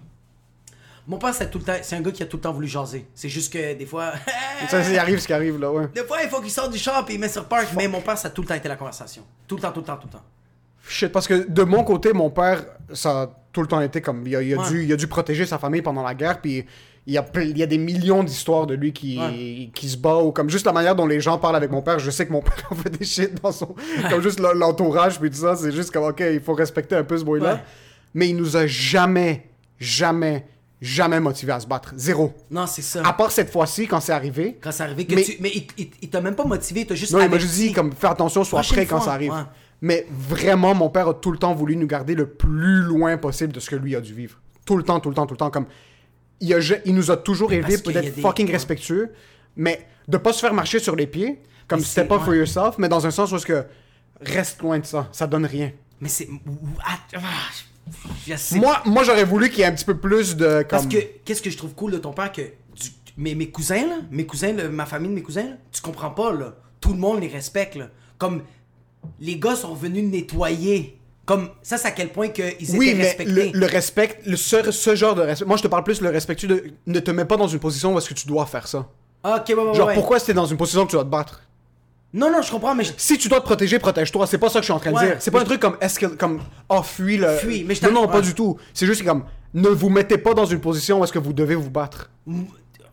Mon 1.06 1.18
père, 1.18 1.34
c'est 1.34 1.50
tout 1.50 1.58
le 1.58 1.64
temps, 1.64 1.76
c'est 1.82 1.94
un 1.94 2.00
gars 2.00 2.12
qui 2.12 2.22
a 2.22 2.26
tout 2.26 2.38
le 2.38 2.42
temps 2.42 2.52
voulu 2.54 2.68
jaser. 2.68 3.06
C'est 3.14 3.28
juste 3.28 3.52
que 3.52 3.74
des 3.74 3.84
fois. 3.84 4.14
Ça, 4.70 4.80
il 4.90 4.98
arrive 4.98 5.18
ce 5.18 5.26
qui 5.26 5.34
arrive, 5.34 5.58
là, 5.58 5.70
ouais. 5.70 5.88
Des 5.94 6.04
fois, 6.04 6.22
il 6.22 6.30
faut 6.30 6.40
qu'il 6.40 6.50
sorte 6.50 6.72
du 6.72 6.78
shop 6.78 7.04
et 7.10 7.14
il 7.14 7.20
met 7.20 7.28
sur 7.28 7.44
park. 7.44 7.68
Mais 7.76 7.88
mon 7.88 8.00
père, 8.00 8.16
ça 8.16 8.28
a 8.28 8.30
tout 8.30 8.40
le 8.40 8.48
temps 8.48 8.54
été 8.54 8.68
la 8.68 8.76
conversation. 8.76 9.24
Tout 9.46 9.56
le 9.56 9.60
temps, 9.60 9.72
tout 9.72 9.80
le 9.80 9.86
temps, 9.86 9.96
tout 9.96 10.06
le 10.06 10.12
temps. 10.12 10.24
Shit, 10.88 11.12
parce 11.12 11.26
que 11.26 11.46
de 11.48 11.62
mon 11.64 11.84
côté, 11.84 12.12
mon 12.12 12.30
père, 12.30 12.64
ça 12.94 13.41
tout 13.52 13.60
le 13.60 13.66
temps 13.66 13.80
été 13.80 14.00
comme. 14.00 14.26
Il 14.26 14.34
a, 14.36 14.42
il 14.42 14.54
a 14.54 14.58
Ouais. 14.58 14.68
dû, 14.68 14.84
il 14.84 14.92
a 14.92 14.96
dû 14.96 15.06
protéger 15.06 15.46
sa 15.46 15.58
famille 15.58 15.82
pendant 15.82 16.02
la 16.02 16.14
guerre, 16.14 16.40
puis 16.40 16.64
il 17.06 17.12
y 17.14 17.18
a, 17.18 17.22
ple- 17.22 17.48
il 17.50 17.58
y 17.58 17.62
a 17.62 17.66
des 17.66 17.78
millions 17.78 18.22
d'histoires 18.22 18.66
de 18.66 18.74
lui 18.74 18.92
qui, 18.92 19.18
Ouais. 19.18 19.70
qui 19.74 19.88
se 19.88 19.96
bat, 19.96 20.16
ou 20.18 20.30
comme 20.32 20.48
juste 20.48 20.64
la 20.66 20.72
manière 20.72 20.94
dont 20.94 21.06
les 21.06 21.20
gens 21.20 21.36
parlent 21.38 21.56
avec 21.56 21.70
mon 21.70 21.82
père. 21.82 21.98
Je 21.98 22.10
sais 22.10 22.26
que 22.26 22.32
mon 22.32 22.40
père 22.42 22.54
a 22.70 22.74
fait 22.74 22.90
des 22.90 23.04
shit 23.04 23.42
dans 23.42 23.52
son. 23.52 23.74
comme 24.08 24.22
juste 24.22 24.38
l'en- 24.40 24.54
l'entourage, 24.54 25.18
puis 25.20 25.28
tout 25.30 25.36
ça. 25.36 25.56
C'est 25.56 25.72
juste 25.72 25.90
comme, 25.90 26.04
ok, 26.04 26.20
il 26.32 26.40
faut 26.40 26.54
respecter 26.54 26.94
un 26.96 27.04
peu 27.04 27.18
ce 27.18 27.24
boy-là. 27.24 27.54
Ouais. 27.54 27.60
Mais 28.14 28.28
il 28.28 28.36
nous 28.36 28.56
a 28.56 28.66
jamais, 28.66 29.48
jamais, 29.78 30.46
jamais 30.80 31.20
motivé 31.20 31.52
à 31.52 31.60
se 31.60 31.66
battre. 31.66 31.92
Zéro. 31.96 32.32
Non, 32.50 32.66
c'est 32.66 32.82
ça. 32.82 33.02
À 33.04 33.12
part 33.12 33.32
cette 33.32 33.50
fois-ci, 33.50 33.86
quand 33.86 34.00
c'est 34.00 34.12
arrivé. 34.12 34.58
Quand 34.60 34.70
c'est 34.72 34.82
arrivé, 34.84 35.04
que 35.06 35.14
Mais- 35.14 35.22
tu... 35.22 35.36
mais 35.40 35.50
il, 35.54 35.66
il- 35.78 35.90
il 36.02 36.08
t'a 36.10 36.20
même 36.20 36.34
pas 36.36 36.44
motivé, 36.44 36.80
il 36.82 36.86
t'a 36.86 36.94
juste 36.94 37.12
Non, 37.12 37.20
il 37.22 37.28
m'a 37.30 37.38
juste 37.38 37.54
dit, 37.54 37.72
comme, 37.72 37.92
fais 37.92 38.06
attention, 38.08 38.44
sois 38.44 38.62
prêt 38.62 38.86
quand 38.86 38.96
fois, 38.98 39.06
ça 39.06 39.12
arrive. 39.12 39.32
ouais. 39.32 39.38
Mais 39.82 40.06
vraiment, 40.10 40.74
mon 40.74 40.88
père 40.88 41.08
a 41.08 41.14
tout 41.14 41.30
le 41.32 41.38
temps 41.38 41.54
voulu 41.54 41.76
nous 41.76 41.86
garder 41.86 42.14
le 42.14 42.26
plus 42.26 42.80
loin 42.82 43.18
possible 43.18 43.52
de 43.52 43.60
ce 43.60 43.68
que 43.68 43.76
lui 43.76 43.94
a 43.96 44.00
dû 44.00 44.14
vivre. 44.14 44.38
Tout 44.64 44.76
le 44.76 44.84
temps, 44.84 45.00
tout 45.00 45.08
le 45.10 45.14
temps, 45.14 45.26
tout 45.26 45.34
le 45.34 45.38
temps. 45.38 45.50
Comme, 45.50 45.66
il, 46.40 46.54
a, 46.54 46.58
il 46.84 46.94
nous 46.94 47.10
a 47.10 47.16
toujours 47.16 47.52
élevés 47.52 47.76
d'être 47.92 48.14
des- 48.14 48.22
fucking 48.22 48.46
respectueux, 48.52 49.10
mais 49.56 49.86
de 50.08 50.16
pas 50.16 50.32
se 50.32 50.40
faire 50.40 50.54
marcher 50.54 50.78
sur 50.78 50.94
les 50.96 51.06
pieds, 51.08 51.42
comme 51.68 51.80
c'était 51.84 52.06
pas 52.08 52.18
for 52.24 52.34
yourself, 52.34 52.76
mais 52.78 52.88
dans 52.88 53.04
un 53.06 53.10
sens 53.10 53.32
où 53.32 53.36
est-ce 53.36 53.46
que 53.46 53.64
reste 54.20 54.62
loin 54.62 54.78
de 54.78 54.86
ça, 54.86 55.08
ça 55.12 55.26
donne 55.26 55.46
rien. 55.46 55.72
Mais 56.00 56.08
c'est. 56.08 56.28
Ah, 56.84 56.98
ah, 57.16 57.20
Moi, 58.56 58.80
moi 58.86 59.02
j'aurais 59.02 59.24
voulu 59.24 59.50
qu'il 59.50 59.58
y 59.58 59.62
ait 59.62 59.66
un 59.66 59.72
petit 59.72 59.84
peu 59.84 59.98
plus 59.98 60.36
de. 60.36 60.64
Parce 60.68 60.86
que, 60.86 60.96
qu'est-ce 61.24 61.42
que 61.42 61.50
je 61.50 61.56
trouve 61.56 61.74
cool 61.74 61.90
de 61.92 61.98
ton 61.98 62.12
père 62.12 62.30
que. 62.32 62.42
du- 62.42 62.90
mes, 63.16 63.34
mes 63.34 63.50
cousins, 63.50 63.86
là, 63.86 63.96
mes 64.10 64.24
cousins, 64.26 64.52
là, 64.52 64.68
ma 64.68 64.86
famille 64.86 65.10
de 65.10 65.14
mes 65.14 65.22
cousins, 65.22 65.42
là, 65.44 65.56
tu 65.72 65.82
comprends 65.82 66.10
pas, 66.10 66.32
là. 66.32 66.54
Tout 66.80 66.92
le 66.92 66.98
monde 66.98 67.20
les 67.20 67.28
respecte, 67.28 67.74
là. 67.74 67.88
Comme. 68.18 68.42
Les 69.20 69.36
gars 69.38 69.56
sont 69.56 69.74
venus 69.74 70.04
nettoyer. 70.10 70.98
Comme. 71.24 71.50
Ça, 71.62 71.76
c'est 71.78 71.88
à 71.88 71.92
quel 71.92 72.08
point 72.10 72.28
qu'ils 72.28 72.54
Oui, 72.76 72.88
étaient 72.88 72.98
mais 72.98 73.04
respectés. 73.04 73.50
le, 73.52 73.58
le 73.60 73.66
respect, 73.66 74.18
le, 74.26 74.36
ce, 74.36 74.70
ce 74.72 74.94
genre 74.96 75.14
de 75.14 75.22
respect. 75.22 75.44
Moi, 75.46 75.56
je 75.56 75.62
te 75.62 75.68
parle 75.68 75.84
plus 75.84 76.00
le 76.00 76.08
respectueux 76.08 76.48
de. 76.48 76.64
Ne 76.86 76.98
te 76.98 77.10
mets 77.12 77.24
pas 77.24 77.36
dans 77.36 77.46
une 77.48 77.60
position 77.60 77.94
où 77.94 77.98
est-ce 77.98 78.08
que 78.08 78.14
tu 78.14 78.26
dois 78.26 78.44
faire 78.46 78.66
ça. 78.66 78.88
Ok, 79.24 79.44
ouais, 79.48 79.54
ouais, 79.54 79.74
Genre, 79.74 79.86
ouais. 79.86 79.94
pourquoi 79.94 80.18
t'es 80.18 80.34
dans 80.34 80.46
une 80.46 80.56
position 80.56 80.84
que 80.84 80.90
tu 80.90 80.96
dois 80.96 81.04
te 81.04 81.08
battre? 81.10 81.42
Non, 82.12 82.30
non, 82.30 82.42
je 82.42 82.50
comprends, 82.50 82.74
mais. 82.74 82.82
je- 82.84 82.92
Si 82.96 83.16
tu 83.18 83.28
dois 83.28 83.38
te 83.40 83.44
protéger, 83.46 83.78
protège-toi. 83.78 84.26
C'est 84.26 84.36
pas 84.38 84.48
ça 84.48 84.54
que 84.58 84.62
je 84.62 84.64
suis 84.66 84.72
en 84.72 84.80
train 84.80 84.92
de 84.92 84.98
dire. 84.98 85.16
C'est 85.20 85.30
pas 85.30 85.38
mais 85.38 85.42
un 85.44 85.46
truc 85.46 85.60
comme 85.60 85.76
est-ce 85.80 85.98
que 86.00 86.06
comme 86.06 86.40
oh 86.68 86.82
fuis 86.82 87.16
le. 87.18 87.28
Fuis, 87.36 87.64
mais 87.64 87.74
je 87.76 87.86
non 87.86 87.92
non 87.92 88.08
pas 88.08 88.20
du 88.20 88.34
tout. 88.34 88.58
C'est 88.74 88.86
juste 88.86 89.04
comme 89.04 89.24
ne 89.54 89.68
vous 89.68 89.88
mettez 89.90 90.18
pas 90.18 90.34
dans 90.34 90.44
une 90.46 90.60
position 90.60 91.00
où 91.00 91.04
est-ce 91.04 91.12
que 91.12 91.18
vous 91.20 91.32
devez 91.32 91.54
vous 91.54 91.70
battre. 91.70 92.10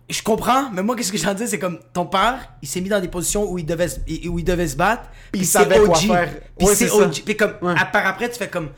Je 0.09 0.23
comprends, 0.23 0.71
mais 0.71 0.81
moi, 0.81 0.95
qu'est-ce 0.95 1.11
que 1.11 1.17
de 1.17 1.33
dire, 1.35 1.47
c'est 1.47 1.59
comme 1.59 1.79
ton 1.93 2.05
père, 2.07 2.53
il 2.63 2.67
s'est 2.67 2.81
mis 2.81 2.89
dans 2.89 2.99
des 2.99 3.07
positions 3.09 3.49
où 3.51 3.59
il 3.59 3.65
devait, 3.65 3.87
se- 3.89 3.99
où 4.27 4.39
il 4.39 4.43
devait 4.43 4.67
se 4.67 4.75
battre. 4.75 5.03
Puis 5.31 5.41
il 5.41 5.45
savait 5.45 5.79
quoi 5.79 5.95
faire. 5.95 6.33
Puis 6.57 6.67
Ouais, 6.67 6.75
c'est. 6.75 6.89
OG. 6.89 7.21
Puis 7.23 7.37
comme, 7.37 7.53
Ouais. 7.61 7.75
à 7.77 7.85
part 7.85 8.07
après, 8.07 8.29
tu 8.29 8.37
fais 8.39 8.47
comme. 8.49 8.69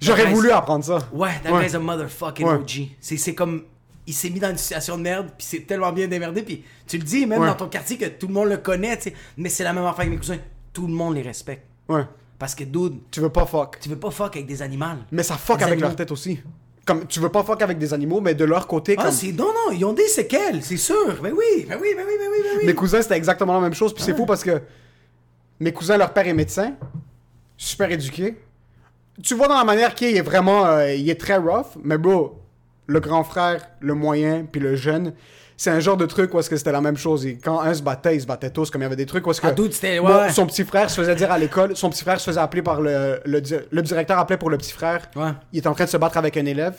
J'aurais 0.00 0.26
voulu 0.32 0.50
apprendre 0.50 0.84
ça. 0.84 0.98
Ouais, 1.12 1.30
that 1.44 1.52
Ouais. 1.52 1.62
guy's 1.62 1.74
a 1.74 1.78
motherfucking. 1.78 2.46
OG. 2.46 2.88
C'est 3.00 3.34
comme. 3.34 3.62
Il 4.06 4.14
s'est 4.14 4.30
mis 4.30 4.40
dans 4.40 4.50
une 4.50 4.56
situation 4.58 4.96
de 4.98 5.02
merde, 5.02 5.26
puis 5.38 5.46
c'est 5.48 5.60
tellement 5.60 5.92
bien 5.92 6.08
démerdé, 6.08 6.42
puis 6.42 6.64
tu 6.88 6.98
le 6.98 7.04
dis 7.04 7.26
même 7.26 7.38
dans 7.44 7.54
ton 7.54 7.68
quartier 7.68 7.96
que 7.96 8.06
tout 8.06 8.26
le 8.26 8.34
monde 8.34 8.48
le 8.48 8.56
connaît, 8.56 8.96
tu 8.96 9.04
sais. 9.04 9.14
Mais 9.36 9.48
c'est 9.48 9.62
la 9.62 9.72
même 9.72 9.84
affaire 9.84 10.00
avec 10.00 10.10
mes 10.10 10.16
cousins. 10.16 10.38
Tout 10.72 10.86
le 10.88 10.92
monde 10.92 11.14
les 11.14 11.22
respecte. 11.22 11.64
Ouais. 11.88 12.02
Parce 12.36 12.54
que, 12.56 12.64
dude, 12.64 12.94
Tu 13.12 13.20
veux 13.20 13.28
pas 13.28 13.46
fuck. 13.46 13.78
tu 13.78 13.88
veux 13.88 13.98
pas 13.98 14.10
fuck 14.10 14.34
avec 14.34 14.46
des 14.46 14.62
animaux. 14.62 14.86
Mais 15.12 15.22
ça 15.22 15.36
fuck 15.36 15.58
Des 15.58 15.64
avec 15.64 15.74
animaux. 15.74 15.88
leur 15.88 15.96
tête 15.96 16.10
aussi. 16.10 16.40
Comme 16.90 17.06
tu 17.06 17.20
veux 17.20 17.28
pas 17.28 17.44
fuck 17.44 17.62
avec 17.62 17.78
des 17.78 17.94
animaux, 17.94 18.20
mais 18.20 18.34
de 18.34 18.44
leur 18.44 18.66
côté 18.66 18.96
Ah, 18.98 19.12
c'est. 19.12 19.30
Non, 19.30 19.44
non, 19.44 19.70
ils 19.70 19.84
ont 19.84 19.92
des 19.92 20.08
séquelles, 20.08 20.60
c'est 20.60 20.76
sûr. 20.76 21.20
Mais 21.22 21.30
oui, 21.30 21.64
mais 21.68 21.76
oui, 21.76 21.90
mais 21.96 22.02
oui, 22.02 22.14
mais 22.18 22.26
oui, 22.26 22.38
mais 22.42 22.58
oui. 22.58 22.66
Mes 22.66 22.74
cousins, 22.74 23.00
c'était 23.00 23.14
exactement 23.14 23.54
la 23.54 23.60
même 23.60 23.74
chose. 23.74 23.94
Puis 23.94 24.02
c'est 24.02 24.16
fou 24.16 24.26
parce 24.26 24.42
que 24.42 24.60
mes 25.60 25.72
cousins, 25.72 25.96
leur 25.96 26.12
père 26.12 26.26
est 26.26 26.34
médecin, 26.34 26.72
super 27.56 27.92
éduqué. 27.92 28.34
Tu 29.22 29.36
vois 29.36 29.46
dans 29.46 29.56
la 29.56 29.62
manière 29.62 29.94
qu'il 29.94 30.16
est 30.16 30.20
vraiment, 30.20 30.66
euh, 30.66 30.92
il 30.92 31.08
est 31.08 31.20
très 31.20 31.36
rough, 31.36 31.76
mais 31.80 31.96
bro, 31.96 32.40
le 32.88 32.98
grand 32.98 33.22
frère, 33.22 33.68
le 33.78 33.94
moyen, 33.94 34.44
puis 34.50 34.60
le 34.60 34.74
jeune, 34.74 35.14
c'est 35.62 35.68
un 35.70 35.78
genre 35.80 35.98
de 35.98 36.06
truc 36.06 36.32
où 36.32 36.38
est-ce 36.38 36.48
que 36.48 36.56
c'était 36.56 36.72
la 36.72 36.80
même 36.80 36.96
chose. 36.96 37.26
Et 37.26 37.36
quand 37.36 37.60
un 37.60 37.74
se 37.74 37.82
battait, 37.82 38.16
ils 38.16 38.22
se 38.22 38.26
battaient 38.26 38.48
tous, 38.48 38.70
comme 38.70 38.80
il 38.80 38.84
y 38.84 38.86
avait 38.86 38.96
des 38.96 39.04
trucs 39.04 39.26
où 39.26 39.30
est-ce 39.30 39.42
que 39.42 39.46
Ah, 39.48 39.52
dude, 39.52 39.74
ouais, 39.82 39.98
ouais. 40.00 40.30
son 40.30 40.46
petit 40.46 40.64
frère 40.64 40.88
se 40.88 40.98
faisait 40.98 41.14
dire 41.14 41.30
à 41.30 41.36
l'école, 41.36 41.76
son 41.76 41.90
petit 41.90 42.02
frère 42.02 42.18
se 42.18 42.24
faisait 42.30 42.40
appeler 42.40 42.62
par 42.62 42.80
le, 42.80 43.20
le, 43.26 43.42
di- 43.42 43.56
le 43.70 43.82
directeur 43.82 44.18
appelait 44.18 44.38
pour 44.38 44.48
le 44.48 44.56
petit 44.56 44.72
frère. 44.72 45.02
Ouais. 45.16 45.32
Il 45.52 45.58
était 45.58 45.68
en 45.68 45.74
train 45.74 45.84
de 45.84 45.90
se 45.90 45.98
battre 45.98 46.16
avec 46.16 46.38
un 46.38 46.46
élève. 46.46 46.76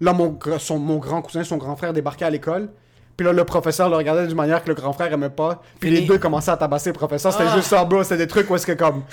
Là, 0.00 0.12
mon, 0.12 0.36
son, 0.58 0.80
mon 0.80 0.96
grand 0.96 1.22
cousin, 1.22 1.44
son 1.44 1.56
grand 1.56 1.76
frère 1.76 1.92
débarquait 1.92 2.24
à 2.24 2.30
l'école. 2.30 2.68
Puis 3.16 3.24
là, 3.24 3.32
le 3.32 3.44
professeur 3.44 3.88
le 3.88 3.94
regardait 3.96 4.26
d'une 4.26 4.36
manière 4.36 4.60
que 4.64 4.68
le 4.70 4.74
grand 4.74 4.92
frère 4.92 5.12
aimait 5.12 5.30
pas. 5.30 5.62
Puis 5.78 5.88
Fini. 5.90 6.00
les 6.00 6.06
deux 6.08 6.18
commençaient 6.18 6.50
à 6.50 6.56
tabasser 6.56 6.90
le 6.90 6.94
professeur. 6.94 7.30
C'était 7.32 7.44
Ah. 7.48 7.54
juste 7.56 7.68
ça, 7.68 7.84
bro. 7.84 8.02
C'était 8.02 8.16
des 8.18 8.26
trucs 8.26 8.50
où 8.50 8.56
est-ce 8.56 8.66
que 8.66 8.72
comme... 8.72 9.04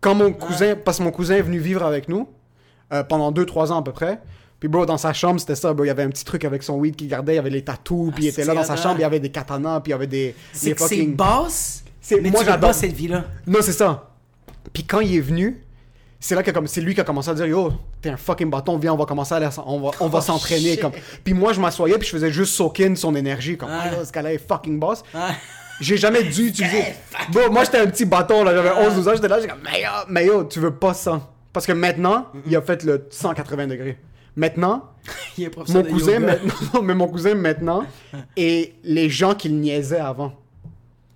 Quand 0.00 0.14
mon 0.14 0.32
cousin... 0.32 0.74
Parce 0.82 0.96
que 0.98 1.02
mon 1.02 1.10
cousin 1.12 1.34
est 1.36 1.42
venu 1.42 1.58
vivre 1.58 1.84
avec 1.84 2.08
nous 2.08 2.26
euh, 2.92 3.02
pendant 3.04 3.30
2-3 3.30 3.70
ans 3.70 3.80
à 3.80 3.82
peu 3.82 3.92
près. 3.92 4.18
Puis 4.58 4.68
bro, 4.68 4.86
dans 4.86 4.96
sa 4.96 5.12
chambre, 5.12 5.38
c'était 5.38 5.54
ça, 5.54 5.72
bro. 5.74 5.84
Il 5.84 5.88
y 5.88 5.90
avait 5.90 6.02
un 6.04 6.08
petit 6.08 6.24
truc 6.24 6.44
avec 6.44 6.62
son 6.62 6.74
weed 6.76 6.96
qu'il 6.96 7.08
gardait. 7.08 7.32
Il 7.34 7.36
y 7.36 7.38
avait 7.38 7.50
les 7.50 7.62
tatous. 7.62 8.10
Puis 8.14 8.24
il 8.24 8.28
était 8.28 8.44
là 8.44 8.54
dans 8.54 8.64
sa 8.64 8.76
c'est 8.76 8.82
chambre. 8.82 8.96
Il 8.98 9.02
y 9.02 9.04
avait 9.04 9.20
des 9.20 9.30
katanas. 9.30 9.80
Puis 9.80 9.90
il 9.90 9.92
y 9.92 9.94
avait 9.94 10.06
des... 10.06 10.34
C'est 10.52 10.74
basse, 11.06 11.84
C'est- 12.00 12.20
mais 12.20 12.30
moi, 12.30 12.42
j'adore. 12.44 12.72
cette 12.74 12.92
vie-là. 12.92 13.24
Non, 13.46 13.58
c'est 13.62 13.72
ça. 13.72 14.10
Puis 14.72 14.84
quand 14.84 15.00
il 15.00 15.16
est 15.16 15.20
venu, 15.20 15.62
c'est 16.18 16.34
là 16.34 16.42
que 16.42 16.50
comme 16.50 16.66
c'est 16.66 16.80
lui 16.80 16.94
qui 16.94 17.00
a 17.00 17.04
commencé 17.04 17.28
à 17.30 17.34
dire 17.34 17.46
yo, 17.46 17.72
t'es 18.00 18.08
un 18.10 18.16
fucking 18.16 18.50
bâton, 18.50 18.78
viens, 18.78 18.94
on 18.94 18.96
va 18.96 19.04
commencer 19.04 19.34
à 19.34 19.36
aller- 19.36 19.48
on 19.66 19.78
va 19.80 19.90
on 20.00 20.08
va 20.08 20.18
Oh, 20.18 20.22
s'entraîner 20.22 20.76
comme. 20.78 20.92
Puis 21.22 21.34
moi 21.34 21.52
je 21.52 21.60
m'assoyais 21.60 21.98
puis 21.98 22.06
je 22.06 22.12
faisais 22.12 22.30
juste 22.32 22.54
soak 22.54 22.80
in 22.80 22.94
son 22.96 23.14
énergie 23.14 23.56
comme. 23.56 23.68
Ah, 23.70 23.90
ce 24.04 24.10
gars-là 24.10 24.32
est 24.32 24.38
fucking 24.48 24.78
boss. 24.80 25.02
Ouais. 25.14 25.20
J'ai 25.80 25.96
jamais 25.98 26.22
dû 26.24 26.48
utiliser. 26.48 26.82
Bon, 27.32 27.50
moi 27.52 27.64
j'étais 27.64 27.78
un 27.78 27.86
petit 27.86 28.06
bâton 28.06 28.42
là, 28.44 28.54
j'avais 28.54 28.70
11 28.70 28.94
12 28.94 29.08
ans, 29.08 29.12
j'étais 29.14 29.28
là, 29.28 29.36
j'étais 29.40 29.50
comme 29.52 29.62
mais 29.62 29.82
yo, 29.82 29.88
mais 30.08 30.26
yo, 30.26 30.44
tu 30.44 30.58
veux 30.58 30.74
pas 30.74 30.94
ça 30.94 31.20
parce 31.52 31.66
que 31.66 31.72
maintenant, 31.72 32.26
il 32.46 32.56
a 32.56 32.62
fait 32.62 32.82
le 32.82 33.06
180 33.10 33.66
degrés. 33.68 33.98
Maintenant, 34.36 34.90
Il 35.38 35.44
est 35.44 35.56
mon 35.56 35.82
cousin 35.84 36.18
maintenant, 36.18 36.54
non, 36.74 36.82
mais 36.82 36.94
mon 36.94 37.08
cousin 37.08 37.34
maintenant 37.34 37.84
et 38.36 38.74
les 38.84 39.08
gens 39.08 39.34
qui 39.34 39.48
le 39.48 39.56
niaisaient 39.56 39.98
avant. 39.98 40.32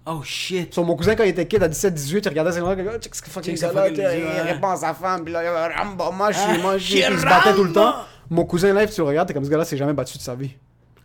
Oh 0.06 0.22
shit. 0.24 0.72
Sur 0.72 0.84
mon 0.84 0.96
cousin, 0.96 1.14
quand 1.14 1.24
il 1.24 1.30
était 1.30 1.46
kid 1.46 1.62
à 1.62 1.68
17-18, 1.68 2.22
il 2.24 2.28
regardait 2.28 2.52
ses 2.52 2.60
check 3.00 3.14
ce 3.14 3.22
que 3.22 3.30
fucking 3.30 3.56
Check 3.56 3.68
ce 3.68 3.74
gars-là, 3.74 3.88
fucking 3.88 4.04
il 4.46 4.52
répond 4.52 4.68
à 4.70 4.76
sa 4.76 4.94
femme, 4.94 5.24
puis 5.24 5.32
là, 5.32 5.42
il 5.44 5.78
Rambo, 5.78 6.10
moi 6.12 6.32
je 6.32 6.38
suis, 6.38 6.50
Ah, 6.54 6.58
moi 6.58 6.78
je 6.78 6.96
il 6.96 7.18
se 7.18 7.24
battait 7.24 7.54
tout 7.54 7.64
le 7.64 7.72
temps. 7.72 7.94
Mon 8.30 8.44
cousin 8.44 8.72
live, 8.72 8.90
tu 8.92 9.00
le 9.00 9.06
regardes, 9.06 9.28
t'es 9.28 9.34
comme 9.34 9.44
ce 9.44 9.50
gars-là, 9.50 9.64
s'est 9.64 9.76
jamais 9.76 9.92
battu 9.92 10.16
de 10.16 10.22
sa 10.22 10.34
vie. 10.34 10.52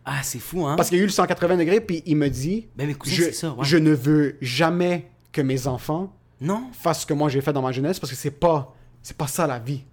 Ah, 0.06 0.20
c'est 0.22 0.40
fou, 0.40 0.66
hein? 0.66 0.76
Parce 0.76 0.90
qu'il 0.90 0.98
y 1.00 1.02
a 1.02 1.04
eu 1.04 1.08
le 1.08 1.12
180 1.12 1.58
degrés, 1.58 1.82
puis 1.82 2.04
il 2.06 2.16
me 2.16 2.30
dit, 2.30 2.68
Ben, 2.76 2.88
mes 2.88 2.94
cousins, 2.94 3.16
je, 3.16 3.24
c'est 3.24 3.32
ça, 3.34 3.50
ouais. 3.50 3.56
je 3.66 3.78
ne 3.78 3.92
veux 3.92 4.38
jamais 4.40 5.10
que 5.32 5.42
mes 5.42 5.68
enfants 5.68 6.14
Non. 6.40 6.68
fasse 6.72 7.02
ce 7.02 7.06
que 7.06 7.14
moi 7.14 7.28
j'ai 7.30 7.42
fait 7.42 7.52
dans 7.52 7.62
ma 7.64 7.72
jeunesse 7.72 8.00
parce 8.00 8.12
que 8.12 8.18
c'est 8.18 8.32
pas 8.32 8.74
c'est 9.02 9.18
pas 9.18 9.28
ça 9.28 9.46
la 9.48 9.60
vie. 9.60 9.84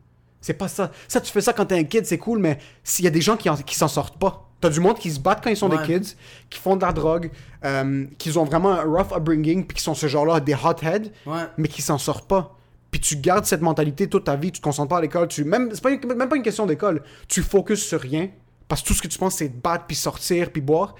C'est 0.42 0.52
pas 0.54 0.68
ça. 0.68 0.90
Ça 1.08 1.20
tu 1.22 1.32
fais 1.32 1.40
ça 1.40 1.54
quand 1.54 1.64
t'es 1.64 1.78
un 1.78 1.84
kid, 1.84 2.04
c'est 2.04 2.18
cool 2.18 2.38
mais 2.38 2.58
s'il 2.84 3.06
y 3.06 3.08
a 3.08 3.10
des 3.10 3.22
gens 3.22 3.36
qui 3.38 3.48
en- 3.48 3.56
qui 3.56 3.74
s'en 3.74 3.88
sortent 3.88 4.18
pas. 4.18 4.48
T'as 4.60 4.68
du 4.68 4.78
monde 4.80 4.98
qui 4.98 5.10
se 5.10 5.18
battent 5.18 5.42
quand 5.42 5.48
ils 5.50 5.56
sont 5.56 5.70
Ouais. 5.70 5.86
des 5.86 5.98
kids, 6.00 6.14
qui 6.50 6.58
font 6.60 6.76
de 6.76 6.82
la 6.82 6.92
drogue, 6.92 7.30
euh, 7.64 8.04
qui 8.18 8.36
ont 8.36 8.44
vraiment 8.44 8.70
un 8.72 8.82
rough 8.84 9.10
upbringing 9.16 9.64
puis 9.66 9.76
qui 9.78 9.82
sont 9.82 9.94
ce 9.94 10.06
genre-là 10.06 10.38
des 10.40 10.54
hotheads, 10.54 11.10
Ouais. 11.26 11.42
mais 11.56 11.66
qui 11.68 11.80
s'en 11.82 11.96
sortent 11.98 12.28
pas. 12.28 12.54
Puis 12.90 13.00
tu 13.00 13.16
gardes 13.16 13.44
cette 13.46 13.62
mentalité 13.62 14.06
toute 14.08 14.24
ta 14.24 14.36
vie, 14.36 14.52
tu 14.52 14.60
te 14.60 14.64
concentres 14.64 14.90
pas 14.90 14.98
à 14.98 15.00
l'école, 15.00 15.26
tu 15.28 15.44
même 15.44 15.70
c'est 15.72 15.82
pas 15.82 15.90
une- 15.90 16.14
même 16.14 16.28
pas 16.28 16.36
une 16.36 16.42
question 16.42 16.66
d'école, 16.66 17.02
tu 17.26 17.40
focuses 17.42 17.82
sur 17.82 18.00
rien 18.00 18.28
parce 18.68 18.82
que 18.82 18.88
tout 18.88 18.94
ce 18.94 19.02
que 19.02 19.08
tu 19.08 19.18
penses 19.18 19.36
c'est 19.36 19.48
te 19.48 19.56
battre 19.62 19.86
puis 19.86 19.96
sortir 19.96 20.50
puis 20.52 20.60
boire. 20.60 20.94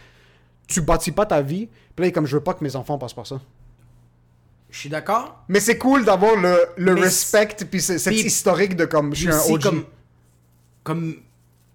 Tu 0.69 0.81
bâtis 0.81 1.13
pas 1.13 1.27
ta 1.27 1.43
vie. 1.43 1.69
Puis 1.95 2.07
là, 2.07 2.11
comme 2.13 2.25
je 2.27 2.37
veux 2.37 2.43
pas 2.43 2.55
que 2.55 2.65
mes 2.65 2.75
enfants 2.77 2.97
passent 2.97 3.13
par 3.13 3.27
ça. 3.27 3.41
Je 4.73 4.79
suis 4.79 4.89
d'accord. 4.89 5.45
Mais 5.49 5.61
c'est 5.61 5.79
cool 5.79 6.05
d'avoir 6.05 6.35
le, 6.35 6.57
le 6.77 6.95
Mais 6.95 7.03
respect 7.03 7.55
puis 7.71 7.81
cette 7.81 8.11
historique 8.13 8.75
de 8.75 8.87
comme 8.87 9.15
je 9.15 9.21
suis 9.21 9.31
un 9.31 9.55
OG. 9.55 9.63
comme, 9.63 9.85
comme 10.83 11.17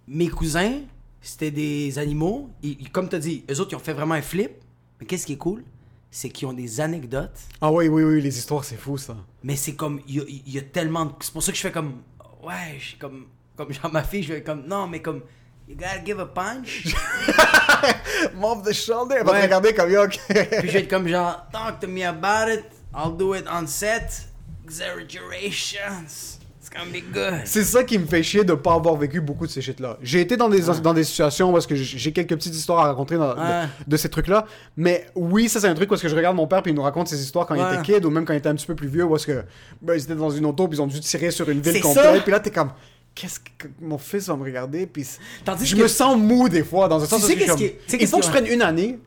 mes 0.07 0.27
cousins, 0.29 0.79
c'était 1.21 1.51
des 1.51 1.99
animaux. 1.99 2.49
Ils, 2.63 2.75
ils- 2.81 2.91
comme 2.91 3.07
tu 3.07 3.15
as 3.15 3.19
dit, 3.19 3.45
eux 3.49 3.59
autres, 3.61 3.71
ils 3.71 3.75
ont 3.75 3.79
fait 3.79 3.93
vraiment 3.93 4.15
un 4.15 4.21
flip. 4.21 4.51
Mais 4.99 5.05
qu'est-ce 5.05 5.25
qui 5.27 5.33
est 5.33 5.37
cool? 5.37 5.63
C'est 6.09 6.29
qu'ils 6.29 6.47
ont 6.47 6.53
des 6.53 6.81
anecdotes. 6.81 7.37
Ah 7.61 7.71
oui, 7.71 7.87
oui, 7.87 8.03
oui, 8.03 8.19
les 8.21 8.35
histoires, 8.37 8.63
c'est 8.65 8.77
fou 8.77 8.97
ça. 8.97 9.15
Mais 9.43 9.55
c'est 9.55 9.75
comme, 9.75 10.01
il 10.07 10.15
y 10.15 10.19
a, 10.19 10.23
il 10.27 10.53
y 10.53 10.57
a 10.57 10.63
tellement 10.63 11.05
de... 11.05 11.11
C'est 11.19 11.31
pour 11.31 11.43
ça 11.43 11.51
que 11.51 11.57
je 11.57 11.61
fais 11.61 11.71
comme, 11.71 12.01
ouais, 12.43 12.77
je 12.79 12.83
suis 12.85 12.97
comme, 12.97 13.25
comme 13.55 13.71
genre 13.71 13.91
ma 13.91 14.03
fille, 14.03 14.23
je 14.23 14.33
fais 14.33 14.41
comme, 14.43 14.65
non, 14.65 14.87
mais 14.87 15.01
comme, 15.03 15.21
you 15.67 15.75
gotta 15.75 16.03
give 16.03 16.19
a 16.19 16.25
punch. 16.25 16.85
Move 18.35 18.63
the 18.63 18.73
shoulder, 18.73 19.17
elle 19.19 19.25
va 19.25 19.33
te 19.37 19.43
regarder 19.43 19.73
comme 19.73 19.91
yo. 19.91 20.03
ok. 20.05 20.19
Puis 20.27 20.67
je 20.67 20.71
vais 20.73 20.79
être 20.79 20.89
comme 20.89 21.07
genre, 21.07 21.45
talk 21.51 21.79
to 21.79 21.87
me 21.87 22.03
about 22.03 22.51
it, 22.51 22.63
I'll 22.95 23.15
do 23.15 23.33
it 23.35 23.45
on 23.51 23.67
set. 23.67 24.27
Exaggerations. 24.65 26.39
It's 26.59 26.69
gonna 26.69 26.91
be 26.91 27.01
good. 27.13 27.45
c'est 27.45 27.63
ça 27.63 27.83
qui 27.85 27.97
me 27.97 28.05
fait 28.05 28.21
chier 28.23 28.43
de 28.43 28.53
pas 28.53 28.73
avoir 28.73 28.97
vécu 28.97 29.21
beaucoup 29.21 29.45
de 29.47 29.51
ces 29.51 29.61
shit-là. 29.61 29.97
J'ai 30.01 30.19
été 30.19 30.35
dans 30.35 30.49
des, 30.49 30.61
dans 30.83 30.93
des 30.93 31.05
situations 31.05 31.53
parce 31.53 31.65
que 31.65 31.75
j'ai 31.75 32.11
quelques 32.11 32.35
petites 32.35 32.53
histoires 32.55 32.79
à 32.83 32.87
raconter 32.87 33.15
dans- 33.15 33.35
Ouais. 33.35 33.63
de, 33.85 33.91
de 33.91 33.97
ces 33.97 34.09
trucs-là. 34.09 34.45
Mais 34.75 35.05
oui, 35.15 35.47
ça 35.47 35.61
c'est 35.61 35.67
un 35.67 35.73
truc 35.75 35.87
parce 35.87 36.01
que 36.01 36.09
je 36.09 36.15
regarde 36.15 36.35
mon 36.35 36.45
père 36.47 36.61
puis 36.61 36.71
il 36.73 36.75
nous 36.75 36.81
raconte 36.81 37.07
ses 37.07 37.21
histoires 37.21 37.45
quand 37.45 37.55
il 37.55 37.61
était 37.61 37.81
kid 37.83 38.03
ou 38.05 38.09
même 38.09 38.25
quand 38.25 38.33
il 38.33 38.37
était 38.37 38.49
un 38.49 38.55
petit 38.55 38.65
peu 38.67 38.75
plus 38.75 38.89
vieux 38.89 39.07
parce 39.07 39.25
que 39.25 39.45
ben, 39.81 39.93
ils 39.95 40.03
étaient 40.03 40.15
dans 40.15 40.29
une 40.29 40.45
auto 40.45 40.67
puis 40.67 40.77
ils 40.77 40.81
ont 40.81 40.87
dû 40.87 40.99
tirer 40.99 41.31
sur 41.31 41.49
une 41.49 41.61
ville 41.61 41.81
complète. 41.81 42.23
Puis 42.23 42.31
là 42.33 42.39
t'es 42.41 42.51
comme 42.51 42.71
qu'est-ce 43.15 43.39
que 43.39 43.67
mon 43.81 43.97
fils 43.97 44.27
va 44.27 44.35
me 44.35 44.43
regarder 44.43 44.85
puis 44.87 45.07
Tandis 45.45 45.65
je 45.67 45.75
que- 45.75 45.81
me 45.83 45.87
sens 45.87 46.17
mou 46.17 46.49
des 46.49 46.63
fois 46.63 46.87
dans 46.89 47.01
un 47.01 47.05
sens 47.05 47.21
sais 47.21 47.27
où 47.27 47.29
je 47.29 47.31
suis 47.31 47.37
qu'est-ce 47.39 47.47
comme, 47.51 47.57
qui 47.59 47.65
est- 47.65 47.79
tu 47.87 47.91
sais 47.91 47.97
il 48.01 48.07
faut 48.07 48.19
que 48.19 48.25
je 48.25 48.29
prenne 48.29 48.45
une 48.45 48.61
année 48.61 48.99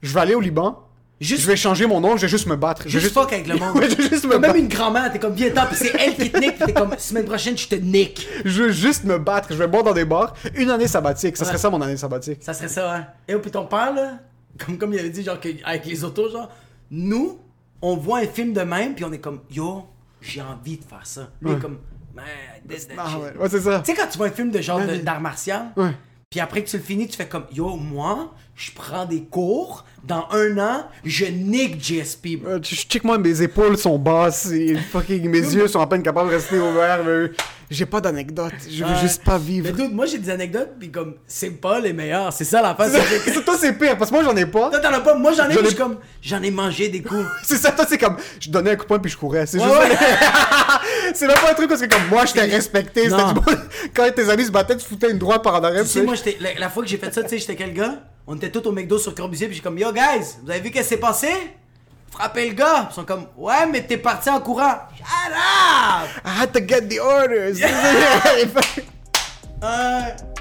je 0.00 0.14
vais 0.14 0.20
aller 0.20 0.34
au 0.34 0.40
Liban 0.40 0.78
Juste- 1.22 1.42
je 1.42 1.46
vais 1.46 1.56
changer 1.56 1.86
mon 1.86 2.00
nom 2.00 2.16
je 2.16 2.22
vais 2.22 2.28
juste 2.28 2.46
me 2.46 2.56
battre 2.56 2.82
je 2.86 2.94
vais 2.98 3.00
Juste 3.00 3.14
fuck 3.14 3.32
avec 3.32 3.46
le 3.46 3.56
monde. 3.56 3.76
Ouais, 3.76 3.88
je 3.90 3.94
vais 3.96 4.08
juste 4.08 4.24
me 4.24 4.32
Comme 4.32 4.42
même 4.42 4.56
une 4.56 4.68
grand-mère, 4.68 5.10
t'es 5.12 5.18
comme, 5.18 5.34
viens 5.34 5.50
temps, 5.50 5.66
pis 5.68 5.76
c'est 5.76 5.92
elle 5.98 6.14
qui 6.16 6.30
te 6.30 6.38
nique, 6.38 6.58
pis 6.58 6.64
t'es 6.66 6.72
comme, 6.72 6.94
semaine 6.98 7.24
prochaine, 7.24 7.56
je 7.56 7.68
te 7.68 7.74
nique. 7.76 8.26
je 8.44 8.62
veux 8.64 8.72
juste 8.72 9.04
me 9.04 9.18
battre 9.18 9.48
je 9.50 9.54
vais 9.56 9.66
boire 9.68 9.84
dans 9.84 9.92
des 9.94 10.04
bars 10.04 10.34
une 10.54 10.70
année 10.70 10.88
sabbatique 10.88 11.36
ça 11.36 11.44
serait 11.44 11.54
Ouais. 11.54 11.60
ça 11.60 11.70
mon 11.70 11.80
année 11.80 11.96
sabbatique 11.96 12.42
Ça 12.42 12.52
serait 12.54 12.68
ça, 12.68 12.94
hein. 12.94 13.06
Et 13.28 13.34
puis 13.36 13.50
ton 13.50 13.66
père, 13.66 13.92
là, 13.94 14.18
comme, 14.64 14.76
comme 14.78 14.92
il 14.92 14.98
avait 14.98 15.10
dit, 15.10 15.22
genre, 15.22 15.40
que- 15.40 15.48
avec 15.64 15.86
les 15.86 16.04
autos, 16.04 16.30
genre, 16.30 16.50
nous, 16.90 17.38
on 17.80 17.96
voit 17.96 18.18
un 18.18 18.26
film 18.26 18.52
de 18.52 18.60
même, 18.62 18.94
puis 18.94 19.04
on 19.04 19.12
est 19.12 19.18
comme, 19.18 19.40
yo, 19.50 19.84
j'ai 20.20 20.40
envie 20.42 20.76
de 20.78 20.84
faire 20.84 21.04
ça. 21.06 21.30
Lui, 21.40 21.52
est 21.52 21.58
comme, 21.58 21.78
man, 22.14 22.24
that 22.68 22.74
ah 22.98 23.08
shit. 23.08 23.18
ouais, 23.20 23.42
ouais 23.42 23.48
c'est 23.48 23.60
ça 23.60 23.80
Tu 23.84 23.90
sais, 23.92 23.96
quand 23.98 24.06
tu 24.08 24.18
vois 24.18 24.26
un 24.28 24.30
film 24.30 24.50
de 24.50 24.60
genre 24.60 24.80
d'art 25.02 25.20
martial, 25.20 25.72
Ouais. 25.76 25.90
Puis 26.32 26.40
après 26.40 26.64
que 26.64 26.68
tu 26.70 26.78
le 26.78 26.82
finis, 26.82 27.06
tu 27.06 27.16
fais 27.16 27.26
comme, 27.28 27.44
yo, 27.52 27.76
moi, 27.76 28.32
je 28.56 28.70
prends 28.72 29.04
des 29.04 29.22
cours, 29.22 29.84
dans 30.02 30.26
un 30.32 30.58
an, 30.58 30.86
je 31.04 31.26
nique 31.26 31.78
GSP, 31.80 32.38
bro. 32.40 32.52
Euh, 32.52 32.58
tu- 32.58 32.74
check 32.74 33.04
moi 33.04 33.18
mes 33.18 33.42
épaules 33.42 33.76
sont 33.76 33.98
basses 33.98 34.50
et 34.50 34.74
fucking 34.76 35.28
mes 35.28 35.38
yeux 35.40 35.68
sont 35.68 35.80
à 35.80 35.86
peine 35.86 36.02
capables 36.02 36.30
de 36.30 36.34
rester 36.34 36.58
ouverts 36.58 37.00
j'ai 37.70 37.86
pas 37.86 38.02
d'anecdote 38.02 38.52
je 38.68 38.84
veux 38.84 38.94
juste 38.96 39.24
pas 39.24 39.38
vivre 39.38 39.66
Mais 39.74 39.82
dude, 39.84 39.94
moi, 39.94 40.04
j'ai 40.04 40.18
des 40.18 40.28
anecdotes, 40.28 40.72
puis 40.78 40.90
comme, 40.90 41.14
c'est 41.26 41.48
pas 41.50 41.80
les 41.80 41.92
meilleures. 41.94 42.30
C'est 42.32 42.44
ça 42.44 42.60
que- 42.76 42.84
C'est- 43.32 43.42
toi 43.44 43.54
c'est 43.58 43.72
pire 43.74 43.96
parce 43.96 44.10
que 44.10 44.16
moi 44.16 44.24
j'en 44.24 44.36
ai 44.36 44.44
pas 44.46 44.68
Toi, 44.70 44.78
t'en 44.80 44.92
as 44.92 45.00
pas. 45.00 45.14
Moi, 45.14 45.32
j'en 45.32 45.48
ai, 45.48 45.54
J'en 45.54 45.64
ai- 45.64 45.74
comme, 45.74 45.96
j'en 46.20 46.42
ai 46.42 46.50
mangé 46.50 46.88
des 46.88 47.00
coups. 47.00 47.24
c'est 47.44 47.56
ça 47.56 47.70
toi 47.72 47.86
c'est 47.88 47.96
comme 47.98 48.16
je 48.40 48.50
donnais 48.50 48.72
un 48.72 48.76
coup 48.76 48.82
de 48.82 48.88
poing 48.88 48.98
puis 48.98 49.10
je 49.10 49.16
courais 49.16 49.46
c'est 49.46 49.58
Ouais, 49.58 49.64
juste 49.64 49.78
ouais. 49.78 49.96
c'est 51.14 51.26
même 51.26 51.36
pas 51.36 51.50
un 51.50 51.54
truc 51.54 51.68
parce 51.68 51.80
que 51.80 51.86
comme 51.86 52.06
moi 52.08 52.26
je 52.26 52.32
t'ai 52.32 52.40
respecté 52.42 53.04
c'était 53.04 53.16
Non. 53.16 53.32
du 53.32 53.40
bon- 53.40 53.56
quand 53.94 54.10
tes 54.14 54.28
amis 54.30 54.46
se 54.46 54.50
battaient 54.50 54.76
tu 54.76 54.86
foutais 54.86 55.10
une 55.10 55.18
droite 55.18 55.42
par 55.42 55.54
en 55.56 55.64
arrière 55.64 55.82
Tu 55.82 55.88
sais, 55.90 56.02
moi, 56.02 56.14
j'étais, 56.14 56.36
la, 56.40 56.54
la 56.54 56.68
fois 56.70 56.82
que 56.82 56.88
j'ai 56.88 56.98
fait 56.98 57.12
ça, 57.12 57.22
tu 57.22 57.28
sais, 57.30 57.38
j'étais 57.38 57.56
quel 57.56 57.72
gars? 57.74 57.94
On 58.26 58.36
était 58.36 58.50
tous 58.50 58.66
au 58.68 58.72
McDo 58.72 58.98
sur 58.98 59.14
Corbusier, 59.14 59.46
puis 59.48 59.56
j'ai 59.56 59.62
comme, 59.62 59.78
yo, 59.78 59.92
guys, 59.92 60.36
vous 60.44 60.50
avez 60.50 60.60
vu 60.60 60.70
qu'est-ce 60.70 60.88
qui 60.90 60.94
s'est 60.94 61.00
passé? 61.00 61.28
Frappez 62.10 62.48
le 62.48 62.54
gars. 62.54 62.88
Ils 62.90 62.94
sont 62.94 63.04
comme, 63.04 63.26
ouais, 63.36 63.66
mais 63.70 63.84
t'es 63.86 63.96
parti 63.96 64.28
en 64.30 64.38
courant. 64.40 64.74
Shut 64.96 65.32
up! 65.32 66.08
I 66.24 66.42
had 66.42 66.52
to 66.52 66.60
get 66.60 66.82
the 66.88 67.00
orders 67.00 67.56
Ouais. 69.62 70.14